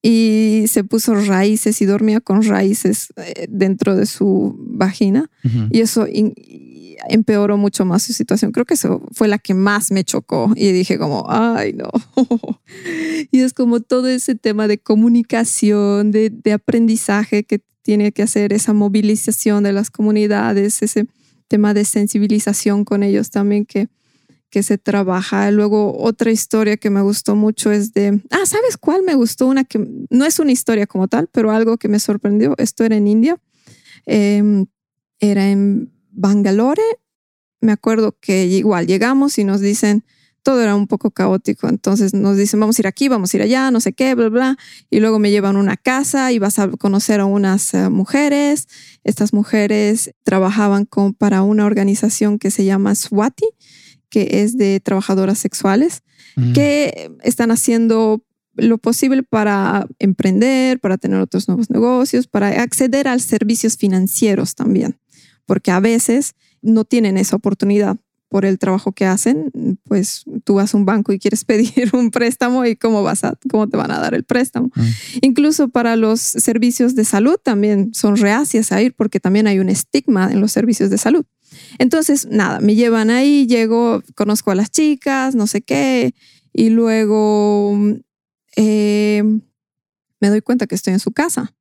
y 0.03 0.64
se 0.66 0.82
puso 0.82 1.14
raíces 1.14 1.80
y 1.80 1.84
dormía 1.84 2.20
con 2.20 2.43
raíces 2.43 3.12
eh, 3.16 3.47
dentro 3.49 3.95
de 3.95 4.07
su 4.07 4.57
vagina 4.59 5.30
y 5.70 5.80
eso 5.80 6.05
empeoró 7.09 7.57
mucho 7.57 7.84
más 7.84 8.03
su 8.03 8.12
situación. 8.12 8.51
Creo 8.51 8.66
que 8.66 8.74
eso 8.74 9.07
fue 9.12 9.28
la 9.28 9.39
que 9.39 9.55
más 9.55 9.93
me 9.93 10.03
chocó 10.03 10.53
y 10.57 10.72
dije 10.72 10.99
como, 10.99 11.26
ay 11.28 11.74
no. 11.74 11.91
y 13.30 13.39
es 13.39 13.55
como 13.55 13.78
todo 13.78 14.09
ese 14.09 14.34
tema 14.34 14.66
de 14.66 14.78
comunicación, 14.78 16.11
de, 16.11 16.30
de 16.30 16.53
aprendizaje 16.53 17.45
que 17.45 17.61
tiene 17.82 18.11
que 18.11 18.22
hacer 18.22 18.53
esa 18.53 18.72
movilización 18.72 19.62
de 19.62 19.72
las 19.72 19.91
comunidades, 19.91 20.82
ese 20.82 21.07
tema 21.47 21.72
de 21.72 21.84
sensibilización 21.84 22.84
con 22.84 23.05
ellos 23.05 23.30
también 23.30 23.64
que, 23.64 23.89
que 24.51 24.62
se 24.62 24.78
trabaja. 24.78 25.51
Luego 25.51 25.96
otra 25.99 26.30
historia 26.30 26.76
que 26.76 26.90
me 26.90 27.03
gustó 27.03 27.36
mucho 27.36 27.70
es 27.70 27.92
de, 27.92 28.20
ah, 28.30 28.46
¿sabes 28.46 28.76
cuál 28.76 29.03
me 29.03 29.14
gustó? 29.14 29.46
Una 29.46 29.64
que 29.64 29.86
no 30.11 30.24
es 30.24 30.38
una 30.38 30.53
historia 30.53 30.86
como 30.86 31.09
tal, 31.09 31.28
pero 31.30 31.51
algo 31.51 31.76
que 31.76 31.88
me 31.88 31.99
sorprendió. 31.99 32.55
Esto 32.59 32.84
era 32.84 32.96
en 32.96 33.07
India. 33.07 33.38
Em, 34.07 34.66
era 35.20 35.49
en 35.49 35.92
Bangalore. 36.11 36.82
Me 37.61 37.72
acuerdo 37.72 38.16
que 38.20 38.46
igual 38.46 38.86
llegamos 38.86 39.38
y 39.38 39.44
nos 39.44 39.61
dicen, 39.61 40.05
todo 40.42 40.62
era 40.62 40.74
un 40.74 40.86
poco 40.86 41.11
caótico. 41.11 41.68
Entonces 41.68 42.14
nos 42.14 42.36
dicen, 42.36 42.59
vamos 42.59 42.78
a 42.78 42.82
ir 42.82 42.86
aquí, 42.86 43.09
vamos 43.09 43.34
a 43.34 43.36
ir 43.36 43.42
allá, 43.42 43.70
no 43.70 43.80
sé 43.80 43.92
qué, 43.92 44.14
bla, 44.14 44.28
bla. 44.28 44.59
Y 44.88 45.01
luego 45.01 45.18
me 45.18 45.30
llevan 45.30 45.57
a 45.57 45.61
una 45.61 45.76
casa 45.76 46.32
y 46.32 46.38
vas 46.38 46.59
a 46.59 46.68
conocer 46.68 47.20
a 47.20 47.26
unas 47.26 47.74
eh, 47.74 47.90
mujeres. 47.90 48.66
Estas 49.05 49.34
mujeres 49.34 50.14
trabajaban 50.22 50.86
con, 50.86 51.12
para 51.12 51.42
una 51.42 51.66
organización 51.66 52.38
que 52.38 52.51
se 52.51 52.64
llama 52.64 52.94
Swati, 52.94 53.46
que 54.11 54.42
es 54.42 54.56
de 54.56 54.80
trabajadoras 54.80 55.38
sexuales, 55.38 56.02
Ujú. 56.36 56.52
que 56.52 57.11
están 57.22 57.50
haciendo 57.50 58.22
lo 58.54 58.78
posible 58.78 59.22
para 59.22 59.86
emprender, 59.98 60.80
para 60.80 60.98
tener 60.98 61.20
otros 61.20 61.48
nuevos 61.48 61.70
negocios, 61.70 62.26
para 62.26 62.48
acceder 62.62 63.09
a 63.09 63.18
servicios 63.18 63.76
financieros 63.76 64.54
también, 64.54 64.98
porque 65.46 65.70
a 65.70 65.80
veces 65.80 66.34
no 66.61 66.84
tienen 66.84 67.16
esa 67.18 67.36
oportunidad 67.36 67.96
por 68.28 68.44
el 68.44 68.59
trabajo 68.59 68.92
que 68.92 69.06
hacen, 69.06 69.50
pues 69.84 70.24
tú 70.44 70.54
vas 70.54 70.74
a 70.74 70.76
un 70.76 70.84
banco 70.84 71.12
y 71.12 71.18
quieres 71.18 71.44
pedir 71.46 71.90
un 71.94 72.11
préstamo 72.11 72.64
y 72.66 72.76
cómo 72.76 73.02
vas 73.02 73.24
a 73.24 73.38
cómo 73.50 73.68
te 73.68 73.76
van 73.76 73.90
a 73.90 73.98
dar 73.98 74.14
el 74.14 74.24
préstamo. 74.24 74.70
Mm. 74.74 74.82
Incluso 75.22 75.68
para 75.68 75.96
los 75.96 76.20
servicios 76.20 76.94
de 76.94 77.04
salud 77.04 77.36
también 77.42 77.90
son 77.94 78.16
reacias 78.16 78.70
a 78.72 78.82
ir 78.82 78.94
porque 78.94 79.20
también 79.20 79.46
hay 79.46 79.59
un 79.61 79.68
estigma 79.68 80.30
en 80.30 80.40
los 80.40 80.52
servicios 80.52 80.90
de 80.90 80.98
salud. 80.98 81.24
Entonces, 81.78 82.26
nada, 82.30 82.61
me 82.61 82.74
llevan 82.74 83.11
ahí, 83.11 83.46
llego, 83.46 84.02
conozco 84.14 84.50
a 84.50 84.54
las 84.54 84.70
chicas, 84.70 85.34
no 85.34 85.46
sé 85.46 85.61
qué, 85.62 86.14
y 86.52 86.70
luego 86.70 87.78
eh, 88.56 89.22
me 90.20 90.28
doy 90.28 90.40
cuenta 90.40 90.66
que 90.66 90.74
estoy 90.74 90.92
en 90.94 91.00
su 91.00 91.12
casa 91.12 91.54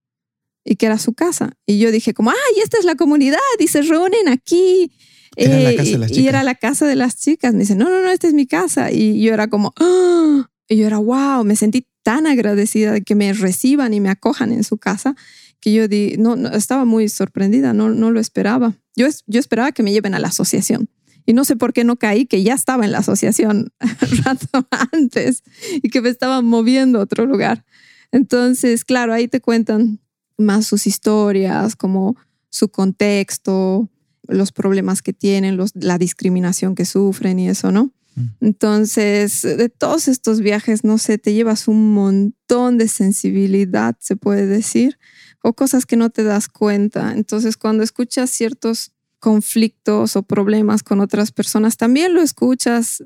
y 0.66 0.76
que 0.76 0.86
era 0.88 0.98
su 0.98 1.14
casa. 1.14 1.54
Y 1.66 1.80
yo 1.80 1.92
dije 1.92 2.14
como, 2.14 2.32
ay, 2.32 2.62
esta 2.64 2.78
es 2.78 2.86
la 2.86 2.96
comunidad 2.96 3.38
y 3.60 3.68
se 3.68 3.82
reúnen 3.84 4.28
aquí. 4.28 4.92
Era 5.36 5.60
la 5.60 5.72
Eh, 5.72 5.76
casa 5.76 5.92
de 5.92 5.98
las 6.00 6.12
y- 6.18 6.28
era 6.28 6.44
la 6.44 6.56
casa 6.56 6.88
de 6.88 6.96
las 6.96 7.18
chicas. 7.18 7.54
Me 7.54 7.60
dicen, 7.62 7.78
no, 7.78 7.90
no, 7.90 8.02
no, 8.02 8.10
esta 8.10 8.28
es 8.28 8.34
mi 8.34 8.48
casa. 8.48 8.92
Y 8.92 9.22
yo 9.22 9.34
era 9.34 9.48
como, 9.48 9.74
"Ah". 9.80 10.50
y 10.68 10.78
yo 10.78 10.88
era, 10.88 10.98
wow, 10.98 11.44
me 11.46 11.56
sentí 11.56 11.88
tan 12.04 12.26
agradecida 12.28 12.92
de 12.94 13.02
que 13.02 13.16
me 13.16 13.32
reciban 13.34 13.94
y 13.94 14.00
me 14.02 14.10
acojan 14.10 14.52
en 14.52 14.64
su 14.64 14.78
casa 14.78 15.16
que 15.60 15.74
yo 15.74 15.88
di, 15.88 16.16
no, 16.18 16.36
no, 16.36 16.50
estaba 16.50 16.86
muy 16.86 17.10
sorprendida, 17.10 17.74
no, 17.74 17.90
no 17.90 18.12
lo 18.12 18.20
esperaba. 18.20 18.76
Yo, 18.98 19.08
yo 19.28 19.40
esperaba 19.40 19.72
que 19.72 19.84
me 19.84 19.94
lleven 19.94 20.14
a 20.14 20.20
la 20.20 20.28
asociación. 20.28 20.90
Y 21.26 21.34
no 21.34 21.46
sé 21.46 21.56
por 21.56 21.74
qué 21.74 21.84
no 21.84 21.98
caí, 21.98 22.26
que 22.26 22.42
ya 22.42 22.54
estaba 22.54 22.84
en 22.84 22.92
la 22.92 23.00
asociación 23.00 23.72
rato 24.24 24.68
antes 24.92 25.44
y 25.84 25.90
que 25.90 26.02
me 26.02 26.10
estaban 26.10 26.44
moviendo 26.46 27.00
a 27.00 27.04
otro 27.04 27.26
lugar. 27.26 27.66
Entonces, 28.12 28.84
claro, 28.84 29.14
ahí 29.14 29.28
te 29.28 29.42
cuentan 29.42 30.00
más 30.38 30.66
sus 30.66 30.88
historias, 30.88 31.76
como 31.76 32.16
su 32.50 32.70
contexto, 32.70 33.90
los 34.28 34.52
problemas 34.52 35.02
que 35.02 35.14
tienen, 35.14 35.58
los, 35.58 35.72
la 35.76 35.98
discriminación 35.98 36.76
que 36.76 36.86
sufren 36.86 37.40
y 37.40 37.50
eso, 37.50 37.72
¿no? 37.72 37.94
Mm. 38.16 38.26
Entonces, 38.42 39.42
de 39.42 39.70
todos 39.70 40.08
estos 40.08 40.42
viajes, 40.42 40.84
no 40.84 40.98
sé, 40.98 41.18
te 41.18 41.34
llevas 41.34 41.68
un 41.68 41.94
montón 41.94 42.78
de 42.78 42.88
sensibilidad, 42.88 43.96
se 44.00 44.16
puede 44.16 44.46
decir, 44.46 44.98
o 45.44 45.54
cosas 45.54 45.86
que 45.86 45.96
no 45.96 46.10
te 46.10 46.24
das 46.24 46.48
cuenta. 46.48 47.14
Entonces, 47.14 47.58
cuando 47.58 47.84
escuchas 47.84 48.30
ciertos 48.30 48.92
conflictos 49.20 50.16
o 50.16 50.24
problemas 50.24 50.84
con 50.84 51.00
otras 51.00 51.32
personas, 51.32 51.78
también 51.78 52.14
lo 52.14 52.22
escuchas, 52.22 53.04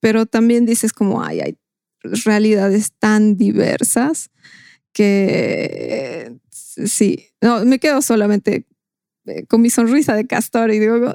pero 0.00 0.26
también 0.26 0.66
dices 0.66 0.92
como, 0.92 1.22
ay, 1.22 1.40
hay 1.40 1.58
realidades 2.24 2.92
tan 2.98 3.36
diversas 3.36 4.30
que 4.92 6.36
sí, 6.50 7.28
no, 7.40 7.64
me 7.64 7.78
quedo 7.78 8.02
solamente 8.02 8.66
eh, 9.26 9.46
con 9.46 9.62
mi 9.62 9.70
sonrisa 9.70 10.14
de 10.14 10.26
castor 10.26 10.72
y 10.72 10.80
digo, 10.80 11.14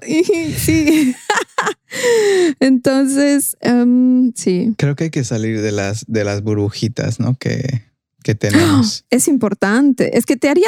sí. 0.57 1.13
Entonces, 2.59 3.57
em, 3.59 4.33
sí, 4.33 4.73
Creo 4.77 4.95
que 4.95 5.05
hay 5.05 5.09
que 5.09 5.23
salir 5.23 5.61
de 5.61 5.71
las, 5.71 6.05
de 6.07 6.23
las 6.23 6.41
burbujitas, 6.41 7.19
¿no? 7.19 7.35
Que, 7.37 7.83
que 8.27 8.35
tenemos. 8.35 9.05
es 9.09 9.27
importante. 9.27 10.17
Es 10.17 10.25
que 10.25 10.35
te 10.35 10.49
haría, 10.49 10.67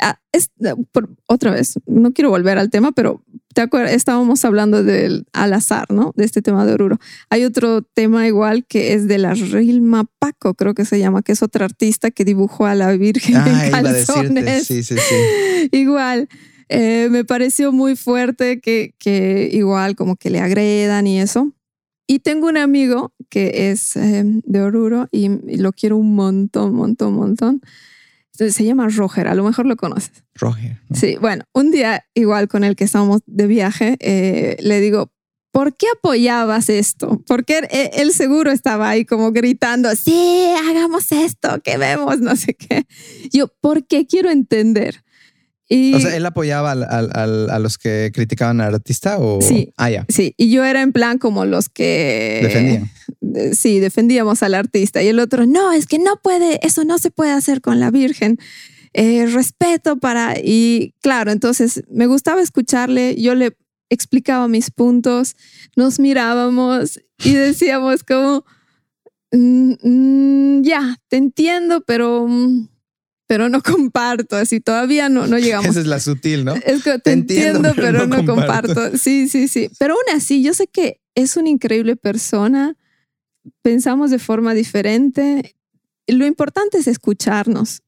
ah, 0.00 0.20
es, 0.32 0.50
por- 0.92 1.10
otra 1.26 1.50
vez, 1.50 1.78
no 1.86 2.12
quiero 2.12 2.30
volver 2.30 2.58
al 2.58 2.70
tema, 2.70 2.92
pero 2.92 3.24
te 3.54 3.62
acuerdas, 3.62 3.92
estábamos 3.94 4.44
hablando 4.44 4.84
del 4.84 5.26
al 5.32 5.52
azar, 5.54 5.90
¿no? 5.90 6.12
De 6.16 6.24
este 6.24 6.42
tema 6.42 6.64
de 6.66 6.74
Oruro. 6.74 6.98
Hay 7.30 7.44
otro 7.44 7.82
tema 7.82 8.26
igual 8.28 8.64
que 8.66 8.92
es 8.92 9.08
de 9.08 9.18
la 9.18 9.34
Rilma 9.34 10.04
Paco, 10.18 10.54
creo 10.54 10.74
que 10.74 10.84
se 10.84 10.98
llama, 10.98 11.22
que 11.22 11.32
es 11.32 11.42
otra 11.42 11.64
artista 11.64 12.10
que 12.10 12.24
dibujó 12.24 12.66
a 12.66 12.74
la 12.74 12.92
Virgen 12.92 13.36
Ah, 13.36 13.66
en 13.66 13.70
calzones. 13.72 14.66
Sí, 14.66 14.82
sí, 14.84 14.94
sí. 14.96 15.68
igual, 15.72 16.28
eh, 16.68 17.08
me 17.10 17.24
pareció 17.24 17.72
muy 17.72 17.96
fuerte 17.96 18.60
que, 18.60 18.94
que 18.98 19.48
igual 19.52 19.96
como 19.96 20.14
que 20.16 20.30
le 20.30 20.38
agredan 20.40 21.06
y 21.06 21.18
eso. 21.20 21.52
Y 22.10 22.20
tengo 22.20 22.48
un 22.48 22.56
amigo 22.56 23.12
que 23.28 23.70
es 23.70 23.94
eh, 23.94 24.24
de 24.24 24.62
Oruro 24.62 25.08
y, 25.12 25.26
y 25.26 25.58
lo 25.58 25.72
quiero 25.72 25.98
un 25.98 26.14
montón, 26.14 26.74
montón, 26.74 27.12
montón. 27.12 27.60
Entonces, 28.32 28.56
Se 28.56 28.64
llama 28.64 28.88
Roger, 28.88 29.28
a 29.28 29.34
lo 29.34 29.44
mejor 29.44 29.66
lo 29.66 29.76
conoces. 29.76 30.24
Roger. 30.34 30.80
¿no? 30.88 30.96
Sí, 30.96 31.16
bueno, 31.20 31.44
un 31.52 31.70
día 31.70 32.04
igual 32.14 32.48
con 32.48 32.64
el 32.64 32.76
que 32.76 32.84
estábamos 32.84 33.20
de 33.26 33.46
viaje, 33.46 33.96
eh, 34.00 34.56
le 34.60 34.80
digo, 34.80 35.12
¿por 35.50 35.76
qué 35.76 35.86
apoyabas 35.98 36.68
esto? 36.68 37.22
Porque 37.26 37.68
él, 37.92 38.12
seguro 38.12 38.52
estaba 38.52 38.88
ahí 38.90 39.04
como 39.04 39.32
gritando, 39.32 39.94
sí, 39.96 40.46
hagamos 40.68 41.12
esto, 41.12 41.60
que 41.62 41.76
vemos, 41.78 42.20
no 42.20 42.36
sé 42.36 42.54
qué. 42.54 42.86
Yo, 43.32 43.48
¿por 43.60 43.86
qué 43.86 44.06
quiero 44.06 44.30
entender? 44.30 45.02
Y, 45.70 45.92
O 45.94 46.00
sea, 46.00 46.16
él 46.16 46.24
apoyaba 46.24 46.72
al- 46.72 46.84
al- 46.84 47.10
al- 47.12 47.50
a 47.50 47.58
los 47.58 47.76
que 47.76 48.10
criticaban 48.14 48.60
al 48.62 48.74
artista 48.74 49.18
o. 49.18 49.40
Sí. 49.42 49.72
Ah. 49.76 49.90
Sí, 50.08 50.32
y 50.38 50.50
yo 50.50 50.64
era 50.64 50.80
en 50.80 50.92
plan 50.92 51.18
como 51.18 51.44
los 51.44 51.68
que... 51.68 52.40
Defendían. 52.42 52.90
Sí, 53.52 53.78
defendíamos 53.78 54.42
al 54.42 54.54
artista. 54.54 55.02
Y 55.02 55.08
el 55.08 55.18
otro, 55.18 55.44
no, 55.44 55.72
es 55.72 55.86
que 55.86 55.98
no 55.98 56.16
puede, 56.22 56.58
eso 56.66 56.84
no 56.84 56.96
se 56.98 57.10
puede 57.10 57.32
hacer 57.32 57.60
con 57.60 57.78
la 57.80 57.90
Virgen. 57.90 58.38
Eh, 58.94 59.26
respeto 59.26 59.98
para... 59.98 60.36
Y 60.42 60.94
claro, 61.02 61.30
entonces 61.30 61.82
me 61.90 62.06
gustaba 62.06 62.40
escucharle. 62.40 63.20
Yo 63.20 63.34
le 63.34 63.54
explicaba 63.90 64.48
mis 64.48 64.70
puntos, 64.70 65.36
nos 65.76 66.00
mirábamos 66.00 67.00
y 67.22 67.32
decíamos 67.34 68.02
como, 68.04 68.44
mm, 69.32 69.72
mm, 69.82 70.62
ya, 70.62 70.96
te 71.08 71.16
entiendo, 71.18 71.82
pero, 71.86 72.26
mm, 72.26 72.68
pero 73.28 73.48
no 73.48 73.62
comparto, 73.62 74.34
así 74.34 74.58
todavía 74.58 75.08
no, 75.08 75.28
no 75.28 75.38
llegamos. 75.38 75.70
Esa 75.70 75.80
es 75.80 75.86
la 75.86 76.00
sutil, 76.00 76.44
¿no? 76.44 76.54
Es 76.54 76.82
que 76.82 76.98
te, 76.98 77.12
entiendo, 77.12 77.72
pero, 77.76 78.08
no, 78.08 78.24
comparto. 78.24 78.96
Sí, 78.96 79.28
sí, 79.28 79.46
sí. 79.46 79.70
Pero 79.78 79.94
aún 79.94 80.16
así, 80.16 80.42
yo 80.42 80.54
sé 80.54 80.66
que 80.66 81.00
es 81.14 81.36
una 81.36 81.48
increíble 81.48 81.94
persona, 81.94 82.76
pensamos 83.62 84.10
de 84.10 84.18
forma 84.18 84.54
diferente. 84.54 85.54
Lo 86.08 86.26
importante 86.26 86.78
es 86.78 86.88
escucharnos 86.88 87.82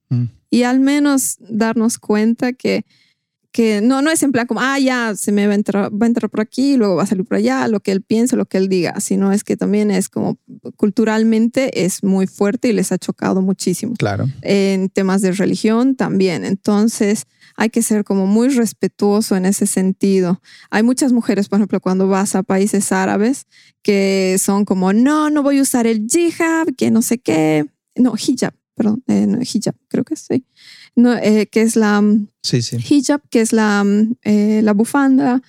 y 0.51 0.63
al 0.65 0.79
menos 0.81 1.37
darnos 1.41 1.99
cuenta 1.99 2.53
que 2.53 2.85
que 3.53 3.81
no, 3.81 4.01
no 4.01 4.11
es 4.11 4.23
en 4.23 4.31
plan 4.31 4.47
como, 4.47 4.61
ah, 4.61 4.79
ya 4.79 5.15
se 5.17 5.33
me 5.33 5.47
va 5.47 5.53
a, 5.53 5.57
entrar, 5.57 5.91
va 5.93 6.07
a 6.07 6.09
entrar 6.09 6.31
por 6.31 6.41
aquí, 6.41 6.77
luego 6.77 6.97
va 6.97 7.03
a 7.03 7.07
salir 7.07 7.25
por 7.25 7.37
allá, 7.37 7.67
lo 7.67 7.81
que 7.81 7.91
él 7.91 8.03
piensa, 8.03 8.37
lo 8.37 8.47
que 8.47 8.59
él 8.59 8.69
diga, 8.69 9.01
sino 9.01 9.33
es 9.33 9.43
que 9.43 9.57
también 9.57 9.91
es 9.91 10.09
como 10.09 10.39
culturalmente 10.77 11.85
es 11.85 12.05
muy 12.05 12.27
fuerte 12.27 12.69
y 12.69 12.73
les 12.73 12.93
ha 12.93 12.99
chocado 12.99 13.43
muchísimo. 13.43 13.95
Claro. 13.99 14.29
En 14.43 14.89
temas 14.89 15.23
de 15.23 15.33
religión 15.33 15.97
también. 15.97 16.45
Entonces 16.45 17.25
hay 17.57 17.71
que 17.71 17.83
ser 17.83 18.05
como 18.05 18.27
muy 18.27 18.49
respetuoso 18.49 19.37
en 19.37 19.47
ese 19.47 19.67
sentido. 19.67 20.41
Hay 20.71 20.85
muchas 20.85 21.13
mujeres, 21.13 21.49
por 21.49 21.59
ejemplo, 21.59 21.81
cuando 21.81 22.07
vas 22.07 22.37
a 22.37 22.45
países 22.45 22.93
árabes 22.93 23.47
que 23.83 24.37
son 24.39 24.65
como, 24.65 24.93
no, 24.93 25.29
no 25.31 25.43
voy 25.43 25.59
a 25.59 25.63
usar 25.63 25.87
el 25.87 26.07
jihad, 26.09 26.69
que 26.77 26.91
no 26.91 27.03
sé 27.03 27.19
qué, 27.19 27.67
no, 27.97 28.15
hijab, 28.15 28.55
perdón, 28.75 29.03
eh, 29.09 29.27
no, 29.27 29.41
hijab, 29.41 29.75
creo 29.89 30.05
que 30.05 30.15
sí 30.15 30.45
no, 31.01 31.17
eh, 31.17 31.49
que 31.51 31.63
es 31.63 31.77
la 31.77 32.01
mm, 32.01 32.29
hijab, 32.91 33.21
que 33.31 33.41
es 33.41 33.53
la, 33.53 33.85
mm, 33.85 34.17
eh, 34.23 34.61
la 34.63 34.73
bufanda. 34.73 35.43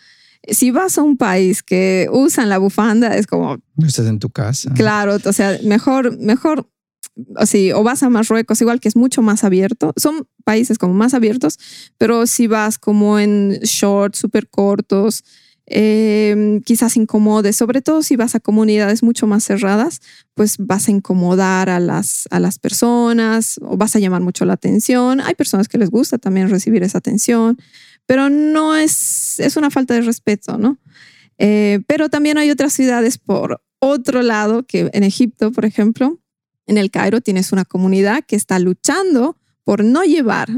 Si 0.47 0.71
vas 0.71 0.97
a 0.97 1.03
un 1.03 1.17
país 1.17 1.61
que 1.61 2.07
usan 2.11 2.49
la 2.49 2.57
bufanda, 2.57 3.15
es 3.15 3.27
como... 3.27 3.59
Estás 3.77 4.07
en 4.07 4.19
tu 4.19 4.29
casa. 4.29 4.73
Claro, 4.73 5.17
o 5.23 5.33
sea, 5.33 5.59
mejor, 5.63 6.17
mejor, 6.17 6.67
o, 7.15 7.79
o 7.79 7.83
vas 7.83 8.03
a 8.03 8.09
Marruecos, 8.09 8.59
igual 8.61 8.79
que 8.79 8.87
es 8.89 8.95
mucho 8.95 9.21
más 9.21 9.43
abierto. 9.43 9.93
Son 9.97 10.27
países 10.43 10.77
como 10.77 10.93
más 10.93 11.13
abiertos, 11.13 11.59
pero 11.97 12.25
si 12.25 12.47
vas 12.47 12.79
como 12.79 13.19
en 13.19 13.59
shorts 13.61 14.17
súper 14.17 14.49
cortos, 14.49 15.23
eh, 15.74 16.59
quizás 16.65 16.97
incomode, 16.97 17.53
sobre 17.53 17.82
todo 17.82 18.03
si 18.03 18.17
vas 18.17 18.36
a 18.36 18.41
comunidades 18.41 19.03
mucho 19.03 19.26
más 19.26 19.45
cerradas, 19.45 20.01
pues 20.34 20.57
vas 20.57 20.89
a 20.89 20.91
incomodar 20.91 21.69
a 21.69 21.80
las, 21.80 22.28
a 22.30 22.41
las 22.41 22.59
personas 22.59 23.57
o 23.61 23.78
vas 23.78 23.95
a 23.95 23.99
llamar 23.99 24.22
mucho 24.22 24.43
la 24.43 24.53
atención. 24.53 25.22
Hay 25.22 25.36
personas 25.36 25.69
que 25.69 25.78
les 25.78 25.89
gusta 25.89 26.17
también 26.17 26.49
recibir 26.49 26.84
esa 26.84 26.97
atención, 26.97 27.57
pero 28.05 28.30
no 28.30 28.76
es, 28.76 29.39
es 29.39 29.55
una 29.55 29.72
falta 29.72 29.93
de 29.93 30.01
respeto, 30.01 30.57
¿no? 30.57 30.78
Eh, 31.38 31.80
pero 31.88 32.09
también 32.09 32.38
hay 32.38 32.51
otras 32.51 32.74
ciudades 32.74 33.17
por 33.17 33.63
otro 33.80 34.22
lado, 34.22 34.63
que 34.63 34.89
en 34.93 35.03
Egipto, 35.03 35.51
por 35.51 35.65
ejemplo, 35.65 36.19
en 36.67 36.78
el 36.78 36.91
Cairo 36.91 37.22
tienes 37.22 37.51
una 37.51 37.65
comunidad 37.65 38.24
que 38.28 38.36
está 38.36 38.59
luchando 38.59 39.38
por 39.63 39.84
no 39.84 40.03
llevar 40.03 40.49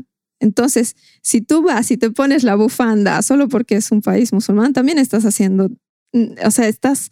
entonces, 0.43 0.97
si 1.21 1.39
tú 1.39 1.61
vas 1.61 1.89
y 1.89 1.95
te 1.95 2.11
pones 2.11 2.43
la 2.43 2.55
bufanda 2.55 3.21
solo 3.21 3.47
porque 3.47 3.75
es 3.75 3.91
un 3.91 4.01
país 4.01 4.33
musulmán, 4.33 4.73
también 4.73 4.99
estás 4.99 5.25
haciendo, 5.25 5.69
mm, 6.11 6.45
o 6.45 6.51
sea, 6.51 6.67
estás, 6.67 7.11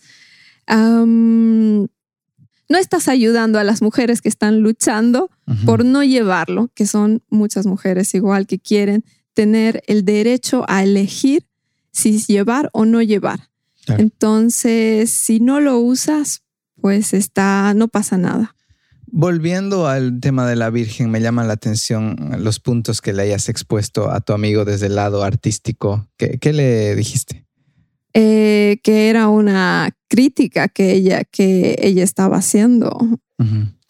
no 0.68 1.88
estás 2.78 3.08
ayudando 3.08 3.58
a 3.58 3.64
las 3.64 3.82
mujeres 3.82 4.22
que 4.22 4.30
están 4.30 4.60
luchando 4.60 5.30
por 5.66 5.84
no 5.84 6.04
llevarlo, 6.04 6.70
que 6.74 6.86
son 6.86 7.22
muchas 7.30 7.66
mujeres 7.66 8.14
igual 8.14 8.48
que 8.48 8.60
quieren 8.60 9.04
tener 9.34 9.82
el 9.88 10.06
derecho 10.06 10.64
a 10.68 10.84
elegir 10.84 11.46
si 11.92 12.20
llevar 12.20 12.70
o 12.74 12.86
no 12.86 13.02
llevar. 13.02 13.50
Entonces, 13.88 15.10
si 15.10 15.40
no 15.40 15.60
lo 15.60 15.80
usas, 15.80 16.44
pues 16.80 17.14
está, 17.14 17.74
no 17.74 17.88
pasa 17.88 18.18
nada. 18.18 18.56
Volviendo 19.14 19.88
al 19.88 20.22
tema 20.22 20.48
de 20.48 20.56
la 20.56 20.70
Virgen, 20.70 21.12
me 21.12 21.20
llama 21.20 21.44
la 21.44 21.54
atención 21.54 22.16
los 22.40 22.62
puntos 22.62 23.02
que 23.02 23.12
le 23.12 23.24
hayas 23.24 23.50
expuesto 23.50 24.10
a 24.10 24.22
tu 24.22 24.32
amigo 24.32 24.64
desde 24.64 24.88
el 24.88 24.96
lado 24.96 25.24
artístico. 25.24 26.08
¿Qué, 26.18 26.54
le 26.54 26.96
dijiste? 26.96 27.46
Eh, 28.14 28.80
que 28.84 29.10
era 29.10 29.28
una 29.28 29.90
crítica 30.08 30.70
que 30.70 30.94
ella, 30.94 31.26
que 31.26 31.76
ella 31.82 32.06
estaba 32.06 32.38
haciendo. 32.38 32.98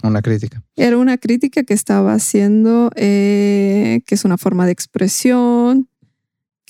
Una 0.04 0.22
crítica. 0.24 0.64
Era 0.76 0.98
una 0.98 1.20
crítica 1.20 1.64
que 1.64 1.76
estaba 1.76 2.14
haciendo, 2.14 2.90
eh, 2.96 4.02
que 4.08 4.16
es 4.16 4.26
una 4.26 4.40
forma 4.40 4.66
de 4.66 4.72
expresión, 4.72 5.88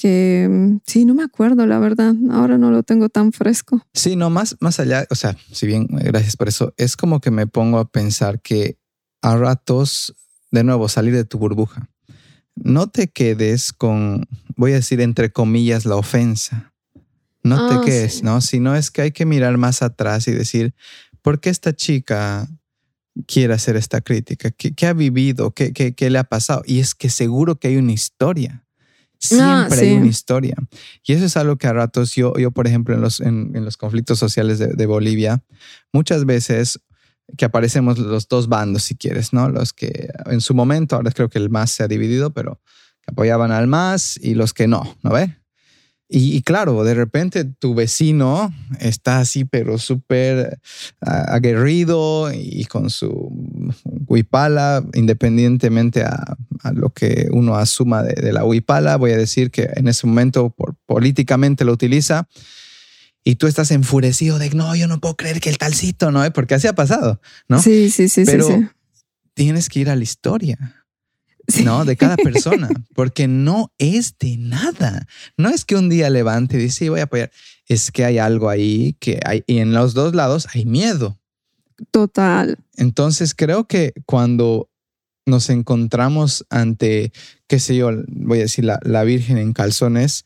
que 0.01 0.47
mm, 0.49 0.79
sí, 0.87 1.05
no 1.05 1.13
me 1.13 1.23
acuerdo, 1.23 1.67
la 1.67 1.77
verdad. 1.77 2.15
Ahora 2.31 2.57
no 2.57 2.71
lo 2.71 2.81
tengo 2.81 3.09
tan 3.09 3.31
fresco. 3.31 3.85
Sí, 3.93 4.15
no, 4.15 4.31
más, 4.31 4.57
más 4.59 4.79
allá, 4.79 5.05
o 5.11 5.15
sea, 5.15 5.37
si 5.51 5.67
bien, 5.67 5.87
eh, 5.99 6.05
gracias 6.05 6.35
por 6.35 6.47
eso, 6.47 6.73
es 6.77 6.97
como 6.97 7.19
que 7.19 7.29
me 7.29 7.45
pongo 7.45 7.77
a 7.77 7.91
pensar 7.91 8.41
que 8.41 8.77
a 9.21 9.37
ratos, 9.37 10.15
de 10.49 10.63
nuevo, 10.63 10.89
salir 10.89 11.13
de 11.13 11.23
tu 11.23 11.37
burbuja. 11.37 11.89
No 12.55 12.89
te 12.89 13.09
quedes 13.09 13.73
con, 13.73 14.27
voy 14.55 14.71
a 14.71 14.75
decir 14.75 15.01
entre 15.01 15.31
comillas, 15.31 15.85
la 15.85 15.95
ofensa. 15.95 16.73
No 17.43 17.69
te 17.69 17.75
ah, 17.75 17.81
quedes, 17.85 18.23
¿no? 18.23 18.41
Sino 18.41 18.75
es 18.75 18.89
que 18.89 19.03
hay 19.03 19.11
que 19.11 19.25
mirar 19.25 19.57
más 19.57 19.83
atrás 19.83 20.27
y 20.27 20.31
decir, 20.31 20.73
¿por 21.21 21.39
qué 21.39 21.49
esta 21.49 21.75
chica 21.75 22.47
quiere 23.27 23.53
hacer 23.53 23.75
esta 23.75 24.01
crítica? 24.01 24.49
¿Qué, 24.51 24.87
ha 24.87 24.93
vivido? 24.93 25.51
¿Qué, 25.51 25.73
¿Qué, 25.73 25.93
qué, 25.93 26.09
le 26.09 26.19
ha 26.19 26.23
pasado? 26.23 26.63
Y 26.65 26.79
es 26.79 26.95
que 26.95 27.09
seguro 27.09 27.57
que 27.57 27.67
hay 27.67 27.77
una 27.77 27.93
historia. 27.93 28.63
Siempre 29.21 29.79
hay 29.79 29.93
una 29.93 30.07
historia. 30.07 30.55
Y 31.05 31.13
eso 31.13 31.25
es 31.25 31.37
algo 31.37 31.55
que 31.57 31.67
a 31.67 31.73
ratos 31.73 32.15
yo, 32.15 32.33
yo 32.37 32.51
por 32.51 32.67
ejemplo, 32.67 32.95
en 32.95 33.01
los, 33.01 33.19
en, 33.19 33.53
los 33.53 33.77
conflictos 33.77 34.17
sociales 34.17 34.57
de, 34.57 34.85
Bolivia, 34.85 35.43
muchas 35.93 36.25
veces 36.25 36.79
que 37.37 37.45
aparecemos 37.45 37.99
los 37.99 38.27
dos 38.27 38.49
bandos, 38.49 38.83
si 38.83 38.95
quieres, 38.95 39.31
¿no? 39.31 39.47
Los 39.47 39.73
que 39.73 40.09
en 40.25 40.41
su 40.41 40.53
momento, 40.53 40.95
ahora 40.95 41.11
creo 41.11 41.29
que 41.29 41.37
el 41.37 41.49
más 41.49 41.71
se 41.71 41.83
ha 41.83 41.87
dividido, 41.87 42.33
pero 42.33 42.59
que 43.01 43.11
apoyaban 43.11 43.51
al 43.51 43.67
más 43.67 44.17
y 44.17 44.33
los 44.33 44.53
que 44.53 44.67
no, 44.67 44.97
¿no 45.03 45.11
ve? 45.11 45.40
Y, 46.13 46.41
claro, 46.41 46.83
de 46.83 46.93
repente 46.93 47.45
tu 47.45 47.73
vecino 47.73 48.53
está 48.81 49.19
así, 49.19 49.45
pero 49.45 49.77
súper 49.77 50.59
aguerrido 50.99 52.33
y 52.33 52.65
con 52.65 52.89
su 52.89 53.31
huipala, 54.07 54.83
independientemente 54.93 56.03
a, 56.03 56.35
lo 56.73 56.89
que 56.89 57.29
uno 57.31 57.55
asuma 57.55 58.03
de, 58.03 58.33
la 58.33 58.43
huipala, 58.43 58.97
voy 58.97 59.11
a 59.11 59.17
decir 59.17 59.51
que 59.51 59.69
en 59.73 59.87
ese 59.87 60.05
momento 60.05 60.49
por, 60.49 60.75
políticamente 60.85 61.63
lo 61.63 61.71
utiliza. 61.71 62.27
Y 63.23 63.35
tú 63.35 63.47
estás 63.47 63.71
enfurecido 63.71 64.37
de, 64.37 64.49
no, 64.49 64.75
yo 64.75 64.89
no 64.89 64.99
puedo 64.99 65.15
creer 65.15 65.39
que 65.39 65.49
el 65.49 65.59
talcito, 65.59 66.11
¿no? 66.11 66.29
Porque 66.33 66.55
así 66.55 66.67
ha 66.67 66.73
pasado, 66.73 67.21
¿no? 67.47 67.61
Sí, 67.61 67.89
sí, 67.89 68.09
sí. 68.09 68.23
Pero 68.25 68.47
sí, 68.47 68.67
tienes 69.33 69.69
que 69.69 69.79
ir 69.79 69.89
a 69.89 69.95
la 69.95 70.03
historia. 70.03 70.80
¿No? 71.63 71.85
De 71.85 71.95
cada 71.97 72.17
persona, 72.17 72.69
porque 72.95 73.27
no 73.27 73.71
es 73.77 74.17
de 74.19 74.37
nada. 74.37 75.07
No 75.37 75.49
es 75.49 75.65
que 75.65 75.75
un 75.75 75.89
día 75.89 76.09
levante 76.09 76.57
y 76.57 76.61
dice, 76.61 76.77
sí, 76.77 76.89
voy 76.89 77.01
a 77.01 77.03
apoyar. 77.03 77.31
Es 77.67 77.91
que 77.91 78.05
hay 78.05 78.17
algo 78.17 78.49
ahí 78.49 78.95
que 78.99 79.19
hay, 79.25 79.43
y 79.47 79.59
en 79.59 79.73
los 79.73 79.93
dos 79.93 80.15
lados 80.15 80.47
hay 80.53 80.65
miedo. 80.65 81.19
Total. 81.91 82.57
Entonces 82.75 83.33
creo 83.33 83.65
que 83.67 83.93
cuando 84.05 84.69
nos 85.25 85.49
encontramos 85.49 86.45
ante, 86.49 87.11
qué 87.47 87.59
sé 87.59 87.75
yo, 87.75 87.91
voy 88.07 88.39
a 88.39 88.41
decir, 88.43 88.65
la, 88.65 88.79
la 88.83 89.03
Virgen 89.03 89.37
en 89.37 89.53
calzones, 89.53 90.25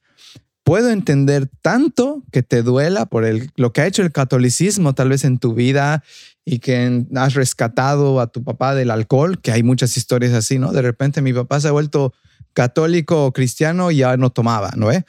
puedo 0.64 0.90
entender 0.90 1.48
tanto 1.62 2.24
que 2.32 2.44
te 2.44 2.64
duela 2.64 3.06
por 3.06 3.24
el, 3.24 3.52
lo 3.56 3.72
que 3.72 3.82
ha 3.82 3.88
hecho 3.88 4.02
el 4.02 4.12
catolicismo 4.12 4.96
tal 4.96 5.10
vez 5.10 5.24
en 5.24 5.38
tu 5.38 5.54
vida 5.54 6.04
y 6.46 6.60
que 6.60 7.06
has 7.16 7.34
rescatado 7.34 8.22
a 8.22 8.28
tu 8.28 8.44
papá 8.44 8.76
del 8.76 8.92
alcohol, 8.92 9.42
que 9.42 9.52
hay 9.52 9.64
muchas 9.64 9.98
historias 9.98 10.34
así, 10.34 10.60
¿no? 10.60 10.72
De 10.72 10.84
repente 10.84 11.24
mi 11.24 11.34
papá 11.34 11.60
se 11.60 11.68
ha 11.68 11.72
vuelto 11.72 12.14
católico 12.54 13.26
o 13.26 13.34
cristiano 13.34 13.92
y 13.92 13.98
ya 13.98 14.16
no 14.16 14.32
tomaba, 14.32 14.72
¿no? 14.78 14.92
¿Eh? 14.92 15.06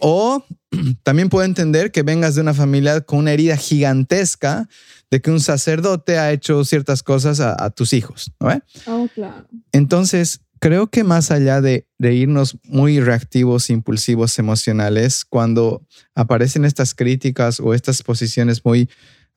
O 0.00 0.44
también 1.02 1.30
puedo 1.30 1.44
entender 1.44 1.90
que 1.90 2.02
vengas 2.02 2.34
de 2.34 2.42
una 2.42 2.54
familia 2.54 3.00
con 3.00 3.20
una 3.20 3.32
herida 3.32 3.56
gigantesca 3.56 4.68
de 5.10 5.20
que 5.20 5.30
un 5.30 5.40
sacerdote 5.40 6.18
ha 6.18 6.32
hecho 6.32 6.64
ciertas 6.64 7.02
cosas 7.02 7.40
a, 7.40 7.70
tus 7.70 7.92
hijos, 7.92 8.32
¿no? 8.38 8.50
¿Eh? 8.50 8.62
Oh, 8.86 9.08
claro. 9.14 9.46
Entonces, 9.72 10.40
creo 10.60 10.88
que 10.88 11.02
más 11.02 11.30
allá 11.30 11.60
de, 11.60 11.86
de, 11.98 12.14
irnos 12.14 12.58
muy 12.64 13.00
reactivos, 13.00 13.70
impulsivos, 13.70 14.38
emocionales, 14.38 15.24
cuando 15.24 15.86
aparecen 16.14 16.64
estas 16.64 16.94
críticas 16.94 17.60
o 17.60 17.74
estas 17.74 18.02
posiciones 18.02 18.64
muy 18.64 18.88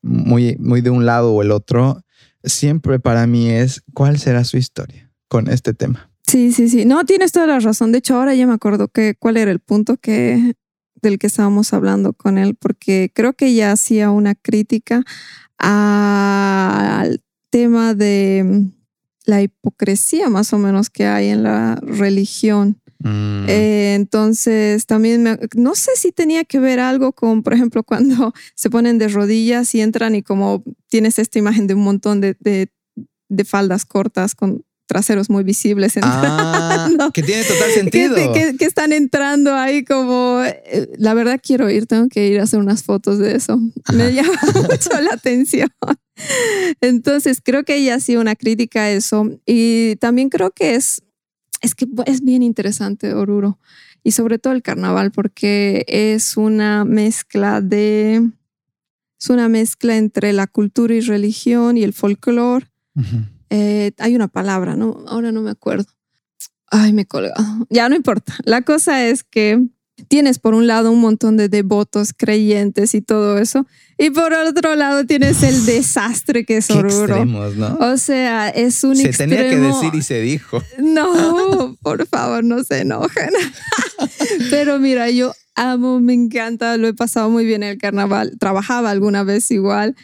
muy, 0.02 0.56
muy 0.58 0.80
de 0.80 0.90
un 0.90 1.06
lado 1.06 1.32
o 1.32 1.42
el 1.42 1.50
otro, 1.50 2.02
siempre 2.44 2.98
para 2.98 3.26
mí 3.26 3.50
es 3.50 3.82
cuál 3.94 4.18
será 4.18 4.44
su 4.44 4.56
historia 4.56 5.10
con 5.28 5.48
este 5.48 5.74
tema. 5.74 6.10
Sí, 6.26 6.52
sí, 6.52 6.68
sí. 6.68 6.84
No, 6.84 7.04
tienes 7.04 7.32
toda 7.32 7.46
la 7.46 7.58
razón. 7.58 7.92
De 7.92 7.98
hecho, 7.98 8.16
ahora 8.16 8.34
ya 8.34 8.46
me 8.46 8.52
acuerdo 8.52 8.88
que 8.88 9.14
cuál 9.18 9.36
era 9.36 9.50
el 9.50 9.60
punto 9.60 9.96
que 9.96 10.54
del 11.00 11.18
que 11.18 11.28
estábamos 11.28 11.72
hablando 11.72 12.12
con 12.12 12.38
él, 12.38 12.56
porque 12.56 13.10
creo 13.14 13.32
que 13.32 13.54
ya 13.54 13.72
hacía 13.72 14.10
una 14.10 14.34
crítica 14.34 15.04
al 15.58 17.22
tema 17.50 17.94
de 17.94 18.66
la 19.24 19.42
hipocresía 19.42 20.28
más 20.28 20.52
o 20.52 20.58
menos 20.58 20.90
que 20.90 21.06
hay 21.06 21.28
en 21.28 21.42
la 21.42 21.76
religión 21.82 22.80
Mm. 23.00 23.48
Eh, 23.48 23.94
entonces, 23.94 24.86
también 24.86 25.38
no 25.54 25.74
sé 25.74 25.92
si 25.94 26.10
tenía 26.10 26.44
que 26.44 26.58
ver 26.58 26.80
algo 26.80 27.12
con, 27.12 27.42
por 27.42 27.54
ejemplo, 27.54 27.82
cuando 27.84 28.32
se 28.54 28.70
ponen 28.70 28.98
de 28.98 29.08
rodillas 29.08 29.74
y 29.74 29.80
entran 29.80 30.14
y 30.14 30.22
como 30.22 30.64
tienes 30.88 31.18
esta 31.18 31.38
imagen 31.38 31.66
de 31.66 31.74
un 31.74 31.82
montón 31.82 32.20
de, 32.20 32.36
de, 32.40 33.44
faldas 33.44 33.84
cortas 33.84 34.34
con 34.34 34.64
traseros 34.86 35.28
muy 35.28 35.44
visibles. 35.44 35.94
Ah, 36.02 36.88
que 37.14 37.22
tiene 37.22 37.44
total 37.44 37.70
sentido. 37.72 38.32
Que, 38.32 38.56
que, 38.56 38.64
están 38.64 38.92
entrando 38.92 39.54
ahí 39.54 39.84
como, 39.84 40.42
eh, 40.42 40.90
la 40.96 41.12
verdad 41.12 41.38
quiero 41.42 41.68
ir, 41.68 41.86
tengo 41.86 42.08
que 42.08 42.26
ir 42.26 42.40
a 42.40 42.44
hacer 42.44 42.58
unas 42.58 42.82
fotos 42.82 43.18
de 43.18 43.36
eso. 43.36 43.60
Me 43.92 44.12
llama 44.12 44.32
mucho 44.70 45.00
la 45.00 45.12
atención. 45.12 45.68
Entonces, 46.80 47.40
creo 47.44 47.64
que 47.64 47.76
ella 47.76 47.96
ha 47.96 48.00
sido 48.00 48.22
una 48.22 48.34
crítica 48.34 48.84
a 48.84 48.90
eso. 48.90 49.28
Y 49.44 49.96
también 49.96 50.30
creo 50.30 50.50
que 50.50 50.74
es 50.74 51.02
es 51.60 51.74
que 51.74 51.86
es 52.06 52.22
bien 52.22 52.42
interesante 52.42 53.14
Oruro 53.14 53.58
y 54.02 54.12
sobre 54.12 54.38
todo 54.38 54.52
el 54.52 54.62
carnaval 54.62 55.10
porque 55.10 55.84
es 55.88 56.36
una 56.36 56.84
mezcla 56.84 57.60
de 57.60 58.30
es 59.20 59.30
una 59.30 59.48
mezcla 59.48 59.96
entre 59.96 60.32
la 60.32 60.46
cultura 60.46 60.94
y 60.94 61.00
religión 61.00 61.76
y 61.76 61.82
el 61.82 61.92
folclore. 61.92 62.66
Eh, 63.50 63.92
hay 63.98 64.14
una 64.14 64.28
palabra, 64.28 64.76
¿no? 64.76 65.04
Ahora 65.08 65.32
no 65.32 65.42
me 65.42 65.50
acuerdo. 65.50 65.86
Ay, 66.70 66.92
me 66.92 67.06
colga. 67.06 67.34
Ya 67.70 67.88
no 67.88 67.96
importa. 67.96 68.34
La 68.44 68.62
cosa 68.62 69.06
es 69.06 69.24
que 69.24 69.66
tienes 70.06 70.38
por 70.38 70.54
un 70.54 70.66
lado 70.66 70.92
un 70.92 71.00
montón 71.00 71.36
de 71.36 71.48
devotos, 71.48 72.12
creyentes 72.16 72.94
y 72.94 73.02
todo 73.02 73.38
eso, 73.38 73.66
y 73.98 74.10
por 74.10 74.32
otro 74.32 74.76
lado 74.76 75.04
tienes 75.04 75.42
el 75.42 75.66
desastre 75.66 76.44
que 76.44 76.58
es 76.58 76.70
Oruro. 76.70 77.24
¿no? 77.24 77.76
O 77.80 77.96
sea, 77.96 78.48
es 78.48 78.84
un 78.84 78.96
Se 78.96 79.12
tenía 79.12 79.48
que 79.48 79.56
decir 79.56 79.94
y 79.94 80.02
se 80.02 80.20
dijo. 80.20 80.62
No, 80.78 81.76
por 81.82 82.06
favor, 82.06 82.44
no 82.44 82.62
se 82.62 82.80
enojen. 82.80 83.30
Pero 84.50 84.78
mira, 84.78 85.10
yo 85.10 85.34
amo, 85.56 86.00
me 86.00 86.14
encanta, 86.14 86.76
lo 86.76 86.86
he 86.86 86.94
pasado 86.94 87.28
muy 87.28 87.44
bien 87.44 87.62
en 87.64 87.70
el 87.70 87.78
carnaval. 87.78 88.36
Trabajaba 88.38 88.90
alguna 88.90 89.24
vez 89.24 89.50
igual 89.50 89.96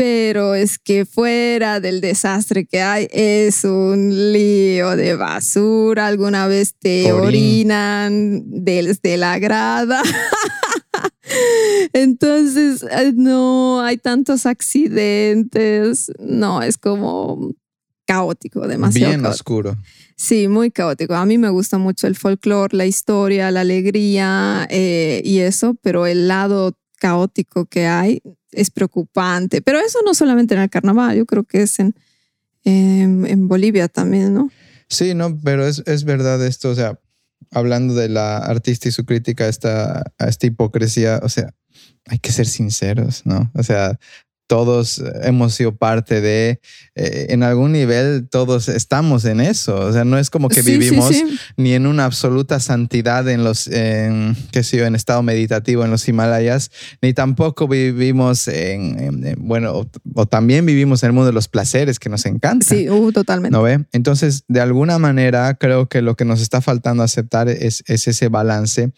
pero 0.00 0.54
es 0.54 0.78
que 0.78 1.04
fuera 1.04 1.78
del 1.78 2.00
desastre 2.00 2.64
que 2.64 2.80
hay, 2.80 3.06
es 3.10 3.64
un 3.64 4.32
lío 4.32 4.96
de 4.96 5.14
basura. 5.14 6.06
Alguna 6.06 6.46
vez 6.46 6.74
te 6.78 7.12
orinan 7.12 8.44
desde 8.46 9.18
la 9.18 9.38
grada. 9.38 10.02
Entonces, 11.92 12.82
no 13.14 13.82
hay 13.82 13.98
tantos 13.98 14.46
accidentes. 14.46 16.10
No, 16.18 16.62
es 16.62 16.78
como 16.78 17.52
caótico, 18.06 18.66
demasiado. 18.66 19.12
Bien 19.12 19.26
oscuro. 19.26 19.76
Sí, 20.16 20.48
muy 20.48 20.70
caótico. 20.70 21.12
A 21.12 21.26
mí 21.26 21.36
me 21.36 21.50
gusta 21.50 21.76
mucho 21.76 22.06
el 22.06 22.16
folclore, 22.16 22.74
la 22.74 22.86
historia, 22.86 23.50
la 23.50 23.60
alegría 23.60 24.66
eh, 24.70 25.20
y 25.26 25.40
eso, 25.40 25.76
pero 25.82 26.06
el 26.06 26.26
lado 26.26 26.74
caótico 26.98 27.66
que 27.66 27.86
hay 27.86 28.22
es 28.52 28.70
preocupante. 28.70 29.62
Pero 29.62 29.78
eso 29.78 30.00
no 30.04 30.14
solamente 30.14 30.54
en 30.54 30.60
el 30.60 30.70
carnaval, 30.70 31.16
yo 31.16 31.26
creo 31.26 31.44
que 31.44 31.62
es 31.62 31.78
en, 31.78 31.94
en, 32.64 33.48
Bolivia 33.48 33.88
también, 33.88 34.34
¿no? 34.34 34.50
Sí, 34.88 35.14
no, 35.14 35.38
pero 35.42 35.66
es, 35.66 35.82
es, 35.86 36.04
verdad 36.04 36.44
esto, 36.44 36.70
o 36.70 36.74
sea, 36.74 36.98
hablando 37.50 37.94
de 37.94 38.08
la 38.08 38.38
artista 38.38 38.88
y 38.88 38.92
su 38.92 39.04
crítica 39.04 39.44
a 39.44 39.48
esta, 39.48 40.12
a 40.18 40.28
esta 40.28 40.46
hipocresía, 40.46 41.20
o 41.22 41.28
sea, 41.28 41.54
hay 42.06 42.18
que 42.18 42.32
ser 42.32 42.46
sinceros, 42.46 43.22
¿no? 43.24 43.50
O 43.54 43.62
sea, 43.62 43.98
todos 44.50 45.00
hemos 45.22 45.54
sido 45.54 45.76
parte 45.76 46.20
de, 46.20 46.58
eh, 46.96 47.26
en 47.28 47.44
algún 47.44 47.70
nivel 47.70 48.28
todos 48.28 48.68
estamos 48.68 49.24
en 49.24 49.40
eso. 49.40 49.76
O 49.76 49.92
sea, 49.92 50.04
no 50.04 50.18
es 50.18 50.28
como 50.28 50.48
que 50.48 50.62
vivimos 50.62 51.14
ni 51.56 51.74
en 51.74 51.86
una 51.86 52.04
absoluta 52.04 52.58
santidad 52.58 53.28
en 53.28 53.44
los, 53.44 53.68
en, 53.68 54.36
qué 54.50 54.64
sé 54.64 54.78
yo, 54.78 54.86
en 54.86 54.96
estado 54.96 55.22
meditativo 55.22 55.84
en 55.84 55.92
los 55.92 56.08
Himalayas, 56.08 56.72
ni 57.00 57.14
tampoco 57.14 57.68
vivimos 57.68 58.48
en, 58.48 59.36
bueno, 59.38 59.88
o, 60.16 60.26
también 60.26 60.66
vivimos 60.66 61.04
en 61.04 61.10
el 61.10 61.12
mundo 61.12 61.28
de 61.28 61.32
los 61.32 61.46
placeres 61.46 62.00
que 62.00 62.08
nos 62.08 62.26
encanta. 62.26 62.66
Sí, 62.66 62.90
uh, 62.90 63.12
totalmente. 63.12 63.56
¿No 63.56 63.62
ve? 63.62 63.84
Entonces, 63.92 64.42
de 64.48 64.60
alguna 64.60 64.98
manera, 64.98 65.54
creo 65.54 65.88
que 65.88 66.02
lo 66.02 66.16
que 66.16 66.24
nos 66.24 66.40
está 66.40 66.60
faltando 66.60 67.04
aceptar 67.04 67.48
es, 67.48 67.84
es 67.86 68.08
ese 68.08 68.26
balance 68.26 68.90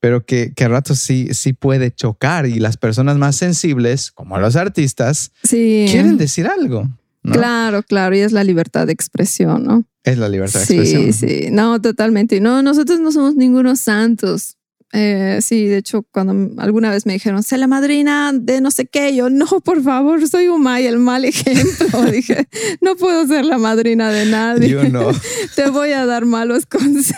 pero 0.00 0.24
que, 0.24 0.52
que 0.54 0.64
a 0.64 0.68
ratos 0.68 0.98
sí, 0.98 1.28
sí 1.32 1.52
puede 1.52 1.92
chocar 1.92 2.46
y 2.46 2.58
las 2.58 2.76
personas 2.76 3.16
más 3.18 3.36
sensibles, 3.36 4.10
como 4.10 4.38
los 4.38 4.56
artistas, 4.56 5.32
quieren 5.48 6.16
decir 6.16 6.46
algo. 6.46 6.88
Claro, 7.22 7.82
claro, 7.82 8.16
y 8.16 8.20
es 8.20 8.32
la 8.32 8.44
libertad 8.44 8.86
de 8.86 8.94
expresión, 8.94 9.64
¿no? 9.64 9.84
Es 10.02 10.16
la 10.16 10.30
libertad 10.30 10.60
de 10.60 10.64
expresión. 10.64 11.12
Sí, 11.12 11.28
sí, 11.28 11.48
no, 11.50 11.80
totalmente. 11.80 12.40
No, 12.40 12.62
nosotros 12.62 12.98
no 13.00 13.12
somos 13.12 13.36
ningunos 13.36 13.80
santos. 13.80 14.56
Eh, 14.92 15.38
sí, 15.40 15.66
de 15.66 15.78
hecho, 15.78 16.02
cuando 16.10 16.60
alguna 16.60 16.90
vez 16.90 17.06
me 17.06 17.12
dijeron, 17.12 17.44
sé 17.44 17.58
la 17.58 17.68
madrina 17.68 18.32
de 18.34 18.60
no 18.60 18.72
sé 18.72 18.86
qué, 18.86 19.14
yo, 19.14 19.30
no, 19.30 19.46
por 19.64 19.82
favor, 19.82 20.26
soy 20.28 20.48
un 20.48 20.66
y 20.80 20.86
el 20.86 20.98
mal 20.98 21.24
ejemplo. 21.24 22.04
Dije, 22.10 22.48
no 22.80 22.96
puedo 22.96 23.26
ser 23.26 23.44
la 23.44 23.58
madrina 23.58 24.10
de 24.10 24.26
nadie. 24.26 24.68
Yo 24.68 24.84
no. 24.88 25.10
Te 25.56 25.70
voy 25.70 25.92
a 25.92 26.06
dar 26.06 26.26
malos 26.26 26.66
consejos. 26.66 27.16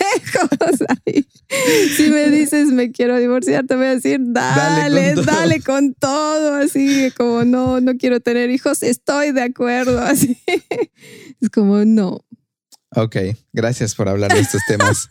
Ahí. 1.07 1.27
Si 1.97 2.09
me 2.11 2.29
dices, 2.31 2.69
me 2.69 2.93
quiero 2.93 3.19
divorciar, 3.19 3.67
te 3.67 3.77
voy 3.77 3.87
a 3.87 3.95
decir, 3.95 4.19
dale, 4.23 5.15
dale 5.15 5.61
con, 5.61 5.95
todo. 5.95 6.55
Así 6.55 7.11
como, 7.17 7.45
no, 7.45 7.81
no 7.81 7.97
quiero 7.97 8.21
tener 8.21 8.51
hijos, 8.51 8.83
estoy 8.83 9.33
de 9.33 9.43
acuerdo. 9.43 10.01
Así. 10.01 10.39
Es 11.41 11.51
como, 11.51 11.85
no, 11.85 12.25
Ok, 12.95 13.17
gracias 13.53 13.95
por 13.95 14.09
hablar 14.09 14.33
de 14.33 14.41
estos 14.41 14.61
temas 14.69 15.07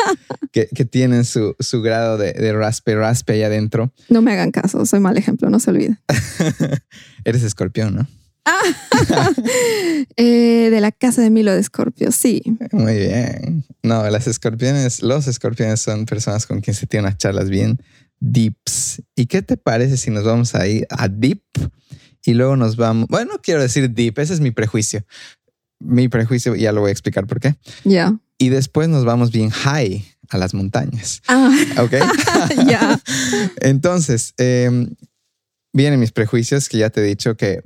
que, 0.51 0.67
tienen 0.85 1.25
su, 1.25 1.55
grado 1.81 2.17
de, 2.17 2.33
de, 2.33 2.53
raspe 2.53 2.95
raspe 2.95 3.33
ahí 3.33 3.43
adentro. 3.43 3.91
No 4.09 4.21
me 4.21 4.33
hagan 4.33 4.51
caso, 4.51 4.85
soy 4.85 4.99
mal 4.99 5.17
ejemplo, 5.17 5.49
no 5.49 5.59
se 5.59 5.71
olvide. 5.71 5.97
Eres 7.25 7.43
escorpión, 7.43 7.95
¿no? 7.95 8.07
Eh, 10.17 10.69
de 10.71 10.81
la 10.81 10.91
casa 10.91 11.21
de 11.21 11.29
Milo 11.29 11.53
de 11.53 11.59
Escorpio, 11.59 12.11
sí. 12.11 12.41
Muy 12.71 12.95
bien. 12.97 13.63
No, 13.83 14.07
las 14.09 14.27
escorpiones, 14.27 15.01
los 15.03 15.27
escorpiones 15.27 15.79
son 15.79 16.05
personas 16.05 16.45
con 16.47 16.59
quien 16.59 16.75
se 16.75 16.87
tienen 16.87 17.05
unas 17.05 17.17
charlas 17.17 17.49
bien 17.49 17.79
deeps. 18.19 19.01
¿Y 19.15 19.27
qué 19.27 19.41
te 19.41 19.57
parece 19.57 19.97
si 19.97 20.11
nos 20.11 20.23
vamos 20.23 20.55
ahí 20.55 20.83
a 20.89 21.07
deep 21.07 21.43
y 22.23 22.33
luego 22.33 22.55
nos 22.55 22.75
vamos, 22.75 23.07
bueno, 23.09 23.33
quiero 23.41 23.61
decir 23.61 23.89
deep, 23.89 24.19
ese 24.19 24.33
es 24.33 24.39
mi 24.39 24.51
prejuicio, 24.51 25.03
mi 25.81 26.07
prejuicio, 26.07 26.55
ya 26.55 26.71
lo 26.71 26.81
voy 26.81 26.89
a 26.89 26.91
explicar 26.91 27.27
por 27.27 27.39
qué. 27.39 27.55
Ya. 27.83 28.17
Y 28.37 28.49
después 28.49 28.89
nos 28.89 29.05
vamos 29.05 29.31
bien 29.31 29.49
high 29.49 30.03
a 30.29 30.37
las 30.37 30.53
montañas. 30.53 31.21
Ah. 31.27 31.51
Ok. 31.77 31.93
ya. 32.67 32.99
Entonces, 33.61 34.33
em, 34.37 34.95
vienen 35.73 35.99
mis 35.99 36.11
prejuicios 36.11 36.69
que 36.69 36.79
ya 36.79 36.89
te 36.89 37.01
he 37.01 37.03
dicho 37.03 37.35
que 37.35 37.61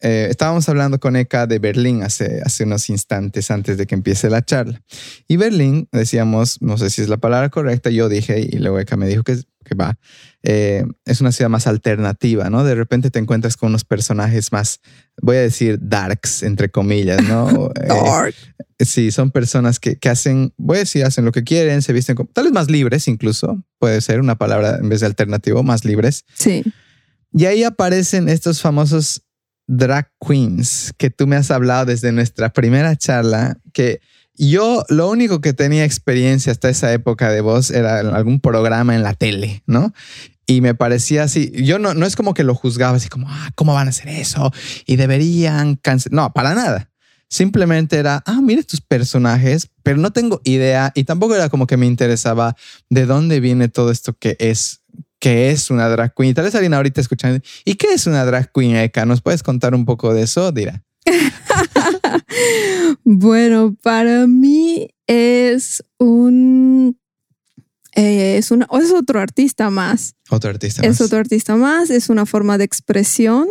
eh, 0.00 0.28
estábamos 0.30 0.68
hablando 0.68 1.00
con 1.00 1.16
Eka 1.16 1.46
de 1.46 1.58
Berlín 1.58 2.02
hace, 2.02 2.40
hace 2.44 2.64
unos 2.64 2.88
instantes 2.90 3.50
antes 3.50 3.78
de 3.78 3.86
que 3.86 3.94
empiece 3.94 4.28
la 4.30 4.44
charla. 4.44 4.82
Y 5.26 5.36
Berlín, 5.36 5.88
decíamos, 5.90 6.60
no 6.60 6.76
sé 6.78 6.90
si 6.90 7.02
es 7.02 7.08
la 7.08 7.16
palabra 7.16 7.48
correcta, 7.48 7.90
yo 7.90 8.08
dije, 8.08 8.40
y 8.40 8.58
luego 8.58 8.78
Eka 8.78 8.96
me 8.96 9.08
dijo 9.08 9.22
que, 9.22 9.38
que 9.66 9.74
va, 9.74 9.98
eh, 10.42 10.84
es 11.04 11.20
una 11.20 11.32
ciudad 11.32 11.50
más 11.50 11.66
alternativa, 11.66 12.48
¿no? 12.48 12.64
De 12.64 12.74
repente 12.74 13.10
te 13.10 13.18
encuentras 13.18 13.56
con 13.56 13.70
unos 13.70 13.84
personajes 13.84 14.52
más, 14.52 14.80
voy 15.20 15.36
a 15.36 15.40
decir, 15.40 15.78
darks, 15.82 16.42
entre 16.42 16.70
comillas, 16.70 17.22
¿no? 17.24 17.70
Eh, 17.82 17.88
Dark. 17.88 18.34
sí, 18.78 19.10
son 19.10 19.30
personas 19.30 19.78
que, 19.78 19.96
que, 19.96 20.08
hacen, 20.08 20.54
voy 20.56 20.76
a 20.76 20.80
decir, 20.80 21.04
hacen 21.04 21.24
lo 21.24 21.32
que 21.32 21.44
quieren, 21.44 21.82
se 21.82 21.92
visten 21.92 22.16
como, 22.16 22.30
tal 22.32 22.44
vez 22.44 22.52
más 22.52 22.70
libres 22.70 23.08
incluso, 23.08 23.62
puede 23.78 24.00
ser 24.00 24.20
una 24.20 24.36
palabra 24.36 24.76
en 24.76 24.88
vez 24.88 25.00
de 25.00 25.06
alternativo, 25.06 25.62
más 25.62 25.84
libres. 25.84 26.24
Sí. 26.34 26.62
Y 27.32 27.44
ahí 27.44 27.64
aparecen 27.64 28.28
estos 28.28 28.62
famosos 28.62 29.22
drag 29.66 30.10
queens 30.26 30.92
que 30.96 31.10
tú 31.10 31.26
me 31.26 31.36
has 31.36 31.50
hablado 31.50 31.86
desde 31.86 32.12
nuestra 32.12 32.52
primera 32.52 32.96
charla, 32.96 33.58
que 33.72 34.00
yo 34.38 34.84
lo 34.88 35.08
único 35.08 35.40
que 35.40 35.52
tenía 35.52 35.84
experiencia 35.84 36.52
hasta 36.52 36.68
esa 36.68 36.92
época 36.92 37.30
de 37.30 37.40
voz 37.40 37.70
era 37.70 38.00
algún 38.00 38.40
programa 38.40 38.94
en 38.94 39.02
la 39.02 39.14
tele, 39.14 39.62
¿no? 39.66 39.92
Y 40.46 40.60
me 40.60 40.74
parecía 40.74 41.24
así, 41.24 41.50
yo 41.54 41.78
no, 41.78 41.94
no 41.94 42.06
es 42.06 42.14
como 42.14 42.32
que 42.32 42.44
lo 42.44 42.54
juzgaba 42.54 42.96
así 42.96 43.08
como, 43.08 43.28
ah, 43.28 43.50
¿cómo 43.56 43.74
van 43.74 43.88
a 43.88 43.90
hacer 43.90 44.08
eso? 44.08 44.52
Y 44.86 44.96
deberían 44.96 45.74
cancelar. 45.76 46.14
No, 46.14 46.32
para 46.32 46.54
nada. 46.54 46.90
Simplemente 47.28 47.96
era, 47.96 48.22
ah, 48.26 48.40
mire 48.40 48.62
tus 48.62 48.80
personajes, 48.80 49.68
pero 49.82 49.96
no 49.96 50.12
tengo 50.12 50.40
idea 50.44 50.92
y 50.94 51.02
tampoco 51.02 51.34
era 51.34 51.48
como 51.48 51.66
que 51.66 51.76
me 51.76 51.86
interesaba 51.86 52.54
de 52.88 53.06
dónde 53.06 53.40
viene 53.40 53.68
todo 53.68 53.90
esto 53.90 54.16
que 54.16 54.36
es 54.38 54.82
qué 55.18 55.50
es 55.50 55.70
una 55.70 55.88
drag 55.88 56.14
queen. 56.14 56.34
Tal 56.34 56.44
vez 56.44 56.54
alguien 56.54 56.74
ahorita 56.74 57.00
escuchando, 57.00 57.40
¿y 57.64 57.74
qué 57.74 57.94
es 57.94 58.06
una 58.06 58.24
drag 58.24 58.52
queen, 58.52 58.76
Eka? 58.76 59.06
¿Nos 59.06 59.22
puedes 59.22 59.42
contar 59.42 59.74
un 59.74 59.84
poco 59.84 60.14
de 60.14 60.22
eso? 60.22 60.52
Dirá. 60.52 60.84
bueno, 63.04 63.76
para 63.82 64.26
mí 64.26 64.88
es 65.06 65.82
un 65.98 66.98
eh, 67.96 68.36
es, 68.36 68.50
una, 68.50 68.68
es 68.78 68.92
otro 68.92 69.20
artista 69.20 69.70
más. 69.70 70.14
Otro 70.28 70.50
artista 70.50 70.82
más. 70.82 70.90
Es 70.90 71.00
otro 71.00 71.18
artista 71.18 71.56
más, 71.56 71.88
es 71.88 72.10
una 72.10 72.26
forma 72.26 72.58
de 72.58 72.64
expresión, 72.64 73.48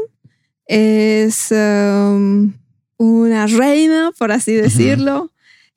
es 0.68 1.48
um, 1.52 2.54
una 2.98 3.48
reina, 3.48 4.12
por 4.18 4.32
así 4.32 4.54
decirlo. 4.54 5.32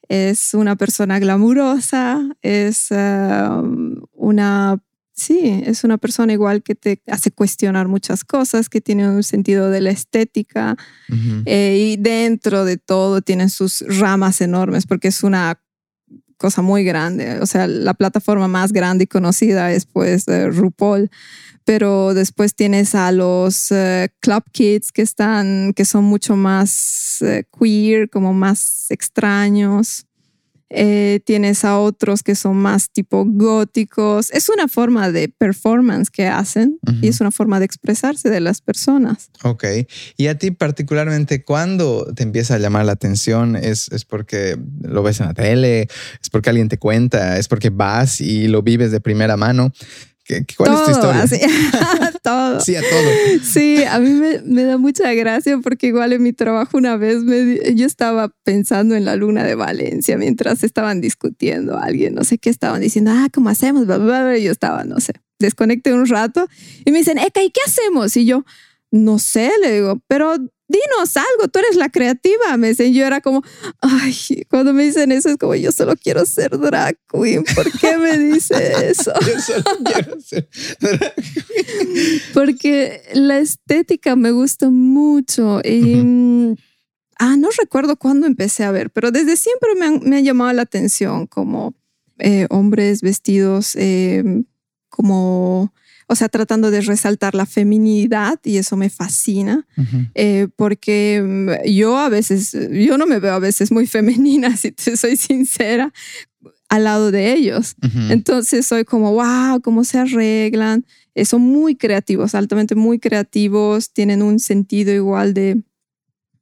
es 0.09 0.52
una 0.52 0.76
persona 0.76 1.18
glamurosa, 1.18 2.28
es 2.42 2.88
um, 2.90 4.02
una, 4.12 4.82
sí, 5.19 5.62
es 5.64 5.85
una 5.85 5.99
persona 5.99 6.33
igual 6.33 6.62
que 6.62 6.75
te 6.75 7.03
hace 7.07 7.31
cuestionar 7.31 7.89
muchas 7.89 8.25
cosas, 8.25 8.69
que 8.69 8.81
tiene 8.81 9.09
un 9.09 9.23
sentido 9.23 9.71
de 9.71 9.81
la 9.81 9.91
estética 9.91 10.77
eh, 11.45 11.77
y 11.79 11.97
dentro 11.97 12.64
de 12.64 12.77
todo 12.79 13.21
tiene 13.21 13.49
sus 13.49 13.85
ramas 13.87 14.41
enormes 14.41 14.87
porque 14.87 15.09
es 15.09 15.23
una 15.23 15.61
cosa 16.37 16.62
muy 16.62 16.85
grande. 16.85 17.41
O 17.41 17.47
sea, 17.47 17.66
la 17.66 17.95
plataforma 17.95 18.49
más 18.49 18.73
grande 18.73 19.05
y 19.05 19.07
conocida 19.09 19.73
es 19.73 19.87
pues 19.87 20.25
RuPaul 20.27 21.11
pero 21.69 22.14
después 22.14 22.55
tienes 22.55 22.95
a 22.95 23.12
los 23.12 23.71
eh, 23.73 24.09
club 24.21 24.43
kids 24.53 24.91
que 24.91 25.03
están, 25.03 25.75
que 25.75 25.85
son 25.85 26.03
mucho 26.03 26.35
más 26.35 27.21
eh, 27.21 27.45
queer, 27.53 28.09
como 28.09 28.33
más 28.33 28.87
extraños. 28.91 30.07
Eh, 30.71 31.21
tienes 31.25 31.64
a 31.64 31.79
otros 31.79 32.23
que 32.23 32.35
son 32.35 32.57
más 32.57 32.91
tipo 32.91 33.25
góticos. 33.27 34.31
Es 34.33 34.49
una 34.49 34.69
forma 34.69 35.11
de 35.11 35.29
performance 35.29 36.11
que 36.11 36.27
hacen 36.27 36.79
y 37.01 37.09
es 37.09 37.21
una 37.21 37.31
forma 37.31 37.59
de 37.59 37.64
expresarse 37.64 38.29
de 38.29 38.41
las 38.41 38.61
personas. 38.61 39.31
Ok. 39.45 39.64
Y 40.16 40.27
a 40.27 40.37
ti 40.37 40.51
particularmente, 40.51 41.43
¿cuándo 41.43 42.12
te 42.14 42.23
empieza 42.23 42.57
a 42.57 42.59
llamar 42.59 42.85
la 42.85 42.93
atención? 42.93 43.57
¿Es, 43.57 43.91
¿Es 43.93 44.05
porque 44.05 44.59
lo 44.83 45.03
ves 45.03 45.21
en 45.21 45.27
la 45.27 45.35
tele? 45.35 45.89
¿Es 46.23 46.29
porque 46.31 46.51
alguien 46.51 46.69
te 46.69 46.79
cuenta? 46.79 47.39
¿Es 47.39 47.49
porque 47.49 47.71
vas 47.71 48.21
y 48.21 48.49
lo 48.49 48.62
vives 48.62 48.91
de 48.91 49.01
primera 49.01 49.37
mano? 49.37 49.73
¿Cuál 50.57 50.74
es 50.74 50.85
tu 50.85 50.91
historia? 50.91 51.24
todo. 52.22 52.61
Sí, 52.61 52.76
a 52.76 52.81
todo. 52.81 53.11
Sí, 53.43 53.83
a 53.85 53.99
mí 53.99 54.11
me, 54.45 54.62
da 54.64 54.76
mucha 54.76 55.12
gracia 55.14 55.59
porque 55.62 55.87
igual 55.87 56.12
en 56.12 56.22
mi 56.22 56.33
trabajo 56.33 56.76
una 56.76 56.97
vez 56.97 57.24
me, 57.24 57.74
yo 57.74 57.87
estaba 57.87 58.29
pensando 58.45 58.95
en 58.95 59.05
la 59.05 59.16
luna 59.16 59.45
de 59.45 59.55
Valencia 59.55 60.18
mientras 60.18 60.64
estaban 60.64 61.01
discutiendo 61.01 61.79
alguien, 61.79 62.14
no 62.14 62.24
sé 62.24 62.39
qué 62.39 62.51
estaban 62.51 62.81
diciendo, 62.81 63.11
ah, 63.14 63.29
¿cómo 63.33 63.49
hacemos? 63.49 63.85
Y 63.85 64.43
yo 64.43 64.53
estaba, 64.53 64.85
no 64.85 65.01
sé, 65.01 65.14
desconecté 65.39 65.95
un 65.95 66.07
rato 66.07 66.47
y 66.85 66.93
me 66.93 66.99
dicen, 66.99 67.18
Eka, 67.18 67.43
¿y 67.43 67.51
qué 67.51 67.61
hacemos? 67.66 68.16
Y 68.16 68.26
yo, 68.26 68.45
no 68.91 69.18
sé, 69.18 69.51
le 69.62 69.72
digo, 69.72 70.01
pero 70.09 70.37
dinos 70.69 71.16
algo, 71.16 71.49
tú 71.51 71.59
eres 71.59 71.77
la 71.77 71.89
creativa. 71.89 72.57
Me 72.57 72.69
dicen, 72.69 72.93
yo 72.93 73.07
era 73.07 73.21
como, 73.21 73.43
ay, 73.81 74.14
cuando 74.49 74.73
me 74.73 74.85
dicen 74.85 75.11
eso 75.12 75.31
es 75.31 75.37
como, 75.37 75.55
yo 75.55 75.73
solo 75.73 75.97
quiero 75.97 76.25
ser 76.27 76.59
drag 76.59 76.99
queen. 77.11 77.45
¿Por 77.55 77.71
qué 77.79 77.97
me 77.97 78.19
dice 78.19 78.89
eso? 78.91 79.12
yo 79.27 79.41
solo 79.41 79.64
quiero 79.85 80.21
ser 80.21 80.49
drag 80.79 81.14
queen. 81.14 82.21
Porque 82.35 83.03
la 83.14 83.39
estética 83.39 84.14
me 84.16 84.31
gusta 84.31 84.71
mucho 84.71 85.61
y... 85.64 86.57
Ah, 87.21 87.37
no 87.37 87.49
recuerdo 87.59 87.97
cuándo 87.97 88.29
empecé 88.29 88.62
a 88.62 88.71
ver, 88.71 88.91
pero 88.91 89.11
desde 89.11 89.37
siempre 89.37 89.75
me 89.75 89.87
han, 89.87 90.01
me 90.09 90.23
llamado 90.23 90.53
la 90.53 90.62
atención 90.62 91.27
como 91.27 91.75
eh, 92.19 92.47
hombres 92.49 93.03
vestidos 93.03 93.75
eh, 93.75 94.23
como 94.89 95.73
o 96.09 96.16
sea, 96.16 96.28
tratando 96.28 96.70
de 96.70 96.80
resaltar 96.80 97.34
la 97.34 97.46
feminidad 97.46 98.40
y 98.42 98.56
eso 98.56 98.76
me 98.76 98.88
fascina, 98.88 99.66
eh, 100.14 100.48
porque 100.56 101.22
mm, 101.22 101.68
yo 101.68 101.98
a 101.98 102.09
veces, 102.09 102.56
yo 102.72 102.96
no 102.96 103.06
me 103.06 103.18
veo 103.20 103.34
a 103.34 103.38
veces 103.38 103.70
muy 103.70 103.86
femenina, 103.96 104.56
si 104.56 104.72
te 104.72 104.96
soy 104.96 105.16
sincera, 105.16 105.92
al 106.70 106.84
lado 106.84 107.11
de 107.11 107.32
ellos. 107.32 107.76
Entonces 108.11 108.66
soy 108.66 108.84
como, 108.84 109.12
wow, 109.12 109.61
cómo 109.62 109.84
se 109.84 109.98
arreglan. 109.98 110.84
Eh, 111.14 111.24
son 111.24 111.42
muy 111.42 111.76
creativos, 111.76 112.34
altamente 112.34 112.74
muy 112.74 112.98
creativos, 112.98 113.92
tienen 113.92 114.22
un 114.22 114.38
sentido 114.38 114.92
igual 114.92 115.34
de 115.34 115.62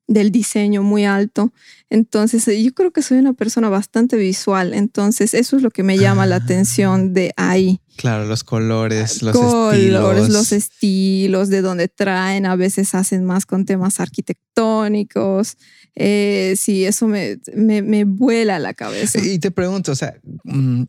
del 0.08 0.30
diseño 0.30 0.82
muy 0.82 1.04
alto. 1.04 1.52
Entonces, 1.89 2.47
yo 2.47 2.72
creo 2.72 2.91
que 2.91 3.03
soy 3.03 3.18
una 3.18 3.32
persona 3.32 3.68
bastante 3.68 4.16
visual. 4.16 4.74
Entonces, 4.74 5.34
eso 5.34 5.57
es 5.57 5.62
lo 5.62 5.70
que 5.70 5.82
me 5.82 5.99
llama 5.99 6.26
la 6.26 6.37
atención 6.37 7.12
de 7.12 7.32
ahí. 7.37 7.80
Claro, 7.97 8.26
los 8.26 8.45
colores, 8.45 9.22
los 9.22 9.37
colores, 9.37 10.28
los 10.28 10.53
estilos, 10.53 11.49
de 11.49 11.62
dónde 11.62 11.89
traen, 11.89 12.45
a 12.45 12.57
veces 12.57 12.95
hacen 12.95 13.24
más 13.24 13.47
con 13.47 13.64
temas 13.64 14.01
arquitectónicos. 14.01 15.57
Eh, 15.95 16.55
sí, 16.59 16.84
eso 16.84 17.07
me, 17.07 17.39
me, 17.55 18.05
vuela 18.05 18.59
la 18.59 18.74
cabeza. 18.74 19.18
Y 19.24 19.39
te 19.39 19.51
pregunto, 19.51 19.93
o 19.93 19.97
sea, 19.97 20.14
mm, 20.45 20.82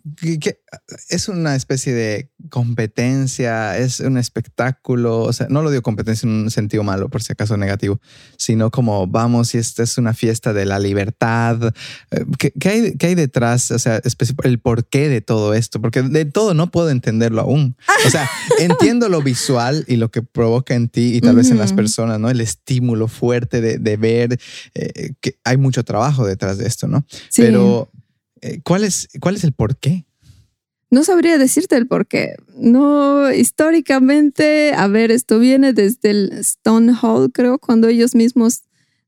¿es 1.10 1.28
una 1.28 1.56
especie 1.56 1.94
de 1.94 2.32
competencia? 2.50 3.78
¿Es 3.78 4.00
un 4.00 4.18
espectáculo? 4.18 5.22
O 5.22 5.34
sea, 5.34 5.48
no 5.50 5.62
lo 5.62 5.70
digo 5.70 5.82
competencia 5.82 6.28
en 6.28 6.34
un 6.34 6.52
sentido 6.52 6.84
malo, 6.84 7.10
por 7.10 7.24
si 7.24 7.34
acaso 7.34 7.58
negativo, 7.58 8.00
sino 8.38 8.72
como 8.72 9.08
vamos 9.08 9.56
y 9.56 9.58
esta 9.58 9.84
es 9.84 9.98
una 9.98 10.14
fiesta 10.14 10.54
de 10.54 10.66
la 10.66 10.80
libertad. 10.80 11.74
Eh, 12.12 12.26
¿Qué, 12.38 12.52
qué 12.60 12.70
hay, 12.70 12.98
qué 12.98 13.08
hay 13.08 13.16
detrás? 13.16 13.72
O 13.72 13.80
sea, 13.80 14.02
el 14.44 14.60
porqué 14.60 15.10
de 15.10 15.22
todo 15.22 15.54
esto, 15.54 15.82
porque 15.82 16.02
de 16.02 16.26
todo 16.26 16.54
no 16.54 16.72
puedo 16.72 16.90
entenderlo 16.90 17.42
aún. 17.42 17.76
O 18.06 18.10
sea, 18.10 18.30
entiendo 18.60 19.10
lo 19.10 19.22
visual 19.22 19.86
y 19.88 19.98
lo 19.98 20.12
que 20.12 20.22
provoca 20.22 20.76
en 20.76 20.90
ti 20.90 21.16
y 21.16 21.22
tal 21.22 21.36
vez 21.36 21.50
en 21.52 21.58
las 21.58 21.74
personas, 21.74 22.20
¿no? 22.20 22.30
El 22.30 22.42
estímulo 22.42 23.08
fuerte 23.08 23.62
de, 23.62 23.78
de 23.78 23.98
ver 23.98 24.40
eh, 24.74 25.14
que 25.22 25.38
hay 25.44 25.58
mucho 25.58 25.84
trabajo 25.84 26.26
detrás 26.26 26.58
de 26.58 26.68
esto, 26.68 26.88
¿no? 26.88 27.06
Sí. 27.30 27.42
Pero, 27.42 27.90
eh, 28.42 28.60
¿cuál, 28.64 28.84
es, 28.84 29.10
¿cuál 29.20 29.36
es 29.36 29.44
el 29.44 29.54
porqué? 29.54 30.06
No 30.90 31.04
sabría 31.04 31.38
decirte 31.38 31.76
el 31.76 31.88
porqué. 31.88 32.36
No, 32.56 33.32
históricamente, 33.32 34.74
a 34.74 34.88
ver, 34.88 35.12
esto 35.12 35.40
viene 35.40 35.74
desde 35.74 36.12
el 36.12 36.44
Stonehall, 36.44 37.32
creo, 37.32 37.60
cuando 37.60 37.88
ellos 37.88 38.16
mismos 38.16 38.62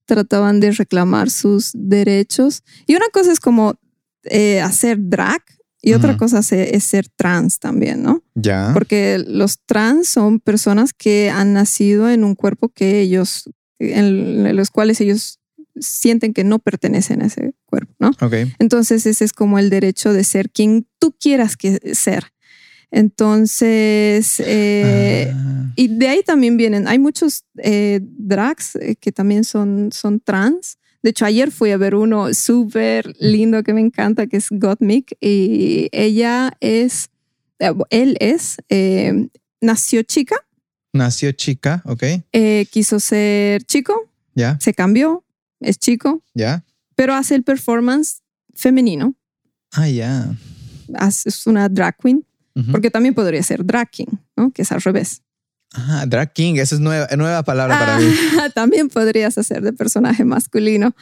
trataban 0.06 0.60
de 0.60 0.72
reclamar 0.72 1.30
sus 1.30 1.72
derechos. 1.74 2.64
Y 2.86 2.96
una 2.96 3.08
cosa 3.14 3.32
es 3.32 3.40
como 3.40 3.76
eh, 4.24 4.60
hacer 4.60 4.98
drag, 5.00 5.42
y 5.82 5.94
otra 5.94 6.18
cosa 6.18 6.40
es 6.40 6.84
ser 6.84 7.08
trans 7.08 7.60
también, 7.60 8.04
¿no? 8.04 8.22
Ya. 8.36 8.72
Porque 8.74 9.24
los 9.26 9.60
trans 9.66 10.10
son 10.10 10.42
personas 10.42 10.92
que 10.94 11.30
han 11.30 11.54
nacido 11.54 12.10
en 12.10 12.26
un 12.26 12.36
cuerpo 12.36 12.68
que 12.68 13.00
ellos, 13.00 13.50
en 13.80 14.56
los 14.58 14.72
cuales 14.72 15.00
ellos 15.00 15.39
sienten 15.82 16.34
que 16.34 16.44
no 16.44 16.60
pertenecen 16.60 17.22
a 17.22 17.28
ese 17.28 17.54
cuerpo, 17.66 17.94
¿no? 18.00 18.10
Ok. 18.22 18.34
Entonces 18.60 19.06
ese 19.06 19.26
es 19.26 19.34
como 19.34 19.60
el 19.60 19.70
derecho 19.70 20.14
de 20.14 20.24
ser 20.24 20.50
quien 20.50 20.88
tú 21.00 21.16
quieras 21.20 21.58
que 21.58 21.96
ser. 21.96 22.32
Entonces, 22.92 24.40
eh, 24.40 25.32
ah. 25.34 25.72
y 25.76 25.88
de 25.90 26.08
ahí 26.08 26.24
también 26.24 26.58
vienen, 26.58 26.88
hay 26.88 26.98
muchos 26.98 27.46
eh, 27.58 28.00
drags 28.02 28.76
eh, 28.78 28.96
que 29.00 29.12
también 29.12 29.44
son, 29.44 29.92
son 29.92 30.20
trans 30.20 30.80
de 31.02 31.12
hecho, 31.12 31.26
ayer 31.26 31.52
fui 31.52 31.72
a 31.72 31.78
ver 31.78 31.96
uno 31.96 32.34
súper 32.34 33.16
lindo 33.20 33.64
que 33.64 33.74
me 33.74 33.80
encanta, 33.80 34.28
que 34.28 34.38
es 34.38 34.48
Gottmik, 34.50 35.16
y 35.22 35.88
ella 35.94 36.52
es, 36.60 37.10
eh, 37.60 37.74
él 37.90 38.18
es, 38.20 38.58
eh, 38.68 39.30
nació 39.62 40.04
chica. 40.04 40.36
Nació 40.92 41.32
chica, 41.32 41.82
ok. 41.86 42.04
Quiso 42.70 43.00
ser 43.00 43.64
chico. 43.64 44.10
Ya. 44.36 44.58
Se 44.60 44.74
cambió, 44.74 45.24
es 45.60 45.78
chico. 45.78 46.24
Ya. 46.34 46.66
Pero 46.96 47.14
hace 47.14 47.36
el 47.36 47.44
performance 47.44 48.22
femenino. 48.54 49.16
Ah, 49.72 49.88
ya. 49.88 50.36
Es 51.26 51.48
una 51.48 51.70
drag 51.70 51.98
queen. 51.98 52.26
Porque 52.72 52.92
también 52.92 53.14
podría 53.14 53.42
ser 53.42 53.66
drag 53.66 53.90
king, 53.90 54.18
¿no? 54.36 54.52
Que 54.52 54.64
es 54.64 54.72
al 54.74 54.82
revés. 54.82 55.22
Ajá, 55.72 56.06
drag 56.06 56.34
king, 56.34 56.56
esa 56.56 56.76
es 56.76 56.82
nueva, 56.82 57.08
nueva 57.16 57.44
palabra 57.44 57.78
para 57.78 58.00
mí. 58.00 58.12
También 58.56 58.90
podrías 58.90 59.38
hacer 59.38 59.62
de 59.62 59.72
personaje 59.72 60.26
masculino. 60.26 60.96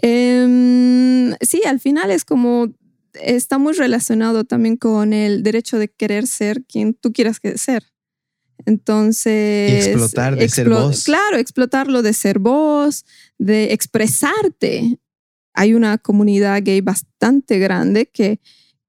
Em, 0.00 1.34
sí, 1.40 1.62
al 1.66 1.80
final 1.80 2.10
es 2.10 2.24
como, 2.24 2.72
está 3.14 3.58
muy 3.58 3.72
relacionado 3.72 4.44
también 4.44 4.76
con 4.76 5.12
el 5.12 5.42
derecho 5.42 5.78
de 5.78 5.88
querer 5.88 6.28
ser 6.28 6.64
quien 6.64 6.94
tú 6.94 7.12
quieras 7.12 7.40
que 7.40 7.58
ser. 7.58 7.84
Entonces. 8.66 9.86
Y 9.86 9.90
explotar 9.90 10.36
de 10.36 10.48
ser 10.48 10.68
vos. 10.68 11.04
Claro, 11.04 11.36
explotarlo 11.36 12.02
de 12.02 12.12
ser 12.12 12.38
vos, 12.38 13.04
de 13.38 13.72
expresarte. 13.72 14.98
Hay 15.52 15.74
una 15.74 15.98
comunidad 15.98 16.62
gay 16.62 16.80
bastante 16.80 17.58
grande 17.58 18.06
que 18.06 18.40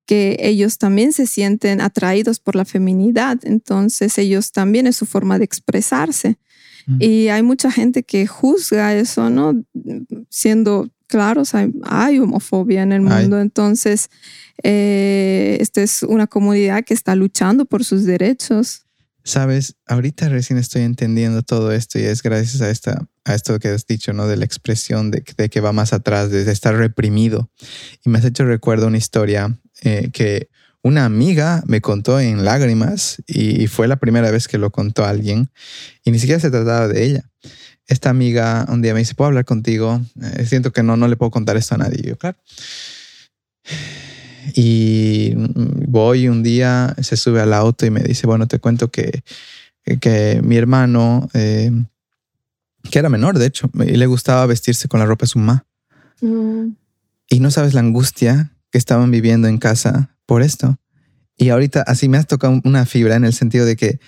que 0.06 0.38
ellos 0.40 0.78
también 0.78 1.14
se 1.14 1.26
sienten 1.26 1.82
atraídos 1.82 2.40
por 2.40 2.56
la 2.56 2.66
feminidad, 2.66 3.40
entonces 3.44 4.18
ellos 4.18 4.52
también 4.52 4.88
es 4.88 4.96
su 4.96 5.06
forma 5.06 5.40
de 5.40 5.46
expresarse. 5.46 6.38
Mm. 6.86 6.98
Y 7.02 7.28
hay 7.30 7.42
mucha 7.42 7.72
gente 7.72 8.04
que 8.04 8.28
juzga 8.28 8.94
eso, 8.94 9.30
¿no? 9.30 9.64
Siendo 10.30 10.90
claros, 11.08 11.54
hay, 11.56 12.20
homofobia 12.20 12.84
en 12.84 12.92
el 12.92 13.02
mundo, 13.02 13.40
entonces 13.40 14.10
eh, 14.64 15.58
esta 15.60 15.82
es 15.82 16.04
una 16.04 16.28
comunidad 16.28 16.84
que 16.84 16.94
está 16.94 17.16
luchando 17.16 17.66
por 17.66 17.84
sus 17.84 18.04
derechos. 18.04 18.85
Sabes, 19.26 19.76
ahorita 19.88 20.30
recién 20.30 20.60
estoy 20.60 20.84
entendiendo 20.84 21.42
todo 21.42 21.72
esto 21.72 21.98
y 21.98 22.04
es 22.04 22.22
gracias 22.22 22.62
a, 22.62 22.70
esta, 22.70 23.08
a 23.24 23.34
esto 23.34 23.58
que 23.58 23.70
has 23.70 23.88
dicho, 23.88 24.14
¿no? 24.14 24.28
De 24.28 24.38
la 24.38 24.46
expresión 24.46 25.10
de, 25.10 25.24
que 25.24 25.62
va 25.62 25.74
más 25.74 25.94
atrás, 25.94 26.30
de 26.30 26.50
estar 26.52 26.76
reprimido. 26.76 27.50
Y 28.06 28.12
me 28.12 28.20
has 28.20 28.26
hecho 28.26 28.46
recuerdo 28.46 28.86
una 28.86 28.98
historia 28.98 29.58
eh, 29.82 30.12
que 30.14 30.50
una 30.84 31.06
amiga 31.06 31.64
me 31.66 31.82
contó 31.82 32.20
en 32.20 32.46
lágrimas 32.46 33.24
y 33.26 33.66
fue 33.66 33.88
la 33.88 33.96
primera 33.96 34.30
vez 34.30 34.48
que 34.48 34.60
lo 34.60 34.70
contó 34.70 35.04
alguien 35.04 35.50
y 36.04 36.12
ni 36.12 36.20
siquiera 36.20 36.40
se 36.40 36.52
trataba 36.52 36.88
de 36.88 37.04
ella. 37.04 37.32
Esta 37.88 38.12
amiga 38.12 38.68
un 38.70 38.84
día 38.84 38.94
me 38.94 39.00
dice, 39.00 39.16
¿puedo 39.16 39.30
hablar 39.30 39.46
contigo? 39.46 40.02
Eh, 40.22 40.46
siento 40.46 40.72
que 40.72 40.84
no, 40.84 40.98
no 40.98 41.08
le 41.08 41.16
puedo 41.16 41.32
contar 41.32 41.58
esto 41.58 41.74
a 41.74 41.80
nadie. 41.80 42.04
yo, 42.04 42.16
claro. 42.16 42.38
Y 44.54 45.34
voy 45.36 46.28
un 46.28 46.44
día, 46.44 46.96
se 47.02 47.18
sube 47.18 47.42
al 47.42 47.54
auto 47.54 47.86
y 47.86 47.90
me 47.90 48.02
dice, 48.02 48.28
bueno, 48.28 48.48
te 48.48 48.60
cuento 48.60 48.90
que, 48.90 49.24
que 50.00 50.42
mi 50.44 50.58
hermano, 50.58 51.30
eh, 51.34 51.72
que 52.92 53.00
era 53.00 53.10
menor, 53.10 53.38
de 53.38 53.48
hecho, 53.48 53.70
y 53.74 53.98
le 53.98 54.06
gustaba 54.06 54.46
vestirse 54.46 54.88
con 54.88 55.00
la 55.00 55.06
ropa 55.06 55.24
de 55.24 55.30
su 55.30 55.40
mamá. 55.40 55.66
Mm. 56.22 56.76
Y 57.30 57.40
no 57.40 57.52
sabes 57.52 57.74
la 57.74 57.82
angustia 57.82 58.52
que 58.72 58.78
estaban 58.78 59.12
viviendo 59.12 59.48
en 59.48 59.58
casa 59.58 60.16
por 60.26 60.42
esto. 60.42 60.78
Y 61.38 61.50
ahorita 61.50 61.82
así 61.82 62.08
me 62.08 62.18
has 62.18 62.28
tocado 62.28 62.62
una 62.64 62.86
fibra 62.86 63.16
en 63.16 63.26
el 63.26 63.34
sentido 63.34 63.66
de 63.66 63.76
que 63.76 64.00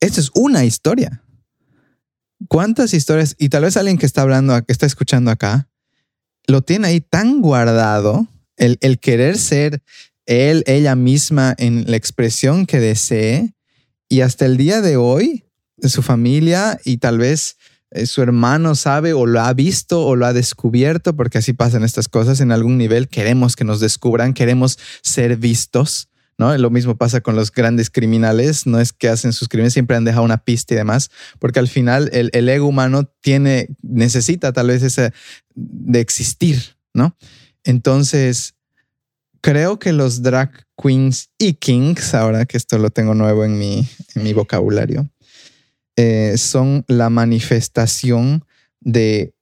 esto 0.00 0.20
es 0.20 0.30
una 0.34 0.64
historia. 0.64 1.22
¿Cuántas 2.48 2.94
historias? 2.94 3.34
Y 3.38 3.48
tal 3.48 3.64
vez 3.64 3.76
alguien 3.76 3.98
que 3.98 4.06
está 4.06 4.22
hablando, 4.22 4.62
que 4.64 4.72
está 4.72 4.86
escuchando 4.86 5.30
acá, 5.30 5.68
lo 6.46 6.62
tiene 6.62 6.88
ahí 6.88 7.00
tan 7.00 7.42
guardado, 7.42 8.28
el, 8.58 8.78
el 8.80 8.98
querer 8.98 9.38
ser 9.38 9.82
él, 10.26 10.62
ella 10.66 10.94
misma 10.94 11.54
en 11.56 11.90
la 11.90 11.96
expresión 11.96 12.66
que 12.66 12.80
desee, 12.80 13.54
y 14.08 14.20
hasta 14.20 14.46
el 14.46 14.56
día 14.56 14.80
de 14.80 14.96
hoy, 14.96 15.44
su 15.82 16.02
familia 16.02 16.78
y 16.84 16.98
tal 16.98 17.18
vez 17.18 17.56
eh, 17.90 18.06
su 18.06 18.20
hermano 18.20 18.74
sabe 18.74 19.12
o 19.12 19.26
lo 19.26 19.40
ha 19.40 19.52
visto 19.54 20.04
o 20.04 20.16
lo 20.16 20.26
ha 20.26 20.32
descubierto, 20.32 21.16
porque 21.16 21.38
así 21.38 21.52
pasan 21.52 21.84
estas 21.84 22.08
cosas 22.08 22.40
en 22.40 22.52
algún 22.52 22.76
nivel, 22.76 23.08
queremos 23.08 23.56
que 23.56 23.64
nos 23.64 23.80
descubran, 23.80 24.34
queremos 24.34 24.78
ser 25.02 25.36
vistos. 25.36 26.08
¿no? 26.36 26.56
Lo 26.56 26.70
mismo 26.70 26.96
pasa 26.96 27.20
con 27.20 27.34
los 27.34 27.50
grandes 27.50 27.90
criminales, 27.90 28.66
no 28.66 28.78
es 28.80 28.92
que 28.92 29.08
hacen 29.08 29.32
sus 29.32 29.48
crímenes, 29.48 29.72
siempre 29.72 29.96
han 29.96 30.04
dejado 30.04 30.24
una 30.24 30.44
pista 30.44 30.74
y 30.74 30.76
demás, 30.76 31.10
porque 31.40 31.58
al 31.58 31.66
final 31.66 32.10
el, 32.12 32.30
el 32.32 32.48
ego 32.48 32.66
humano 32.66 33.10
tiene, 33.20 33.68
necesita 33.82 34.52
tal 34.52 34.68
vez 34.68 34.82
ese 34.82 35.12
de 35.54 36.00
existir, 36.00 36.76
¿no? 36.94 37.16
Entonces, 37.64 38.54
creo 39.40 39.78
que 39.78 39.92
los 39.92 40.22
drag 40.22 40.66
queens 40.80 41.30
y 41.38 41.54
kings, 41.54 42.14
ahora 42.14 42.46
que 42.46 42.56
esto 42.56 42.78
lo 42.78 42.90
tengo 42.90 43.14
nuevo 43.14 43.44
en 43.44 43.58
mi, 43.58 44.32
vocabulario, 44.32 45.08
eh, 45.96 46.34
son 46.36 46.84
la 46.86 47.10
manifestación 47.10 48.44
de 48.80 49.34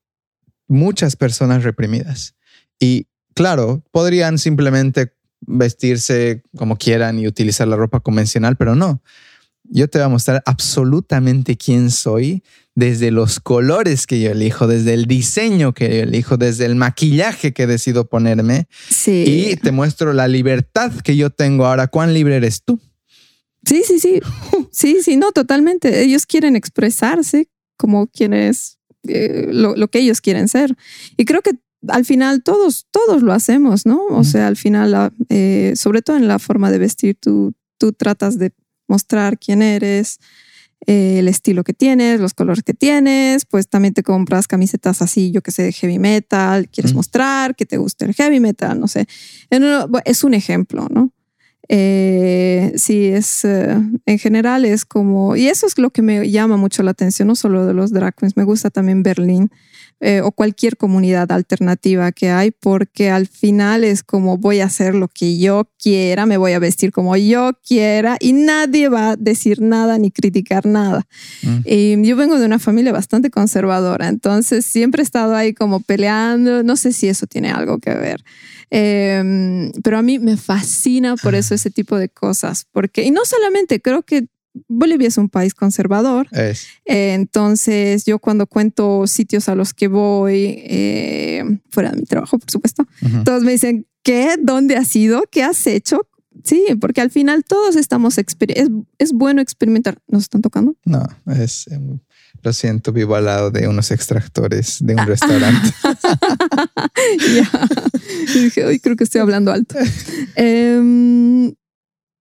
muchas 0.69 1.17
personas 1.17 1.62
reprimidas. 1.62 2.35
Y 2.79 3.07
claro, 3.35 3.83
podrían 3.91 4.39
simplemente 4.39 5.12
vestirse 5.41 6.43
como 6.57 6.77
quieran 6.77 7.19
y 7.19 7.27
utilizar 7.27 7.69
la 7.69 7.77
ropa 7.77 8.01
convencional, 8.01 8.57
pero 8.57 8.75
no. 8.75 9.03
Yo 9.64 9.89
te 9.89 9.99
voy 9.99 10.07
a 10.07 10.09
mostrar 10.09 10.43
absolutamente 10.47 11.57
quién 11.57 11.91
soy 11.91 12.43
desde 12.77 13.11
los 13.11 13.41
colores 13.41 14.07
que 14.07 14.20
yo 14.20 14.31
elijo, 14.31 14.66
desde 14.66 14.93
el 14.93 15.07
diseño 15.07 15.72
que 15.72 15.89
yo 15.89 16.03
elijo, 16.03 16.37
desde 16.37 16.66
el 16.66 16.77
maquillaje 16.77 17.53
que 17.55 17.66
decido 17.66 18.07
ponerme. 18.07 18.68
Sí. 18.89 19.24
Y 19.27 19.57
te 19.57 19.72
muestro 19.72 20.12
la 20.12 20.29
libertad 20.29 20.93
que 21.03 21.16
yo 21.16 21.31
tengo 21.31 21.66
ahora. 21.66 21.89
¿Cuán 21.89 22.12
libre 22.12 22.37
eres 22.37 22.62
tú? 22.62 22.79
Sí, 23.64 23.83
sí, 23.85 23.99
sí. 23.99 24.20
Sí, 24.70 24.99
sí, 25.03 25.16
no, 25.16 25.33
totalmente. 25.33 26.03
Ellos 26.03 26.27
quieren 26.27 26.55
expresarse 26.55 27.49
como 27.79 28.09
quienes, 28.09 28.79
eh, 29.09 29.49
lo, 29.51 29.89
que 29.89 30.01
ellos 30.01 30.20
quieren 30.20 30.49
ser. 30.49 30.77
Y 31.16 31.24
creo 31.24 31.41
que 31.41 31.53
al 31.89 32.05
final 32.05 32.43
todos, 32.43 32.87
todos 32.91 33.22
lo 33.22 33.33
hacemos, 33.33 33.87
¿no? 33.87 34.05
O 34.11 34.22
sea, 34.22 34.49
al 34.49 34.59
final, 34.59 35.12
eh, 35.31 35.72
sobre 35.77 36.03
todo 36.03 36.18
en 36.18 36.29
la 36.29 36.39
forma 36.39 36.70
de 36.70 36.77
vestir, 36.77 37.16
tú, 37.18 37.55
tú 37.79 37.93
tratas 37.93 38.39
de 38.39 38.53
mostrar 38.87 39.39
quién 39.39 39.62
eres, 39.62 40.18
eh, 40.87 41.18
el 41.18 41.28
estilo 41.28 41.64
que 41.64 41.72
tienes, 41.72 42.20
los 42.20 42.32
colores 42.32 42.62
que 42.62 42.74
tienes, 42.74 43.45
pues 43.45 43.68
también 43.68 43.93
te 43.93 44.03
compras 44.03 44.47
camisetas 44.47 45.03
así, 45.03 45.32
yo 45.32 45.43
que 45.43 45.51
sé, 45.51 45.64
de 45.64 45.72
heavy 45.72 45.99
metal, 45.99 46.68
quieres 46.68 46.95
mostrar 46.95 47.57
que 47.57 47.66
te 47.66 47.76
gusta 47.76 48.05
el 48.05 48.14
heavy 48.14 48.39
metal, 48.39 48.78
no 48.78 48.87
sé. 48.87 49.07
Es 50.05 50.24
un 50.24 50.34
ejemplo, 50.34 50.87
¿no? 50.89 51.12
Eh, 51.68 52.72
sí, 52.76 53.07
es 53.07 53.45
eh, 53.45 53.76
en 54.07 54.18
general 54.18 54.64
es 54.64 54.84
como, 54.84 55.34
y 55.34 55.49
eso 55.49 55.66
es 55.66 55.78
lo 55.78 55.91
que 55.91 56.03
me 56.03 56.30
llama 56.30 56.57
mucho 56.57 56.84
la 56.84 56.93
atención, 56.93 57.26
no 57.26 57.34
solo 57.34 57.66
de 57.66 57.74
los 57.74 57.91
drag 57.91 58.14
queens, 58.14 58.37
me 58.37 58.45
gusta 58.45 58.70
también 58.70 59.03
Berlín 59.03 59.51
eh, 60.01 60.20
o 60.20 60.30
cualquier 60.30 60.76
comunidad 60.76 61.32
alternativa 61.32 62.12
que 62.12 62.28
hay, 62.28 62.51
porque 62.51 63.09
al 63.09 63.26
final 63.26 63.82
es 63.82 64.03
como 64.03 64.36
voy 64.36 64.61
a 64.61 64.66
hacer 64.66 64.94
lo 64.94 65.09
que 65.09 65.38
yo 65.38 65.70
quiera, 65.82 66.26
me 66.26 66.36
voy 66.36 66.53
a 66.53 66.59
vestir 66.59 66.92
como 66.92 67.16
yo 67.16 67.53
quiera 67.66 68.18
y 68.20 68.34
nadie 68.34 68.90
va 68.90 69.12
a 69.12 69.16
decir 69.16 69.62
nada 69.62 69.97
ni 69.97 70.11
criticar 70.11 70.66
nada. 70.66 71.07
Mm. 71.42 71.59
Y 71.64 72.07
yo 72.07 72.14
vengo 72.14 72.38
de 72.38 72.44
una 72.44 72.59
familia 72.59 72.92
bastante 72.92 73.30
conservadora, 73.30 74.09
entonces 74.09 74.66
siempre 74.66 75.01
he 75.01 75.05
estado 75.05 75.34
ahí 75.34 75.55
como 75.55 75.80
peleando, 75.80 76.62
no 76.62 76.76
sé 76.76 76.92
si 76.92 77.09
eso 77.09 77.26
tiene 77.26 77.51
algo 77.51 77.78
que 77.78 77.94
ver. 77.94 78.22
Em, 78.68 79.70
pero 79.82 79.97
a 79.97 80.03
mí 80.03 80.18
me 80.18 80.36
fascina 80.36 81.16
por 81.16 81.34
eso 81.34 81.55
ese 81.55 81.70
tipo 81.70 81.97
de 81.97 82.09
cosas, 82.09 82.66
porque, 82.70 83.03
y 83.03 83.11
no 83.11 83.24
solamente, 83.24 83.80
creo 83.80 84.03
que 84.03 84.26
Bolivia 84.68 85.09
es 85.09 85.18
un 85.18 85.28
país 85.28 85.54
conservador. 85.54 86.28
Eh, 86.32 86.54
entonces, 86.84 88.04
yo 88.04 88.18
cuando 88.18 88.46
cuento 88.46 89.07
sitios 89.07 89.48
a 89.48 89.54
los 89.54 89.74
que 89.74 89.88
voy, 89.88 90.57
eh, 90.59 91.44
fuera 91.70 91.90
de 91.90 91.98
mi 91.98 92.04
trabajo, 92.04 92.38
por 92.38 92.50
supuesto, 92.50 92.86
todos 93.24 93.42
me 93.42 93.52
dicen, 93.52 93.86
¿qué? 94.02 94.36
¿Dónde 94.40 94.76
has 94.76 94.94
ido? 94.94 95.24
¿Qué 95.30 95.42
has 95.42 95.66
hecho? 95.66 96.09
Sí, 96.44 96.64
porque 96.80 97.00
al 97.00 97.11
final 97.11 97.44
todos 97.44 97.76
estamos, 97.76 98.18
es, 98.18 98.26
es 98.98 99.12
bueno 99.12 99.40
experimentar. 99.40 99.98
¿Nos 100.07 100.24
están 100.24 100.42
tocando? 100.42 100.76
No, 100.84 101.04
es, 101.26 101.66
em, 101.68 101.98
lo 102.42 102.52
siento, 102.52 102.92
vivo 102.92 103.16
al 103.16 103.24
lado 103.24 103.50
de 103.50 103.66
unos 103.68 103.90
extractores 103.90 104.78
de 104.80 104.94
un 104.94 105.07
restaurante. 105.07 105.72
ya. 107.34 107.50
dije, 108.34 108.64
hoy 108.64 108.78
creo 108.78 108.96
que 108.96 109.04
estoy 109.04 109.20
hablando 109.20 109.50
alto. 109.52 109.76
Em, 110.36 111.54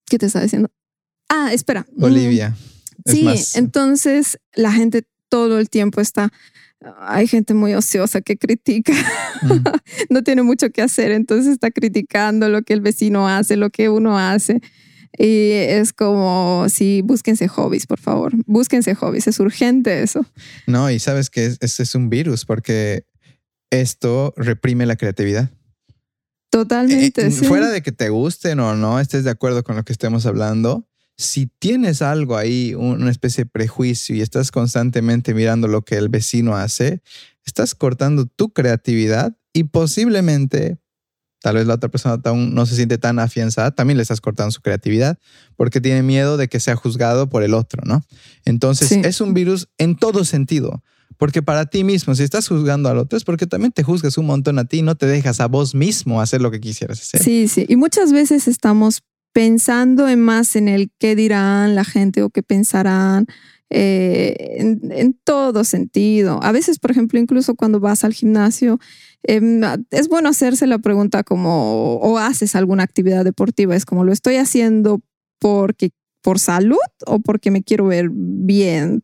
¿Qué 0.07 0.17
te 0.17 0.27
está 0.27 0.41
diciendo? 0.41 0.69
Ah, 1.29 1.53
espera. 1.53 1.85
Bolivia. 1.95 2.55
sí, 3.05 3.27
entonces 3.55 4.39
la 4.53 4.71
gente 4.71 5.07
todo 5.29 5.59
el 5.59 5.69
tiempo 5.69 6.01
está. 6.01 6.31
Hay 6.99 7.27
gente 7.27 7.53
muy 7.53 7.73
ociosa 7.73 8.21
que 8.21 8.37
critica, 8.37 8.93
mm. 9.41 9.63
no 10.09 10.23
tiene 10.23 10.43
mucho 10.43 10.69
que 10.69 10.81
hacer, 10.81 11.11
entonces 11.11 11.53
está 11.53 11.71
criticando 11.71 12.47
lo 12.49 12.61
que 12.61 12.73
el 12.73 12.81
vecino 12.81 13.27
hace, 13.27 13.55
lo 13.55 13.69
que 13.69 13.89
uno 13.89 14.19
hace. 14.19 14.61
Y 15.17 15.51
es 15.51 15.93
como, 15.93 16.65
sí, 16.69 17.01
búsquense 17.03 17.47
hobbies, 17.47 17.87
por 17.87 17.99
favor. 17.99 18.33
Búsquense 18.45 18.95
hobbies. 18.95 19.27
Es 19.27 19.39
urgente 19.39 20.03
eso. 20.03 20.25
No, 20.67 20.91
y 20.91 20.99
sabes 20.99 21.29
que 21.29 21.55
ese 21.59 21.83
es 21.83 21.95
un 21.95 22.09
virus 22.09 22.45
porque 22.45 23.05
esto 23.69 24.33
reprime 24.35 24.85
la 24.85 24.97
creatividad. 24.97 25.49
Totalmente. 26.49 27.27
Eh, 27.27 27.31
fuera 27.31 27.69
de 27.69 27.81
que 27.81 27.91
te 27.91 28.09
gusten 28.09 28.59
o 28.59 28.75
no, 28.75 28.99
estés 28.99 29.23
de 29.23 29.31
acuerdo 29.31 29.63
con 29.63 29.75
lo 29.75 29.83
que 29.83 29.93
estemos 29.93 30.25
hablando, 30.25 30.87
si 31.17 31.47
tienes 31.59 32.01
algo 32.01 32.37
ahí, 32.37 32.73
una 32.75 33.09
especie 33.09 33.45
de 33.45 33.49
prejuicio 33.49 34.15
y 34.15 34.21
estás 34.21 34.51
constantemente 34.51 35.33
mirando 35.33 35.67
lo 35.67 35.83
que 35.83 35.95
el 35.95 36.09
vecino 36.09 36.55
hace, 36.55 37.01
estás 37.45 37.75
cortando 37.75 38.25
tu 38.25 38.51
creatividad 38.51 39.37
y 39.53 39.65
posiblemente 39.65 40.77
tal 41.41 41.55
vez 41.55 41.67
la 41.67 41.75
otra 41.75 41.89
persona 41.89 42.19
aún 42.25 42.55
no 42.55 42.65
se 42.65 42.75
siente 42.75 42.97
tan 42.97 43.19
afianzada, 43.19 43.71
también 43.71 43.97
le 43.97 44.01
estás 44.01 44.19
cortando 44.19 44.51
su 44.51 44.61
creatividad 44.61 45.19
porque 45.55 45.79
tiene 45.79 46.01
miedo 46.01 46.37
de 46.37 46.47
que 46.47 46.59
sea 46.59 46.75
juzgado 46.75 47.29
por 47.29 47.43
el 47.43 47.53
otro, 47.53 47.83
¿no? 47.85 48.03
Entonces 48.45 48.91
es 48.91 49.21
un 49.21 49.33
virus 49.33 49.69
en 49.77 49.95
todo 49.95 50.25
sentido. 50.25 50.83
Porque 51.17 51.41
para 51.41 51.65
ti 51.67 51.83
mismo, 51.83 52.13
si 52.13 52.23
estás 52.23 52.47
juzgando 52.47 52.89
al 52.89 52.97
otro, 52.97 53.15
es 53.15 53.23
porque 53.23 53.47
también 53.47 53.71
te 53.71 53.83
juzgas 53.83 54.17
un 54.17 54.25
montón 54.25 54.59
a 54.59 54.65
ti 54.65 54.79
y 54.79 54.81
no 54.81 54.95
te 54.95 55.05
dejas 55.05 55.39
a 55.39 55.47
vos 55.47 55.73
mismo 55.73 56.19
hacer 56.19 56.41
lo 56.41 56.51
que 56.51 56.59
quisieras 56.59 56.99
hacer. 56.99 57.23
Sí, 57.23 57.47
sí. 57.47 57.65
Y 57.69 57.77
muchas 57.77 58.11
veces 58.11 58.49
estamos 58.49 59.03
pensando 59.35 60.07
en 60.07 60.21
más 60.21 60.55
en 60.55 60.69
el 60.69 60.89
qué 60.97 61.13
dirán 61.13 61.75
la 61.75 61.83
gente 61.83 62.23
o 62.23 62.29
qué 62.29 62.41
pensarán. 62.41 63.27
Eh, 63.69 64.55
en, 64.59 65.13
todo 65.25 65.65
sentido. 65.65 66.39
A 66.41 66.53
veces, 66.53 66.79
por 66.79 66.91
ejemplo, 66.91 67.19
incluso 67.19 67.55
cuando 67.55 67.81
vas 67.81 68.05
al 68.05 68.13
gimnasio, 68.13 68.79
em, 69.23 69.61
es 69.91 70.07
bueno 70.07 70.29
hacerse 70.29 70.67
la 70.67 70.77
pregunta 70.77 71.23
como, 71.23 71.95
o 71.95 72.17
haces 72.17 72.55
alguna 72.55 72.83
actividad 72.83 73.25
deportiva, 73.25 73.75
es 73.75 73.85
como, 73.85 74.05
¿lo 74.05 74.13
estoy 74.13 74.37
haciendo 74.37 75.01
porque 75.39 75.89
por 76.21 76.39
salud 76.39 76.77
o 77.05 77.19
porque 77.19 77.51
me 77.51 77.63
quiero 77.63 77.87
ver 77.87 78.09
bien? 78.13 79.03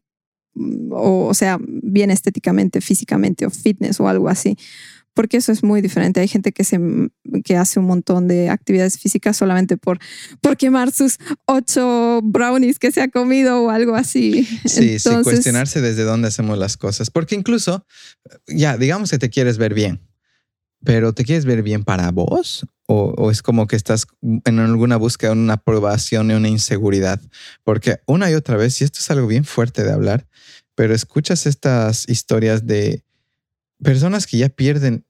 O, 0.92 1.26
o 1.26 1.34
sea, 1.34 1.58
bien 1.62 2.10
estéticamente, 2.10 2.80
físicamente 2.80 3.46
o 3.46 3.50
fitness 3.50 4.00
o 4.00 4.08
algo 4.08 4.30
así 4.30 4.56
porque 5.14 5.38
eso 5.38 5.52
es 5.52 5.64
muy 5.64 5.82
diferente. 5.82 6.20
Hay 6.20 6.28
gente 6.28 6.52
que, 6.52 6.64
se, 6.64 6.80
que 7.44 7.58
hace 7.58 7.80
un 7.80 7.86
montón 7.86 8.28
de 8.28 8.50
actividades 8.50 8.98
físicas 8.98 9.38
solamente 9.38 9.78
por, 9.78 10.00
por 10.42 10.58
quemar 10.58 10.92
sus 10.92 11.18
ocho 11.46 12.22
brownies 12.24 12.80
que 12.80 12.92
se 12.92 13.02
ha 13.02 13.10
comido 13.10 13.64
o 13.64 13.70
algo 13.70 13.96
así. 13.96 14.48
Sí, 14.66 15.00
sí, 15.00 15.10
cuestionarse 15.24 15.82
desde 15.82 16.04
dónde 16.04 16.30
hacemos 16.30 16.58
las 16.58 16.78
cosas. 16.78 17.10
Porque 17.10 17.36
incluso, 17.36 17.86
ya, 18.48 18.78
digamos 18.78 19.12
que 19.12 19.18
te 19.18 19.30
quieres 19.30 19.58
ver 19.58 19.74
bien, 19.74 20.02
pero 20.84 21.14
¿te 21.14 21.26
quieres 21.26 21.46
ver 21.46 21.62
bien 21.62 21.84
para 21.84 22.10
vos? 22.12 22.66
O, 22.88 23.14
o, 23.18 23.32
es 23.32 23.42
como 23.42 23.68
que 23.68 23.76
estás 23.76 24.06
en 24.22 24.60
alguna 24.60 24.98
búsqueda 24.98 25.32
de 25.32 25.40
una 25.40 25.54
aprobación 25.54 26.32
y 26.32 26.34
una 26.34 26.48
inseguridad. 26.50 27.22
Porque 27.64 28.00
una 28.06 28.30
y 28.32 28.34
otra 28.34 28.58
vez, 28.58 28.82
y 28.82 28.84
esto 28.84 29.00
es 29.00 29.12
algo 29.12 29.28
bien 29.28 29.46
fuerte 29.46 29.84
de 29.84 29.92
hablar, 29.92 30.28
pero 30.76 30.94
escuchas 30.94 31.46
estas 31.46 32.10
historias 32.10 32.66
de 32.66 33.04
personas 33.84 34.28
que 34.28 34.38
ya 34.38 34.50
pierden 34.50 35.06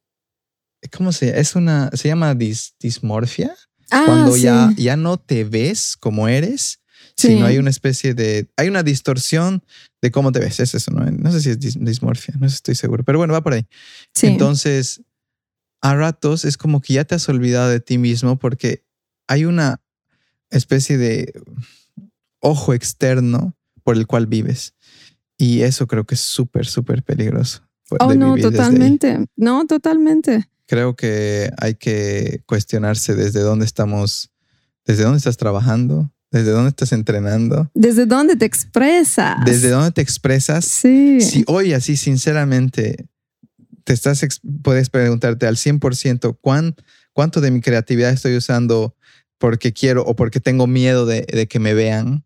¿cómo 0.95 1.11
se 1.11 1.27
llama? 1.27 1.37
Es 1.39 1.55
una, 1.55 1.89
se 1.93 2.07
llama 2.07 2.33
dis- 2.33 2.73
dismorfia. 2.79 3.55
Ah, 3.91 4.03
cuando 4.05 4.33
sí. 4.35 4.41
ya, 4.43 4.71
ya 4.77 4.95
no 4.97 5.17
te 5.17 5.43
ves 5.43 5.95
como 5.97 6.27
eres, 6.27 6.79
Sí. 7.17 7.27
sino 7.29 7.45
hay 7.45 7.57
una 7.57 7.69
especie 7.69 8.13
de, 8.13 8.49
hay 8.57 8.67
una 8.69 8.81
distorsión 8.83 9.63
de 10.01 10.11
cómo 10.11 10.31
te 10.31 10.39
ves. 10.39 10.59
Es 10.59 10.73
eso, 10.73 10.89
¿no? 10.91 11.05
No 11.11 11.31
sé 11.31 11.41
si 11.41 11.49
es 11.51 11.59
dis- 11.59 11.77
dismorfia, 11.79 12.33
no 12.39 12.47
estoy 12.47 12.73
seguro, 12.75 13.03
pero 13.03 13.17
bueno, 13.19 13.33
va 13.33 13.43
por 13.43 13.53
ahí. 13.53 13.67
Sí. 14.15 14.27
Entonces, 14.27 15.01
a 15.81 15.93
ratos 15.93 16.45
es 16.45 16.57
como 16.57 16.81
que 16.81 16.93
ya 16.93 17.03
te 17.05 17.13
has 17.15 17.27
olvidado 17.29 17.69
de 17.69 17.79
ti 17.79 17.97
mismo 17.97 18.39
porque 18.39 18.83
hay 19.27 19.45
una 19.45 19.81
especie 20.49 20.97
de 20.97 21.33
ojo 22.39 22.73
externo 22.73 23.55
por 23.83 23.97
el 23.97 24.07
cual 24.07 24.25
vives. 24.25 24.73
Y 25.37 25.61
eso 25.61 25.85
creo 25.87 26.05
que 26.05 26.15
es 26.15 26.21
súper, 26.21 26.65
súper 26.65 27.03
peligroso. 27.03 27.67
Oh, 27.99 28.09
de 28.09 28.15
no, 28.15 28.37
totalmente. 28.37 29.25
No, 29.35 29.65
totalmente. 29.65 30.49
Creo 30.65 30.95
que 30.95 31.51
hay 31.57 31.75
que 31.75 32.41
cuestionarse 32.45 33.15
desde 33.15 33.41
dónde 33.41 33.65
estamos, 33.65 34.31
desde 34.85 35.03
dónde 35.03 35.17
estás 35.17 35.37
trabajando, 35.37 36.11
desde 36.31 36.51
dónde 36.51 36.69
estás 36.69 36.93
entrenando, 36.93 37.69
¿Desde 37.73 38.05
dónde 38.05 38.37
te 38.37 38.45
expresas? 38.45 39.37
desde 39.45 39.69
dónde 39.69 39.91
te 39.91 40.01
expresas. 40.01 40.65
Sí. 40.65 41.19
Si 41.19 41.43
hoy 41.47 41.73
así 41.73 41.97
sinceramente 41.97 43.07
te 43.83 43.93
estás, 43.93 44.25
puedes 44.63 44.89
preguntarte 44.89 45.45
al 45.45 45.57
100% 45.57 46.37
¿cuán, 46.39 46.75
cuánto 47.11 47.41
de 47.41 47.51
mi 47.51 47.59
creatividad 47.61 48.11
estoy 48.11 48.37
usando 48.37 48.95
porque 49.37 49.73
quiero 49.73 50.03
o 50.03 50.15
porque 50.15 50.39
tengo 50.39 50.67
miedo 50.67 51.05
de, 51.05 51.23
de 51.23 51.47
que 51.47 51.59
me 51.59 51.73
vean 51.73 52.23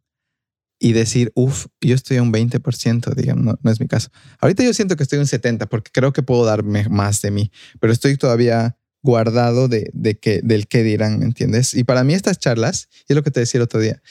y 0.79 0.93
decir, 0.93 1.31
uff, 1.35 1.67
yo 1.81 1.95
estoy 1.95 2.17
a 2.17 2.21
un 2.21 2.33
20%, 2.33 3.13
digamos, 3.15 3.43
no, 3.43 3.59
no 3.61 3.71
es 3.71 3.79
mi 3.79 3.87
caso. 3.87 4.09
Ahorita 4.39 4.63
yo 4.63 4.73
siento 4.73 4.95
que 4.95 5.03
estoy 5.03 5.19
a 5.19 5.21
un 5.21 5.27
70% 5.27 5.67
porque 5.67 5.91
creo 5.93 6.13
que 6.13 6.23
puedo 6.23 6.45
darme 6.45 6.87
más 6.89 7.21
de 7.21 7.31
mí, 7.31 7.51
pero 7.79 7.93
estoy 7.93 8.17
todavía 8.17 8.77
guardado 9.01 9.67
de, 9.67 9.89
de 9.93 10.17
que, 10.17 10.41
del 10.43 10.67
qué 10.67 10.83
dirán, 10.83 11.19
¿me 11.19 11.25
entiendes? 11.25 11.73
Y 11.73 11.83
para 11.83 12.03
mí 12.03 12.13
estas 12.13 12.39
charlas, 12.39 12.89
y 13.07 13.13
es 13.13 13.15
lo 13.15 13.23
que 13.23 13.31
te 13.31 13.39
decía 13.39 13.59
el 13.59 13.63
otro 13.63 13.79
día, 13.79 14.01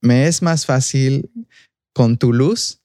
me 0.00 0.26
es 0.26 0.42
más 0.42 0.66
fácil 0.66 1.30
con 1.92 2.16
tu 2.16 2.32
luz 2.32 2.80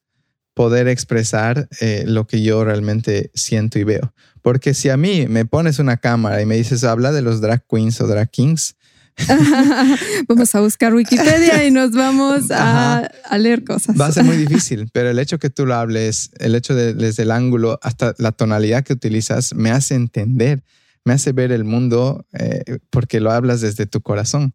poder 0.53 0.88
expresar 0.88 1.68
eh, 1.80 2.03
lo 2.05 2.27
que 2.27 2.41
yo 2.41 2.64
realmente 2.64 3.31
siento 3.34 3.80
y 3.80 3.84
veo. 3.84 4.14
Porque 4.41 4.73
si 4.73 4.89
a 4.89 4.97
mí 4.97 5.27
me 5.27 5.45
pones 5.45 5.80
una 5.80 5.97
cámara 5.97 6.41
y 6.41 6.45
me 6.45 6.55
dices, 6.55 6.84
habla 6.84 7.11
de 7.11 7.22
los 7.22 7.41
drag 7.41 7.65
queens 7.68 7.99
o 8.01 8.07
drag 8.07 8.30
kings, 8.30 8.76
vamos 10.27 10.53
a 10.56 10.61
buscar 10.61 10.94
Wikipedia 10.94 11.65
y 11.65 11.72
nos 11.72 11.91
vamos 11.91 12.52
a, 12.52 13.10
a 13.26 13.38
leer 13.38 13.64
cosas. 13.64 13.99
va 13.99 14.07
a 14.07 14.11
ser 14.11 14.23
muy 14.23 14.38
difícil. 14.45 14.90
Pero 14.91 15.10
el 15.10 15.19
hecho 15.19 15.40
que 15.40 15.49
tú 15.49 15.65
lo 15.65 15.76
hables, 15.76 16.31
el 16.40 16.56
hecho 16.56 16.76
de 16.76 16.94
desde 16.94 17.23
el 17.23 17.31
ángulo 17.31 17.80
hasta 17.81 18.14
la 18.18 18.31
tonalidad 18.31 18.84
que 18.84 18.94
utilizas, 18.94 19.53
me 19.53 19.72
hace 19.72 19.95
entender, 19.95 20.64
me 21.06 21.14
hace 21.14 21.31
ver 21.31 21.52
el 21.52 21.64
mundo 21.64 22.26
eh, 22.34 22.80
porque 22.90 23.19
lo 23.19 23.31
hablas 23.31 23.61
desde 23.61 23.85
tu 23.85 24.02
corazón. 24.02 24.53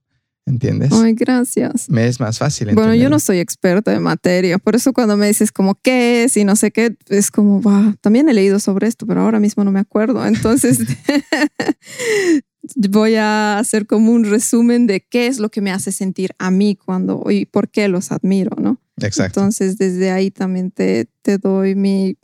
¿Entiendes? 0.48 0.90
Ay, 0.92 1.12
gracias. 1.12 1.90
Me 1.90 2.06
es 2.06 2.20
más 2.20 2.38
fácil. 2.38 2.74
Bueno, 2.74 2.94
yo 2.94 3.10
no 3.10 3.20
soy 3.20 3.38
experta 3.38 3.92
en 3.92 4.02
materia, 4.02 4.56
por 4.56 4.74
eso 4.76 4.94
cuando 4.94 5.14
me 5.18 5.26
dices 5.26 5.52
como 5.52 5.74
qué 5.74 6.24
es 6.24 6.38
y 6.38 6.44
no 6.44 6.56
sé 6.56 6.70
qué, 6.70 6.96
es 7.08 7.30
como, 7.30 7.60
va, 7.60 7.94
también 8.00 8.30
he 8.30 8.32
leído 8.32 8.58
sobre 8.58 8.86
esto, 8.86 9.06
pero 9.06 9.20
ahora 9.20 9.40
mismo 9.40 9.62
no 9.62 9.72
me 9.72 9.80
acuerdo. 9.80 10.24
Entonces, 10.24 10.78
voy 12.90 13.14
a 13.16 13.58
hacer 13.58 13.86
como 13.86 14.12
un 14.12 14.24
resumen 14.24 14.86
de 14.86 15.00
qué 15.00 15.26
es 15.26 15.38
lo 15.38 15.50
que 15.50 15.60
me 15.60 15.70
hace 15.70 15.92
sentir 15.92 16.32
a 16.38 16.50
mí 16.50 16.76
cuando 16.76 17.24
y 17.30 17.46
por 17.46 17.68
qué 17.68 17.88
los 17.88 18.12
admiro, 18.12 18.56
¿no? 18.60 18.80
Exacto. 19.00 19.40
Entonces, 19.40 19.78
desde 19.78 20.10
ahí 20.10 20.30
también 20.30 20.70
te, 20.70 21.08
te 21.22 21.38
doy 21.38 21.74
mi 21.74 22.16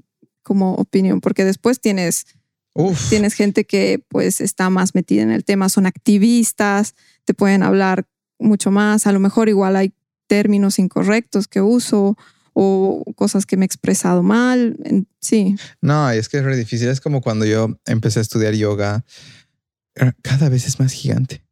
como 0.42 0.74
opinión, 0.74 1.20
porque 1.20 1.44
después 1.44 1.80
tienes 1.80 2.26
Uf. 2.74 3.08
tienes 3.08 3.34
gente 3.34 3.64
que 3.64 4.04
pues 4.08 4.40
está 4.40 4.68
más 4.68 4.94
metida 4.94 5.22
en 5.22 5.30
el 5.30 5.44
tema, 5.44 5.68
son 5.68 5.86
activistas, 5.86 6.94
te 7.24 7.32
pueden 7.32 7.62
hablar 7.62 8.06
mucho 8.38 8.70
más, 8.70 9.06
a 9.06 9.12
lo 9.12 9.20
mejor 9.20 9.48
igual 9.48 9.76
hay 9.76 9.94
términos 10.26 10.78
incorrectos 10.78 11.46
que 11.48 11.60
uso 11.60 12.16
o 12.52 13.04
cosas 13.16 13.46
que 13.46 13.56
me 13.56 13.64
he 13.64 13.66
expresado 13.66 14.22
mal, 14.22 14.76
sí, 15.20 15.56
No, 15.80 16.10
es 16.10 16.28
que 16.28 16.38
es 16.38 16.44
re 16.44 16.56
difícil. 16.56 16.88
Es 16.88 17.00
como 17.00 17.20
cuando 17.20 17.44
yo 17.44 17.76
empecé 17.84 18.20
a 18.20 18.22
estudiar 18.22 18.54
yoga. 18.54 19.04
Eh, 19.96 20.12
Cada 20.22 20.48
vez 20.48 20.66
es 20.66 20.78
más 20.80 20.92
gigante. 20.92 21.42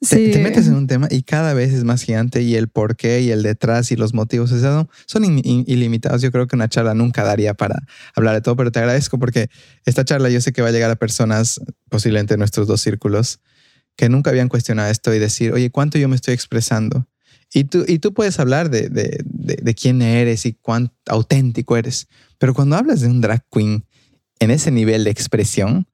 Te, 0.00 0.06
sí. 0.06 0.30
te 0.32 0.38
metes 0.40 0.66
en 0.66 0.74
un 0.74 0.86
tema 0.86 1.08
y 1.10 1.22
cada 1.22 1.54
vez 1.54 1.72
es 1.72 1.84
más 1.84 2.02
gigante 2.02 2.42
y 2.42 2.56
el 2.56 2.68
por 2.68 2.96
qué 2.96 3.22
y 3.22 3.30
el 3.30 3.42
detrás 3.42 3.90
y 3.90 3.96
los 3.96 4.12
motivos 4.12 4.52
o 4.52 4.58
sea, 4.58 4.70
no, 4.70 4.88
son 5.06 5.24
in- 5.24 5.40
in- 5.44 5.64
ilimitados. 5.66 6.20
Yo 6.20 6.30
creo 6.30 6.46
que 6.46 6.56
una 6.56 6.68
charla 6.68 6.92
nunca 6.94 7.22
daría 7.24 7.54
para 7.54 7.80
hablar 8.14 8.34
de 8.34 8.40
todo, 8.42 8.56
pero 8.56 8.70
te 8.70 8.80
agradezco 8.80 9.18
porque 9.18 9.48
esta 9.86 10.04
charla 10.04 10.28
yo 10.28 10.40
sé 10.42 10.52
que 10.52 10.60
va 10.62 10.68
a 10.68 10.72
llegar 10.72 10.90
a 10.90 10.96
personas, 10.96 11.60
posiblemente 11.88 12.34
en 12.34 12.40
nuestros 12.40 12.66
dos 12.66 12.82
círculos, 12.82 13.40
que 13.96 14.08
nunca 14.10 14.30
habían 14.30 14.48
cuestionado 14.48 14.90
esto 14.90 15.14
y 15.14 15.18
decir, 15.18 15.52
oye, 15.52 15.70
¿cuánto 15.70 15.96
yo 15.98 16.08
me 16.08 16.16
estoy 16.16 16.34
expresando? 16.34 17.08
Y 17.54 17.64
tú, 17.64 17.84
y 17.86 18.00
tú 18.00 18.12
puedes 18.12 18.38
hablar 18.40 18.68
de, 18.68 18.88
de, 18.90 19.20
de- 19.24 19.60
de 19.62 19.74
quién 19.74 20.02
eres 20.02 20.44
y 20.44 20.52
cuán 20.54 20.92
auténtico 21.06 21.76
eres, 21.78 22.08
pero 22.38 22.52
cuando 22.52 22.76
hablas 22.76 23.00
de 23.00 23.06
un 23.06 23.20
drag 23.22 23.42
queen 23.50 23.84
en 24.40 24.50
ese 24.50 24.70
nivel 24.70 25.04
de 25.04 25.10
expresión, 25.10 25.86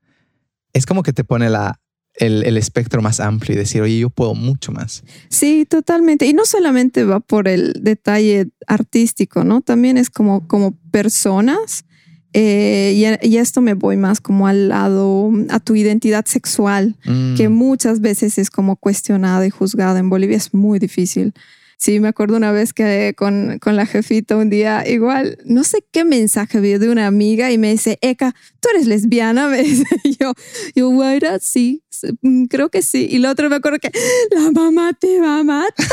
es 0.73 0.87
como 0.87 1.03
que 1.03 1.13
te 1.13 1.25
pone 1.25 1.51
la, 1.51 1.81
el, 2.15 2.45
el 2.45 2.57
espectro 2.57 3.03
más 3.03 3.21
amplio 3.21 3.55
y 3.55 3.59
decir, 3.59 3.83
oye, 3.83 3.99
yo 3.99 4.11
puedo 4.11 4.35
mucho 4.35 4.73
más. 4.73 5.03
Sí, 5.29 5.67
totalmente. 5.69 6.27
Y 6.27 6.33
no 6.35 6.45
solamente 6.45 7.05
va 7.05 7.21
por 7.21 7.49
el 7.49 7.81
detalle 7.83 8.49
artístico, 8.67 9.45
¿no? 9.45 9.61
También 9.61 9.97
es 9.97 10.11
como, 10.11 10.47
como 10.47 10.73
personas. 10.91 11.85
eh, 12.33 13.19
y, 13.23 13.37
esto 13.39 13.61
me 13.61 13.75
voy 13.75 13.97
más 13.97 14.21
como 14.21 14.47
al 14.47 14.69
lado, 14.69 15.33
a 15.49 15.59
tu 15.61 15.75
identidad 15.75 16.25
sexual. 16.27 16.97
Mm, 17.05 17.35
que 17.35 17.49
muchas 17.49 18.01
veces 18.01 18.39
es 18.39 18.51
como 18.51 18.77
cuestionada 18.77 19.47
y 19.47 19.51
juzgada 19.51 19.99
en 19.99 20.11
Bolivia, 20.11 20.37
es 20.37 20.55
muy 20.55 20.79
difícil. 20.79 21.33
Sí, 21.81 21.99
me 21.99 22.09
acuerdo 22.09 22.37
una 22.37 22.53
vez 22.53 22.75
que 22.75 23.15
con, 23.17 23.59
con 23.59 23.75
la 23.75 23.87
jefita 23.87 24.37
un 24.37 24.51
día, 24.51 24.87
igual, 24.87 25.39
no 25.47 25.65
sé 25.65 25.83
qué 25.91 26.05
mensaje 26.05 26.61
vi 26.61 26.77
de 26.77 26.91
una 26.91 27.07
amiga 27.07 27.51
y 27.53 27.57
me 27.57 27.71
dice, 27.71 27.99
Eka, 28.03 28.35
¿tú 28.61 28.69
eres 28.75 28.87
lesbiana? 28.87 29.49
Me 29.49 29.63
dice 29.63 29.87
yo, 30.21 30.35
yo, 30.75 30.91
Guaira, 30.91 31.39
sí, 31.39 31.83
sí, 31.89 32.09
mm, 32.21 32.45
creo 32.45 32.69
que 32.69 32.83
sí. 32.83 33.09
Y 33.11 33.17
la 33.17 33.31
otra 33.31 33.49
me 33.49 33.57
acuerdo 33.57 33.79
que, 33.79 33.91
la 34.31 34.51
mamá 34.51 34.93
te 34.93 35.21
va 35.21 35.39
a 35.39 35.43
matar. 35.43 35.87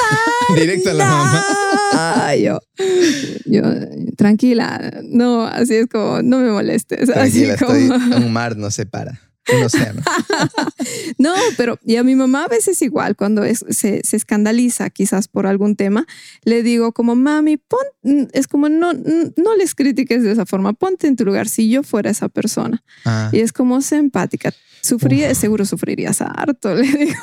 Directo 0.60 0.90
a 0.90 0.94
la 0.94 1.06
mamá. 1.06 1.46
mamá. 1.94 2.36
yo, 2.36 2.60
yo, 3.46 3.62
tranquila, 4.18 4.92
no, 5.06 5.46
así 5.46 5.76
es 5.76 5.88
como, 5.88 6.22
no 6.22 6.40
me 6.40 6.52
molestes. 6.52 7.08
Tranquila, 7.08 7.54
así 7.54 7.64
como... 7.64 7.78
estoy, 7.78 8.24
un 8.26 8.34
mar 8.34 8.58
nos 8.58 8.76
separa, 8.76 9.22
un 9.56 9.64
océano. 9.64 10.02
No, 11.18 11.34
pero 11.58 11.80
y 11.86 11.96
a 11.96 12.04
mi 12.04 12.16
mamá 12.16 12.46
a 12.46 12.48
veces 12.48 12.82
igual, 12.82 13.16
cuando 13.16 13.44
es- 13.44 13.66
se, 13.70 14.02
se 14.04 14.16
escandaliza 14.18 14.90
quizás 14.90 15.28
por 15.28 15.48
algún 15.48 15.76
tema, 15.76 16.06
le 16.44 16.64
digo 16.64 16.92
como, 16.92 17.16
mami, 17.16 17.58
pon, 17.58 17.80
mm, 18.04 18.24
es 18.34 18.48
como, 18.48 18.70
no, 18.70 18.94
mm, 18.94 19.34
no 19.38 19.56
les 19.56 19.76
critiques 19.76 20.24
de 20.24 20.32
esa 20.32 20.46
forma, 20.46 20.74
ponte 20.74 21.08
en 21.08 21.16
tu 21.16 21.26
lugar 21.26 21.48
si 21.48 21.70
yo 21.70 21.84
fuera 21.84 22.10
esa 22.12 22.30
persona. 22.30 22.84
Ah, 23.06 23.30
Y 23.34 23.40
es 23.40 23.52
como, 23.54 23.82
sé 23.82 23.98
empática, 23.98 24.54
sufría, 24.82 25.34
seguro 25.36 25.66
sufrirías 25.66 26.22
harto, 26.22 26.74
le 26.76 26.84
digo. 26.88 27.20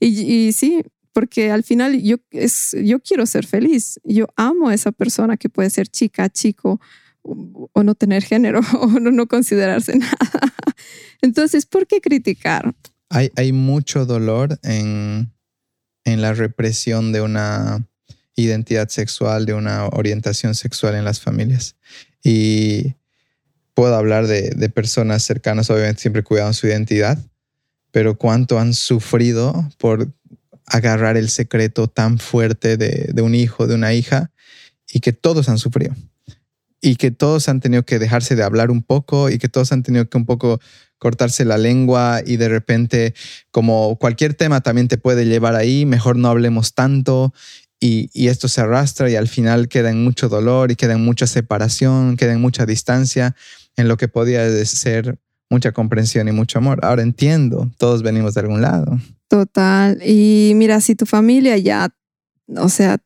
Y, 0.00 0.06
y 0.48 0.52
sí, 0.52 0.82
porque 1.12 1.50
al 1.50 1.62
final 1.64 2.00
yo, 2.02 2.16
es, 2.30 2.76
yo 2.84 3.00
quiero 3.00 3.26
ser 3.26 3.46
feliz, 3.46 3.98
yo 4.04 4.26
amo 4.36 4.68
a 4.68 4.74
esa 4.74 4.92
persona 4.92 5.36
que 5.36 5.48
puede 5.48 5.70
ser 5.70 5.88
chica, 5.88 6.28
chico, 6.28 6.80
o, 7.22 7.68
o 7.72 7.82
no 7.82 7.94
tener 7.94 8.22
género, 8.24 8.60
o 8.80 8.86
no, 8.86 9.10
no 9.10 9.26
considerarse 9.26 9.96
nada. 9.98 10.47
Entonces, 11.20 11.66
¿por 11.66 11.86
qué 11.86 12.00
criticar? 12.00 12.74
hay, 13.10 13.30
hay 13.36 13.52
mucho 13.52 14.06
dolor 14.06 14.58
en, 14.62 15.32
en 16.04 16.22
la 16.22 16.32
represión 16.34 17.12
de 17.12 17.20
una 17.20 17.86
identidad 18.34 18.88
sexual, 18.88 19.46
de 19.46 19.54
una 19.54 19.86
orientación 19.86 20.54
sexual 20.54 20.94
en 20.94 21.04
las 21.04 21.20
familias. 21.20 21.76
Y 22.22 22.94
puedo 23.74 23.94
hablar 23.96 24.26
de, 24.26 24.50
de 24.50 24.68
personas 24.68 25.22
cercanas, 25.22 25.70
obviamente 25.70 26.02
siempre 26.02 26.22
cuidando 26.22 26.52
su 26.52 26.66
identidad, 26.66 27.18
pero 27.90 28.18
cuánto 28.18 28.58
han 28.58 28.74
sufrido 28.74 29.68
por 29.78 30.12
agarrar 30.66 31.16
el 31.16 31.30
secreto 31.30 31.88
tan 31.88 32.18
fuerte 32.18 32.76
de, 32.76 33.10
de 33.12 33.22
un 33.22 33.34
hijo, 33.34 33.66
de 33.66 33.74
una 33.74 33.94
hija, 33.94 34.30
y 34.90 35.00
que 35.00 35.12
todos 35.12 35.48
han 35.48 35.58
sufrido. 35.58 35.94
Y 36.80 36.96
que 36.96 37.10
todos 37.10 37.48
han 37.48 37.60
tenido 37.60 37.84
que 37.84 37.98
dejarse 37.98 38.36
de 38.36 38.44
hablar 38.44 38.70
un 38.70 38.82
poco 38.82 39.30
y 39.30 39.38
que 39.38 39.48
todos 39.48 39.72
han 39.72 39.82
tenido 39.82 40.08
que 40.08 40.16
un 40.16 40.26
poco 40.26 40.60
cortarse 40.98 41.44
la 41.44 41.58
lengua 41.58 42.20
y 42.24 42.36
de 42.36 42.48
repente, 42.48 43.14
como 43.50 43.96
cualquier 43.96 44.34
tema 44.34 44.60
también 44.60 44.88
te 44.88 44.98
puede 44.98 45.24
llevar 45.24 45.54
ahí, 45.54 45.86
mejor 45.86 46.16
no 46.16 46.28
hablemos 46.28 46.74
tanto 46.74 47.32
y, 47.80 48.10
y 48.12 48.28
esto 48.28 48.48
se 48.48 48.60
arrastra 48.60 49.08
y 49.08 49.16
al 49.16 49.28
final 49.28 49.68
queda 49.68 49.90
en 49.90 50.02
mucho 50.02 50.28
dolor 50.28 50.70
y 50.70 50.76
queda 50.76 50.94
en 50.94 51.04
mucha 51.04 51.26
separación, 51.26 52.16
queda 52.16 52.32
en 52.32 52.40
mucha 52.40 52.66
distancia 52.66 53.36
en 53.76 53.88
lo 53.88 53.96
que 53.96 54.08
podía 54.08 54.64
ser 54.64 55.18
mucha 55.50 55.72
comprensión 55.72 56.28
y 56.28 56.32
mucho 56.32 56.58
amor. 56.58 56.80
Ahora 56.82 57.02
entiendo, 57.02 57.70
todos 57.78 58.02
venimos 58.02 58.34
de 58.34 58.40
algún 58.40 58.60
lado. 58.60 58.98
Total. 59.28 60.00
Y 60.04 60.52
mira, 60.56 60.80
si 60.80 60.94
tu 60.94 61.06
familia 61.06 61.56
ya, 61.58 61.88
o 62.56 62.68
sea, 62.68 62.98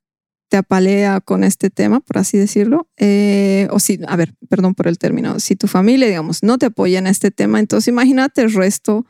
te 0.52 0.58
apalea 0.58 1.22
con 1.22 1.44
este 1.44 1.70
tema, 1.70 2.00
por 2.00 2.18
así 2.18 2.36
decirlo, 2.36 2.86
eh, 2.98 3.68
o 3.70 3.80
si, 3.80 3.98
a 4.06 4.16
ver, 4.16 4.34
perdón 4.50 4.74
por 4.74 4.86
el 4.86 4.98
término, 4.98 5.40
si 5.40 5.56
tu 5.56 5.66
familia, 5.66 6.06
digamos, 6.06 6.42
no 6.42 6.58
te 6.58 6.66
apoya 6.66 6.98
en 6.98 7.06
este 7.06 7.30
tema, 7.30 7.58
entonces 7.58 7.88
imagínate 7.88 8.42
el 8.42 8.52
resto, 8.52 9.06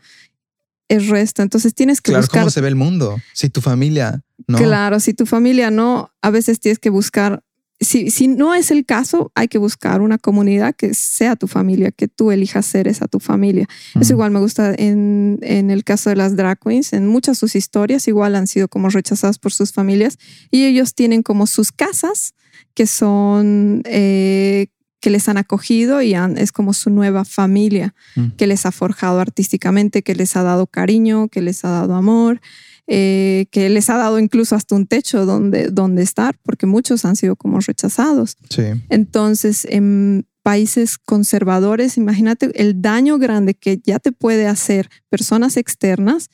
el 0.86 1.08
resto, 1.08 1.42
entonces 1.42 1.74
tienes 1.74 2.00
que 2.00 2.12
claro, 2.12 2.22
buscar... 2.22 2.42
¿Cómo 2.42 2.50
se 2.50 2.60
ve 2.60 2.68
el 2.68 2.76
mundo? 2.76 3.20
Si 3.34 3.50
tu 3.50 3.60
familia 3.60 4.22
no... 4.46 4.56
Claro, 4.56 5.00
si 5.00 5.14
tu 5.14 5.26
familia 5.26 5.72
no, 5.72 6.12
a 6.22 6.30
veces 6.30 6.60
tienes 6.60 6.78
que 6.78 6.90
buscar 6.90 7.42
si, 7.82 8.28
no 8.28 8.54
es 8.54 8.70
el 8.70 8.84
caso, 8.84 9.32
hay 9.34 9.48
que 9.48 9.58
buscar 9.58 10.00
una 10.00 10.18
comunidad 10.18 10.74
que 10.74 10.94
sea 10.94 11.36
tu 11.36 11.48
familia, 11.48 11.90
que 11.90 12.08
tú 12.08 12.30
elijas 12.30 12.66
ser 12.66 12.88
esa 12.88 13.08
tu 13.08 13.20
familia. 13.20 13.68
Eso 14.00 14.12
igual 14.12 14.30
me 14.30 14.40
gusta 14.40 14.74
en, 14.76 15.38
el 15.42 15.84
caso 15.84 16.10
de 16.10 16.16
las 16.16 16.36
drag 16.36 16.58
queens, 16.60 16.92
en 16.92 17.06
muchas 17.06 17.38
sus 17.38 17.56
historias 17.56 18.08
igual 18.08 18.36
han 18.36 18.46
sido 18.46 18.68
como 18.68 18.88
rechazadas 18.88 19.38
por 19.38 19.52
sus 19.52 19.72
familias 19.72 20.18
y 20.50 20.64
ellos 20.64 20.94
tienen 20.94 21.22
como 21.22 21.46
sus 21.46 21.72
casas 21.72 22.34
que 22.74 22.86
son, 22.86 23.82
eh, 23.84 24.68
que 25.00 25.10
les 25.10 25.28
han 25.28 25.36
acogido 25.36 26.00
y 26.00 26.14
es 26.14 26.52
como 26.52 26.72
su 26.72 26.88
nueva 26.90 27.24
familia, 27.24 27.94
mm. 28.14 28.28
que 28.36 28.46
les 28.46 28.64
ha 28.66 28.72
forjado 28.72 29.20
artísticamente, 29.20 30.02
que 30.02 30.14
les 30.14 30.36
ha 30.36 30.42
dado 30.42 30.66
cariño, 30.66 31.28
que 31.28 31.42
les 31.42 31.64
ha 31.64 31.70
dado 31.70 31.94
amor. 31.94 32.40
Eh, 32.88 33.46
que 33.52 33.70
les 33.70 33.88
ha 33.90 33.96
dado 33.96 34.18
incluso 34.18 34.56
hasta 34.56 34.74
un 34.74 34.86
techo 34.86 35.24
donde, 35.24 35.68
donde 35.68 36.02
estar, 36.02 36.36
porque 36.42 36.66
muchos 36.66 37.04
han 37.04 37.14
sido 37.14 37.36
como 37.36 37.60
rechazados. 37.60 38.36
Sí. 38.50 38.64
Entonces, 38.88 39.64
en 39.70 40.26
países 40.42 40.98
conservadores, 40.98 41.96
imagínate 41.96 42.50
el 42.60 42.82
daño 42.82 43.18
grande 43.18 43.54
que 43.54 43.80
ya 43.82 44.00
te 44.00 44.10
puede 44.10 44.48
hacer 44.48 44.88
personas 45.08 45.56
externas, 45.56 46.28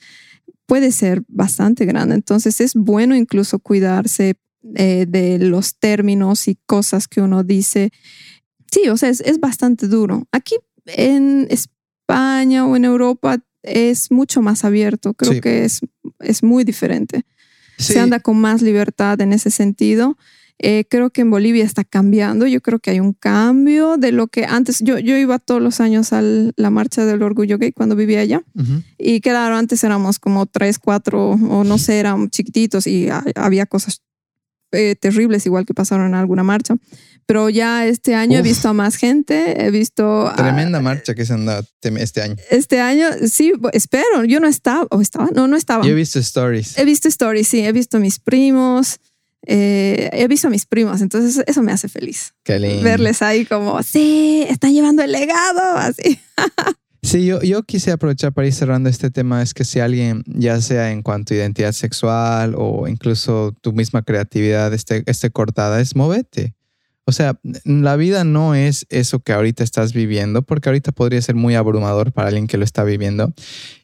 puede 0.67 0.91
ser 0.91 1.23
bastante 1.29 1.85
grande. 1.85 2.15
Entonces, 2.15 2.61
es 2.63 2.75
bueno 2.75 3.15
incluso 3.15 3.59
cuidarse 3.59 4.37
eh, 4.75 5.07
de 5.09 5.39
los 5.39 5.77
términos 5.77 6.49
y 6.49 6.59
cosas 6.67 7.09
que 7.09 7.21
uno 7.21 7.45
dice. 7.45 7.91
Sí, 8.71 8.89
o 8.89 8.97
sea, 8.97 9.11
es, 9.11 9.21
es 9.21 9.39
bastante 9.39 9.87
duro. 9.87 10.27
Aquí 10.33 10.57
en 10.87 11.47
España 11.51 12.67
o 12.67 12.75
en 12.75 12.85
Europa 12.85 13.39
es 13.63 14.11
mucho 14.11 14.43
más 14.43 14.65
abierto, 14.65 15.15
creo 15.15 15.41
que 15.41 15.65
es, 15.65 15.81
es 16.21 16.43
muy 16.43 16.65
diferente. 16.65 17.25
Se 17.79 18.01
anda 18.01 18.19
con 18.19 18.41
más 18.41 18.61
libertad 18.61 19.21
en 19.21 19.33
ese 19.33 19.51
sentido. 19.51 20.17
Eh, 20.61 20.85
creo 20.91 21.11
que 21.11 21.21
en 21.21 21.31
Bolivia 21.31 21.65
está 21.65 21.85
cambiando. 21.85 22.47
Yo 22.49 22.61
creo 22.61 22.81
que 22.81 22.91
hay 22.91 22.99
un 22.99 23.13
cambio 23.13 23.97
de 23.97 24.11
lo 24.11 24.27
que 24.27 24.45
antes. 24.45 24.81
Yo, 24.81 24.99
yo 24.99 25.17
iba 25.17 25.39
todos 25.39 25.63
los 25.63 25.81
años 25.81 26.13
a 26.13 26.21
la 26.21 26.71
marcha 26.71 27.07
del 27.07 27.23
orgullo 27.23 27.59
gay 27.59 27.71
cuando 27.71 27.95
vivía 27.95 28.21
allá. 28.21 28.43
Y 28.99 29.21
claro, 29.21 29.55
antes 29.57 29.85
éramos 29.85 30.19
como 30.19 30.47
tres, 30.47 30.81
cuatro, 30.81 31.31
o 31.31 31.63
no 31.63 31.79
sé, 31.79 32.01
eran 32.01 32.29
chiquititos 32.31 32.89
y 32.89 33.09
había 33.37 33.67
cosas 33.67 34.03
eh, 34.73 34.97
terribles, 34.97 35.47
igual 35.47 35.65
que 35.65 35.75
pasaron 35.75 36.09
en 36.09 36.15
alguna 36.15 36.43
marcha. 36.43 36.75
Pero 37.29 37.51
ya 37.51 37.87
este 37.87 38.15
año 38.15 38.39
he 38.39 38.43
visto 38.43 38.71
a 38.71 38.73
más 38.73 38.97
gente, 38.97 39.63
he 39.63 39.71
visto... 39.71 40.33
Tremenda 40.35 40.81
marcha 40.81 41.15
que 41.15 41.27
se 41.27 41.35
han 41.35 41.45
dado 41.45 41.63
este 41.83 42.23
año. 42.23 42.37
Este 42.49 42.81
año, 42.81 43.07
sí, 43.31 43.53
espero. 43.75 44.25
Yo 44.25 44.41
no 44.41 44.49
estaba, 44.49 44.87
o 44.91 45.03
estaba, 45.03 45.29
no, 45.35 45.47
no 45.47 45.59
estaba. 45.59 45.85
Yo 45.85 45.91
he 45.91 45.95
visto 45.95 46.19
stories. 46.21 46.79
He 46.79 46.87
visto 46.87 47.07
stories, 47.09 47.47
sí, 47.47 47.61
he 47.61 47.73
visto 47.73 47.99
a 47.99 48.01
mis 48.01 48.19
primos. 48.19 48.99
Eh, 49.47 50.09
he 50.15 50.27
visto 50.27 50.49
a 50.49 50.51
mis 50.51 50.65
primos, 50.65 51.03
entonces 51.03 51.45
eso 51.47 51.63
me 51.63 51.71
hace 51.71 51.91
feliz. 51.91 52.33
Qué 52.45 52.59
lindo. 52.59 52.83
Verles 52.83 53.21
ahí 53.21 53.45
como, 53.45 53.83
sí, 53.83 54.47
están 54.49 54.73
llevando 54.73 55.03
el 55.03 55.13
legado, 55.13 55.77
así. 55.77 56.19
Sí, 57.01 57.25
yo, 57.25 57.41
yo 57.43 57.63
quise 57.63 57.93
aprovechar 57.93 58.33
para 58.33 58.49
ir 58.49 58.53
cerrando 58.53 58.89
este 58.91 59.09
tema, 59.11 59.41
es 59.41 59.55
que 59.55 59.65
si 59.65 59.79
alguien, 59.79 60.25
ya 60.27 60.61
sea 60.61 60.91
en 60.91 61.03
cuanto 61.03 61.33
a 61.33 61.37
identidad 61.37 61.71
sexual 61.71 62.55
o 62.57 62.89
incluso 62.89 63.55
tu 63.61 63.73
misma 63.73 64.03
creatividad 64.03 64.75
esté, 64.75 65.05
esté 65.07 65.31
cortada, 65.31 65.81
es 65.81 65.95
movete. 65.95 66.57
O 67.09 67.13
sea, 67.13 67.41
la 67.65 67.97
vida 67.97 68.23
no 68.23 68.55
es 68.55 68.85
eso 68.91 69.21
que 69.21 69.33
ahorita 69.33 69.65
estás 69.65 69.95
viviendo, 69.95 70.43
porque 70.43 70.69
ahorita 70.69 70.93
podría 70.93 71.23
ser 71.23 71.37
muy 71.37 71.55
abrumador 71.55 72.13
para 72.13 72.29
alguien 72.29 72.47
que 72.47 72.59
lo 72.59 72.65
está 72.65 72.85
viviendo. 72.85 73.33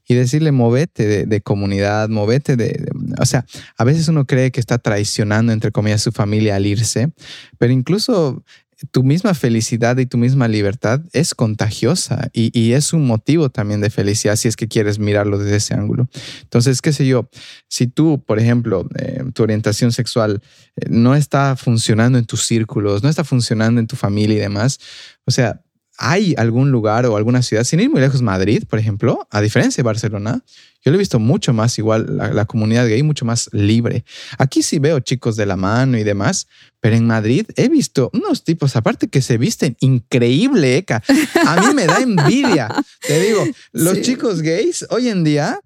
Y 0.06 0.12
decirle, 0.12 0.52
movete 0.52 1.24
de, 1.24 1.40
comunidad, 1.40 2.10
movete 2.10 2.56
de, 2.56 2.86
O 3.18 3.24
sea, 3.24 3.46
a 3.78 3.84
veces 3.84 4.08
uno 4.08 4.26
cree 4.26 4.50
que 4.50 4.60
está 4.60 4.76
traicionando, 4.76 5.54
entre 5.54 5.72
comillas, 5.72 6.02
su 6.02 6.12
familia 6.12 6.56
al 6.56 6.66
irse, 6.66 7.12
pero 7.56 7.72
incluso 7.72 8.44
tu 8.90 9.02
misma 9.02 9.34
felicidad 9.34 9.96
y 9.98 10.06
tu 10.06 10.18
misma 10.18 10.48
libertad 10.48 11.00
es 11.12 11.34
contagiosa 11.34 12.30
y, 12.32 12.72
es 12.72 12.92
un 12.92 13.06
motivo 13.06 13.50
también 13.50 13.80
de 13.80 13.90
felicidad 13.90 14.36
si 14.36 14.48
es 14.48 14.56
que 14.56 14.68
quieres 14.68 14.98
mirarlo 14.98 15.38
desde 15.38 15.56
ese 15.56 15.74
ángulo. 15.74 16.08
Entonces, 16.42 16.82
qué 16.82 16.92
sé 16.92 17.06
yo, 17.06 17.28
si 17.68 17.86
tú, 17.86 18.22
por 18.24 18.38
ejemplo, 18.38 18.88
eh, 18.98 19.22
tu 19.32 19.42
orientación 19.42 19.92
sexual 19.92 20.42
eh, 20.76 20.86
no 20.88 21.14
está 21.14 21.56
funcionando 21.56 22.18
en 22.18 22.24
tus 22.24 22.46
círculos, 22.46 23.02
no 23.02 23.08
está 23.08 23.24
funcionando 23.24 23.80
en 23.80 23.86
tu 23.86 23.96
familia 23.96 24.36
y 24.36 24.40
demás, 24.40 24.78
o 25.24 25.30
sea, 25.30 25.60
hay 25.96 26.34
algún 26.36 26.70
lugar 26.70 27.06
o 27.06 27.16
alguna 27.16 27.42
ciudad, 27.42 27.64
sin 27.64 27.80
ir 27.80 27.90
muy 27.90 28.00
lejos, 28.00 28.22
Madrid, 28.22 28.64
por 28.68 28.78
ejemplo, 28.78 29.26
a 29.30 29.40
diferencia 29.40 29.82
de 29.82 29.86
Barcelona, 29.86 30.42
yo 30.84 30.90
lo 30.90 30.96
he 30.96 30.98
visto 30.98 31.18
mucho 31.18 31.54
más 31.54 31.78
igual, 31.78 32.18
la, 32.18 32.44
comunidad 32.44 32.86
gay 32.86 33.02
mucho 33.02 33.24
más 33.24 33.48
libre. 33.52 34.04
Aquí 34.36 34.62
sí 34.62 34.78
veo 34.78 35.00
chicos 35.00 35.34
de 35.36 35.46
la 35.46 35.56
mano 35.56 35.96
y 35.96 36.04
demás, 36.04 36.46
pero 36.80 36.94
en 36.94 37.06
Madrid 37.06 37.46
he 37.56 37.68
visto 37.68 38.10
unos 38.12 38.44
tipos, 38.44 38.76
aparte 38.76 39.08
que 39.08 39.22
se 39.22 39.38
visten 39.38 39.76
increíble, 39.80 40.76
Eka. 40.76 41.02
A 41.46 41.60
mí 41.60 41.74
me 41.74 41.86
da 41.86 42.00
envidia. 42.00 42.68
Te 43.00 43.18
digo, 43.18 43.44
los 43.72 44.02
chicos 44.02 44.42
gays 44.42 44.84
hoy 44.90 45.08
en 45.08 45.24
día 45.24 45.58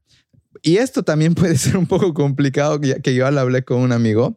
y 0.62 0.78
esto 0.78 1.02
también 1.02 1.34
puede 1.34 1.56
ser 1.56 1.76
un 1.76 1.86
poco 1.86 2.14
complicado, 2.14 2.80
que 2.80 3.14
yo 3.14 3.26
al 3.26 3.38
hablé 3.38 3.64
con 3.64 3.78
un 3.78 3.92
amigo, 3.92 4.36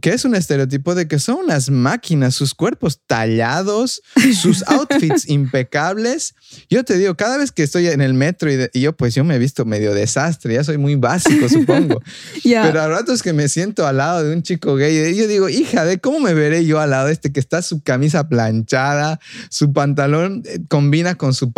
que 0.00 0.10
es 0.10 0.24
un 0.24 0.34
estereotipo 0.34 0.94
de 0.94 1.08
que 1.08 1.18
son 1.18 1.36
unas 1.44 1.68
máquinas, 1.68 2.34
sus 2.34 2.54
cuerpos 2.54 3.00
tallados, 3.06 4.02
sus 4.40 4.62
outfits 4.68 5.28
impecables. 5.28 6.34
Yo 6.68 6.84
te 6.84 6.96
digo, 6.96 7.16
cada 7.16 7.36
vez 7.36 7.50
que 7.50 7.62
estoy 7.62 7.88
en 7.88 8.00
el 8.00 8.14
metro 8.14 8.50
y, 8.50 8.80
yo, 8.80 8.96
pues 8.96 9.14
yo 9.14 9.24
me 9.24 9.34
he 9.34 9.38
visto 9.38 9.64
medio 9.64 9.92
desastre, 9.92 10.54
ya 10.54 10.64
soy 10.64 10.78
muy 10.78 10.94
básico, 10.94 11.48
supongo. 11.48 12.00
Pero 12.42 12.80
a 12.80 12.88
ratos 12.88 13.22
que 13.22 13.32
me 13.32 13.48
siento 13.48 13.86
al 13.86 13.96
lado 13.98 14.22
de 14.22 14.34
un 14.34 14.42
chico 14.42 14.76
gay, 14.76 15.14
yo 15.14 15.26
digo, 15.26 15.48
hija, 15.48 15.84
¿de 15.84 15.98
cómo 15.98 16.20
me 16.20 16.34
veré 16.34 16.64
yo 16.64 16.80
al 16.80 16.90
lado 16.90 17.06
de 17.06 17.12
este 17.12 17.32
que 17.32 17.40
está 17.40 17.60
su 17.60 17.82
camisa 17.82 18.28
planchada, 18.28 19.20
su 19.50 19.72
pantalón 19.72 20.42
eh, 20.46 20.60
combina 20.68 21.16
con 21.16 21.34
su, 21.34 21.52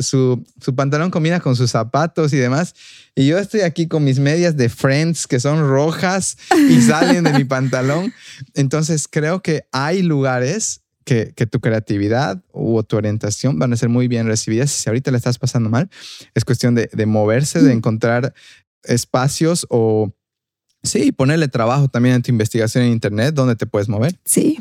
su, 0.00 0.44
su 0.60 0.74
pantalón 0.74 1.10
combina 1.10 1.40
con 1.40 1.56
sus 1.56 1.70
zapatos 1.70 2.32
y 2.32 2.36
demás? 2.36 2.74
Y 3.14 3.26
yo 3.26 3.38
estoy 3.38 3.62
aquí 3.62 3.88
con 3.88 4.04
mis 4.04 4.18
medias 4.18 4.58
de 4.58 4.68
Friends 4.68 5.26
que 5.26 5.40
son 5.40 5.66
rojas 5.66 6.36
y 6.68 6.82
salen 6.82 7.24
de 7.24 7.32
mi 7.32 7.44
pantalón. 7.44 7.75
Entonces 8.54 9.08
creo 9.10 9.42
que 9.42 9.66
hay 9.72 10.02
lugares 10.02 10.82
que, 11.04 11.32
que, 11.36 11.46
tu 11.46 11.60
creatividad 11.60 12.42
o 12.52 12.82
tu 12.82 12.96
orientación 12.96 13.58
van 13.58 13.72
a 13.72 13.76
ser 13.76 13.88
muy 13.88 14.08
bien 14.08 14.26
recibidas. 14.26 14.72
Si 14.72 14.88
ahorita 14.88 15.12
le 15.12 15.18
estás 15.18 15.38
pasando 15.38 15.70
mal, 15.70 15.88
es 16.34 16.44
cuestión 16.44 16.74
de, 16.74 16.90
de 16.92 17.06
moverse, 17.06 17.62
de 17.62 17.72
encontrar 17.72 18.34
espacios 18.82 19.66
o, 19.70 20.12
sí, 20.82 21.12
ponerle 21.12 21.48
trabajo 21.48 21.88
también 21.88 22.16
en 22.16 22.22
tu 22.22 22.30
investigación 22.30 22.84
en 22.84 22.92
Internet 22.92 23.34
donde 23.34 23.56
te 23.56 23.66
puedes 23.66 23.88
mover. 23.88 24.18
Sí, 24.24 24.60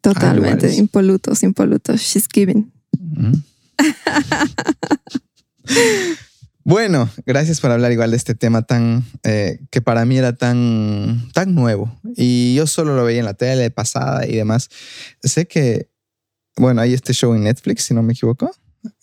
totalmente. 0.00 0.74
Impolutos, 0.74 1.42
impolutos. 1.42 2.00
She's 2.00 2.28
giving. 2.32 2.72
Bueno, 6.66 7.08
gracias 7.24 7.60
por 7.60 7.70
hablar 7.70 7.92
igual 7.92 8.10
de 8.10 8.16
este 8.16 8.34
tema 8.34 8.62
tan 8.62 9.04
eh, 9.22 9.60
que 9.70 9.80
para 9.80 10.04
mí 10.04 10.18
era 10.18 10.32
tan, 10.32 11.30
tan 11.32 11.54
nuevo 11.54 11.96
y 12.16 12.56
yo 12.56 12.66
solo 12.66 12.96
lo 12.96 13.04
veía 13.04 13.20
en 13.20 13.24
la 13.24 13.34
tele 13.34 13.70
pasada 13.70 14.26
y 14.26 14.34
demás. 14.34 14.68
Sé 15.22 15.46
que, 15.46 15.88
bueno, 16.56 16.80
hay 16.80 16.92
este 16.92 17.12
show 17.12 17.32
en 17.34 17.44
Netflix, 17.44 17.84
si 17.84 17.94
no 17.94 18.02
me 18.02 18.14
equivoco. 18.14 18.50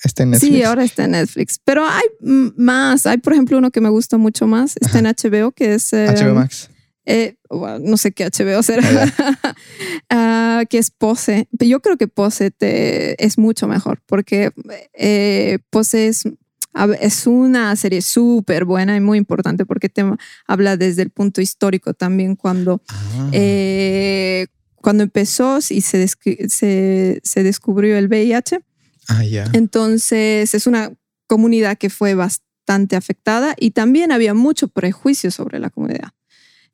Está 0.04 0.24
en 0.24 0.32
Netflix. 0.32 0.54
Sí, 0.54 0.62
ahora 0.64 0.84
está 0.84 1.06
en 1.06 1.12
Netflix. 1.12 1.58
Pero 1.64 1.88
hay 1.88 2.04
más. 2.58 3.06
Hay, 3.06 3.20
por 3.20 3.32
ejemplo, 3.32 3.58
uno 3.58 3.72
que 3.72 3.80
me 3.80 3.90
gusta 3.90 4.18
mucho 4.18 4.46
más. 4.46 4.76
Está 4.82 5.00
en 5.00 5.06
HBO, 5.06 5.54
que 5.54 5.76
es. 5.76 5.94
HBO 5.94 6.20
em, 6.20 6.36
Max. 6.36 6.70
Eh, 7.06 7.38
no 7.50 7.96
sé 7.96 8.12
qué 8.12 8.26
HBO 8.26 8.62
será. 8.62 8.84
Ah, 10.10 10.66
que 10.70 10.78
es 10.78 10.92
Pose. 10.92 11.48
Yo 11.60 11.82
creo 11.82 11.98
que 11.98 12.08
Pose 12.08 12.52
te, 12.52 13.24
es 13.24 13.38
mucho 13.38 13.68
mejor 13.68 14.02
porque 14.06 14.52
eh, 14.94 15.58
Pose 15.72 16.08
es 16.08 16.24
es 17.00 17.28
una 17.28 17.76
serie 17.76 18.02
súper 18.02 18.66
buena 18.66 18.96
y 18.96 19.00
muy 19.00 19.18
importante 19.18 19.66
porque 19.66 19.90
te 19.90 20.04
habla 20.48 20.78
desde 20.78 21.04
el 21.04 21.10
punto 21.10 21.42
histórico 21.42 21.94
también 21.94 22.36
cuando, 22.36 22.82
ah. 22.88 23.30
eh, 23.32 24.48
cuando 24.76 25.04
empezó 25.04 25.60
y 25.70 25.82
se, 25.82 26.08
se, 26.08 27.22
se, 27.24 27.44
descubrió 27.44 27.98
el 27.98 28.08
VIH. 28.08 28.60
Ah. 29.08 29.24
Entonces 29.54 30.54
es 30.54 30.68
una 30.68 30.92
comunidad 31.28 31.78
que 31.78 31.90
fue 31.90 32.16
bastante 32.16 32.96
afectada 32.96 33.56
y 33.60 33.72
también 33.72 34.12
había 34.12 34.34
mucho 34.34 34.68
prejuicio 34.68 35.32
sobre 35.32 35.60
la 35.60 35.70
comunidad. 35.70 36.10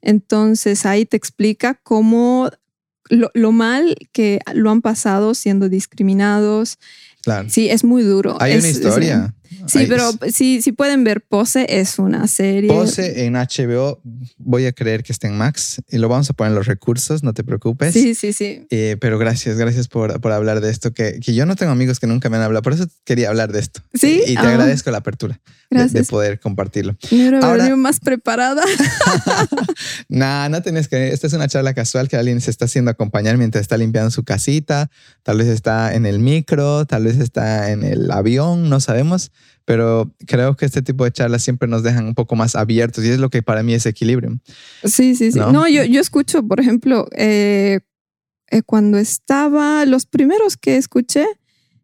Entonces 0.01 0.85
ahí 0.85 1.05
te 1.05 1.17
explica 1.17 1.73
cómo 1.83 2.49
lo, 3.09 3.31
lo 3.33 3.51
mal 3.51 3.95
que 4.13 4.39
lo 4.53 4.71
han 4.71 4.81
pasado 4.81 5.33
siendo 5.33 5.67
discriminados. 5.67 6.77
Claro. 7.21 7.49
Sí, 7.49 7.69
es 7.69 7.83
muy 7.83 8.03
duro. 8.03 8.37
Hay 8.39 8.55
una 8.55 8.69
historia. 8.69 9.35
Sí, 9.67 9.79
Ahí 9.79 9.87
pero 9.87 10.09
es- 10.21 10.35
si, 10.35 10.61
si 10.61 10.71
pueden 10.71 11.03
ver 11.03 11.21
Pose, 11.21 11.65
es 11.69 11.99
una 11.99 12.27
serie. 12.27 12.69
Pose 12.69 13.25
en 13.25 13.33
HBO, 13.35 14.01
voy 14.37 14.65
a 14.65 14.71
creer 14.71 15.03
que 15.03 15.11
está 15.11 15.27
en 15.27 15.37
Max 15.37 15.81
y 15.89 15.97
lo 15.97 16.07
vamos 16.09 16.29
a 16.29 16.33
poner 16.33 16.51
en 16.51 16.55
los 16.55 16.67
recursos, 16.67 17.23
no 17.23 17.33
te 17.33 17.43
preocupes. 17.43 17.93
Sí, 17.93 18.15
sí, 18.15 18.33
sí. 18.33 18.65
Eh, 18.69 18.97
pero 19.01 19.17
gracias, 19.19 19.57
gracias 19.57 19.87
por, 19.87 20.19
por 20.21 20.31
hablar 20.31 20.61
de 20.61 20.69
esto, 20.69 20.93
que, 20.93 21.19
que 21.19 21.33
yo 21.33 21.45
no 21.45 21.55
tengo 21.55 21.71
amigos 21.71 21.99
que 21.99 22.07
nunca 22.07 22.29
me 22.29 22.37
han 22.37 22.43
hablado, 22.43 22.61
por 22.63 22.73
eso 22.73 22.87
quería 23.03 23.29
hablar 23.29 23.51
de 23.51 23.59
esto. 23.59 23.81
Sí, 23.93 24.21
Y, 24.25 24.31
y 24.31 24.35
te 24.35 24.39
ah. 24.41 24.49
agradezco 24.49 24.91
la 24.91 24.99
apertura 24.99 25.39
de- 25.43 25.77
de, 25.77 25.83
Gracias. 25.83 26.07
poder 26.07 26.39
compartirlo. 26.39 26.97
Me 27.11 27.17
hubiera 27.19 27.39
Ahora- 27.41 27.57
venido 27.57 27.77
más 27.77 27.99
preparada. 27.99 28.63
Nah, 30.09 30.49
no 30.49 30.61
tienes 30.61 30.87
que. 30.87 31.09
Esta 31.13 31.27
es 31.27 31.33
una 31.33 31.47
charla 31.47 31.73
casual 31.73 32.07
que 32.09 32.17
alguien 32.17 32.41
se 32.41 32.51
está 32.51 32.65
haciendo 32.65 32.91
acompañar 32.91 33.37
mientras 33.37 33.61
está 33.61 33.77
limpiando 33.77 34.11
su 34.11 34.23
casita. 34.23 34.89
Tal 35.23 35.37
vez 35.37 35.47
está 35.47 35.93
en 35.93 36.05
el 36.05 36.19
micro, 36.19 36.85
tal 36.85 37.03
vez 37.03 37.17
está 37.19 37.71
en 37.71 37.83
el 37.83 38.09
avión, 38.11 38.69
no 38.69 38.79
sabemos. 38.79 39.31
Pero 39.69 40.11
creo 40.25 40.55
que 40.55 40.65
este 40.65 40.81
tipo 40.81 41.03
de 41.03 41.11
charlas 41.11 41.43
siempre 41.43 41.67
nos 41.69 41.83
dejan 41.83 42.07
un 42.07 42.15
poco 42.15 42.35
más 42.35 42.55
abiertos 42.55 43.05
y 43.05 43.09
es 43.09 43.19
lo 43.19 43.29
que 43.29 43.43
para 43.43 43.61
mí 43.61 43.75
es 43.75 43.85
equilibrio. 43.85 44.39
Sí, 44.83 45.13
sí, 45.13 45.31
sí. 45.31 45.37
¿No? 45.37 45.51
No, 45.51 45.67
yo, 45.67 45.83
yo 45.83 46.01
escucho, 46.01 46.41
por 46.41 46.59
ejemplo, 46.59 47.07
eh, 47.15 47.81
eh, 48.49 48.63
cuando 48.63 48.97
estaba, 48.97 49.85
los 49.85 50.07
primeros 50.07 50.57
que 50.57 50.75
escuché 50.77 51.27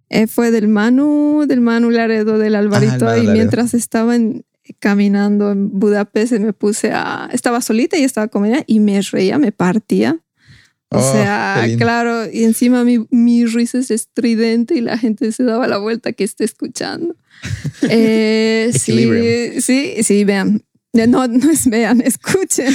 eh, 0.09 0.25
fue 0.25 0.49
del 0.49 0.67
Manu, 0.67 1.45
del 1.47 1.61
Manu 1.61 1.91
Laredo, 1.91 2.39
del 2.39 2.55
Alvarito, 2.55 3.05
Manu 3.05 3.21
y 3.23 3.27
mientras 3.27 3.75
estaba 3.75 4.15
en- 4.15 4.45
caminando 4.79 5.51
en 5.51 5.69
Budapest 5.79 6.31
me 6.39 6.53
puse 6.53 6.91
a, 6.91 7.29
estaba 7.33 7.61
solita 7.61 7.99
y 7.99 8.03
estaba 8.03 8.31
ella 8.47 8.63
y 8.65 8.79
me 8.79 8.99
reía, 8.99 9.37
me 9.37 9.51
partía. 9.51 10.17
O 10.89 10.97
Oh, 10.99 11.11
sea, 11.13 11.65
claro, 11.77 12.29
y 12.31 12.43
encima 12.43 12.83
mi, 12.83 13.05
mi 13.09 13.45
risa 13.45 13.79
es 13.79 13.91
estridente 13.91 14.75
y 14.75 14.81
la 14.81 14.97
gente 14.97 15.31
se 15.31 15.43
daba 15.43 15.67
la 15.67 15.77
vuelta 15.77 16.13
que 16.13 16.23
esté 16.23 16.43
escuchando. 16.45 17.15
Eh, 17.89 18.71
sí, 18.73 19.61
sí, 19.61 19.95
sí, 20.03 20.23
vean. 20.23 20.63
No, 20.93 21.27
no 21.27 21.51
es 21.51 21.67
vean, 21.69 21.99
escuchen. 21.99 22.73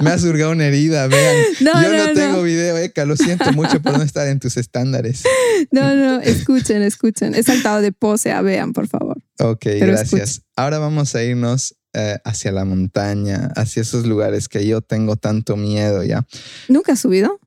Me 0.00 0.10
ha 0.10 0.18
surgado 0.18 0.52
una 0.52 0.66
herida, 0.66 1.08
vean. 1.08 1.36
No, 1.60 1.82
Yo 1.82 1.90
no, 1.92 2.06
no, 2.06 2.12
tengo 2.12 2.36
no. 2.36 2.42
video, 2.44 2.78
Eka. 2.78 3.04
Lo 3.04 3.16
siento 3.16 3.52
mucho 3.52 3.82
por 3.82 3.98
no 3.98 4.04
estar 4.04 4.28
en 4.28 4.38
tus 4.38 4.56
estándares. 4.56 5.24
No, 5.72 5.94
no, 5.96 6.20
escuchen, 6.20 6.80
escuchen. 6.82 7.34
He 7.34 7.42
saltado 7.42 7.82
de 7.82 7.92
pose 7.92 8.30
a 8.32 8.40
vean, 8.42 8.72
por 8.72 8.86
favor. 8.88 9.18
Ok, 9.40 9.58
Pero 9.62 9.86
gracias. 9.88 10.42
Ahora 10.56 10.78
vamos 10.78 11.14
a 11.16 11.22
irnos 11.24 11.74
eh, 11.92 12.18
hacia 12.24 12.52
la 12.52 12.64
montaña, 12.64 13.52
hacia 13.56 13.82
esos 13.82 14.06
lugares 14.06 14.48
que 14.48 14.66
yo 14.66 14.80
tengo 14.80 15.16
tanto 15.16 15.56
miedo 15.56 16.02
ya. 16.04 16.24
¿Nunca 16.68 16.92
has 16.92 17.00
subido? 17.00 17.40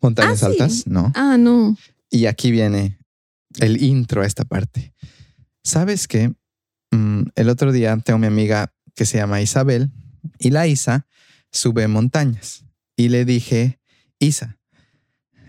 ¿Montañas 0.00 0.42
Ah, 0.42 0.46
sí. 0.46 0.52
altas? 0.52 0.86
No. 0.86 1.12
Ah, 1.14 1.36
no. 1.38 1.76
Y 2.10 2.26
aquí 2.26 2.50
viene 2.50 2.98
el 3.60 3.82
intro 3.82 4.22
a 4.22 4.26
esta 4.26 4.44
parte. 4.44 4.92
¿Sabes 5.62 6.08
qué? 6.08 6.32
Mm, 6.90 7.22
el 7.36 7.48
otro 7.48 7.72
día 7.72 7.96
tengo 8.04 8.18
mi 8.18 8.26
amiga 8.26 8.72
que 8.94 9.06
se 9.06 9.18
llama 9.18 9.40
Isabel 9.40 9.90
y 10.38 10.50
la 10.50 10.66
Isa 10.66 11.06
sube 11.50 11.86
montañas. 11.88 12.64
Y 12.96 13.08
le 13.08 13.24
dije, 13.24 13.78
Isa, 14.18 14.58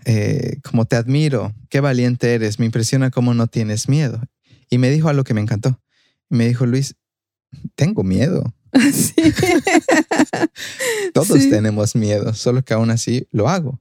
eh, 0.04 0.58
como 0.62 0.84
te 0.86 0.96
admiro, 0.96 1.54
qué 1.68 1.80
valiente 1.80 2.34
eres, 2.34 2.58
me 2.58 2.66
impresiona 2.66 3.10
cómo 3.10 3.34
no 3.34 3.46
tienes 3.46 3.88
miedo. 3.88 4.22
Y 4.70 4.78
me 4.78 4.90
dijo 4.90 5.08
algo 5.08 5.24
que 5.24 5.34
me 5.34 5.40
encantó. 5.40 5.80
Me 6.30 6.46
dijo, 6.46 6.64
Luis, 6.66 6.96
tengo 7.74 8.02
miedo. 8.04 8.54
Sí. 8.92 9.14
Todos 11.12 11.42
Sí. 11.42 11.50
tenemos 11.50 11.94
miedo, 11.94 12.34
solo 12.34 12.64
que 12.64 12.74
aún 12.74 12.90
así 12.90 13.28
lo 13.30 13.48
hago. 13.48 13.80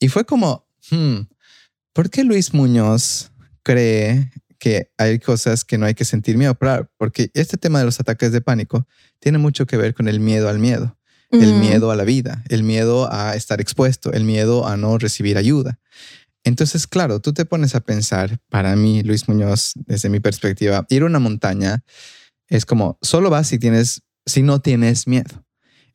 Y 0.00 0.08
fue 0.08 0.24
como, 0.24 0.66
hmm, 0.90 1.20
¿por 1.92 2.10
qué 2.10 2.24
Luis 2.24 2.52
Muñoz 2.54 3.30
cree 3.62 4.30
que 4.58 4.90
hay 4.98 5.18
cosas 5.20 5.64
que 5.64 5.78
no 5.78 5.86
hay 5.86 5.94
que 5.94 6.04
sentir 6.04 6.36
miedo? 6.36 6.56
Porque 6.96 7.30
este 7.34 7.56
tema 7.56 7.78
de 7.78 7.84
los 7.84 8.00
ataques 8.00 8.32
de 8.32 8.40
pánico 8.40 8.86
tiene 9.20 9.38
mucho 9.38 9.66
que 9.66 9.76
ver 9.76 9.94
con 9.94 10.08
el 10.08 10.20
miedo 10.20 10.48
al 10.48 10.58
miedo, 10.58 10.96
el 11.30 11.54
miedo 11.54 11.90
a 11.90 11.96
la 11.96 12.04
vida, 12.04 12.42
el 12.48 12.62
miedo 12.62 13.08
a 13.12 13.34
estar 13.36 13.60
expuesto, 13.60 14.12
el 14.12 14.24
miedo 14.24 14.66
a 14.66 14.76
no 14.76 14.98
recibir 14.98 15.36
ayuda. 15.38 15.78
Entonces, 16.44 16.86
claro, 16.86 17.20
tú 17.20 17.32
te 17.32 17.44
pones 17.44 17.74
a 17.74 17.80
pensar, 17.80 18.38
para 18.48 18.74
mí, 18.76 19.02
Luis 19.02 19.28
Muñoz, 19.28 19.72
desde 19.74 20.08
mi 20.08 20.20
perspectiva, 20.20 20.86
ir 20.88 21.02
a 21.02 21.06
una 21.06 21.18
montaña 21.18 21.84
es 22.48 22.64
como, 22.66 22.98
solo 23.02 23.30
vas 23.30 23.48
si 23.48 23.58
tienes, 23.58 24.02
si 24.26 24.42
no 24.42 24.60
tienes 24.60 25.06
miedo. 25.06 25.44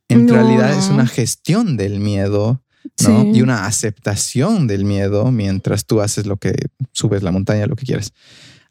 En 0.08 0.26
No, 0.26 0.34
realidad 0.34 0.76
es 0.78 0.88
una 0.88 1.06
gestión 1.06 1.76
del 1.76 1.98
miedo, 2.00 2.62
¿no? 3.02 3.22
Sí. 3.22 3.30
Y 3.38 3.42
una 3.42 3.66
aceptación 3.66 4.66
del 4.66 4.84
miedo 4.84 5.30
mientras 5.32 5.86
tú 5.86 6.00
haces 6.00 6.26
lo 6.26 6.36
que 6.36 6.54
subes 6.92 7.22
la 7.22 7.32
montaña, 7.32 7.66
lo 7.66 7.76
que 7.76 7.86
quieras. 7.86 8.12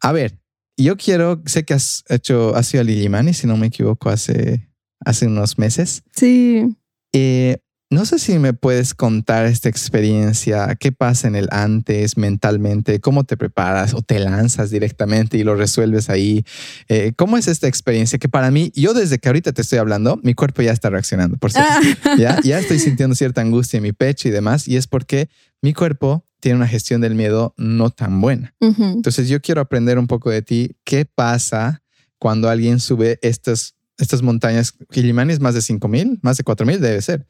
A 0.02 0.12
ver, 0.12 0.38
yo 0.78 0.96
quiero, 0.98 1.42
sé 1.46 1.64
que 1.66 1.74
has 1.74 2.04
hecho, 2.10 2.56
has 2.56 2.72
ido 2.74 2.82
a 2.82 2.84
Lilimani, 2.84 3.34
si 3.34 3.48
no 3.48 3.58
me 3.58 3.68
equivoco, 3.68 4.10
hace, 4.10 4.70
hace 5.04 5.28
unos 5.28 5.58
meses. 5.58 6.04
Sí. 6.16 6.76
Eh, 7.14 7.58
no 7.94 8.06
sé 8.06 8.20
si 8.20 8.40
me 8.40 8.53
puedes 8.53 8.94
contar 8.94 9.45
esta 9.45 9.70
experiencia, 9.70 10.76
qué 10.76 10.91
pasa 10.91 11.28
en 11.28 11.36
el 11.36 11.48
antes 11.52 12.18
mentalmente, 12.18 12.99
cómo 12.99 13.24
te 13.24 13.38
preparas 13.38 13.94
o 13.94 14.02
te 14.02 14.20
lanzas 14.20 14.70
directamente 14.72 15.38
y 15.38 15.44
lo 15.44 15.56
resuelves 15.56 16.10
ahí. 16.10 16.44
Eh, 16.90 17.14
¿Cómo 17.15 17.38
es 17.38 17.48
esta 17.48 17.68
experiencia 17.68 18.20
que 18.20 18.30
para 18.30 18.52
mí, 18.52 18.72
yo 18.76 18.94
desde 18.94 19.20
que 19.20 19.30
ahorita 19.30 19.53
te 19.53 19.61
estoy 19.61 19.80
hablando, 19.80 20.20
mi 20.24 20.34
cuerpo 20.34 20.61
ya 20.61 20.72
está 20.72 20.90
reaccionando, 20.90 21.38
por 21.38 21.52
cierto. 21.52 21.72
Ah. 22.03 22.15
¿ya? 22.18 22.40
ya 22.44 22.60
estoy 22.60 22.80
sintiendo 22.80 23.15
cierta 23.15 23.41
angustia 23.41 23.78
en 23.78 23.84
mi 23.84 23.94
pecho 23.94 24.28
y 24.28 24.32
demás, 24.32 24.68
y 24.68 24.78
es 24.78 24.88
porque 24.88 25.30
mi 25.61 25.74
cuerpo 25.74 26.26
tiene 26.40 26.57
una 26.57 26.68
gestión 26.68 26.99
del 26.99 27.15
miedo 27.15 27.53
no 27.57 27.90
tan 27.90 28.20
buena. 28.20 28.53
Ujú. 28.60 28.84
Entonces 28.84 29.30
yo 29.30 29.41
quiero 29.41 29.61
aprender 29.61 29.98
un 29.98 30.07
poco 30.07 30.30
de 30.30 30.41
ti, 30.41 30.76
qué 30.84 31.06
pasa 31.06 31.82
cuando 32.20 32.49
alguien 32.49 32.80
sube 32.80 33.20
estas, 33.22 33.76
estas 33.98 34.22
montañas. 34.22 34.74
Quilimani 34.91 35.32
es 35.32 35.40
más 35.40 35.53
de 35.53 35.61
5.000, 35.61 36.20
más 36.22 36.38
de 36.38 36.44
4.000 36.44 36.80
debe 36.80 37.02
ser. 37.02 37.26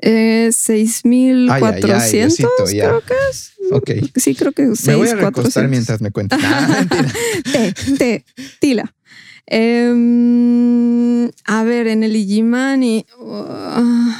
Eh, 0.00 0.50
Ay, 0.52 0.52
ay, 0.70 0.80
ay, 1.50 1.82
6.400, 1.82 2.10
Diosito, 2.12 2.48
ya. 2.72 2.88
creo 2.88 3.00
que 3.04 3.14
es. 3.30 3.52
Ok. 3.72 3.90
Sí, 4.16 4.34
creo 4.34 4.52
que 4.52 4.62
Me 4.62 4.94
voy 4.94 5.08
a 5.08 5.16
6.400. 5.16 5.20
recostar 5.20 5.68
mientras 5.68 6.00
me 6.00 6.10
cuentas. 6.12 6.40
Ah. 6.42 6.86
Te, 7.52 7.72
te, 7.98 8.24
tila. 8.60 8.94
Em, 9.46 11.30
a 11.44 11.62
ver, 11.64 11.86
en 11.88 12.02
el 12.04 12.14
Igimani, 12.16 13.06
uh, 13.20 14.12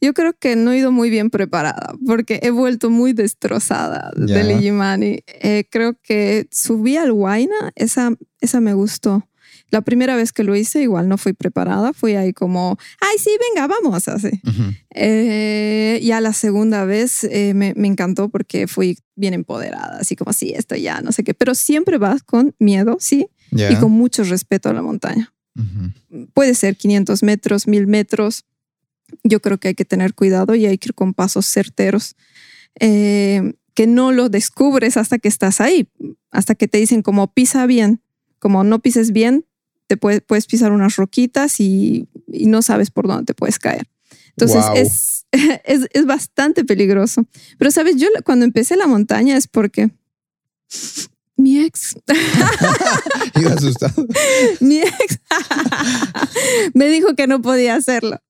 yo 0.00 0.12
creo 0.14 0.32
que 0.38 0.56
no 0.56 0.72
he 0.72 0.78
ido 0.78 0.92
muy 0.92 1.10
bien 1.10 1.30
preparada 1.30 1.94
porque 2.06 2.40
he 2.42 2.50
vuelto 2.50 2.90
muy 2.90 3.12
destrozada 3.12 4.10
del 4.16 4.50
Igimani. 4.50 5.20
Eh, 5.26 5.64
creo 5.70 5.96
que 6.02 6.46
subí 6.50 6.96
al 6.96 7.12
Huayna, 7.12 7.72
esa, 7.76 8.10
esa 8.40 8.60
me 8.60 8.74
gustó. 8.74 9.26
La 9.74 9.80
primera 9.80 10.14
vez 10.14 10.32
que 10.32 10.44
lo 10.44 10.54
hice, 10.54 10.82
igual 10.82 11.08
no 11.08 11.18
fui 11.18 11.32
preparada, 11.32 11.92
fui 11.92 12.14
ahí 12.14 12.32
como, 12.32 12.78
ay, 13.00 13.18
sí, 13.18 13.30
venga, 13.50 13.66
vamos, 13.66 14.06
así. 14.06 14.30
Eh, 14.94 15.98
ya 16.00 16.20
la 16.20 16.32
segunda 16.32 16.84
vez 16.84 17.24
eh, 17.24 17.54
me, 17.54 17.74
me 17.74 17.88
encantó 17.88 18.28
porque 18.28 18.68
fui 18.68 18.96
bien 19.16 19.34
empoderada, 19.34 19.98
así 19.98 20.14
como, 20.14 20.32
sí, 20.32 20.52
esto 20.54 20.76
ya, 20.76 21.00
no 21.00 21.10
sé 21.10 21.24
qué, 21.24 21.34
pero 21.34 21.56
siempre 21.56 21.98
vas 21.98 22.22
con 22.22 22.54
miedo, 22.60 22.98
sí, 23.00 23.26
y 23.50 23.74
con 23.80 23.90
mucho 23.90 24.22
respeto 24.22 24.68
a 24.68 24.72
la 24.72 24.80
montaña. 24.80 25.34
Puede 26.34 26.54
ser 26.54 26.76
500 26.76 27.24
metros, 27.24 27.66
1000 27.66 27.88
metros. 27.88 28.44
Yo 29.24 29.40
creo 29.40 29.58
que 29.58 29.68
hay 29.68 29.74
que 29.74 29.84
tener 29.84 30.14
cuidado 30.14 30.54
y 30.54 30.66
hay 30.66 30.78
que 30.78 30.90
ir 30.90 30.94
con 30.94 31.14
pasos 31.14 31.46
certeros. 31.46 32.14
Eh, 32.78 33.54
que 33.74 33.88
no 33.88 34.12
lo 34.12 34.28
descubres 34.28 34.96
hasta 34.96 35.18
que 35.18 35.26
estás 35.26 35.60
ahí, 35.60 35.88
hasta 36.30 36.54
que 36.54 36.68
te 36.68 36.78
dicen 36.78 37.02
como 37.02 37.32
pisa 37.32 37.66
bien, 37.66 38.00
como 38.38 38.62
no 38.62 38.78
pises 38.78 39.10
bien, 39.10 39.44
te 39.86 39.96
puedes, 39.96 40.20
puedes 40.20 40.46
pisar 40.46 40.72
unas 40.72 40.96
roquitas 40.96 41.60
y, 41.60 42.08
y 42.26 42.46
no 42.46 42.62
sabes 42.62 42.90
por 42.90 43.06
dónde 43.06 43.24
te 43.24 43.34
puedes 43.34 43.58
caer. 43.58 43.88
Entonces 44.30 44.62
Guau. 44.62 44.76
es, 44.76 45.26
es, 45.64 45.86
es 45.92 46.06
bastante 46.06 46.64
peligroso. 46.64 47.26
Pero 47.58 47.70
sabes, 47.70 47.96
yo 47.96 48.08
cuando 48.24 48.44
empecé 48.44 48.76
la 48.76 48.86
montaña 48.86 49.36
es 49.36 49.46
porque 49.46 49.90
mi 51.36 51.60
ex 51.60 51.96
Iba 53.40 53.52
asustado. 53.52 54.06
mi 54.60 54.78
ex 54.78 55.20
me 56.74 56.88
dijo 56.88 57.14
que 57.14 57.26
no 57.26 57.42
podía 57.42 57.74
hacerlo. 57.74 58.20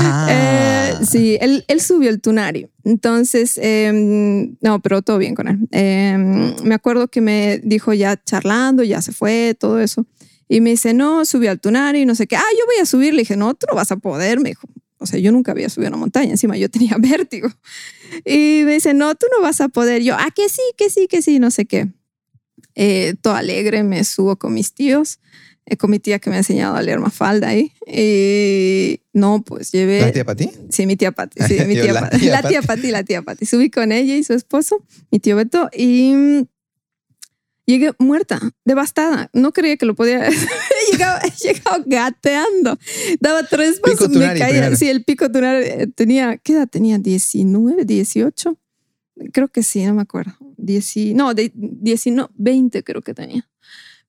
Ah. 0.00 0.26
Eh, 0.30 0.94
sí, 1.08 1.38
él, 1.40 1.64
él 1.68 1.80
subió 1.80 2.10
el 2.10 2.20
Tunari. 2.20 2.68
Entonces, 2.84 3.58
em, 3.62 4.56
no, 4.60 4.80
pero 4.80 5.02
todo 5.02 5.18
bien 5.18 5.34
con 5.34 5.48
él. 5.48 5.58
Em, 5.70 6.54
me 6.64 6.74
acuerdo 6.74 7.08
que 7.08 7.20
me 7.20 7.60
dijo 7.62 7.92
ya 7.92 8.20
charlando, 8.22 8.82
ya 8.82 9.02
se 9.02 9.12
fue, 9.12 9.54
todo 9.58 9.78
eso. 9.80 10.06
Y 10.48 10.60
me 10.60 10.70
dice, 10.70 10.94
no, 10.94 11.24
subí 11.24 11.46
al 11.46 11.60
Tunari, 11.60 12.06
no 12.06 12.14
sé 12.14 12.26
qué. 12.26 12.36
Ah, 12.36 12.42
yo 12.58 12.64
voy 12.66 12.76
a 12.80 12.86
subir. 12.86 13.14
Le 13.14 13.22
dije, 13.22 13.36
no, 13.36 13.54
tú 13.54 13.66
no 13.68 13.76
vas 13.76 13.92
a 13.92 13.96
poder. 13.96 14.40
Me 14.40 14.50
dijo, 14.50 14.66
o 14.98 15.06
sea, 15.06 15.20
yo 15.20 15.30
nunca 15.32 15.52
había 15.52 15.68
subido 15.68 15.88
una 15.88 15.98
montaña. 15.98 16.30
Encima 16.30 16.56
yo 16.56 16.68
tenía 16.68 16.96
vértigo. 16.98 17.48
Y 18.24 18.62
me 18.64 18.74
dice, 18.74 18.94
no, 18.94 19.14
tú 19.14 19.26
no 19.36 19.42
vas 19.42 19.60
a 19.60 19.68
poder. 19.68 20.02
Yo, 20.02 20.14
ah, 20.18 20.28
que 20.34 20.48
sí, 20.48 20.62
que 20.76 20.90
sí, 20.90 21.06
que 21.08 21.22
sí, 21.22 21.38
no 21.38 21.50
sé 21.50 21.66
qué. 21.66 21.88
Eh, 22.74 23.14
todo 23.20 23.34
alegre, 23.34 23.82
me 23.82 24.04
subo 24.04 24.36
con 24.36 24.54
mis 24.54 24.72
tíos, 24.72 25.18
eh, 25.66 25.76
con 25.76 25.90
mi 25.90 25.98
tía 25.98 26.20
que 26.20 26.30
me 26.30 26.36
ha 26.36 26.38
enseñado 26.38 26.76
a 26.76 26.82
leer 26.82 27.00
Mafalda 27.00 27.48
ahí. 27.48 27.72
Y 27.86 29.00
no, 29.12 29.42
pues 29.42 29.72
llevé. 29.72 30.00
¿La 30.00 30.12
tía 30.12 30.24
para 30.24 30.36
ti? 30.36 30.50
Sí, 30.70 30.86
mi 30.86 30.96
tía 30.96 31.12
Pati. 31.12 31.42
Sí, 31.42 31.58
mi 31.66 31.74
tía, 31.74 31.92
la 31.92 32.00
Pati. 32.02 32.18
tía 32.20 32.32
La 32.40 32.48
tía 32.48 32.62
Pati, 32.62 32.90
la 32.90 33.02
tía 33.02 33.22
Pati. 33.22 33.46
Subí 33.46 33.70
con 33.70 33.92
ella 33.92 34.14
y 34.14 34.24
su 34.24 34.32
esposo, 34.32 34.84
mi 35.10 35.18
tío 35.18 35.36
Beto, 35.36 35.68
y, 35.76 36.14
Llegué 37.68 37.92
muerta, 37.98 38.40
devastada. 38.64 39.28
No 39.34 39.52
creía 39.52 39.76
que 39.76 39.84
lo 39.84 39.94
podía. 39.94 40.26
llegaba, 40.90 41.20
llegaba 41.20 41.84
gateando. 41.84 42.78
Daba 43.20 43.42
tres 43.42 43.78
pasos, 43.78 44.08
me 44.08 44.38
caía. 44.38 44.74
Sí, 44.74 44.88
el 44.88 45.04
pico 45.04 45.30
tunari 45.30 45.66
eh, 45.66 45.86
tenía, 45.94 46.38
¿qué 46.38 46.54
edad 46.54 46.66
tenía? 46.66 46.96
¿19, 46.96 47.84
18? 47.84 48.58
Creo 49.34 49.48
que 49.48 49.62
sí, 49.62 49.84
no 49.84 49.92
me 49.92 50.00
acuerdo. 50.00 50.32
no, 51.14 51.34
de 51.34 51.52
19, 51.54 52.30
20 52.36 52.82
creo 52.84 53.02
que 53.02 53.12
tenía. 53.12 53.46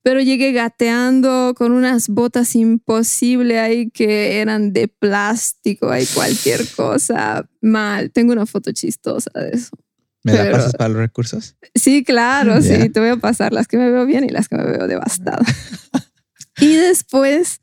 Pero 0.02 0.22
llegué 0.22 0.52
gateando 0.52 1.52
con 1.54 1.72
unas 1.72 2.08
botas 2.08 2.56
imposibles 2.56 3.58
ahí 3.58 3.90
que 3.90 4.40
eran 4.40 4.72
de 4.72 4.88
plástico, 4.88 5.90
hay 5.90 6.06
cualquier 6.06 6.66
cosa 6.74 7.46
mal. 7.60 8.10
Tengo 8.10 8.32
una 8.32 8.46
foto 8.46 8.72
chistosa 8.72 9.30
de 9.34 9.50
eso. 9.50 9.76
¿Me 10.22 10.32
la 10.34 10.50
pasas 10.50 10.74
para 10.74 10.88
los 10.90 10.98
recursos? 10.98 11.56
Sí, 11.74 12.04
claro, 12.04 12.60
sí, 12.60 12.90
te 12.90 13.00
voy 13.00 13.08
a 13.08 13.16
pasar 13.16 13.52
las 13.52 13.66
que 13.66 13.78
me 13.78 13.90
veo 13.90 14.04
bien 14.04 14.24
y 14.24 14.28
las 14.28 14.48
que 14.48 14.56
me 14.56 14.64
veo 14.64 14.86
devastada. 14.86 15.40
y 16.60 16.74
después, 16.74 17.60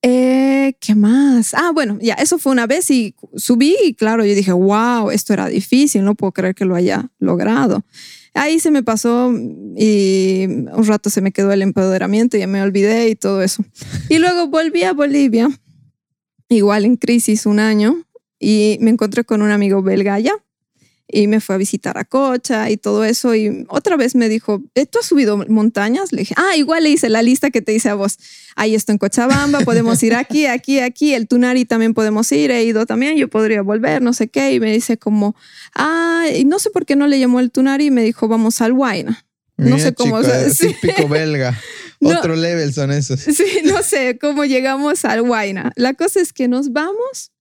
eh, 0.00 0.74
¿qué 0.80 0.94
más? 0.94 1.52
Ah, 1.52 1.72
bueno, 1.74 1.98
ya, 2.00 2.14
eso 2.14 2.38
fue 2.38 2.52
una 2.52 2.66
vez 2.66 2.90
y 2.90 3.14
subí 3.36 3.76
y 3.84 3.94
claro, 3.94 4.24
yo 4.24 4.34
dije, 4.34 4.52
wow, 4.52 5.10
esto 5.10 5.34
era 5.34 5.48
difícil, 5.48 6.04
no 6.04 6.14
puedo 6.14 6.32
creer 6.32 6.54
que 6.54 6.64
lo 6.64 6.74
haya 6.74 7.10
logrado. 7.18 7.84
Ahí 8.32 8.60
se 8.60 8.70
me 8.70 8.82
pasó 8.82 9.32
y 9.76 10.44
un 10.46 10.86
rato 10.86 11.10
se 11.10 11.20
me 11.20 11.32
quedó 11.32 11.52
el 11.52 11.62
empoderamiento, 11.62 12.38
ya 12.38 12.46
me 12.46 12.62
olvidé 12.62 13.10
y 13.10 13.16
todo 13.16 13.42
eso. 13.42 13.64
Y 14.08 14.18
luego 14.18 14.46
volví 14.46 14.84
a 14.84 14.94
Bolivia, 14.94 15.50
igual 16.48 16.84
en 16.86 16.96
crisis 16.96 17.44
un 17.44 17.58
año, 17.58 18.06
y 18.38 18.78
me 18.80 18.90
encontré 18.90 19.24
con 19.24 19.42
un 19.42 19.50
amigo 19.50 19.82
belga 19.82 20.14
allá 20.14 20.32
y 21.12 21.26
me 21.26 21.40
fue 21.40 21.54
a 21.54 21.58
visitar 21.58 21.98
a 21.98 22.04
Cocha 22.04 22.70
y 22.70 22.76
todo 22.76 23.04
eso. 23.04 23.34
Y 23.34 23.64
otra 23.68 23.96
vez 23.96 24.14
me 24.14 24.28
dijo, 24.28 24.62
¿tú 24.90 24.98
has 24.98 25.06
subido 25.06 25.36
montañas? 25.48 26.12
Le 26.12 26.20
dije, 26.20 26.34
ah, 26.36 26.56
igual 26.56 26.84
le 26.84 26.90
hice 26.90 27.08
la 27.08 27.22
lista 27.22 27.50
que 27.50 27.62
te 27.62 27.72
hice 27.72 27.88
a 27.88 27.94
vos. 27.94 28.18
Ahí 28.56 28.74
estoy 28.74 28.94
en 28.94 28.98
Cochabamba, 28.98 29.60
podemos 29.60 30.02
ir 30.02 30.14
aquí, 30.14 30.46
aquí, 30.46 30.80
aquí. 30.80 31.14
El 31.14 31.28
Tunari 31.28 31.64
también 31.64 31.94
podemos 31.94 32.30
ir, 32.32 32.50
he 32.50 32.64
ido 32.64 32.86
también, 32.86 33.16
yo 33.16 33.28
podría 33.28 33.62
volver, 33.62 34.02
no 34.02 34.12
sé 34.12 34.28
qué. 34.28 34.52
Y 34.52 34.60
me 34.60 34.72
dice 34.72 34.96
como, 34.96 35.34
ah, 35.74 36.26
y 36.34 36.44
no 36.44 36.58
sé 36.58 36.70
por 36.70 36.86
qué 36.86 36.96
no 36.96 37.06
le 37.06 37.18
llamó 37.18 37.40
el 37.40 37.50
Tunari 37.50 37.86
y 37.86 37.90
me 37.90 38.02
dijo, 38.02 38.28
vamos 38.28 38.60
al 38.60 38.72
Huayna. 38.72 39.26
No 39.56 39.78
sé 39.78 39.92
cómo. 39.92 40.18
es 40.20 40.58
típico 40.58 41.08
belga. 41.08 41.58
Otro 42.00 42.34
level 42.34 42.72
son 42.72 42.92
esos. 42.92 43.20
Sí, 43.20 43.60
no 43.64 43.82
sé 43.82 44.18
cómo 44.18 44.44
llegamos 44.44 45.04
al 45.04 45.20
Huayna. 45.20 45.72
La 45.76 45.94
cosa 45.94 46.20
es 46.20 46.32
que 46.32 46.48
nos 46.48 46.72
vamos 46.72 47.32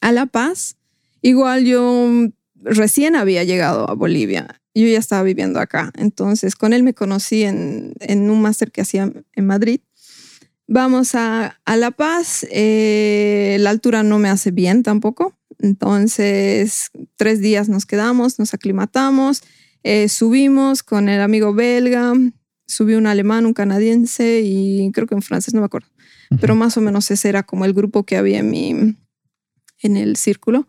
a 0.00 0.12
La 0.12 0.26
Paz. 0.26 0.76
Igual 1.22 1.64
yo 1.64 2.30
recién 2.62 3.16
había 3.16 3.44
llegado 3.44 3.88
a 3.88 3.94
Bolivia. 3.94 4.60
Yo 4.74 4.86
ya 4.86 4.98
estaba 4.98 5.22
viviendo 5.22 5.60
acá. 5.60 5.92
Entonces, 5.96 6.54
con 6.54 6.72
él 6.72 6.82
me 6.82 6.94
conocí 6.94 7.42
en, 7.42 7.94
un 8.08 8.42
máster 8.42 8.70
que 8.70 8.82
hacía 8.82 9.12
en 9.34 9.46
Madrid. 9.46 9.80
Vamos 10.66 11.14
a, 11.14 11.60
La 11.66 11.90
Paz. 11.90 12.46
Eh, 12.50 13.56
la 13.60 13.70
altura 13.70 14.02
no 14.02 14.18
me 14.18 14.28
hace 14.28 14.50
bien 14.52 14.82
tampoco. 14.82 15.36
Entonces, 15.58 16.90
tres 17.16 17.40
días 17.40 17.68
nos 17.68 17.84
quedamos, 17.84 18.38
nos 18.38 18.54
aclimatamos, 18.54 19.42
eh, 19.82 20.08
subimos 20.08 20.82
con 20.82 21.10
el 21.10 21.20
amigo 21.20 21.52
belga, 21.52 22.14
subí 22.66 22.94
un 22.94 23.06
alemán, 23.06 23.44
un 23.44 23.52
canadiense 23.52 24.40
y 24.42 24.90
creo 24.92 25.06
que 25.06 25.14
un 25.14 25.20
francés, 25.20 25.52
no 25.52 25.60
me 25.60 25.66
acuerdo. 25.66 25.88
Pero 26.40 26.54
más 26.54 26.76
o 26.76 26.80
menos 26.80 27.10
ese 27.10 27.28
era 27.28 27.42
como 27.42 27.64
el 27.64 27.74
grupo 27.74 28.04
que 28.04 28.16
había 28.16 28.38
en, 28.38 28.50
mi, 28.50 28.96
en 29.82 29.96
el 29.96 30.16
círculo 30.16 30.66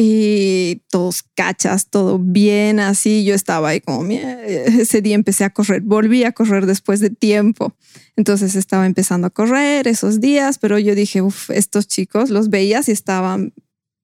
y 0.00 0.82
todos 0.90 1.24
cachas, 1.34 1.88
todo 1.90 2.20
bien 2.20 2.78
así. 2.78 3.24
Yo 3.24 3.34
estaba 3.34 3.70
ahí 3.70 3.80
como, 3.80 4.08
ese 4.08 5.02
día 5.02 5.16
empecé 5.16 5.42
a 5.42 5.50
correr, 5.50 5.80
volví 5.80 6.22
a 6.22 6.30
correr 6.30 6.66
después 6.66 7.00
de 7.00 7.10
tiempo. 7.10 7.74
Entonces 8.14 8.54
estaba 8.54 8.86
empezando 8.86 9.26
a 9.26 9.30
correr 9.30 9.88
esos 9.88 10.20
días, 10.20 10.58
pero 10.58 10.78
yo 10.78 10.94
dije, 10.94 11.20
uff, 11.20 11.50
estos 11.50 11.88
chicos 11.88 12.30
los 12.30 12.48
veías 12.48 12.88
y 12.88 12.92
estaban 12.92 13.52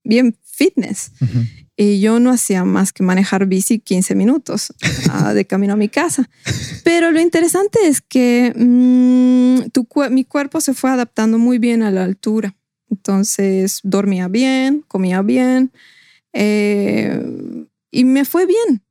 bien 0.03 0.37
fitness. 0.43 1.12
Y 1.77 2.01
yo 2.01 2.19
no 2.19 2.31
hacía 2.31 2.65
más 2.65 2.93
que 2.93 3.05
manejar 3.05 3.47
bici 3.47 3.79
15 3.79 4.16
minutos 4.16 4.75
ah, 5.11 5.33
de 5.33 5.45
camino 5.45 5.75
a 5.75 5.77
mi 5.77 5.89
casa. 5.89 6.29
Pero 6.83 7.12
lo 7.12 7.21
interesante 7.21 7.79
es 7.87 8.01
que 8.01 8.53
mm, 8.57 9.71
tu, 9.71 9.87
mi 10.11 10.25
cuerpo 10.25 10.61
se 10.61 10.75
fue 10.75 10.91
adaptando 10.91 11.39
muy 11.39 11.59
bien 11.59 11.85
a 11.85 11.93
la 11.93 12.03
altura. 12.03 12.57
Entonces 12.90 13.81
dormía 13.82 14.28
bien, 14.28 14.85
comía 14.86 15.23
bien 15.23 15.73
eh, 16.32 17.66
y 17.90 18.05
me 18.05 18.24
fue 18.24 18.47
bien. 18.47 18.82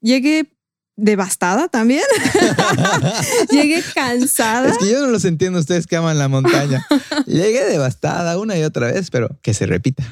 Llegué 0.00 0.52
devastada 0.96 1.68
también. 1.68 2.02
Llegué 3.50 3.82
cansada. 3.94 4.68
Es 4.68 4.78
que 4.78 4.90
yo 4.90 5.00
no 5.00 5.06
los 5.06 5.24
entiendo 5.24 5.58
ustedes 5.60 5.86
que 5.86 5.96
aman 5.96 6.18
la 6.18 6.28
montaña. 6.28 6.86
Llegué 7.26 7.64
devastada 7.64 8.38
una 8.38 8.58
y 8.58 8.64
otra 8.64 8.92
vez, 8.92 9.10
pero 9.10 9.30
que 9.40 9.54
se 9.54 9.66
repita. 9.66 10.02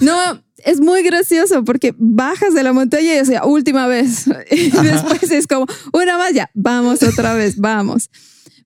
No, 0.00 0.42
es 0.64 0.80
muy 0.80 1.02
gracioso 1.02 1.64
porque 1.64 1.94
bajas 1.98 2.54
de 2.54 2.62
la 2.62 2.72
montaña 2.72 3.14
y 3.14 3.24
sea, 3.26 3.44
última 3.44 3.86
vez. 3.86 4.24
Y 4.50 4.70
después 4.70 5.30
es 5.30 5.46
como, 5.46 5.66
una 5.92 6.18
más 6.18 6.32
ya, 6.32 6.50
vamos 6.54 7.02
otra 7.02 7.34
vez, 7.34 7.58
vamos. 7.58 8.10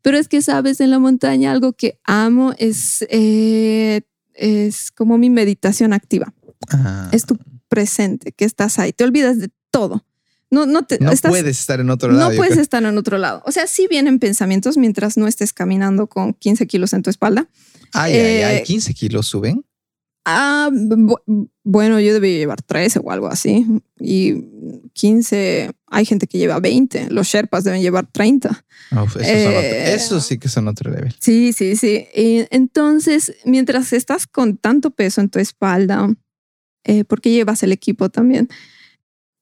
Pero 0.06 0.18
es 0.18 0.28
que 0.28 0.40
sabes, 0.40 0.80
en 0.80 0.92
la 0.92 1.00
montaña 1.00 1.50
algo 1.50 1.72
que 1.72 1.98
amo 2.04 2.54
es, 2.58 3.04
eh, 3.10 4.02
es 4.34 4.92
como 4.92 5.18
mi 5.18 5.30
meditación 5.30 5.92
activa. 5.92 6.32
Ah. 6.70 7.08
Es 7.10 7.26
tu 7.26 7.36
presente, 7.66 8.30
que 8.30 8.44
estás 8.44 8.78
ahí. 8.78 8.92
Te 8.92 9.02
olvidas 9.02 9.40
de 9.40 9.50
todo. 9.72 10.04
No, 10.48 10.64
no, 10.64 10.84
te, 10.84 11.00
no 11.00 11.10
puedes 11.10 11.58
estar 11.58 11.80
en 11.80 11.90
otro 11.90 12.12
lado. 12.12 12.30
No 12.30 12.36
puedes 12.36 12.56
estar 12.56 12.84
en 12.84 12.96
otro 12.96 13.18
lado. 13.18 13.42
O 13.46 13.50
sea, 13.50 13.66
sí 13.66 13.88
vienen 13.90 14.20
pensamientos 14.20 14.76
mientras 14.76 15.16
no 15.16 15.26
estés 15.26 15.52
caminando 15.52 16.06
con 16.06 16.34
15 16.34 16.68
kilos 16.68 16.92
en 16.92 17.02
tu 17.02 17.10
espalda. 17.10 17.48
Ay, 17.92 18.12
ay, 18.12 18.42
ay, 18.42 18.62
15 18.62 18.92
eh, 18.92 18.94
kilos 18.94 19.26
suben. 19.26 19.65
Ah, 20.28 20.70
bueno, 21.62 22.00
yo 22.00 22.12
debí 22.12 22.36
llevar 22.36 22.60
13 22.60 22.98
o 22.98 23.12
algo 23.12 23.28
así. 23.28 23.64
Y 24.00 24.34
15, 24.92 25.70
hay 25.86 26.04
gente 26.04 26.26
que 26.26 26.38
lleva 26.38 26.58
20. 26.58 27.10
Los 27.10 27.28
Sherpas 27.28 27.62
deben 27.62 27.80
llevar 27.80 28.08
30. 28.10 28.64
Eh, 29.20 29.94
eso, 29.94 30.20
sí 30.20 30.36
que 30.36 30.48
son 30.48 30.66
otro 30.66 30.90
nivel. 30.90 31.14
Sí, 31.20 31.52
sí, 31.52 31.76
sí. 31.76 32.08
Y 32.12 32.44
entonces, 32.50 33.36
mientras 33.44 33.92
estás 33.92 34.26
con 34.26 34.56
tanto 34.56 34.90
peso 34.90 35.20
en 35.20 35.28
tu 35.28 35.38
espalda, 35.38 36.12
eh, 36.82 37.04
porque 37.04 37.30
llevas 37.30 37.62
el 37.62 37.70
equipo 37.70 38.08
también, 38.08 38.48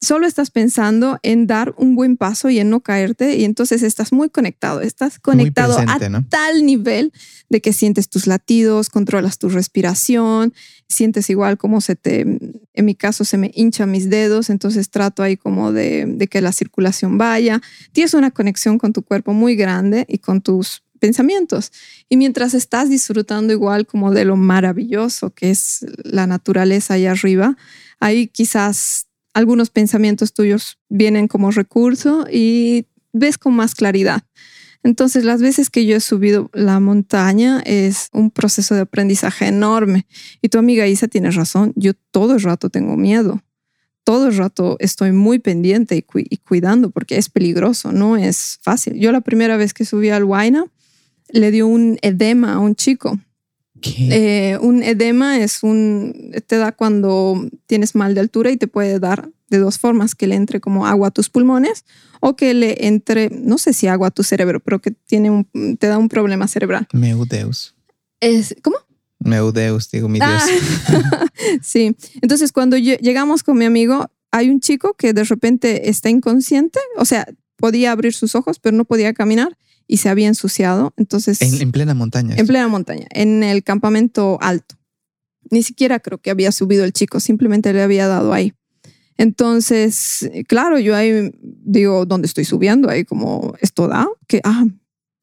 solo 0.05 0.26
estás 0.26 0.51
pensando 0.51 1.18
en 1.22 1.47
dar 1.47 1.74
un 1.76 1.94
buen 1.94 2.16
paso 2.16 2.51
y 2.51 2.59
en 2.59 2.70
no 2.70 2.81
caerte 2.81 3.36
y 3.36 3.44
entonces 3.44 3.82
estás 3.82 4.12
muy 4.12 4.31
conectado, 4.31 4.81
estás 4.81 5.18
conectado 5.18 5.78
a 5.78 5.98
tal 6.28 6.64
nivel 6.64 7.12
de 7.48 7.60
que 7.60 7.72
sientes 7.72 8.09
tus 8.09 8.26
latidos, 8.26 8.90
controlas 8.90 9.39
tu 9.39 9.48
respiración, 9.48 10.55
sientes 10.89 11.31
igual 11.31 11.59
como 11.59 11.81
se 11.81 11.97
te, 11.97 12.20
en 12.20 12.85
mi 12.85 12.94
caso 12.94 13.24
se 13.24 13.39
me 13.39 13.51
hinchan 13.55 13.90
mis 13.90 14.10
dedos, 14.10 14.51
entonces 14.51 14.90
trato 14.90 15.22
ahí 15.22 15.36
como 15.36 15.72
de, 15.72 16.06
de 16.06 16.26
que 16.26 16.40
la 16.40 16.52
circulación 16.52 17.18
vaya. 17.18 17.60
Tienes 17.93 18.14
una 18.14 18.31
conexión 18.31 18.78
con 18.78 18.93
tu 18.93 19.02
cuerpo 19.02 19.32
muy 19.32 19.56
grande 19.56 20.06
y 20.09 20.18
con 20.18 20.40
tus 20.40 20.82
pensamientos. 20.98 21.72
Y 22.09 22.16
mientras 22.16 22.55
estás 22.55 22.89
disfrutando 22.89 23.52
igual 23.52 23.86
como 23.86 24.10
de 24.10 24.24
lo 24.24 24.36
maravilloso 24.36 25.31
que 25.31 25.51
es 25.51 25.85
la 26.02 26.26
naturaleza 26.26 26.94
allá 26.94 27.12
arriba, 27.12 27.56
ahí 28.01 28.28
quizás 28.28 29.06
algunos 29.35 29.70
pensamientos 29.70 30.32
tuyos 30.32 30.78
vienen 30.89 31.28
como 31.28 31.51
recurso 31.51 32.27
y 32.32 32.86
ves 33.12 33.36
con 33.36 33.55
más 33.55 33.74
claridad. 33.74 34.23
Entonces, 34.85 35.24
las 35.24 35.40
veces 35.40 35.70
que 35.70 35.86
yo 35.86 35.97
he 35.97 36.01
subido 36.01 36.51
la 36.52 36.78
montaña 36.78 37.61
es 37.65 38.11
un 38.12 38.31
proceso 38.31 38.74
de 38.74 38.82
aprendizaje 38.82 39.47
enorme. 39.47 40.06
Y 40.43 40.51
tu 40.51 40.59
amiga 40.59 40.86
Isa 40.86 41.09
tiene 41.09 41.31
razón, 41.31 41.73
yo 41.74 41.93
todo 42.11 42.35
el 42.35 42.43
rato 42.43 42.69
tengo 42.69 42.97
miedo. 42.97 43.43
Todo 44.05 44.28
el 44.28 44.36
rato 44.36 44.77
estoy 44.81 45.12
muy 45.12 45.39
pendiente 45.39 45.97
y, 45.97 46.36
cuidando 46.36 46.90
porque 46.90 47.16
es 47.16 47.31
peligroso, 47.31 47.93
no 47.93 48.19
es 48.19 48.59
fácil. 48.61 49.01
Yo 49.01 49.11
la 49.11 49.23
primera 49.23 49.56
vez 49.56 49.73
que 49.73 49.86
subí 49.86 50.11
al 50.11 50.24
Huayna 50.24 50.66
le 51.31 51.51
dio 51.51 51.66
un 51.66 51.98
edema 52.02 52.52
a 52.52 52.59
un 52.59 52.74
chico 52.74 53.19
eh, 53.98 54.59
un 54.61 54.82
edema 54.82 55.39
es 55.39 55.62
un, 55.62 56.32
te 56.47 56.56
da 56.56 56.73
cuando 56.73 57.48
tienes 57.66 57.94
mal 57.94 58.15
de 58.15 58.20
altura 58.20 58.51
y 58.51 58.56
te 58.56 58.66
puede 58.66 58.98
dar 58.98 59.31
de 59.48 59.59
dos 59.59 59.78
formas, 59.78 60.15
que 60.15 60.27
le 60.27 60.35
entre 60.35 60.61
como 60.61 60.86
agua 60.86 61.09
a 61.09 61.11
tus 61.11 61.28
pulmones 61.28 61.85
o 62.20 62.36
que 62.36 62.55
le 62.55 62.86
entre, 62.86 63.31
no 63.31 63.59
sé 63.59 63.73
si 63.73 63.86
agua 63.86 64.09
a 64.09 64.11
tu 64.11 64.23
cerebro, 64.23 64.61
pero 64.61 64.81
que 64.81 64.90
tiene 64.90 65.31
un, 65.31 65.77
te 65.78 65.86
da 65.86 65.98
un 65.98 66.09
problema 66.09 66.48
cerebral. 66.48 66.89
Meudeus. 66.93 67.74
Es, 68.20 68.56
¿Cómo? 68.62 68.77
Meudeus, 69.19 69.90
digo 69.90 70.09
mi 70.09 70.19
Dios. 70.19 70.43
Ah, 70.89 71.27
sí, 71.62 71.94
entonces 72.20 72.52
cuando 72.52 72.77
llegamos 72.77 73.43
con 73.43 73.59
mi 73.59 73.65
amigo, 73.65 74.11
hay 74.31 74.51
un 74.51 74.61
chico 74.61 74.94
que 74.94 75.12
de 75.12 75.24
repente 75.24 75.89
está 75.89 76.11
inconsciente, 76.11 76.81
o 76.97 77.05
sea, 77.05 77.27
podía 77.56 77.93
abrir 77.93 78.15
sus 78.15 78.35
ojos, 78.35 78.59
pero 78.59 78.77
no 78.77 78.85
podía 78.85 79.15
caminar 79.15 79.56
y 79.86 79.98
se 79.98 80.09
había 80.09 80.28
ensuciado. 80.28 80.93
Entonces. 80.97 81.40
En, 81.43 81.73
plena 81.73 81.94
montaña. 81.94 82.35
En 82.36 82.47
plena 82.47 82.69
montaña, 82.69 83.06
en 83.11 83.43
el 83.43 83.62
campamento 83.62 84.39
alto. 84.40 84.77
Ni 85.51 85.62
siquiera 85.62 86.01
creo 86.01 86.19
que 86.19 86.31
había 86.31 86.52
subido 86.52 86.85
el 86.85 86.93
chico, 86.93 87.20
simplemente 87.20 87.73
le 87.73 87.82
había 87.82 88.09
dado 88.09 88.32
ahí. 88.32 88.55
Entonces, 89.16 90.28
claro, 90.48 90.78
yo 90.78 90.97
ahí 90.97 91.32
digo, 91.40 92.05
¿dónde 92.06 92.27
estoy 92.27 92.44
subiendo? 92.44 92.89
Ahí 92.89 93.05
como, 93.05 93.55
¿esto 93.61 93.86
da? 93.86 94.09
Que, 94.27 94.40
ah, 94.43 94.65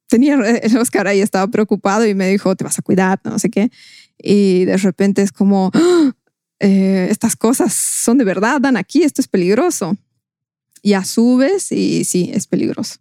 tenía, 0.08 0.36
el 0.36 0.78
Oscar 0.78 1.08
ahí 1.08 1.22
estaba 1.22 1.48
preocupado 1.48 2.06
y 2.06 2.14
me 2.14 2.30
dijo, 2.30 2.56
te 2.56 2.64
vas 2.64 2.80
a 2.80 2.82
cuidar, 2.82 3.20
no 3.24 3.40
sé 3.40 3.50
qué. 3.50 3.72
Y 4.18 4.66
de 4.66 4.78
repente 4.78 5.22
es 5.22 5.32
como, 5.32 5.72
¡Ah! 5.74 6.14
eh, 6.60 7.08
estas 7.10 7.36
cosas 7.36 7.74
son 7.74 8.18
de 8.18 8.24
verdad, 8.24 8.62
dan 8.62 8.78
aquí, 8.78 9.04
esto 9.04 9.22
es 9.22 9.28
peligroso. 9.28 9.98
Ya 10.84 11.04
subes 11.04 11.72
y 11.72 12.06
sí, 12.06 12.32
es 12.34 12.48
peligroso. 12.48 13.01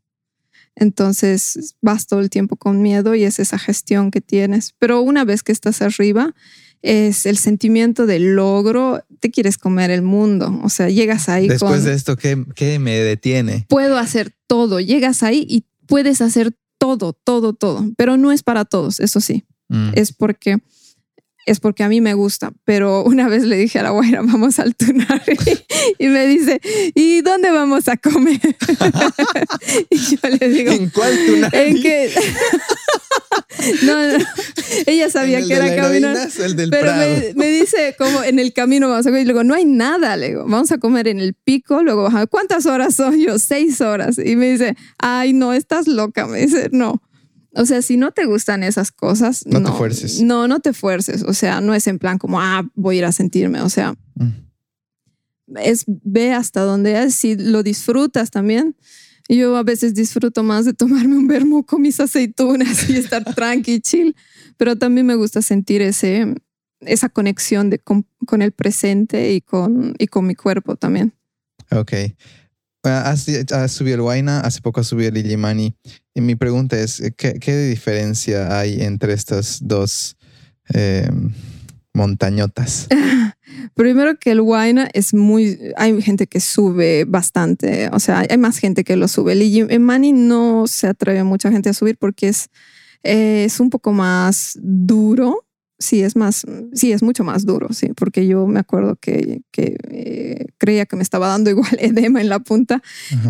Entonces 0.80 1.76
vas 1.82 2.06
todo 2.06 2.20
el 2.20 2.30
tiempo 2.30 2.56
con 2.56 2.80
miedo 2.80 3.14
y 3.14 3.24
es 3.24 3.38
esa 3.38 3.58
gestión 3.58 4.10
que 4.10 4.22
tienes. 4.22 4.74
Pero 4.78 5.02
una 5.02 5.24
vez 5.24 5.42
que 5.42 5.52
estás 5.52 5.82
arriba, 5.82 6.34
es 6.82 7.26
el 7.26 7.36
sentimiento 7.36 8.06
de 8.06 8.18
logro, 8.18 9.04
te 9.20 9.30
quieres 9.30 9.58
comer 9.58 9.90
el 9.90 10.00
mundo. 10.00 10.58
O 10.64 10.70
sea, 10.70 10.88
llegas 10.88 11.28
ahí. 11.28 11.48
Después 11.48 11.84
de 11.84 11.92
esto, 11.92 12.16
¿qué, 12.16 12.42
¿qué, 12.54 12.78
me 12.78 12.98
detiene? 12.98 13.66
Puedo 13.68 13.98
hacer 13.98 14.32
todo. 14.46 14.80
Llegas 14.80 15.22
ahí 15.22 15.46
y 15.46 15.66
puedes 15.86 16.22
hacer 16.22 16.52
todo, 16.78 17.12
todo, 17.12 17.52
todo. 17.52 17.86
Pero 17.98 18.16
no 18.16 18.32
es 18.32 18.42
para 18.42 18.64
todos, 18.64 19.00
eso 19.00 19.20
sí. 19.20 19.44
Mm. 19.68 19.90
Es 19.94 20.12
porque 20.12 20.60
es 21.50 21.58
porque 21.58 21.82
a 21.82 21.88
mí 21.88 22.00
me 22.00 22.14
gusta, 22.14 22.52
pero 22.64 23.02
una 23.02 23.28
vez 23.28 23.42
le 23.42 23.56
dije 23.56 23.80
a 23.80 23.82
la 23.82 23.90
guaira, 23.90 24.22
vamos 24.22 24.60
al 24.60 24.76
tunar 24.76 25.20
y 25.98 26.06
me 26.06 26.26
dice, 26.28 26.60
¿y 26.94 27.22
dónde 27.22 27.50
vamos 27.50 27.88
a 27.88 27.96
comer? 27.96 28.40
y 29.90 29.98
yo 29.98 30.28
le 30.38 30.48
digo, 30.48 30.70
¿en 30.70 30.90
cuál 30.90 31.12
tunar? 31.26 31.52
En 31.52 31.82
que... 31.82 32.12
no, 33.82 34.16
no, 34.16 34.24
ella 34.86 35.10
sabía 35.10 35.44
que 35.44 35.52
era 35.52 35.74
caminar, 35.74 36.28
pero 36.70 36.94
me, 36.94 37.32
me, 37.34 37.50
dice, 37.50 37.96
como 37.98 38.22
en 38.22 38.38
el 38.38 38.52
camino 38.52 38.88
vamos 38.88 39.06
a 39.06 39.10
comer, 39.10 39.22
y 39.22 39.24
luego, 39.24 39.42
no 39.42 39.54
hay 39.54 39.64
nada, 39.64 40.16
le 40.16 40.28
digo, 40.28 40.44
vamos 40.44 40.70
a 40.70 40.78
comer 40.78 41.08
en 41.08 41.18
el 41.18 41.34
pico, 41.34 41.82
luego, 41.82 42.08
¿cuántas 42.30 42.66
horas 42.66 42.94
son 42.94 43.18
yo? 43.18 43.40
Seis 43.40 43.80
horas. 43.80 44.18
Y 44.24 44.36
me 44.36 44.52
dice, 44.52 44.76
ay, 44.98 45.32
no, 45.32 45.52
estás 45.52 45.88
loca, 45.88 46.28
me 46.28 46.38
dice, 46.42 46.68
no. 46.70 47.02
O 47.54 47.66
sea, 47.66 47.82
si 47.82 47.96
no 47.96 48.12
te 48.12 48.26
gustan 48.26 48.62
esas 48.62 48.92
cosas, 48.92 49.44
no, 49.46 49.62
te 49.62 49.72
fuerces. 49.72 50.22
No, 50.22 50.46
no 50.46 50.60
te 50.60 50.72
fuerces. 50.72 51.22
O 51.22 51.34
sea, 51.34 51.60
no 51.60 51.74
es 51.74 51.86
en 51.86 51.98
plan 51.98 52.18
como, 52.18 52.40
ah, 52.40 52.68
voy 52.74 52.96
a 52.96 52.98
ir 52.98 53.04
a 53.04 53.12
sentirme. 53.12 53.60
O 53.60 53.68
sea, 53.68 53.94
mm. 54.14 55.56
es 55.56 55.84
ve 55.86 56.32
hasta 56.32 56.62
donde 56.62 57.02
es. 57.02 57.14
Si 57.14 57.36
lo 57.36 57.62
disfrutas 57.62 58.30
también. 58.30 58.76
Yo 59.28 59.56
a 59.56 59.62
veces 59.62 59.94
disfruto 59.94 60.42
más 60.42 60.64
de 60.64 60.74
tomarme 60.74 61.16
un 61.16 61.28
vermo 61.28 61.64
con 61.64 61.82
mis 61.82 62.00
aceitunas 62.00 62.90
y 62.90 62.96
estar 62.96 63.22
tranqui, 63.34 63.80
chill. 63.80 64.16
Pero 64.56 64.76
también 64.76 65.06
me 65.06 65.14
gusta 65.14 65.40
sentir 65.40 65.82
ese, 65.82 66.34
esa 66.80 67.08
conexión 67.08 67.70
de, 67.70 67.78
con, 67.78 68.06
con 68.26 68.42
el 68.42 68.52
presente 68.52 69.32
y 69.32 69.40
con, 69.40 69.94
y 69.98 70.08
con 70.08 70.26
mi 70.26 70.34
cuerpo 70.34 70.76
también. 70.76 71.14
Ok. 71.70 71.92
Has, 72.82 73.26
subido 73.72 74.12
el 74.12 74.28
hace 74.28 74.60
poco 74.62 74.82
subió 74.82 75.08
el 75.08 75.16
Illimani. 75.16 75.74
Y 76.14 76.20
mi 76.20 76.34
pregunta 76.34 76.78
es, 76.78 77.02
¿qué, 77.16 77.34
qué 77.34 77.56
diferencia 77.56 78.58
hay 78.58 78.80
entre 78.80 79.12
estas 79.12 79.58
dos 79.62 80.16
em, 80.68 81.32
montañotas? 81.92 82.88
Primero 83.74 84.18
que 84.18 84.30
el 84.30 84.40
Huayna 84.40 84.88
es 84.92 85.12
muy, 85.12 85.58
hay 85.76 86.00
gente 86.02 86.26
que 86.26 86.40
sube 86.40 87.04
bastante, 87.04 87.90
o 87.92 88.00
sea, 88.00 88.24
hay 88.28 88.38
más 88.38 88.58
gente 88.58 88.84
que 88.84 88.96
lo 88.96 89.08
sube. 89.08 89.32
El 89.32 89.42
Illimani 89.42 90.12
no 90.12 90.66
se 90.66 90.86
atreve 90.86 91.22
mucha 91.24 91.50
gente 91.50 91.68
a 91.68 91.74
subir 91.74 91.96
porque 91.98 92.28
es, 92.28 92.48
es 93.02 93.60
un 93.60 93.70
poco 93.70 93.92
más 93.92 94.58
duro 94.60 95.44
sí 95.80 96.02
es 96.02 96.14
más, 96.14 96.46
sí 96.74 96.92
es 96.92 97.02
mucho 97.02 97.24
más 97.24 97.44
duro, 97.44 97.72
sí, 97.72 97.88
porque 97.96 98.26
yo 98.26 98.46
me 98.46 98.60
acuerdo 98.60 98.96
que, 98.96 99.40
que 99.50 99.76
eh, 99.88 100.46
creía 100.58 100.86
que 100.86 100.94
me 100.94 101.02
estaba 101.02 101.26
dando 101.26 101.50
igual 101.50 101.76
edema 101.80 102.20
en 102.20 102.28
la 102.28 102.38
punta. 102.38 102.82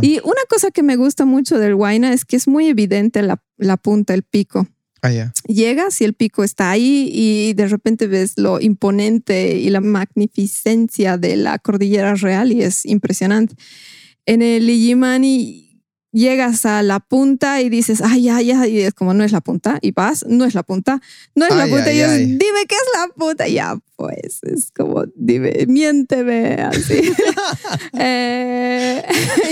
Y 0.02 0.18
una 0.24 0.42
cosa 0.48 0.70
que 0.70 0.82
me 0.82 0.96
gusta 0.96 1.24
mucho 1.24 1.58
del 1.58 1.74
Huayna 1.74 2.12
es 2.12 2.24
que 2.24 2.36
es 2.36 2.48
muy 2.48 2.66
evidente 2.66 3.22
la, 3.22 3.42
la 3.56 3.76
punta, 3.78 4.12
el 4.12 4.24
pico. 4.24 4.68
Ah, 5.02 5.10
ya. 5.10 5.32
Llegas 5.46 5.98
y 6.02 6.04
el 6.04 6.12
pico 6.12 6.44
está 6.44 6.70
ahí 6.70 7.08
y 7.10 7.54
de 7.54 7.68
repente 7.68 8.06
ves 8.06 8.34
lo 8.36 8.60
imponente 8.60 9.56
y 9.56 9.70
la 9.70 9.80
magnificencia 9.80 11.16
de 11.16 11.36
la 11.36 11.58
cordillera 11.58 12.14
real 12.16 12.52
y 12.52 12.62
es 12.62 12.84
impresionante. 12.84 13.54
En 14.26 14.42
el 14.42 14.68
Illimani 14.68 15.69
llegas 16.12 16.66
a 16.66 16.82
la 16.82 17.00
punta 17.00 17.60
y 17.60 17.68
dices, 17.68 18.00
ay, 18.02 18.28
ay, 18.28 18.50
ay, 18.50 18.78
y 18.78 18.80
es 18.80 18.94
como, 18.94 19.14
no 19.14 19.24
es 19.24 19.32
la 19.32 19.40
punta, 19.40 19.78
y 19.80 19.92
vas, 19.92 20.24
no 20.28 20.44
es 20.44 20.54
la 20.54 20.62
punta, 20.62 21.00
no 21.34 21.46
es 21.46 21.54
la 21.54 21.66
punta, 21.66 21.92
y 21.92 21.98
yo, 21.98 22.10
dime 22.12 22.66
qué 22.68 22.74
es 22.74 22.88
la 22.94 23.14
punta, 23.14 23.46
ya, 23.48 23.78
pues, 23.96 24.40
es 24.42 24.72
como, 24.72 25.04
dime, 25.14 25.66
miénteme, 25.68 26.54
así. 26.54 27.00
Eh, 27.98 29.02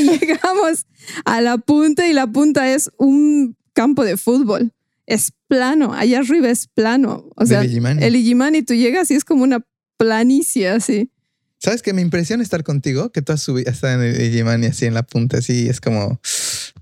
llegamos 0.20 0.86
a 1.24 1.40
la 1.40 1.59
punta 1.59 2.06
y 2.06 2.12
la 2.12 2.26
punta 2.26 2.72
es 2.72 2.90
un 2.97 3.56
campo 3.72 4.05
de 4.05 4.16
fútbol, 4.16 4.72
es 5.06 5.32
plano, 5.47 5.93
allá 5.93 6.20
arriba 6.20 6.48
es 6.48 6.66
plano, 6.66 7.30
o 7.36 7.47
sea, 7.47 7.62
el 7.62 8.16
Illimani, 8.16 8.62
tú 8.62 8.74
llegas 8.74 9.10
y 9.10 9.14
es 9.14 9.24
como 9.24 9.43
una 9.43 9.64
planicie, 9.97 10.68
así. 10.68 11.10
¿Sabes 11.60 11.82
que 11.82 11.93
me 11.93 12.02
impresiona 12.02 12.43
estar 12.43 12.62
contigo? 12.62 13.10
Que 13.10 13.20
tú 13.20 13.32
has 13.32 13.43
subido, 13.43 13.70
hasta 13.70 13.93
en 13.93 14.02
el 14.02 14.20
Illimani 14.20 14.66
así 14.66 14.86
en 14.86 14.94
la 14.94 15.02
punta, 15.02 15.39
así, 15.39 15.68
es 15.68 15.80
como 15.80 16.20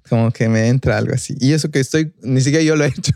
como 0.09 0.31
que 0.31 0.49
me 0.49 0.69
entra 0.69 0.97
algo 0.97 1.15
así. 1.15 1.37
Y 1.41 1.53
eso 1.53 1.71
que 1.71 1.81
estoy, 1.81 2.13
ni 2.23 2.41
siquiera 2.41 2.65
yo 2.65 2.77
lo 2.77 2.85
he 2.85 2.89
hecho, 2.97 3.15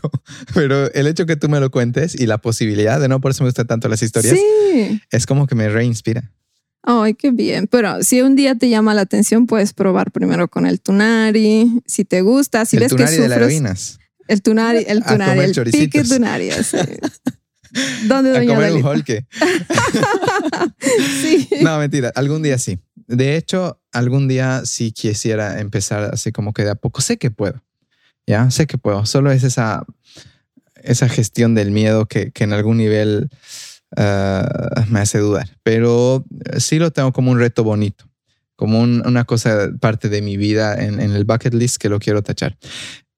pero 0.53 0.91
el 0.93 1.07
hecho 1.07 1.25
que 1.25 1.35
tú 1.35 1.49
me 1.49 1.59
lo 1.59 1.71
cuentes 1.71 2.19
y 2.19 2.25
la 2.25 2.37
posibilidad 2.37 2.99
de 2.99 3.07
no, 3.07 3.21
por 3.21 3.31
eso 3.31 3.43
me 3.43 3.49
gustan 3.49 3.67
tanto 3.67 3.87
las 3.87 4.01
historias, 4.01 4.37
es 5.11 5.25
como 5.25 5.47
que 5.47 5.55
me 5.55 5.69
reinspira. 5.69 6.31
Ay, 6.83 7.13
qué 7.13 7.29
bien. 7.31 7.67
Pero 7.67 8.01
si 8.03 8.21
un 8.21 8.35
día 8.35 8.55
te 8.55 8.67
llama 8.69 8.93
la 8.93 9.01
atención, 9.01 9.45
puedes 9.45 9.73
probar 9.73 10.11
primero 10.11 10.47
con 10.47 10.65
el 10.65 10.81
tunari, 10.81 11.81
si 11.85 12.05
te 12.05 12.21
gusta, 12.21 12.65
si 12.65 12.77
el 12.77 12.81
ves 12.83 12.89
tunari 12.89 13.15
que 13.15 13.21
de 13.21 13.27
las 13.27 13.37
heroínas. 13.37 13.99
El 14.27 14.41
tunari, 14.41 14.83
el 14.87 15.03
tunari, 15.03 15.39
el 15.41 15.71
pique 15.71 16.03
tunari, 16.03 16.49
¿Dónde 18.07 18.31
doña 18.31 18.53
A 18.53 18.55
comer 18.55 18.73
un 18.73 19.05
sí. 21.21 21.47
No, 21.61 21.77
mentira. 21.77 22.11
Algún 22.15 22.41
día 22.41 22.57
sí. 22.57 22.79
De 23.11 23.35
hecho, 23.35 23.81
algún 23.91 24.27
día 24.27 24.61
sí 24.65 24.91
quisiera 24.91 25.59
empezar 25.59 26.09
así 26.13 26.31
como 26.31 26.53
que 26.53 26.63
de 26.63 26.71
a 26.71 26.75
poco. 26.75 27.01
Sé 27.01 27.17
que 27.17 27.29
puedo. 27.29 27.61
Ya, 28.25 28.49
sé 28.51 28.67
que 28.67 28.77
puedo. 28.77 29.05
Solo 29.05 29.31
es 29.31 29.43
esa, 29.43 29.85
esa 30.75 31.09
gestión 31.09 31.53
del 31.53 31.71
miedo 31.71 32.05
que, 32.05 32.31
que 32.31 32.45
en 32.45 32.53
algún 32.53 32.77
nivel 32.77 33.29
ah, 33.97 34.85
me 34.89 35.01
hace 35.01 35.19
dudar. 35.19 35.49
Pero 35.63 36.25
sí 36.57 36.79
lo 36.79 36.91
tengo 36.91 37.11
como 37.11 37.31
un 37.31 37.39
reto 37.39 37.63
bonito. 37.63 38.05
Como 38.55 38.79
una 38.79 39.25
cosa, 39.25 39.71
parte 39.79 40.07
de 40.07 40.21
mi 40.21 40.37
vida 40.37 40.75
en, 40.75 40.99
el 40.99 41.25
bucket 41.25 41.53
list 41.53 41.77
que 41.77 41.89
lo 41.89 41.99
quiero 41.99 42.21
tachar. 42.21 42.57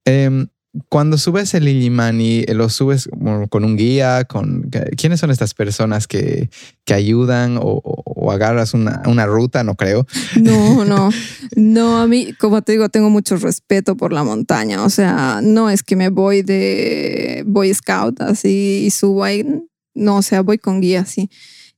Eh, 0.05 0.47
cuando 0.89 1.17
subes 1.19 1.53
el 1.53 1.67
Illimani, 1.67 2.45
¿lo 2.45 2.67
subes 2.67 3.07
con 3.49 3.63
un 3.63 3.77
guía? 3.77 4.23
Con, 4.25 4.71
¿Quiénes 4.97 5.19
son 5.19 5.29
estas 5.29 5.53
personas 5.53 6.07
que, 6.07 6.49
que 6.83 6.95
ayudan 6.95 7.59
o, 7.61 8.31
agarras 8.31 8.73
una, 8.73 9.03
una, 9.05 9.27
ruta? 9.27 9.63
No 9.63 9.75
creo. 9.75 10.07
No, 10.41 10.83
no. 10.85 11.11
No, 11.55 11.99
a 11.99 12.07
mí, 12.07 12.33
como 12.39 12.63
te 12.63 12.71
digo, 12.71 12.89
tengo 12.89 13.11
mucho 13.11 13.37
respeto 13.37 13.95
por 13.95 14.13
la 14.13 14.23
montaña. 14.23 14.83
O 14.83 14.89
sea, 14.89 15.41
no 15.43 15.69
es 15.69 15.83
que 15.83 15.95
me 15.95 16.09
voy 16.09 16.41
de 16.41 17.43
Boy 17.45 17.71
Scout 17.73 18.21
así 18.21 18.85
y 18.87 18.89
subo 18.89 19.23
ahí. 19.23 19.45
No, 19.93 20.17
o 20.17 20.21
sea, 20.23 20.41
voy 20.41 20.57
con 20.57 20.81
guía 20.81 21.01
así. 21.01 21.29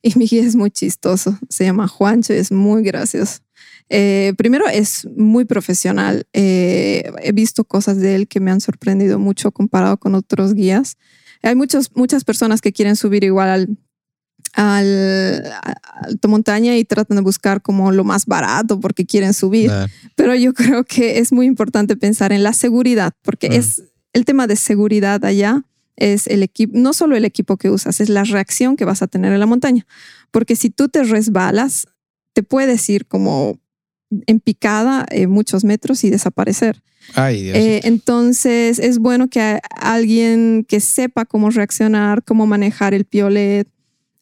Y 0.02 0.18
mi 0.18 0.28
guía 0.28 0.44
es 0.44 0.56
muy 0.56 0.72
chistoso. 0.72 1.38
Se 1.50 1.66
llama 1.66 1.88
Juancho 1.90 2.34
y 2.34 2.38
es 2.38 2.52
muy 2.52 2.84
gracioso. 2.84 3.45
Eh, 3.90 4.34
primero 4.38 4.68
es 4.68 5.08
muy 5.16 5.46
profesional. 5.46 6.28
Eh, 6.34 7.12
he 7.22 7.32
visto 7.32 7.64
cosas 7.64 7.98
de 7.98 8.16
él 8.16 8.28
que 8.28 8.40
me 8.40 8.52
han 8.52 8.62
sorprendido 8.62 9.20
mucho 9.20 9.52
comparado 9.52 9.98
con 9.98 10.16
otros 10.16 10.54
guías. 10.54 10.98
Hay 11.44 11.56
muchos, 11.56 11.92
muchas 11.96 12.24
personas 12.24 12.62
que 12.62 12.74
quieren 12.74 12.96
subir 12.96 13.24
igual 13.24 13.50
al, 13.50 13.78
al, 14.54 15.44
alto 15.84 16.28
montaña 16.28 16.76
y 16.78 16.86
tratan 16.86 17.18
de 17.18 17.24
buscar 17.24 17.62
como 17.62 17.92
lo 17.92 18.04
más 18.04 18.26
barato 18.26 18.80
porque 18.80 19.06
quieren 19.06 19.34
subir. 19.34 19.72
Pero 20.16 20.34
yo 20.36 20.54
creo 20.54 20.84
que 20.84 21.20
es 21.20 21.32
muy 21.32 21.46
importante 21.46 21.96
pensar 21.96 22.32
en 22.32 22.44
la 22.44 22.54
seguridad 22.54 23.14
porque 23.22 23.50
mm. 23.50 23.54
es 23.54 23.84
el 24.14 24.26
tema 24.26 24.48
de 24.48 24.56
seguridad 24.56 25.24
allá 25.26 25.66
es 25.98 26.28
el 26.28 26.44
equipo, 26.44 26.74
no 26.78 26.94
solo 26.94 27.16
el 27.16 27.26
equipo 27.26 27.58
que 27.58 27.70
usas, 27.70 28.02
es 28.02 28.10
la 28.10 28.24
reacción 28.24 28.76
que 28.76 28.86
vas 28.86 29.02
a 29.02 29.08
tener 29.08 29.34
en 29.34 29.40
la 29.40 29.46
montaña. 29.46 29.86
Porque 30.32 30.56
si 30.56 30.70
tú 30.70 30.90
te 30.90 31.04
resbalas, 31.04 31.88
te 32.34 32.44
puedes 32.44 32.90
ir 32.90 33.06
como 33.06 33.60
en 34.28 34.40
picada 34.40 35.06
eh, 35.10 35.28
muchos 35.28 35.64
metros 35.64 36.04
y 36.04 36.10
desaparecer. 36.10 36.82
Eh, 37.54 37.82
entonces 37.84 38.80
es 38.80 38.98
bueno 38.98 39.30
que 39.30 39.60
alguien 39.80 40.66
que 40.68 40.80
sepa 40.80 41.26
cómo 41.26 41.50
reaccionar, 41.50 42.24
cómo 42.24 42.48
manejar 42.48 42.94
el 42.94 43.06
piolet, 43.06 43.68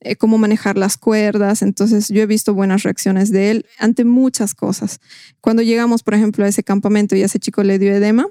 eh, 0.01 0.15
cómo 0.15 0.37
manejar 0.37 0.77
las 0.77 0.97
cuerdas. 0.97 1.61
Entonces 1.61 2.09
yo 2.09 2.21
he 2.21 2.25
visto 2.25 2.53
buenas 2.53 2.83
reacciones 2.83 3.31
de 3.31 3.51
él 3.51 3.65
ante 3.79 4.03
muchas 4.03 4.53
cosas. 4.53 4.99
Cuando 5.39 5.61
llegamos, 5.61 6.03
por 6.03 6.13
ejemplo, 6.13 6.43
a 6.45 6.47
ese 6.47 6.63
campamento 6.63 7.15
y 7.15 7.23
a 7.23 7.25
ese 7.25 7.39
chico 7.39 7.63
le 7.63 7.79
dio 7.79 7.93
edema, 7.93 8.27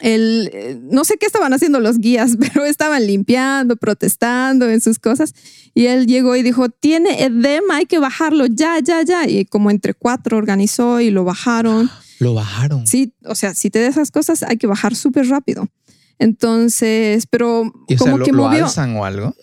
el, 0.00 0.80
no 0.90 1.04
sé 1.04 1.16
qué 1.16 1.26
estaban 1.26 1.52
haciendo 1.52 1.80
los 1.80 1.98
guías, 1.98 2.36
pero 2.40 2.64
estaban 2.64 3.06
limpiando, 3.06 3.76
protestando 3.76 4.68
en 4.68 4.80
sus 4.80 4.98
cosas. 4.98 5.34
Y 5.74 5.86
él 5.86 6.06
llegó 6.06 6.36
y 6.36 6.42
dijo, 6.42 6.68
tiene 6.68 7.22
edema, 7.22 7.76
hay 7.76 7.86
que 7.86 7.98
bajarlo 7.98 8.46
ya, 8.46 8.78
ya, 8.80 9.02
ya. 9.02 9.28
Y 9.28 9.44
como 9.44 9.70
entre 9.70 9.94
cuatro 9.94 10.36
organizó 10.36 11.00
y 11.00 11.10
lo 11.10 11.24
bajaron. 11.24 11.90
Lo 12.20 12.32
bajaron. 12.32 12.86
Sí, 12.86 13.12
o 13.24 13.34
sea, 13.34 13.54
si 13.54 13.70
te 13.70 13.80
de 13.80 13.88
esas 13.88 14.12
cosas 14.12 14.44
hay 14.44 14.56
que 14.56 14.68
bajar 14.68 14.94
súper 14.94 15.28
rápido. 15.28 15.68
Entonces, 16.20 17.26
pero 17.26 17.64
¿Y, 17.88 17.94
o 17.94 17.98
como 17.98 18.12
sea, 18.12 18.18
lo, 18.18 18.24
que 18.24 18.32
lo 18.32 18.44
movió 18.44 18.64
alzan 18.64 18.96
o 18.96 19.04
algo? 19.04 19.34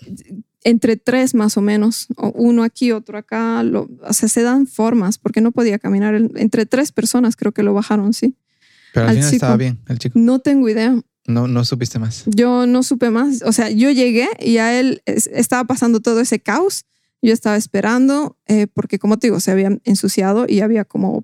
entre 0.63 0.95
tres 0.95 1.33
más 1.33 1.57
o 1.57 1.61
menos, 1.61 2.07
o 2.17 2.29
uno 2.29 2.63
aquí, 2.63 2.91
otro 2.91 3.17
acá, 3.17 3.63
lo, 3.63 3.89
o 4.03 4.13
sea, 4.13 4.29
se 4.29 4.43
dan 4.43 4.67
formas 4.67 5.17
porque 5.17 5.41
no 5.41 5.51
podía 5.51 5.79
caminar. 5.79 6.15
Entre 6.15 6.65
tres 6.65 6.91
personas 6.91 7.35
creo 7.35 7.51
que 7.51 7.63
lo 7.63 7.73
bajaron, 7.73 8.13
sí. 8.13 8.35
Pero 8.93 9.05
al 9.05 9.09
Al 9.11 9.15
final 9.17 9.33
estaba 9.33 9.57
bien, 9.57 9.79
el 9.87 9.99
chico. 9.99 10.17
No 10.19 10.39
tengo 10.39 10.67
idea. 10.69 10.99
No, 11.27 11.47
no 11.47 11.63
supiste 11.65 11.99
más. 11.99 12.23
Yo 12.25 12.65
no 12.65 12.83
supe 12.83 13.09
más. 13.09 13.41
O 13.43 13.51
sea, 13.53 13.69
yo 13.69 13.89
llegué 13.91 14.27
y 14.39 14.57
a 14.57 14.79
él 14.79 15.01
es- 15.05 15.27
estaba 15.27 15.63
pasando 15.65 15.99
todo 15.99 16.19
ese 16.19 16.39
caos. 16.41 16.85
Yo 17.21 17.31
estaba 17.33 17.55
esperando 17.57 18.37
eh, 18.47 18.67
porque, 18.67 18.97
como 18.99 19.17
te 19.19 19.27
digo, 19.27 19.39
se 19.39 19.51
había 19.51 19.77
ensuciado 19.83 20.45
y 20.47 20.61
había 20.61 20.83
como, 20.85 21.23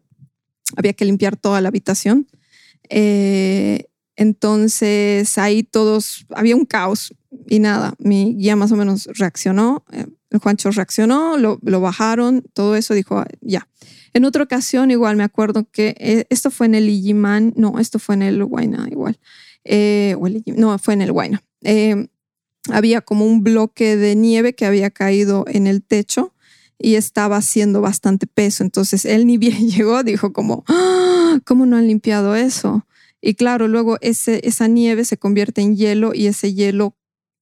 había 0.76 0.94
que 0.94 1.06
limpiar 1.06 1.36
toda 1.36 1.60
la 1.62 1.70
habitación. 1.70 2.28
Eh, 2.90 3.86
entonces 4.16 5.38
ahí 5.38 5.64
todos, 5.64 6.26
había 6.36 6.56
un 6.56 6.66
caos 6.66 7.14
y 7.48 7.60
nada, 7.60 7.94
mi 8.00 8.36
guía 8.36 8.56
más 8.56 8.72
o 8.72 8.76
menos 8.76 9.08
reaccionó. 9.14 9.84
eh, 9.92 10.06
el 10.30 10.40
Juancho 10.40 10.70
reaccionó, 10.72 11.38
lo, 11.38 11.58
lo 11.64 11.80
bajaron, 11.82 12.44
todo 12.54 12.76
eso 12.76 12.94
dijo, 12.94 13.18
"Ah, 13.20 13.28
ya. 13.42 13.68
En 14.14 14.26
otra 14.26 14.44
ocasión, 14.44 14.92
igual 14.92 15.16
me 15.16 15.24
acuerdo 15.24 15.68
que 15.72 15.96
eh, 16.00 16.26
esto 16.30 16.52
fue 16.52 16.68
en 16.68 16.76
el 16.76 16.90
Illimán, 16.90 17.54
no, 17.56 17.80
esto 17.80 18.00
fue 18.00 18.16
en 18.16 18.24
el 18.24 18.44
Huayna, 18.44 18.88
igual. 18.92 19.20
Eh, 19.64 20.16
no, 20.56 20.78
fue 20.80 20.94
en 20.94 21.02
el 21.02 21.12
Huayna. 21.12 21.44
Eh, 21.64 22.08
había 22.72 23.02
como 23.02 23.26
un 23.26 23.44
bloque 23.44 23.96
de 23.98 24.16
nieve 24.16 24.54
que 24.54 24.66
había 24.66 24.90
caído 24.90 25.46
en 25.48 25.68
el 25.68 25.84
techo 25.84 26.34
y 26.80 26.96
estaba 26.96 27.38
haciendo 27.38 27.82
bastante 27.82 28.28
peso. 28.28 28.64
Entonces 28.64 29.06
él 29.06 29.26
ni 29.26 29.38
bien 29.38 29.70
llegó, 29.70 30.04
dijo 30.04 30.34
como, 30.34 30.64
"Ah, 30.68 31.40
¿cómo 31.46 31.66
no 31.66 31.78
han 31.78 31.88
limpiado 31.88 32.36
eso? 32.36 32.86
Y 33.22 33.34
claro, 33.36 33.68
luego 33.68 33.98
esa 34.02 34.68
nieve 34.68 35.04
se 35.06 35.18
convierte 35.18 35.62
en 35.62 35.76
hielo 35.76 36.14
y 36.14 36.28
ese 36.28 36.54
hielo 36.54 36.96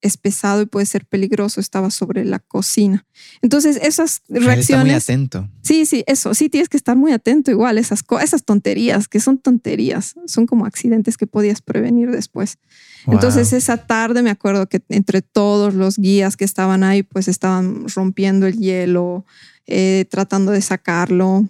es 0.05 0.17
pesado 0.17 0.61
y 0.61 0.65
puede 0.65 0.85
ser 0.85 1.05
peligroso. 1.05 1.59
Estaba 1.59 1.89
sobre 1.89 2.25
la 2.25 2.39
cocina. 2.39 3.05
Entonces 3.41 3.77
esas 3.81 4.21
Él 4.29 4.37
está 4.37 4.39
muy 4.39 4.47
reacciones... 4.47 5.03
atento. 5.03 5.49
Sí, 5.61 5.85
sí, 5.85 6.03
eso, 6.07 6.33
sí 6.33 6.49
tienes 6.49 6.69
que 6.69 6.77
estar 6.77 6.95
muy 6.95 7.11
atento 7.11 7.49
igual, 7.49 7.77
esas, 7.77 8.03
esas 8.21 8.43
tonterías, 8.43 9.07
que 9.07 9.19
son 9.19 9.39
tonterías, 9.39 10.13
son 10.27 10.45
como 10.45 10.65
accidentes 10.65 11.17
que 11.17 11.25
podías 11.25 11.61
prevenir 11.61 12.11
después. 12.11 12.59
Entonces 13.07 13.53
esa 13.53 13.77
tarde 13.77 14.21
me 14.21 14.29
acuerdo 14.29 14.67
que 14.67 14.81
entre 14.89 15.21
todos 15.21 15.73
los 15.73 15.97
guías 15.97 16.37
que 16.37 16.45
estaban 16.45 16.83
ahí, 16.83 17.03
pues 17.03 17.27
estaban 17.27 17.87
rompiendo 17.89 18.47
el 18.47 18.57
hielo, 18.57 19.25
eh, 19.67 20.05
tratando 20.09 20.51
de 20.51 20.61
sacarlo 20.61 21.47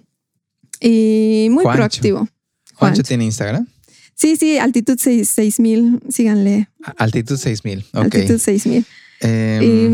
y 0.80 1.48
muy 1.52 1.64
Juancho. 1.64 1.78
proactivo. 1.78 2.18
Juancho 2.20 2.76
Juancho. 2.76 3.04
tiene 3.04 3.26
Instagram. 3.26 3.68
Sí, 4.16 4.38
sí, 4.38 4.58
altitud 4.58 4.98
seis- 5.00 5.30
6000, 5.30 6.00
síganle, 6.10 6.70
Altitud 6.98 7.38
6000. 7.38 7.86
Ok. 7.94 8.04
altitud 8.06 8.38
6000. 8.40 8.86
Em, 9.20 9.64
Y, 9.64 9.90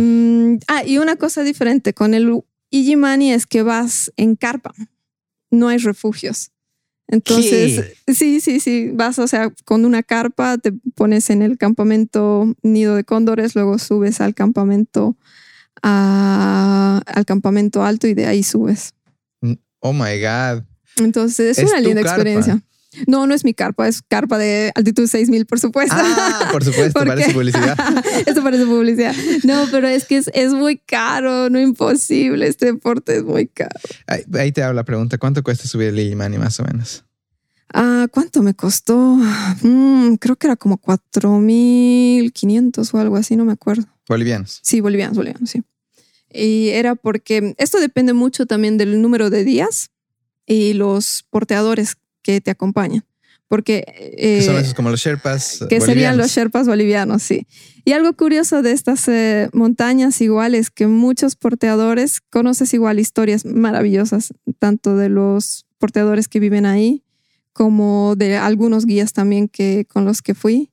mm, 0.56 0.60
ah, 0.68 0.84
y 0.86 0.98
una 1.00 1.16
cosa 1.16 1.44
diferente 1.44 1.94
con 1.94 2.14
el 2.14 2.42
Igimani 2.70 3.32
es 3.34 3.46
que 3.48 3.64
vas 3.64 4.12
en 4.18 4.36
carpa, 4.36 4.74
no 5.50 5.68
hay 5.70 5.78
refugios. 5.80 6.52
Entonces, 7.08 7.98
sí, 8.08 8.40
sí, 8.40 8.60
sí, 8.62 8.92
vas, 8.94 9.20
o 9.20 9.28
sea, 9.28 9.52
con 9.66 9.84
una 9.86 10.02
carpa, 10.04 10.58
te 10.58 10.72
pones 10.96 11.30
en 11.30 11.42
el 11.42 11.58
campamento 11.58 12.56
Nido 12.62 12.96
de 12.96 13.04
Cóndores, 13.04 13.54
luego 13.56 13.78
subes 13.80 14.22
al 14.22 14.34
campamento, 14.34 15.18
a- 15.84 17.02
al 17.06 17.26
campamento 17.26 17.84
alto 17.84 18.08
y 18.08 18.14
de 18.14 18.28
ahí 18.28 18.44
subes. 18.44 18.94
oh 19.80 19.94
my 19.94 20.20
God. 20.22 20.64
Entonces, 20.98 21.58
es, 21.58 21.64
¿Es 21.66 21.70
una 21.72 21.80
linda 21.82 22.02
carpa? 22.04 22.22
experiencia. 22.22 22.62
No, 23.08 23.26
no 23.26 23.34
es 23.34 23.46
mi 23.46 23.54
carpa, 23.54 23.88
es 23.88 24.02
carpa 24.02 24.38
de 24.38 24.72
altitud 24.76 25.08
6000, 25.08 25.46
por 25.46 25.60
supuesto. 25.60 25.96
Ah, 25.98 26.50
por 26.52 26.64
supuesto, 26.64 27.00
¿Por 27.00 27.08
parece 27.08 27.34
publicidad. 27.34 27.78
Esto 28.26 28.44
parece 28.44 28.66
publicidad. 28.66 29.16
No, 29.44 29.66
pero 29.72 29.88
es 29.88 30.06
que 30.06 30.18
es, 30.18 30.30
es 30.34 30.54
muy 30.54 30.78
caro, 30.78 31.50
no 31.50 31.60
imposible. 31.60 32.48
Este 32.48 32.68
deporte 32.68 33.18
es 33.18 33.24
muy 33.24 33.48
caro. 33.48 33.80
Ahí, 34.08 34.24
ahí 34.34 34.52
te 34.52 34.64
hago 34.64 34.74
la 34.74 34.84
pregunta. 34.84 35.18
¿Cuánto 35.18 35.44
cuesta 35.44 35.68
subir 35.68 35.88
el 35.88 36.00
Illimani 36.00 36.38
más 36.38 36.60
o 36.60 36.64
menos? 36.64 37.06
Ah, 37.74 38.08
¿cuánto 38.12 38.42
me 38.42 38.54
costó? 38.54 39.18
Mm, 39.62 40.16
creo 40.16 40.36
que 40.36 40.48
era 40.48 40.58
como 40.58 40.78
4.500 40.78 42.94
o 42.94 42.98
algo 42.98 43.16
así, 43.16 43.38
no 43.38 43.46
me 43.46 43.54
acuerdo. 43.54 43.86
Bolivianos. 44.08 44.60
Sí, 44.62 44.82
bolivianos, 44.82 45.16
bolivianos, 45.16 45.50
sí. 45.50 45.64
Y 46.30 46.70
era 46.70 46.96
porque 46.96 47.56
esto 47.58 47.80
depende 47.80 48.14
mucho 48.14 48.46
también 48.46 48.78
del 48.78 49.02
número 49.02 49.30
de 49.30 49.46
días 49.46 49.92
y 50.46 50.74
los 50.74 51.26
porteadores 51.30 51.96
que 52.22 52.42
te 52.42 52.52
acompañan. 52.52 53.06
Porque 53.48 53.84
Que 54.18 54.42
son 54.42 54.56
eh, 54.56 54.62
esos 54.62 54.74
como 54.74 54.90
los 54.90 55.02
Sherpas. 55.02 55.66
que 55.70 55.82
serían 55.82 56.18
los 56.18 56.32
Sherpas 56.32 56.68
bolivianos, 56.68 57.22
sí. 57.22 57.48
Y 57.84 57.92
algo 57.92 58.14
curioso 58.14 58.62
de 58.62 58.72
estas 58.72 59.08
eh, 59.10 59.50
montañas 59.52 60.22
igual 60.22 60.56
es 60.56 60.70
que 60.70 60.88
muchos 60.88 61.36
porteadores, 61.36 62.22
conoces 62.22 62.74
igual 62.74 62.98
historias 62.98 63.44
maravillosas, 63.44 64.34
tanto 64.60 64.96
de 64.96 65.10
los 65.10 65.66
porteadores 65.80 66.30
que 66.30 66.40
viven 66.40 66.66
ahí, 66.66 67.04
como 67.52 68.16
de 68.16 68.38
algunos 68.38 68.86
guías 68.86 69.12
también 69.12 69.50
que, 69.50 69.86
con 69.86 70.06
los 70.06 70.22
que 70.22 70.34
fui. 70.34 70.72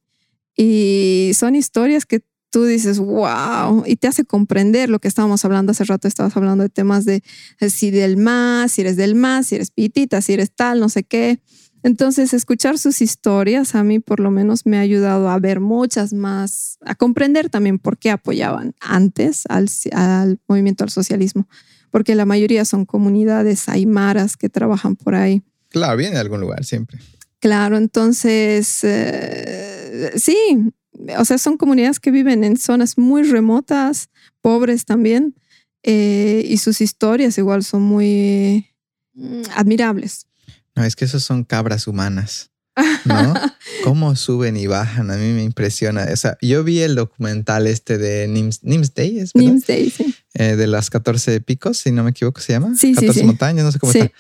Y 0.57 1.33
son 1.35 1.57
historias 1.57 2.07
que 2.07 2.21
tú 2.51 2.65
dices, 2.65 2.99
wow, 2.99 3.85
y 3.87 3.97
te 3.97 4.09
hace 4.09 4.25
comprender 4.25 4.89
lo 4.91 4.99
que 4.99 5.09
estábamos 5.09 5.45
hablando 5.45 5.73
hace 5.73 5.85
rato, 5.85 6.09
estabas 6.09 6.37
hablando 6.37 6.63
de 6.63 6.71
temas 6.71 7.05
de 7.05 7.23
si 7.69 7.91
del 7.91 8.17
más, 8.17 8.73
si 8.73 8.83
eres 8.83 8.97
del 8.97 9.15
más, 9.15 9.47
si 9.47 9.57
eres 9.57 9.71
pitita, 9.71 10.21
si 10.21 10.35
eres 10.35 10.53
tal, 10.55 10.81
no 10.81 10.89
sé 10.89 11.05
qué. 11.05 11.41
Entonces, 11.83 12.35
escuchar 12.35 12.79
sus 12.79 13.01
historias 13.01 13.75
a 13.75 13.85
mí 13.85 14.01
por 14.01 14.19
lo 14.21 14.31
menos 14.31 14.67
me 14.67 14.79
ha 14.79 14.81
ayudado 14.81 15.31
a 15.31 15.39
ver 15.39 15.61
muchas 15.61 16.13
más, 16.13 16.79
a 16.85 16.95
comprender 16.95 17.51
también 17.51 17.79
por 17.79 17.99
qué 17.99 18.11
apoyaban 18.11 18.75
antes 18.81 19.45
al, 19.49 19.69
al 19.93 20.41
movimiento 20.49 20.85
al 20.85 20.91
socialismo, 20.91 21.49
porque 21.91 22.15
la 22.15 22.25
mayoría 22.25 22.65
son 22.65 22.85
comunidades 22.85 23.69
aymaras 23.69 24.37
que 24.37 24.49
trabajan 24.49 24.97
por 24.97 25.15
ahí. 25.15 25.43
Claro, 25.69 25.97
viene 25.97 26.15
de 26.15 26.21
algún 26.21 26.41
lugar 26.41 26.65
siempre. 26.65 26.99
Claro, 27.41 27.77
entonces, 27.77 28.81
eh, 28.83 30.11
sí, 30.17 30.73
o 31.19 31.25
sea, 31.25 31.39
son 31.39 31.57
comunidades 31.57 32.01
que 32.01 32.11
viven 32.11 32.45
en 32.45 32.57
zonas 32.57 32.99
muy 32.99 33.23
remotas, 33.23 34.09
pobres 34.41 34.85
también, 34.85 35.35
eh, 35.83 36.45
y 36.49 36.59
sus 36.59 36.81
historias 36.81 37.39
igual 37.39 37.63
son 37.65 37.83
muy 37.83 38.67
mm, 39.15 39.43
admirables. 39.55 40.27
No, 40.75 40.85
es 40.85 40.97
que 40.97 41.05
esos 41.05 41.23
son 41.25 41.45
cabras 41.45 41.87
humanas. 41.87 42.51
¿No? 43.05 43.35
¿Cómo 43.83 44.15
suben 44.15 44.57
y 44.57 44.69
bajan? 44.69 45.11
A 45.11 45.17
mí 45.17 45.33
me 45.33 45.43
impresiona. 45.43 46.07
O 46.13 46.17
sea, 46.17 46.39
yo 46.41 46.63
vi 46.63 46.81
el 46.81 46.95
documental 46.95 47.67
este 47.67 47.99
de 47.99 48.29
Nims, 48.29 48.63
Nims 48.63 48.95
Day, 48.95 49.19
¿es 49.19 49.33
verdad? 49.33 49.49
Nims 49.49 49.67
Day, 49.67 49.91
sí. 49.91 50.15
Eh, 50.35 50.55
de 50.55 50.67
las 50.69 50.89
14 50.89 51.41
picos, 51.41 51.79
si 51.79 51.91
no 51.91 52.05
me 52.05 52.11
equivoco, 52.11 52.41
se 52.41 52.53
llama. 52.53 52.75
Sí, 52.77 52.95
sí, 52.95 53.07
14 53.07 53.21
sí. 53.21 53.27
montañas, 53.27 53.65
no 53.65 53.73
sé 53.73 53.81
cómo 53.81 53.93
Sí. 53.93 53.99
está. 53.99 54.13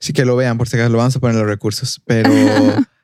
Sí 0.00 0.14
que 0.14 0.24
lo 0.24 0.34
vean, 0.34 0.56
por 0.56 0.66
si 0.66 0.76
acaso 0.76 0.90
lo 0.90 0.96
vamos 0.98 1.14
a 1.16 1.20
poner 1.20 1.34
en 1.34 1.40
los 1.42 1.48
recursos. 1.50 2.00
Pero 2.06 2.30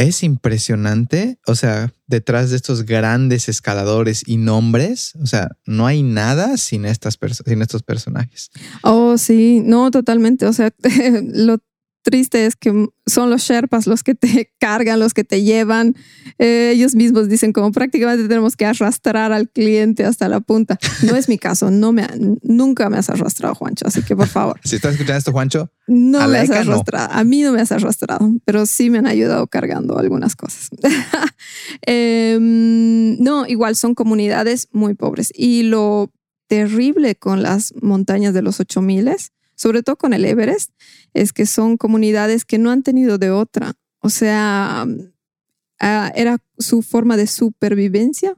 es 0.00 0.22
impresionante. 0.22 1.38
O 1.46 1.54
sea, 1.54 1.92
detrás 2.06 2.50
de 2.50 2.56
estos 2.56 2.84
grandes 2.84 3.48
escaladores 3.48 4.22
y 4.26 4.36
nombres, 4.36 5.14
o 5.22 5.26
sea, 5.26 5.56
no 5.66 5.86
hay 5.86 6.02
nada 6.02 6.56
sin, 6.56 6.84
estas 6.84 7.18
sin 7.46 7.62
estos 7.62 7.82
personajes. 7.82 8.50
Oh, 8.82 9.18
sí, 9.18 9.60
no, 9.64 9.90
totalmente. 9.90 10.46
O 10.46 10.52
sea, 10.52 10.72
lo 11.22 11.58
triste 12.02 12.46
es 12.46 12.56
que 12.56 12.88
son 13.06 13.30
los 13.30 13.42
Sherpas 13.42 13.86
los 13.86 14.02
que 14.02 14.14
te 14.14 14.52
cargan, 14.60 14.98
los 15.00 15.14
que 15.14 15.24
te 15.24 15.42
llevan. 15.42 15.94
Eh, 16.38 16.72
ellos 16.74 16.94
mismos 16.94 17.28
dicen 17.28 17.52
como 17.52 17.72
prácticamente 17.72 18.26
tenemos 18.28 18.56
que 18.56 18.66
arrastrar 18.66 19.32
al 19.32 19.48
cliente 19.50 20.04
hasta 20.04 20.28
la 20.28 20.40
punta. 20.40 20.78
No 21.02 21.16
es 21.16 21.28
mi 21.28 21.38
caso, 21.38 21.70
no 21.70 21.92
me, 21.92 22.02
ha- 22.02 22.14
nunca 22.42 22.88
me 22.90 22.98
has 22.98 23.10
arrastrado, 23.10 23.54
Juancho, 23.54 23.86
así 23.86 24.02
que 24.02 24.14
por 24.16 24.28
favor, 24.28 24.60
Si 24.64 24.76
estás 24.76 24.92
escuchando 24.92 25.18
esto, 25.18 25.32
Juancho, 25.32 25.70
no 25.86 26.20
A 26.20 26.26
me 26.28 26.38
has 26.38 26.48
no. 26.48 26.54
arrastrado. 26.56 27.08
A 27.12 27.24
mí 27.24 27.42
no 27.42 27.52
me 27.52 27.60
has 27.60 27.72
arrastrado, 27.72 28.30
pero 28.44 28.64
sí 28.66 28.90
me 28.90 28.98
han 28.98 29.06
ayudado 29.06 29.46
cargando 29.46 29.98
algunas 29.98 30.36
cosas. 30.36 30.68
Em, 31.82 33.16
no, 33.22 33.46
igual 33.46 33.76
son 33.76 33.94
comunidades 33.94 34.68
muy 34.72 34.94
pobres. 34.94 35.32
Y 35.34 35.62
lo 35.64 36.12
terrible 36.48 37.14
con 37.16 37.42
las 37.42 37.72
montañas 37.80 38.34
de 38.34 38.42
los 38.42 38.60
8000, 38.60 39.10
sobre 39.54 39.82
todo 39.82 39.96
con 39.96 40.12
el 40.12 40.24
Everest, 40.24 40.70
es 41.14 41.32
que 41.32 41.46
son 41.46 41.76
comunidades 41.76 42.44
que 42.44 42.58
no 42.58 42.70
han 42.70 42.82
tenido 42.82 43.18
de 43.18 43.30
otra. 43.30 43.74
O 44.00 44.10
sea, 44.10 44.86
ah, 45.80 46.12
era 46.14 46.38
su 46.58 46.82
forma 46.82 47.16
de 47.16 47.26
supervivencia 47.26 48.36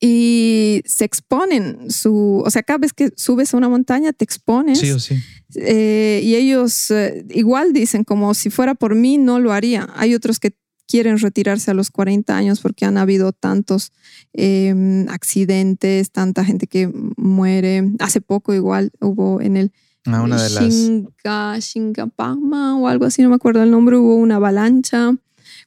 y 0.00 0.82
se 0.86 1.04
exponen 1.04 1.90
su, 1.90 2.42
o 2.44 2.50
sea, 2.50 2.62
cada 2.62 2.78
vez 2.78 2.94
que 2.94 3.12
subes 3.16 3.52
a 3.52 3.58
una 3.58 3.68
montaña 3.68 4.14
te 4.14 4.24
expones 4.24 4.78
sí 4.78 4.90
o 4.90 4.98
sí. 4.98 5.16
eh, 5.56 6.22
y 6.24 6.36
ellos 6.36 6.90
eh, 6.90 7.26
igual 7.28 7.74
dicen 7.74 8.04
como 8.04 8.32
si 8.32 8.48
fuera 8.48 8.74
por 8.74 8.94
mí 8.94 9.18
no 9.18 9.40
lo 9.40 9.52
haría. 9.52 9.90
Hay 9.94 10.14
otros 10.14 10.40
que 10.40 10.54
quieren 10.90 11.18
retirarse 11.18 11.70
a 11.70 11.74
los 11.74 11.90
40 11.90 12.36
años 12.36 12.60
porque 12.60 12.84
han 12.84 12.96
habido 12.96 13.32
tantos 13.32 13.92
em, 14.32 15.06
accidentes, 15.08 16.10
tanta 16.10 16.44
gente 16.44 16.66
que 16.66 16.90
muere. 17.16 17.92
Hace 18.00 18.20
poco 18.20 18.54
igual 18.54 18.90
hubo 19.00 19.40
en 19.40 19.56
el 19.56 19.72
Ah, 20.06 20.22
una 20.22 20.42
de 20.42 20.50
las... 20.50 21.64
Shingapama 21.64 22.78
o 22.78 22.88
algo 22.88 23.04
así, 23.04 23.22
no 23.22 23.28
me 23.28 23.34
acuerdo 23.34 23.62
el 23.62 23.70
nombre, 23.70 23.96
hubo 23.96 24.16
una 24.16 24.36
avalancha. 24.36 25.12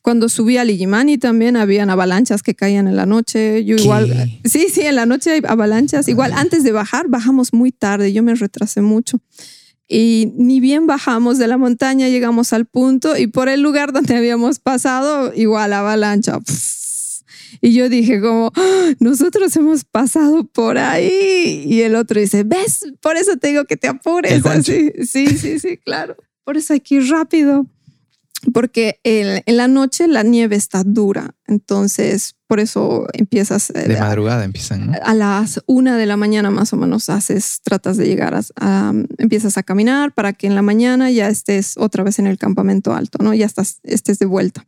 Cuando 0.01 0.27
subí 0.27 0.57
a 0.57 0.65
Lijimani 0.65 1.17
también 1.17 1.55
habían 1.55 1.89
avalanchas 1.89 2.43
que 2.43 2.55
caían 2.55 2.87
en 2.87 2.95
la 2.97 3.05
noche. 3.05 3.63
Yo 3.63 3.77
igual, 3.77 4.39
sí, 4.43 4.67
sí, 4.69 4.81
en 4.81 4.95
la 4.95 5.05
noche 5.05 5.31
hay 5.31 5.41
avalanchas. 5.47 6.09
Igual 6.09 6.33
antes 6.33 6.63
de 6.63 6.73
bajar, 6.73 7.07
bajamos 7.07 7.53
muy 7.53 7.71
tarde, 7.71 8.11
yo 8.11 8.21
me 8.21 8.35
retrasé 8.35 8.81
mucho. 8.81 9.21
Y 9.87 10.33
ni 10.35 10.59
bien 10.59 10.87
bajamos 10.87 11.37
de 11.37 11.47
la 11.47 11.57
montaña, 11.57 12.09
llegamos 12.09 12.51
al 12.51 12.65
punto 12.65 13.15
y 13.15 13.27
por 13.27 13.47
el 13.47 13.61
lugar 13.61 13.93
donde 13.93 14.17
habíamos 14.17 14.59
pasado, 14.59 15.33
igual 15.35 15.71
avalancha. 15.71 16.39
Y 17.61 17.73
yo 17.73 17.89
dije 17.89 18.21
como, 18.21 18.51
¡Ah! 18.55 18.93
nosotros 18.99 19.55
hemos 19.55 19.83
pasado 19.83 20.45
por 20.45 20.77
ahí. 20.77 21.63
Y 21.67 21.81
el 21.81 21.95
otro 21.95 22.19
dice, 22.19 22.43
¿ves? 22.43 22.85
Por 23.01 23.17
eso 23.17 23.37
te 23.37 23.49
digo 23.49 23.65
que 23.65 23.77
te 23.77 23.87
apures. 23.87 24.45
Así. 24.45 24.91
Sí, 25.05 25.27
sí, 25.37 25.59
sí, 25.59 25.77
claro. 25.77 26.15
Por 26.43 26.57
eso 26.57 26.73
hay 26.73 26.79
que 26.79 26.95
ir 26.95 27.09
rápido. 27.09 27.65
Porque 28.51 28.99
en 29.03 29.57
la 29.57 29.67
noche 29.67 30.07
la 30.07 30.23
nieve 30.23 30.57
está 30.57 30.83
dura. 30.83 31.35
Entonces, 31.47 32.35
por 32.47 32.59
eso 32.59 33.07
empiezas... 33.13 33.69
Eh, 33.69 33.87
de 33.87 33.99
madrugada 33.99 34.43
empiezan, 34.43 34.87
¿no? 34.87 34.93
A 35.01 35.13
las 35.13 35.61
una 35.65 35.97
de 35.97 36.05
la 36.05 36.17
mañana 36.17 36.51
más 36.51 36.73
o 36.73 36.75
menos 36.75 37.09
haces, 37.09 37.61
tratas 37.63 37.95
de 37.95 38.05
llegar 38.05 38.37
a, 38.59 38.93
empiezas 39.17 39.57
a 39.57 39.63
caminar 39.63 40.13
para 40.13 40.33
que 40.33 40.47
en 40.47 40.55
la 40.55 40.61
mañana 40.61 41.09
ya 41.09 41.29
estés 41.29 41.77
otra 41.77 42.03
vez 42.03 42.19
en 42.19 42.27
el 42.27 42.37
campamento 42.37 42.93
alto, 42.93 43.23
¿no? 43.23 43.33
Ya 43.33 43.45
estás, 43.45 43.79
estés 43.83 44.19
de 44.19 44.25
vuelta. 44.25 44.65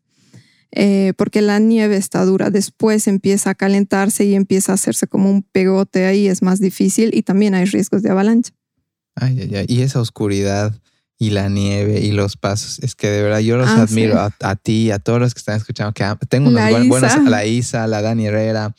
Eh, 0.71 1.13
porque 1.17 1.41
la 1.41 1.59
nieve 1.59 1.95
está 1.97 2.25
dura. 2.25 2.49
Después 2.49 3.07
empieza 3.07 3.51
a 3.51 3.55
calentarse 3.55 4.25
y 4.25 4.35
empieza 4.35 4.73
a 4.73 4.75
hacerse 4.75 5.07
como 5.07 5.29
un 5.29 5.43
pegote 5.43 6.05
ahí, 6.05 6.27
es 6.27 6.41
más 6.41 6.59
difícil 6.59 7.11
y 7.13 7.23
también 7.23 7.55
hay 7.55 7.65
riesgos 7.65 8.01
de 8.03 8.09
avalancha. 8.09 8.51
Ay, 9.15 9.39
ay, 9.41 9.55
ay. 9.55 9.65
Y 9.69 9.81
esa 9.81 10.01
oscuridad 10.01 10.73
y 11.17 11.29
la 11.29 11.47
nieve 11.47 12.01
y 12.01 12.11
los 12.11 12.35
pasos, 12.35 12.79
es 12.79 12.95
que 12.95 13.07
de 13.09 13.23
verdad 13.23 13.39
yo 13.39 13.57
los 13.57 13.69
ah, 13.69 13.83
admiro 13.83 14.19
a, 14.19 14.55
ti, 14.57 14.91
a 14.91 14.99
todos 14.99 15.19
los 15.19 15.33
que 15.33 15.39
están 15.39 15.55
escuchando, 15.55 15.93
que 15.93 16.03
tengo 16.27 16.49
unos 16.49 16.87
buenos, 16.87 17.13
a 17.13 17.21
la 17.21 17.45
Isa, 17.45 17.85
a 17.85 17.87
la 17.87 18.01
Dani 18.01 18.25
Herrera, 18.25 18.75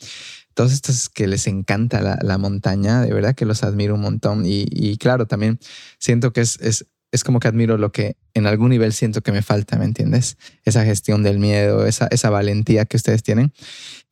todos 0.53 0.71
estos 0.71 1.09
que 1.09 1.27
les 1.27 1.47
encanta 1.47 2.19
la, 2.21 2.37
montaña, 2.37 3.01
de 3.01 3.13
verdad 3.13 3.35
que 3.35 3.45
los 3.45 3.63
admiro 3.63 3.95
un 3.95 4.01
montón. 4.01 4.43
Y, 4.45 4.97
claro, 4.97 5.25
también 5.27 5.59
siento 5.99 6.33
que 6.33 6.41
es, 6.41 6.59
es 6.61 6.85
es 7.11 7.23
como 7.23 7.39
que 7.39 7.47
admiro 7.47 7.77
lo 7.77 7.91
que 7.91 8.17
en 8.33 8.47
algún 8.47 8.69
nivel 8.69 8.93
siento 8.93 9.21
que 9.21 9.31
me 9.31 9.41
falta, 9.41 9.77
¿me 9.77 9.85
entiendes? 9.85 10.37
Esa 10.63 10.83
gestión 10.83 11.23
del 11.23 11.39
miedo, 11.39 11.85
esa, 11.85 12.07
esa 12.11 12.29
valentía 12.29 12.85
que 12.85 12.97
ustedes 12.97 13.23
tienen. 13.23 13.53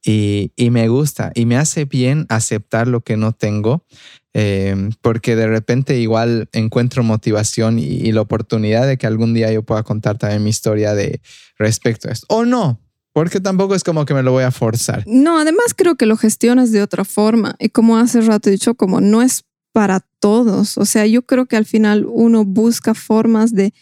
Y, 0.03 0.51
y 0.55 0.69
me 0.69 0.87
gusta 0.87 1.31
y 1.33 1.45
me 1.45 1.57
hace 1.57 1.85
bien 1.85 2.25
aceptar 2.29 2.87
lo 2.87 3.01
que 3.01 3.17
no 3.17 3.33
tengo, 3.33 3.85
em, 4.33 4.91
porque 5.01 5.35
de 5.35 5.47
repente 5.47 5.99
igual 5.99 6.47
encuentro 6.53 7.03
motivación 7.03 7.79
y, 7.79 8.11
la 8.11 8.21
oportunidad 8.21 8.85
de 8.87 8.97
que 8.97 9.07
algún 9.07 9.33
día 9.33 9.51
yo 9.51 9.63
pueda 9.63 9.81
contar 9.81 10.17
también 10.17 10.43
mi 10.43 10.51
historia 10.51 10.93
de 10.93 11.21
respecto 11.57 12.07
a 12.07 12.11
esto. 12.11 12.27
O 12.29 12.45
no, 12.45 12.79
porque 13.13 13.39
tampoco 13.39 13.73
es 13.73 13.83
como 13.83 14.05
que 14.05 14.13
me 14.13 14.21
lo 14.21 14.31
voy 14.31 14.43
a 14.43 14.51
forzar. 14.51 15.03
No, 15.07 15.39
además 15.39 15.73
creo 15.75 15.95
que 15.95 16.05
lo 16.05 16.17
gestionas 16.17 16.71
de 16.71 16.83
otra 16.83 17.03
forma. 17.03 17.55
Y 17.59 17.69
como 17.69 17.97
hace 17.97 18.21
rato 18.21 18.49
he 18.49 18.51
dicho, 18.51 18.75
como 18.75 19.01
no 19.01 19.23
es 19.23 19.43
para 19.75 19.99
todos. 19.99 20.77
O 20.77 20.85
sea, 20.85 21.05
yo 21.05 21.23
creo 21.23 21.47
que 21.47 21.57
al 21.57 21.65
final 21.65 22.05
uno 22.07 22.45
busca 22.45 22.93
formas 22.93 23.51
de, 23.51 23.73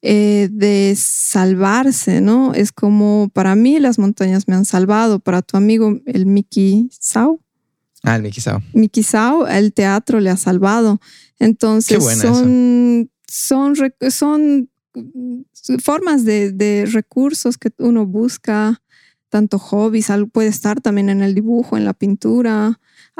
eh, 0.00 0.48
de 0.52 0.94
salvarse, 0.96 2.20
¿no? 2.20 2.54
Es 2.54 2.70
como 2.70 3.30
para 3.34 3.56
mí 3.56 3.80
las 3.80 3.98
montañas 3.98 4.46
me 4.46 4.54
han 4.54 4.64
salvado, 4.64 5.18
para 5.18 5.42
tu 5.42 5.56
amigo 5.56 5.98
el 6.06 6.26
Miki 6.26 6.88
Sao. 6.92 7.40
Ah, 8.04 8.14
el 8.14 8.22
Miki 8.22 8.40
Sao. 8.40 8.62
Miki 8.74 9.02
Sao, 9.02 9.48
el 9.48 9.72
teatro 9.72 10.20
le 10.20 10.30
ha 10.30 10.36
salvado. 10.36 11.00
Entonces 11.40 12.00
son, 12.20 13.10
son, 13.26 13.74
son 14.00 14.70
formas 15.82 16.24
de, 16.24 16.52
de 16.52 16.86
recursos 16.86 17.58
que 17.58 17.70
uno 17.78 18.06
busca 18.06 18.80
tanto 19.30 19.58
hobbies, 19.58 20.12
puede 20.32 20.48
estar 20.48 20.80
también 20.80 21.08
en 21.08 21.22
el 21.22 21.34
dibujo, 21.34 21.76
en 21.76 21.84
la 21.84 21.92
pintura, 21.92 22.78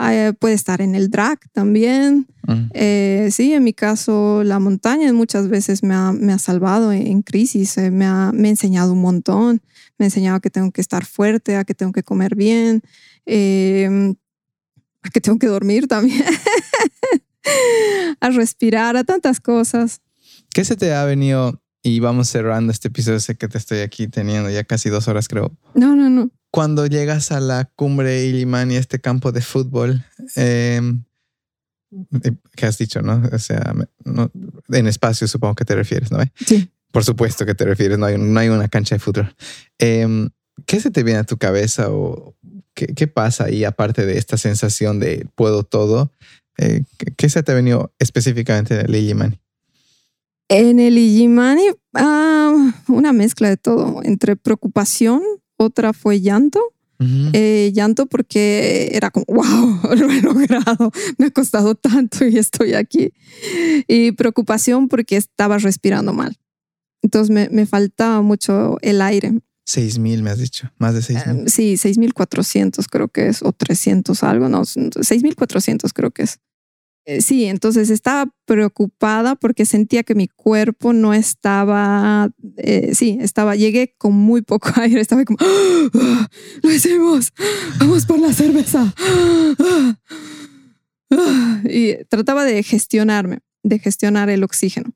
eh, 0.09 0.32
puede 0.32 0.55
estar 0.55 0.81
en 0.81 0.94
el 0.94 1.10
drag 1.10 1.39
también. 1.52 2.27
Mm. 2.47 2.70
Eh, 2.72 3.28
sí, 3.32 3.52
en 3.52 3.64
mi 3.64 3.72
caso, 3.72 4.43
la 4.44 4.59
montaña 4.59 5.12
muchas 5.12 5.48
veces 5.48 5.82
me 5.82 5.94
ha, 5.94 6.12
me 6.12 6.32
ha 6.32 6.39
salvado 6.39 6.93
en, 6.93 7.22
crisis, 7.22 7.77
eh, 7.78 7.90
me, 7.90 8.06
ha, 8.06 8.32
me, 8.32 8.48
ha, 8.48 8.51
enseñado 8.51 8.93
un 8.93 9.01
montón, 9.01 9.62
me 9.98 10.05
ha 10.05 10.09
enseñado 10.09 10.40
que 10.40 10.51
tengo 10.51 10.70
que 10.70 10.81
estar 10.81 11.05
fuerte, 11.05 11.56
a 11.56 11.64
que 11.64 11.74
tengo 11.74 11.93
que 11.93 12.02
comer 12.02 12.35
bien, 12.35 12.82
em, 13.27 14.14
a 15.02 15.10
que 15.10 15.20
tengo 15.20 15.39
que 15.39 15.47
dormir 15.47 15.86
también, 15.86 16.24
a 18.20 18.31
respirar, 18.31 18.97
a 18.97 19.05
tantas 19.05 19.40
cosas. 19.40 20.01
¿Qué 20.52 20.64
se 20.64 20.77
te 20.77 20.94
ha 20.94 21.05
venido 21.05 21.60
y 21.82 22.01
vamos 22.01 22.28
cerrando 22.28 22.72
este 22.72 22.89
episodio. 22.89 23.20
Sé 23.20 23.36
que 23.36 23.48
te 23.48 23.59
estoy 23.59 23.78
aquí 23.78 24.09
teniendo 24.09 24.51
ya 24.51 24.64
casi 24.64 24.89
dos 24.90 25.09
horas, 25.09 25.28
creo. 25.28 25.56
No, 25.74 25.97
no, 25.97 26.10
no. 26.10 26.31
Cuando 26.51 26.86
llegas 26.86 27.31
a 27.32 27.40
la 27.40 27.64
cumbre 27.77 28.27
Illimani, 28.27 28.77
este 28.77 28.98
campo 28.98 29.32
de 29.32 29.40
fútbol, 29.40 30.05
eh, 30.36 30.81
¿qué 32.56 32.66
has 32.66 32.78
dicho, 32.78 33.02
no? 33.02 33.22
O 33.32 33.39
sea, 33.39 33.74
en 34.68 34.86
espacio 34.86 35.28
supongo 35.28 35.55
que 35.55 35.64
te 35.64 35.74
refieres, 35.74 36.10
¿no? 36.10 36.18
Sí. 36.47 36.70
Por 36.90 37.05
supuesto 37.05 37.47
que 37.47 37.55
te 37.55 37.64
refieres, 37.64 37.98
no 37.98 38.06
hay, 38.06 38.18
no 38.18 38.40
hay 38.40 38.48
una 38.48 38.68
cancha 38.68 38.97
de 38.97 38.98
fútbol. 38.98 39.35
Em, 39.78 40.31
¿Qué 40.66 40.81
se 40.81 40.90
te 40.90 41.02
viene 41.02 41.20
a 41.20 41.24
tu 41.24 41.39
cabeza 41.39 41.90
o 41.90 42.36
qué, 42.74 42.89
qué, 42.89 43.06
pasa 43.06 43.44
ahí 43.44 43.64
aparte 43.64 44.05
de 44.05 44.18
esta 44.18 44.36
sensación 44.36 44.98
de 44.98 45.27
puedo 45.35 45.62
todo? 45.62 46.12
Eh, 46.59 46.82
¿Qué 47.16 47.28
se 47.28 47.43
te 47.43 47.52
ha 47.52 47.55
venido 47.55 47.94
específicamente 47.98 48.74
de 48.74 48.98
Illimani? 48.98 49.40
En 50.48 50.81
el 50.81 50.98
Ijimani, 50.98 51.62
ah, 51.94 52.72
una 52.89 53.12
mezcla 53.12 53.48
de 53.48 53.56
todo, 53.56 54.01
entre 54.02 54.35
preocupación, 54.35 55.22
otra 55.60 55.92
fue 55.92 56.20
llanto. 56.20 56.60
Eh, 57.32 57.72
llanto 57.74 58.04
porque 58.04 58.90
era 58.92 59.10
como, 59.10 59.24
wow, 59.26 59.80
lo 59.96 60.10
he 60.10 60.20
logrado, 60.20 60.92
me 61.16 61.26
ha 61.26 61.30
costado 61.30 61.74
tanto 61.74 62.26
y 62.26 62.36
estoy 62.36 62.74
aquí. 62.74 63.14
Y 63.88 64.12
preocupación 64.12 64.88
porque 64.88 65.16
estaba 65.16 65.56
respirando 65.56 66.12
mal. 66.12 66.36
Entonces 67.00 67.30
me, 67.30 67.48
me 67.48 67.64
faltaba 67.64 68.20
mucho 68.20 68.76
el 68.82 69.00
aire. 69.00 69.32
6.000 69.66 70.22
me 70.22 70.30
has 70.30 70.38
dicho, 70.38 70.70
más 70.78 70.92
de 70.92 71.00
6.000. 71.00 71.44
Uh, 71.44 71.48
sí, 71.48 71.74
6.400 71.74 72.84
creo 72.90 73.08
que 73.08 73.28
es, 73.28 73.42
o 73.42 73.52
300 73.52 74.22
algo, 74.22 74.50
no, 74.50 74.62
6.400 74.62 75.90
creo 75.94 76.10
que 76.10 76.24
es. 76.24 76.38
Eh, 77.10 77.22
sí, 77.22 77.46
entonces 77.46 77.90
estaba 77.90 78.32
preocupada 78.44 79.34
porque 79.34 79.66
sentía 79.66 80.04
que 80.04 80.14
mi 80.14 80.28
cuerpo 80.28 80.92
no 80.92 81.12
estaba, 81.12 82.30
eh, 82.56 82.94
sí, 82.94 83.18
estaba, 83.20 83.56
llegué 83.56 83.96
con 83.98 84.12
muy 84.12 84.42
poco 84.42 84.70
aire, 84.76 85.00
estaba 85.00 85.24
como, 85.24 85.36
¡Ah! 85.40 86.28
lo 86.62 86.70
hicimos, 86.70 87.32
vamos 87.80 88.06
por 88.06 88.20
la 88.20 88.32
cerveza. 88.32 88.94
¡Ah! 91.10 91.60
y 91.68 91.96
trataba 92.04 92.44
de 92.44 92.62
gestionarme, 92.62 93.40
de 93.64 93.80
gestionar 93.80 94.30
el 94.30 94.44
oxígeno. 94.44 94.92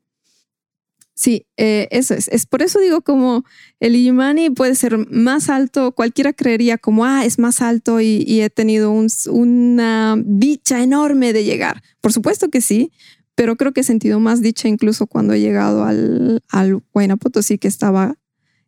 Sí, 1.15 1.47
eh, 1.57 1.87
eso 1.93 2.13
es. 2.15 2.27
Es 2.29 2.45
por 2.45 2.61
eso 2.61 2.81
digo 2.81 3.03
como 3.03 3.45
el 3.79 3.95
Imani 3.95 4.51
puede 4.51 4.75
ser 4.75 4.99
más 5.11 5.49
alto, 5.49 5.93
cualquiera 5.93 6.33
creería 6.33 6.77
como, 6.77 7.05
ah, 7.05 7.25
es 7.25 7.39
más 7.39 7.63
alto 7.63 8.01
y, 8.01 8.41
he 8.41 8.51
tenido 8.51 8.93
una 9.31 10.17
dicha 10.25 10.83
enorme 10.83 11.33
de 11.33 11.45
llegar. 11.45 11.83
Por 12.01 12.13
supuesto 12.13 12.49
que 12.49 12.61
sí, 12.61 12.91
pero 13.37 13.57
creo 13.57 13.73
que 13.73 13.83
he 13.83 13.85
sentido 13.85 14.19
más 14.19 14.43
dicha 14.43 14.67
incluso 14.67 15.07
cuando 15.07 15.35
he 15.35 15.41
llegado 15.41 15.85
al, 15.85 16.43
al 16.49 16.83
Huayna 16.93 17.17
Potosí, 17.17 17.59
que 17.59 17.69
estaba 17.69 18.17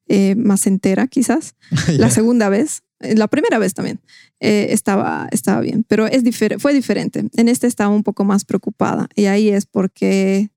eh, 0.06 0.36
más 0.36 0.68
entera 0.68 1.08
quizás. 1.08 1.56
La 1.98 2.10
segunda 2.10 2.48
vez, 2.48 2.84
eh, 3.00 3.16
la 3.16 3.26
primera 3.26 3.58
vez 3.58 3.74
también 3.74 4.00
estaba, 4.38 5.28
estaba 5.32 5.60
bien, 5.60 5.84
pero 5.88 6.06
es 6.06 6.22
fue 6.58 6.72
diferente. 6.72 7.28
En 7.36 7.48
este 7.48 7.66
estaba 7.66 7.92
un 7.92 8.04
poco 8.04 8.22
más 8.24 8.44
preocupada 8.44 9.08
y 9.16 9.26
ahí 9.26 9.48
es 9.48 9.66
porque 9.66 10.50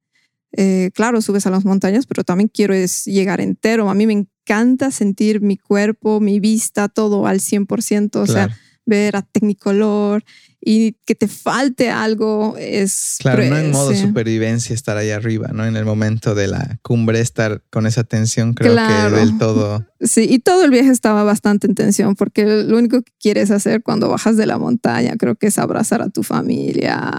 eh, 0.51 0.91
claro, 0.93 1.21
subes 1.21 1.45
a 1.45 1.51
las 1.51 1.65
montañas, 1.65 2.05
pero 2.05 2.23
también 2.23 2.49
quiero 2.51 2.73
es 2.73 3.05
llegar 3.05 3.41
entero. 3.41 3.89
A 3.89 3.93
mí 3.93 4.07
me 4.07 4.13
encanta 4.13 4.91
sentir 4.91 5.41
mi 5.41 5.57
cuerpo, 5.57 6.19
mi 6.19 6.39
vista, 6.39 6.89
todo 6.89 7.27
al 7.27 7.39
100%, 7.39 8.15
o 8.19 8.27
sea, 8.27 8.49
ver 8.89 9.15
a 9.15 9.21
Technicolor 9.21 10.23
y 10.61 10.97
que 11.05 11.15
te 11.15 11.27
falte 11.27 11.89
algo 11.89 12.55
es... 12.57 13.15
Claro, 13.19 13.43
no 13.45 13.57
en 13.57 13.71
modo 13.71 13.95
supervivencia 13.95 14.73
estar 14.73 14.97
ahí 14.97 15.09
arriba, 15.09 15.51
¿no? 15.53 15.65
En 15.65 15.77
el 15.77 15.85
momento 15.85 16.35
de 16.35 16.47
la 16.47 16.79
cumbre 16.81 17.21
estar 17.21 17.63
con 17.69 17.87
esa 17.87 18.03
tensión, 18.03 18.53
creo 18.53 18.75
que 18.75 19.15
del 19.15 19.37
todo... 19.37 19.85
Sí, 20.01 20.27
y 20.29 20.39
todo 20.39 20.63
el 20.63 20.71
viaje 20.71 20.91
estaba 20.91 21.25
bastante 21.25 21.67
en 21.67 21.75
tensión 21.75 22.15
porque 22.15 22.45
lo 22.45 22.77
único 22.77 23.01
que 23.01 23.11
quieres 23.19 23.51
hacer 23.51 23.83
cuando 23.83 24.07
bajas 24.07 24.37
de 24.37 24.45
la 24.45 24.57
montaña 24.57 25.17
creo 25.17 25.35
que 25.35 25.47
es 25.47 25.57
abrazar 25.57 26.01
a 26.01 26.07
tu 26.07 26.23
familia, 26.23 27.11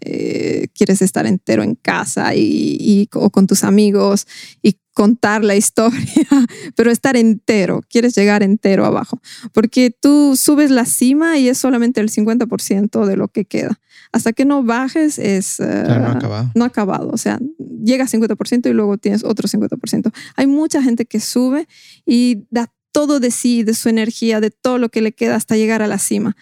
eh, 0.00 0.68
quieres 0.72 1.02
estar 1.02 1.26
entero 1.26 1.64
en 1.64 1.74
casa 1.74 2.36
y, 2.36 3.08
o 3.14 3.30
con 3.30 3.48
tus 3.48 3.64
amigos 3.64 4.28
y 4.62 4.78
contar 5.00 5.42
la 5.42 5.56
historia, 5.56 6.28
pero 6.76 6.90
estar 6.90 7.16
entero, 7.16 7.80
quieres 7.88 8.14
llegar 8.14 8.42
entero 8.42 8.84
abajo, 8.84 9.18
porque 9.54 9.90
tú 9.90 10.36
subes 10.36 10.70
la 10.70 10.84
cima 10.84 11.38
y 11.38 11.48
es 11.48 11.56
solamente 11.56 12.02
el 12.02 12.10
50% 12.10 13.06
de 13.06 13.16
lo 13.16 13.28
que 13.28 13.46
queda. 13.46 13.80
Hasta 14.12 14.34
que 14.34 14.44
no 14.44 14.62
bajes 14.62 15.18
es... 15.18 15.58
Uh, 15.58 15.88
no 15.88 16.06
acabado. 16.08 16.50
No 16.54 16.64
acabado, 16.66 17.08
o 17.10 17.16
sea, 17.16 17.38
llega 17.82 18.04
a 18.04 18.08
50% 18.08 18.68
y 18.68 18.74
luego 18.74 18.98
tienes 18.98 19.24
otro 19.24 19.48
50%. 19.48 20.12
Hay 20.36 20.46
mucha 20.46 20.82
gente 20.82 21.06
que 21.06 21.18
sube 21.18 21.66
y 22.04 22.44
da 22.50 22.70
todo 22.92 23.20
de 23.20 23.30
sí, 23.30 23.62
de 23.62 23.72
su 23.72 23.88
energía, 23.88 24.42
de 24.42 24.50
todo 24.50 24.76
lo 24.76 24.90
que 24.90 25.00
le 25.00 25.12
queda 25.12 25.36
hasta 25.36 25.56
llegar 25.56 25.80
a 25.80 25.86
la 25.86 25.98
cima. 25.98 26.36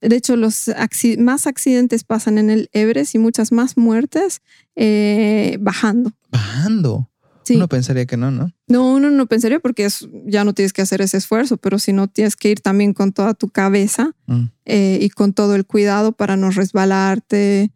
De 0.00 0.16
hecho, 0.16 0.34
los 0.36 0.70
más 1.18 1.46
accidentes 1.46 2.04
pasan 2.04 2.38
en 2.38 2.48
el 2.48 2.70
Everest 2.72 3.14
y 3.14 3.18
muchas 3.18 3.52
más 3.52 3.76
muertes 3.76 4.40
eh, 4.76 5.58
bajando. 5.60 6.12
Bajando. 6.30 7.10
Sí. 7.48 7.56
Uno 7.56 7.68
pensaría 7.68 8.04
que 8.04 8.18
no, 8.18 8.30
¿no? 8.30 8.52
No, 8.66 8.92
uno 8.92 9.10
no 9.10 9.26
pensaría 9.26 9.58
porque 9.58 9.88
ya 10.26 10.44
no 10.44 10.52
tienes 10.52 10.74
que 10.74 10.82
hacer 10.82 11.00
ese 11.00 11.16
esfuerzo, 11.16 11.56
pero 11.56 11.78
si 11.78 11.94
no 11.94 12.08
tienes 12.08 12.36
que 12.36 12.50
ir 12.50 12.60
también 12.60 12.92
con 12.92 13.12
toda 13.12 13.32
tu 13.32 13.48
cabeza 13.48 14.10
mm. 14.26 14.44
eh, 14.66 14.98
y 15.00 15.08
con 15.08 15.32
todo 15.32 15.54
el 15.54 15.64
cuidado 15.64 16.12
para 16.12 16.36
no 16.36 16.50
resbalarte. 16.50 17.70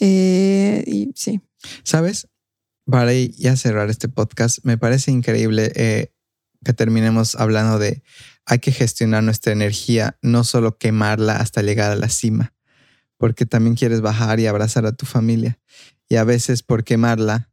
Eh, 0.00 0.82
y 0.88 1.12
sí. 1.14 1.40
¿Sabes? 1.84 2.26
Para 2.84 3.12
ya 3.14 3.54
cerrar 3.54 3.90
este 3.90 4.08
podcast, 4.08 4.58
me 4.64 4.76
parece 4.76 5.12
increíble 5.12 5.70
que 6.64 6.72
terminemos 6.72 7.36
hablando 7.36 7.78
de 7.78 8.02
hay 8.44 8.58
que 8.58 8.72
gestionar 8.72 9.22
nuestra 9.22 9.52
energía, 9.52 10.18
no 10.20 10.42
solo 10.42 10.78
quemarla 10.78 11.36
hasta 11.36 11.62
llegar 11.62 11.92
a 11.92 11.96
la 11.96 12.08
cima, 12.08 12.54
porque 13.18 13.46
también 13.46 13.76
quieres 13.76 14.00
bajar 14.00 14.40
y 14.40 14.48
abrazar 14.48 14.84
a 14.84 14.96
tu 14.96 15.06
familia. 15.06 15.60
Y 16.08 16.16
a 16.16 16.24
veces 16.24 16.64
por 16.64 16.82
quemarla, 16.82 17.52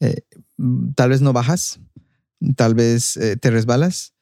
eh, 0.00 0.22
tal 0.94 1.10
vez 1.10 1.20
no 1.20 1.32
bajas, 1.32 1.80
tal 2.56 2.74
vez 2.74 3.16
eh, 3.16 3.36
te 3.36 3.50
resbalas 3.50 4.14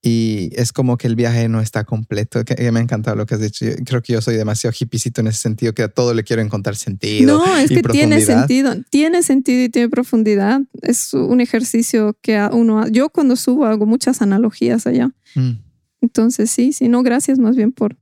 y 0.00 0.50
es 0.52 0.72
como 0.72 0.96
que 0.96 1.08
el 1.08 1.16
viaje 1.16 1.48
no 1.48 1.60
está 1.60 1.84
completo. 1.84 2.44
Que, 2.44 2.70
me 2.70 2.78
ha 2.78 2.82
encantado 2.82 3.16
lo 3.16 3.26
que 3.26 3.34
has 3.34 3.40
dicho. 3.40 3.66
creo 3.84 4.00
que 4.00 4.12
yo 4.12 4.20
soy 4.20 4.36
demasiado 4.36 4.74
hipicito 4.78 5.20
en 5.20 5.26
ese 5.26 5.40
sentido, 5.40 5.74
que 5.74 5.82
a 5.82 5.88
todo 5.88 6.14
le 6.14 6.22
quiero 6.22 6.40
encontrar 6.40 6.76
sentido. 6.76 7.38
No, 7.38 7.56
es 7.56 7.68
que 7.68 7.82
tiene 7.82 8.20
sentido, 8.20 8.76
tiene 8.90 9.22
sentido 9.22 9.64
y 9.64 9.68
tiene 9.68 9.88
profundidad. 9.88 10.60
Es 10.82 11.14
un 11.14 11.40
ejercicio 11.40 12.16
que 12.22 12.40
uno, 12.52 12.86
yo 12.88 13.10
cuando 13.10 13.34
subo 13.34 13.66
hago 13.66 13.86
muchas 13.86 14.22
analogías 14.22 14.86
allá. 14.86 15.10
Mm. 15.34 15.52
Entonces 16.00 16.50
sí, 16.50 16.72
sí, 16.72 16.88
no, 16.88 17.02
gracias 17.02 17.40
más 17.40 17.56
bien 17.56 17.72
por 17.72 17.96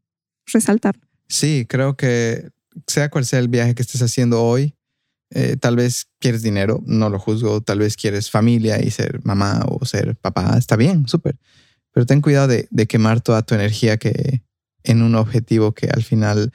resaltar. 0.52 0.96
Sí, 1.28 1.64
creo 1.66 1.96
que 1.96 2.50
sea 2.86 3.08
cual 3.08 3.24
sea 3.24 3.38
el 3.38 3.48
viaje 3.48 3.74
que 3.74 3.82
estés 3.82 4.02
haciendo 4.02 4.44
hoy, 4.44 4.75
eh, 5.30 5.56
tal 5.60 5.76
vez 5.76 6.06
quieres 6.20 6.42
dinero, 6.42 6.82
no 6.86 7.10
lo 7.10 7.18
juzgo, 7.18 7.60
tal 7.60 7.80
vez 7.80 7.96
quieres 7.96 8.30
familia 8.30 8.82
y 8.82 8.90
ser 8.90 9.20
mamá 9.24 9.64
o 9.68 9.84
ser 9.84 10.16
papá, 10.16 10.56
está 10.56 10.76
bien, 10.76 11.08
súper 11.08 11.38
pero 11.96 12.04
ten 12.04 12.20
cuidado 12.20 12.48
de, 12.48 12.86
quemar 12.86 13.22
toda 13.22 13.40
tu 13.40 13.54
energía 13.54 13.96
que 13.96 14.42
en 14.84 15.00
un 15.00 15.14
objetivo 15.14 15.72
que 15.72 15.88
al 15.88 16.02
final 16.02 16.52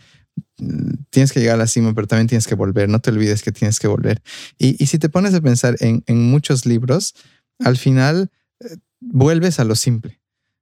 mm, 0.60 1.06
tienes 1.10 1.31
que 1.31 1.39
llegar 1.39 1.56
a 1.56 1.57
la 1.57 1.65
cima, 1.65 1.95
pero 1.95 2.06
también 2.06 2.27
tienes 2.27 2.45
que 2.45 2.53
volver. 2.53 2.88
No 2.89 2.99
te 2.99 3.10
olvides 3.10 3.41
que 3.41 3.52
tienes 3.52 3.80
que 3.80 3.88
volver. 3.88 4.22
Y, 4.60 4.85
si 4.85 4.99
te 4.99 5.10
pones 5.10 5.34
a 5.34 5.41
pensar 5.41 5.77
en, 5.80 6.03
muchos 6.30 6.68
libros, 6.68 7.15
al 7.57 7.77
final 7.77 8.30
eh, 8.60 8.77
vuelves 8.99 9.60
a 9.60 9.64
lo 9.64 9.73
simple. 9.73 10.20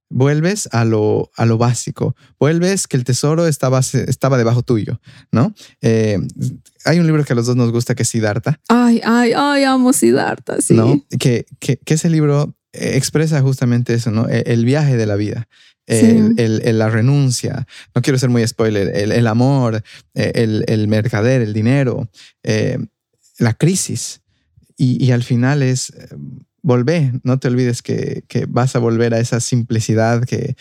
Vuelves 0.10 0.68
a 0.72 0.86
lo, 0.86 1.30
a 1.36 1.46
lo 1.46 1.58
básico. 1.58 2.16
Vuelves 2.40 2.88
que 2.88 2.98
el 2.98 3.04
tesoro 3.04 3.48
estaba, 3.48 3.80
estaba 3.80 4.38
debajo 4.38 4.64
tuyo, 4.64 5.00
¿no? 5.32 5.54
Eh, 5.82 6.20
hay 6.86 7.00
un 7.00 7.06
libro 7.06 7.24
que 7.24 7.34
a 7.34 7.36
los 7.36 7.46
dos 7.46 7.56
nos 7.56 7.72
gusta 7.72 7.94
que 7.94 8.04
es 8.04 8.10
Siddhartha. 8.10 8.60
Ay, 8.68 9.02
ay, 9.04 9.34
ay, 9.36 9.64
amo 9.64 9.94
Siddhartha, 9.94 10.62
sí. 10.62 10.74
¿No? 10.74 11.06
Que, 11.20 11.46
que, 11.60 11.78
que 11.78 11.94
ese 11.94 12.10
libro 12.10 12.56
expresa 12.74 13.42
justamente 13.42 13.94
eso, 13.94 14.12
¿no? 14.12 14.28
E, 14.30 14.44
el, 14.48 14.66
viaje 14.66 14.98
de 14.98 15.06
la 15.06 15.16
vida. 15.16 15.48
El, 15.88 16.78
la 16.78 16.88
renuncia, 16.90 17.66
no 17.96 18.04
quiero 18.04 18.20
ser 18.20 18.30
muy 18.30 18.46
spoiler, 18.48 18.96
el, 18.96 19.26
amor, 19.26 19.82
e, 20.14 20.64
el, 20.68 20.88
mercader, 20.88 21.42
el 21.42 21.52
dinero, 21.52 22.10
eh, 22.44 22.78
la 23.40 23.56
crisis. 23.56 24.22
Y, 24.78 25.12
al 25.12 25.24
final 25.24 25.62
es 25.64 25.92
volver, 26.62 27.14
no 27.24 27.40
te 27.40 27.48
olvides 27.48 27.82
que, 27.82 28.24
vas 28.48 28.76
a 28.76 28.80
volver 28.80 29.14
a 29.14 29.20
esa 29.20 29.40
simplicidad 29.40 30.24
que, 30.26 30.56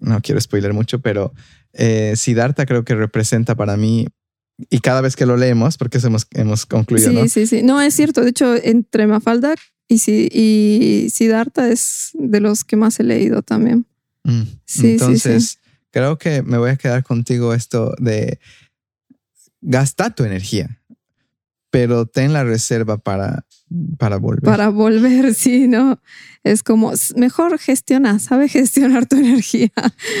no 0.00 0.20
quiero 0.20 0.40
spoiler 0.40 0.72
mucho, 0.72 1.00
pero 1.00 1.32
eh, 1.72 2.14
Siddhartha 2.16 2.66
creo 2.66 2.84
que 2.84 2.94
representa 2.94 3.56
para 3.56 3.76
mí 3.76 4.06
y 4.70 4.80
cada 4.80 5.00
vez 5.00 5.16
que 5.16 5.26
lo 5.26 5.36
leemos, 5.36 5.78
porque 5.78 5.98
eso 5.98 6.08
hemos, 6.08 6.26
hemos 6.32 6.66
concluido. 6.66 7.10
Sí, 7.24 7.28
sí, 7.28 7.46
sí. 7.46 7.62
No, 7.62 7.80
es 7.80 7.94
cierto. 7.94 8.22
De 8.22 8.30
hecho, 8.30 8.56
entre 8.56 9.06
Mafalda 9.06 9.54
y, 9.88 9.98
si, 9.98 10.28
y 10.32 11.10
Siddhartha 11.10 11.68
es 11.68 12.10
de 12.14 12.40
los 12.40 12.64
que 12.64 12.76
más 12.76 12.98
he 13.00 13.04
leído 13.04 13.42
también. 13.42 13.86
Mm, 14.24 14.42
sí, 14.64 14.92
Entonces, 14.92 15.58
creo 15.90 16.18
que 16.18 16.42
me 16.42 16.58
voy 16.58 16.70
a 16.70 16.76
quedar 16.76 17.04
contigo 17.04 17.54
esto 17.54 17.94
de 17.98 18.40
gastar 19.60 20.14
tu 20.14 20.24
energía, 20.24 20.77
pero 21.70 22.06
ten 22.06 22.32
la 22.32 22.44
reserva 22.44 22.98
para, 22.98 23.44
para 23.98 24.16
volver. 24.16 24.42
Para 24.42 24.68
volver, 24.68 25.34
sí, 25.34 25.68
¿no? 25.68 26.00
Es 26.44 26.62
como, 26.62 26.92
mejor 27.16 27.58
gestiona, 27.58 28.18
sabe 28.18 28.48
gestionar 28.48 29.06
tu 29.06 29.16
energía. 29.16 29.70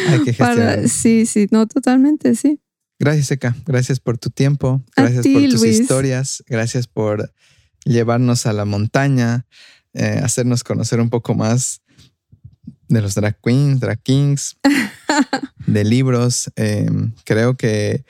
Hay 0.08 0.20
que 0.20 0.32
gestionar. 0.32 0.88
Sí, 0.88 1.26
sí, 1.26 1.46
no, 1.50 1.66
totalmente, 1.66 2.34
sí. 2.34 2.60
Gracias, 2.98 3.30
Eka. 3.30 3.54
Gracias 3.64 4.00
por 4.00 4.18
tu 4.18 4.30
tiempo. 4.30 4.82
Gracias 4.96 5.26
por 5.26 5.42
tus 5.48 5.64
historias. 5.64 6.42
Gracias 6.48 6.88
por 6.88 7.32
llevarnos 7.84 8.46
a 8.46 8.52
la 8.52 8.64
montaña, 8.64 9.46
eh, 9.94 10.20
hacernos 10.22 10.64
conocer 10.64 11.00
un 11.00 11.08
poco 11.08 11.34
más 11.34 11.80
de 12.88 13.00
los 13.00 13.14
drag 13.14 13.38
queens, 13.40 13.80
drag 13.80 14.02
kings, 14.02 14.56
de 15.66 15.84
libros. 15.84 16.50
Em, 16.56 17.12
creo 17.24 17.56
que 17.56 18.04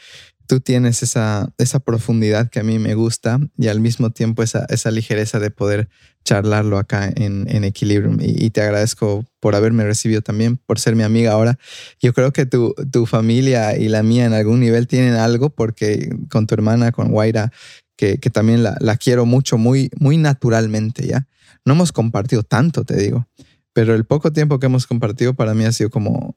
tú 0.48 0.60
tienes 0.60 1.02
esa, 1.02 1.52
esa 1.58 1.78
profundidad 1.78 2.48
que 2.48 2.58
a 2.58 2.62
mí 2.64 2.78
me 2.78 2.94
gusta 2.94 3.38
y 3.58 3.68
al 3.68 3.80
mismo 3.80 4.10
tiempo 4.10 4.42
esa, 4.42 4.64
esa 4.70 4.90
ligereza 4.90 5.38
de 5.38 5.50
poder 5.50 5.88
charlarlo 6.24 6.78
acá 6.78 7.12
en, 7.14 7.46
en 7.48 7.64
Equilibrium. 7.64 8.18
Y, 8.20 8.48
te 8.50 8.62
agradezco 8.62 9.26
por 9.40 9.54
haberme 9.54 9.84
recibido 9.84 10.22
también, 10.22 10.56
por 10.56 10.80
ser 10.80 10.96
mi 10.96 11.02
amiga 11.02 11.32
ahora. 11.32 11.58
Yo 12.00 12.14
creo 12.14 12.32
que 12.32 12.46
tu, 12.46 12.74
tu 12.90 13.04
familia 13.04 13.76
y 13.76 13.88
la 13.88 14.02
mía 14.02 14.24
en 14.24 14.32
algún 14.32 14.60
nivel 14.60 14.88
tienen 14.88 15.14
algo 15.14 15.50
porque 15.50 16.08
con 16.30 16.46
tu 16.46 16.54
hermana, 16.54 16.92
con 16.92 17.10
Guaira, 17.10 17.52
que, 17.96 18.16
también 18.16 18.62
la, 18.62 18.76
la, 18.80 18.96
quiero 18.96 19.26
mucho, 19.26 19.58
muy, 19.58 19.90
muy 19.98 20.16
naturalmente, 20.16 21.06
¿ya? 21.06 21.26
No 21.64 21.74
hemos 21.74 21.92
compartido 21.92 22.42
tanto, 22.42 22.84
te 22.84 22.96
digo, 22.96 23.26
pero 23.74 23.94
el 23.94 24.04
poco 24.04 24.32
tiempo 24.32 24.58
que 24.58 24.66
hemos 24.66 24.86
compartido 24.86 25.34
para 25.34 25.52
mí 25.52 25.64
ha 25.64 25.72
sido 25.72 25.90
como 25.90 26.36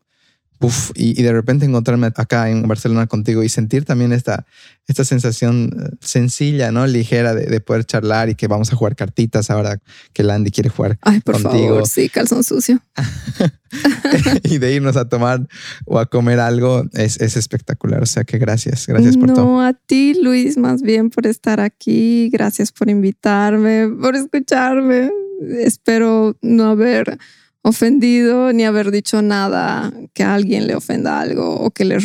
y, 0.96 1.22
de 1.22 1.34
repente 1.34 1.66
encontrarme 1.66 2.08
acá 2.08 2.50
en 2.50 2.68
Barcelona 2.68 3.08
contigo 3.08 3.44
y 3.44 3.50
sentir 3.50 3.86
también 3.86 4.14
esta, 4.14 4.46
esta 4.88 5.04
sensación 5.04 5.72
eh, 5.74 5.96
sencilla, 6.02 6.72
¿no? 6.72 6.86
Ligera 6.86 7.34
de, 7.34 7.60
poder 7.62 7.86
charlar 7.86 8.30
y 8.30 8.36
que 8.36 8.48
vamos 8.48 8.72
a 8.72 8.76
jugar 8.76 8.96
cartitas 8.96 9.50
ahora 9.50 9.80
que 10.14 10.24
Landy 10.24 10.52
quiere 10.52 10.70
jugar 10.70 10.98
Ay, 11.02 11.20
por 11.22 11.40
favor, 11.40 11.88
sí, 11.88 12.10
calzón 12.10 12.44
sucio. 12.44 12.82
y 14.44 14.58
de 14.58 14.74
irnos 14.74 14.98
a 14.98 15.08
tomar 15.08 15.48
o 15.86 16.00
a 16.00 16.06
comer 16.06 16.40
algo 16.40 16.86
es, 16.94 17.20
es 17.22 17.38
espectacular. 17.38 18.04
O 18.04 18.08
sea 18.08 18.24
que 18.24 18.38
gracias, 18.38 18.88
gracias 18.88 19.18
por 19.18 19.34
todo. 19.34 19.46
No, 19.46 19.62
a 19.62 19.74
ti, 19.74 20.16
Luis, 20.22 20.58
más 20.58 20.82
bien 20.82 21.10
por 21.10 21.28
estar 21.28 21.60
aquí. 21.60 22.30
Gracias 22.32 22.72
por 22.72 22.90
invitarme, 22.90 23.88
por 23.88 24.16
escucharme. 24.16 25.12
Espero 25.60 26.38
no 26.42 26.70
haber 26.70 27.18
ofendido 27.64 28.54
ni 28.54 28.64
haber 28.66 28.92
dicho 28.92 29.22
nada 29.22 29.94
que 30.14 30.24
a 30.24 30.34
alguien 30.34 30.68
le 30.68 30.76
ofenda 30.76 31.20
algo 31.20 31.56
o 31.60 31.72
que 31.72 31.86
le 31.86 31.98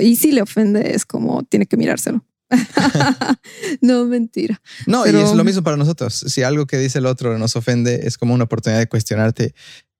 y 0.00 0.16
si 0.16 0.32
le 0.32 0.42
ofende 0.42 0.94
es 0.94 1.06
como 1.06 1.42
tiene 1.44 1.66
que 1.66 1.76
mirárselo. 1.76 2.24
no, 3.80 4.04
mentira. 4.04 4.60
No, 4.86 5.06
y 5.06 5.10
es 5.10 5.32
lo 5.32 5.44
mismo 5.44 5.62
para 5.62 5.76
nosotros. 5.76 6.14
Si 6.26 6.42
algo 6.42 6.66
que 6.66 6.76
dice 6.76 6.98
el 6.98 7.06
otro 7.06 7.38
nos 7.38 7.56
ofende, 7.56 8.06
es 8.06 8.18
como 8.18 8.34
una 8.34 8.44
oportunidad 8.44 8.80
de 8.80 8.88
cuestionarte 8.88 9.54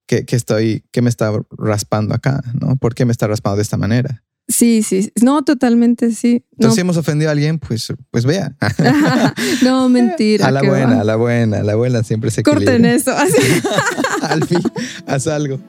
qué, 0.05 0.25
qué 0.25 0.35
estoy, 0.35 0.83
qué 0.91 1.01
me 1.01 1.09
está 1.09 1.31
raspando 1.57 2.13
acá, 2.13 2.43
¿no? 2.59 2.75
¿Por 2.75 2.93
qué 2.93 3.05
me 3.05 3.11
está 3.11 3.27
raspando 3.27 3.55
de 3.57 3.63
esta 3.63 3.77
manera? 3.77 4.23
Sí, 4.47 4.83
sí, 4.83 5.09
no, 5.21 5.43
totalmente, 5.43 6.11
sí. 6.11 6.43
Entonces, 6.51 6.75
si 6.75 6.81
hemos 6.81 6.97
ofendido 6.97 7.29
a 7.29 7.31
alguien, 7.31 7.59
pues, 7.59 7.93
pues 8.11 8.25
vea. 8.25 8.53
no, 9.63 9.87
mentira. 9.89 10.47
A 10.47 10.51
la 10.51 10.61
buena, 10.61 10.99
a 10.99 11.03
la 11.05 11.15
buena, 11.15 11.59
a 11.59 11.63
la 11.63 11.75
buena 11.75 12.03
siempre 12.03 12.29
se 12.29 12.43
Corten 12.43 12.83
eso. 12.83 13.15
Al 14.21 14.45
fin, 14.45 14.61
haz 15.07 15.27
algo. 15.27 15.59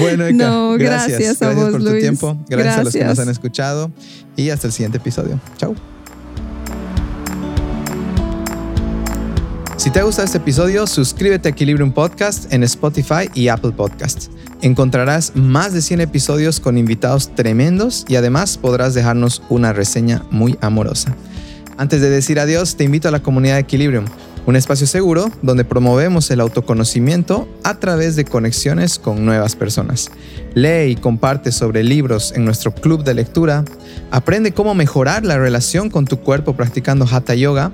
Bueno, 0.00 0.30
no, 0.32 0.76
gracias. 0.76 1.18
Gracias, 1.18 1.42
a 1.42 1.46
gracias 1.46 1.70
por 1.70 1.84
tu 1.84 1.98
tiempo. 1.98 2.44
Gracias, 2.48 2.78
a 2.78 2.84
los 2.84 2.92
que 2.92 3.04
nos 3.04 3.18
han 3.18 3.28
escuchado. 3.28 3.92
Y 4.36 4.50
hasta 4.50 4.66
el 4.66 4.72
siguiente 4.72 4.98
episodio. 4.98 5.40
Chao. 5.56 5.74
Si 9.76 9.90
te 9.90 10.00
ha 10.00 10.02
gustado 10.02 10.26
este 10.26 10.38
episodio, 10.38 10.86
suscríbete 10.86 11.48
a 11.48 11.50
Equilibrium 11.52 11.92
Podcast 11.92 12.52
en 12.52 12.62
Spotify 12.64 13.28
y 13.34 13.48
Apple 13.48 13.72
Podcasts. 13.72 14.30
Encontrarás 14.64 15.36
más 15.36 15.74
de 15.74 15.82
100 15.82 16.00
episodios 16.00 16.58
con 16.58 16.78
invitados 16.78 17.34
tremendos 17.34 18.06
y 18.08 18.16
además 18.16 18.56
podrás 18.56 18.94
dejarnos 18.94 19.42
una 19.50 19.74
reseña 19.74 20.24
muy 20.30 20.56
amorosa. 20.62 21.14
Antes 21.76 22.00
de 22.00 22.08
decir 22.08 22.40
adiós, 22.40 22.74
te 22.74 22.84
invito 22.84 23.06
a 23.06 23.10
la 23.10 23.22
comunidad 23.22 23.56
de 23.56 23.60
Equilibrium 23.60 24.06
un 24.46 24.56
espacio 24.56 24.86
seguro 24.86 25.30
donde 25.42 25.66
promovemos 25.66 26.30
el 26.30 26.40
autoconocimiento 26.40 27.46
a 27.62 27.78
través 27.78 28.16
de 28.16 28.24
conexiones 28.24 28.98
con 28.98 29.26
nuevas 29.26 29.54
personas. 29.54 30.10
Lee 30.54 30.92
y 30.92 30.96
comparte 30.96 31.52
sobre 31.52 31.84
libros 31.84 32.32
en 32.34 32.46
nuestro 32.46 32.74
club 32.74 33.04
de 33.04 33.12
lectura, 33.12 33.66
aprende 34.10 34.52
cómo 34.52 34.74
mejorar 34.74 35.26
la 35.26 35.36
relación 35.36 35.90
con 35.90 36.06
tu 36.06 36.20
cuerpo 36.20 36.56
practicando 36.56 37.06
hatha 37.06 37.34
yoga 37.34 37.70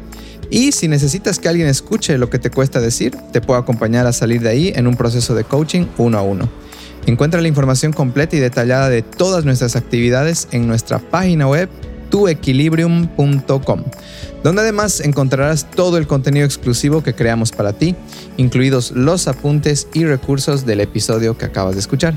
y 0.51 0.73
si 0.73 0.89
necesitas 0.89 1.39
que 1.39 1.49
alguien 1.49 1.69
escuche 1.69 2.19
lo 2.19 2.31
que 2.31 2.41
te 2.41 2.51
cuesta 2.51 2.81
decir, 2.81 3.17
te 3.33 3.41
puedo 3.41 3.61
acompañar 3.61 4.09
a 4.09 4.13
salir 4.13 4.41
de 4.41 4.49
ahí 4.49 4.73
en 4.75 4.89
un 4.89 4.97
proceso 4.97 5.37
de 5.37 5.45
coaching 5.45 5.87
uno 5.97 6.19
a 6.19 6.23
uno. 6.23 6.49
Encuentra 7.07 7.41
la 7.41 7.49
información 7.49 7.93
completa 7.93 8.37
y 8.37 8.41
detallada 8.41 8.89
de 8.89 9.03
todas 9.03 9.45
nuestras 9.45 9.77
actividades 9.77 10.49
en 10.53 10.67
nuestra 10.67 10.99
página 10.99 11.49
web 11.49 11.69
tuequilibrium.com, 12.11 13.85
donde 14.43 14.61
además 14.61 15.01
encontrarás 15.01 15.71
todo 15.71 15.97
el 15.97 16.07
contenido 16.07 16.45
exclusivo 16.45 17.03
que 17.03 17.15
creamos 17.15 17.53
para 17.53 17.73
ti, 17.73 17.95
incluidos 18.37 18.91
los 18.91 19.29
apuntes 19.29 19.87
y 19.95 20.05
recursos 20.05 20.67
del 20.67 20.81
episodio 20.81 21.39
que 21.39 21.47
acabas 21.47 21.75
de 21.75 21.81
escuchar. 21.81 22.15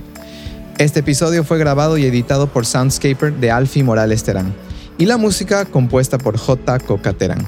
Este 0.79 1.01
episodio 1.01 1.43
fue 1.43 1.59
grabado 1.59 1.97
y 1.97 2.05
editado 2.05 2.47
por 2.47 2.65
Soundscaper 2.65 3.33
de 3.33 3.51
Alfie 3.51 3.83
Morales 3.83 4.23
Terán 4.23 4.53
y 4.97 5.05
la 5.05 5.17
música 5.17 5.65
compuesta 5.65 6.17
por 6.17 6.37
J. 6.37 6.79
Cocaterán. 6.79 7.47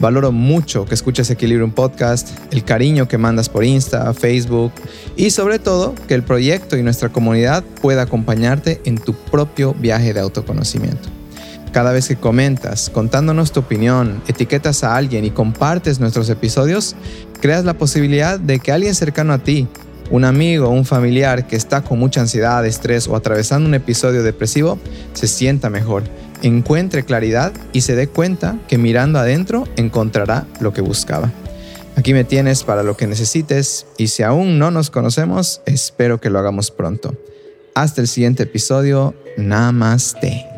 Valoro 0.00 0.32
mucho 0.32 0.86
que 0.86 0.94
escuches 0.94 1.28
Equilibrium 1.28 1.72
Podcast, 1.72 2.30
el 2.50 2.64
cariño 2.64 3.06
que 3.06 3.18
mandas 3.18 3.50
por 3.50 3.64
Insta, 3.64 4.14
Facebook 4.14 4.72
y 5.14 5.28
sobre 5.28 5.58
todo 5.58 5.94
que 6.08 6.14
el 6.14 6.22
proyecto 6.22 6.78
y 6.78 6.82
nuestra 6.82 7.10
comunidad 7.10 7.62
pueda 7.82 8.02
acompañarte 8.02 8.80
en 8.86 8.96
tu 8.96 9.12
propio 9.12 9.74
viaje 9.74 10.14
de 10.14 10.20
autoconocimiento. 10.20 11.10
Cada 11.72 11.92
vez 11.92 12.08
que 12.08 12.16
comentas, 12.16 12.88
contándonos 12.88 13.52
tu 13.52 13.60
opinión, 13.60 14.22
etiquetas 14.26 14.84
a 14.84 14.96
alguien 14.96 15.26
y 15.26 15.32
compartes 15.32 16.00
nuestros 16.00 16.30
episodios, 16.30 16.96
creas 17.42 17.66
la 17.66 17.74
posibilidad 17.74 18.40
de 18.40 18.58
que 18.58 18.72
alguien 18.72 18.94
cercano 18.94 19.34
a 19.34 19.38
ti, 19.38 19.68
un 20.10 20.24
amigo 20.24 20.68
o 20.68 20.72
un 20.72 20.86
familiar 20.86 21.46
que 21.46 21.56
está 21.56 21.82
con 21.82 21.98
mucha 21.98 22.22
ansiedad, 22.22 22.64
estrés 22.64 23.06
o 23.06 23.16
atravesando 23.16 23.68
un 23.68 23.74
episodio 23.74 24.22
depresivo, 24.22 24.78
se 25.12 25.28
sienta 25.28 25.68
mejor 25.68 26.04
encuentre 26.42 27.04
claridad 27.04 27.52
y 27.72 27.82
se 27.82 27.96
dé 27.96 28.08
cuenta 28.08 28.58
que 28.68 28.78
mirando 28.78 29.18
adentro 29.18 29.64
encontrará 29.76 30.46
lo 30.60 30.72
que 30.72 30.80
buscaba. 30.80 31.30
Aquí 31.96 32.14
me 32.14 32.24
tienes 32.24 32.64
para 32.64 32.82
lo 32.82 32.96
que 32.96 33.06
necesites 33.06 33.86
y 33.98 34.08
si 34.08 34.22
aún 34.22 34.58
no 34.58 34.70
nos 34.70 34.90
conocemos, 34.90 35.60
espero 35.66 36.20
que 36.20 36.30
lo 36.30 36.38
hagamos 36.38 36.70
pronto. 36.70 37.14
Hasta 37.74 38.00
el 38.00 38.08
siguiente 38.08 38.44
episodio. 38.44 39.14
Namaste. 39.36 40.49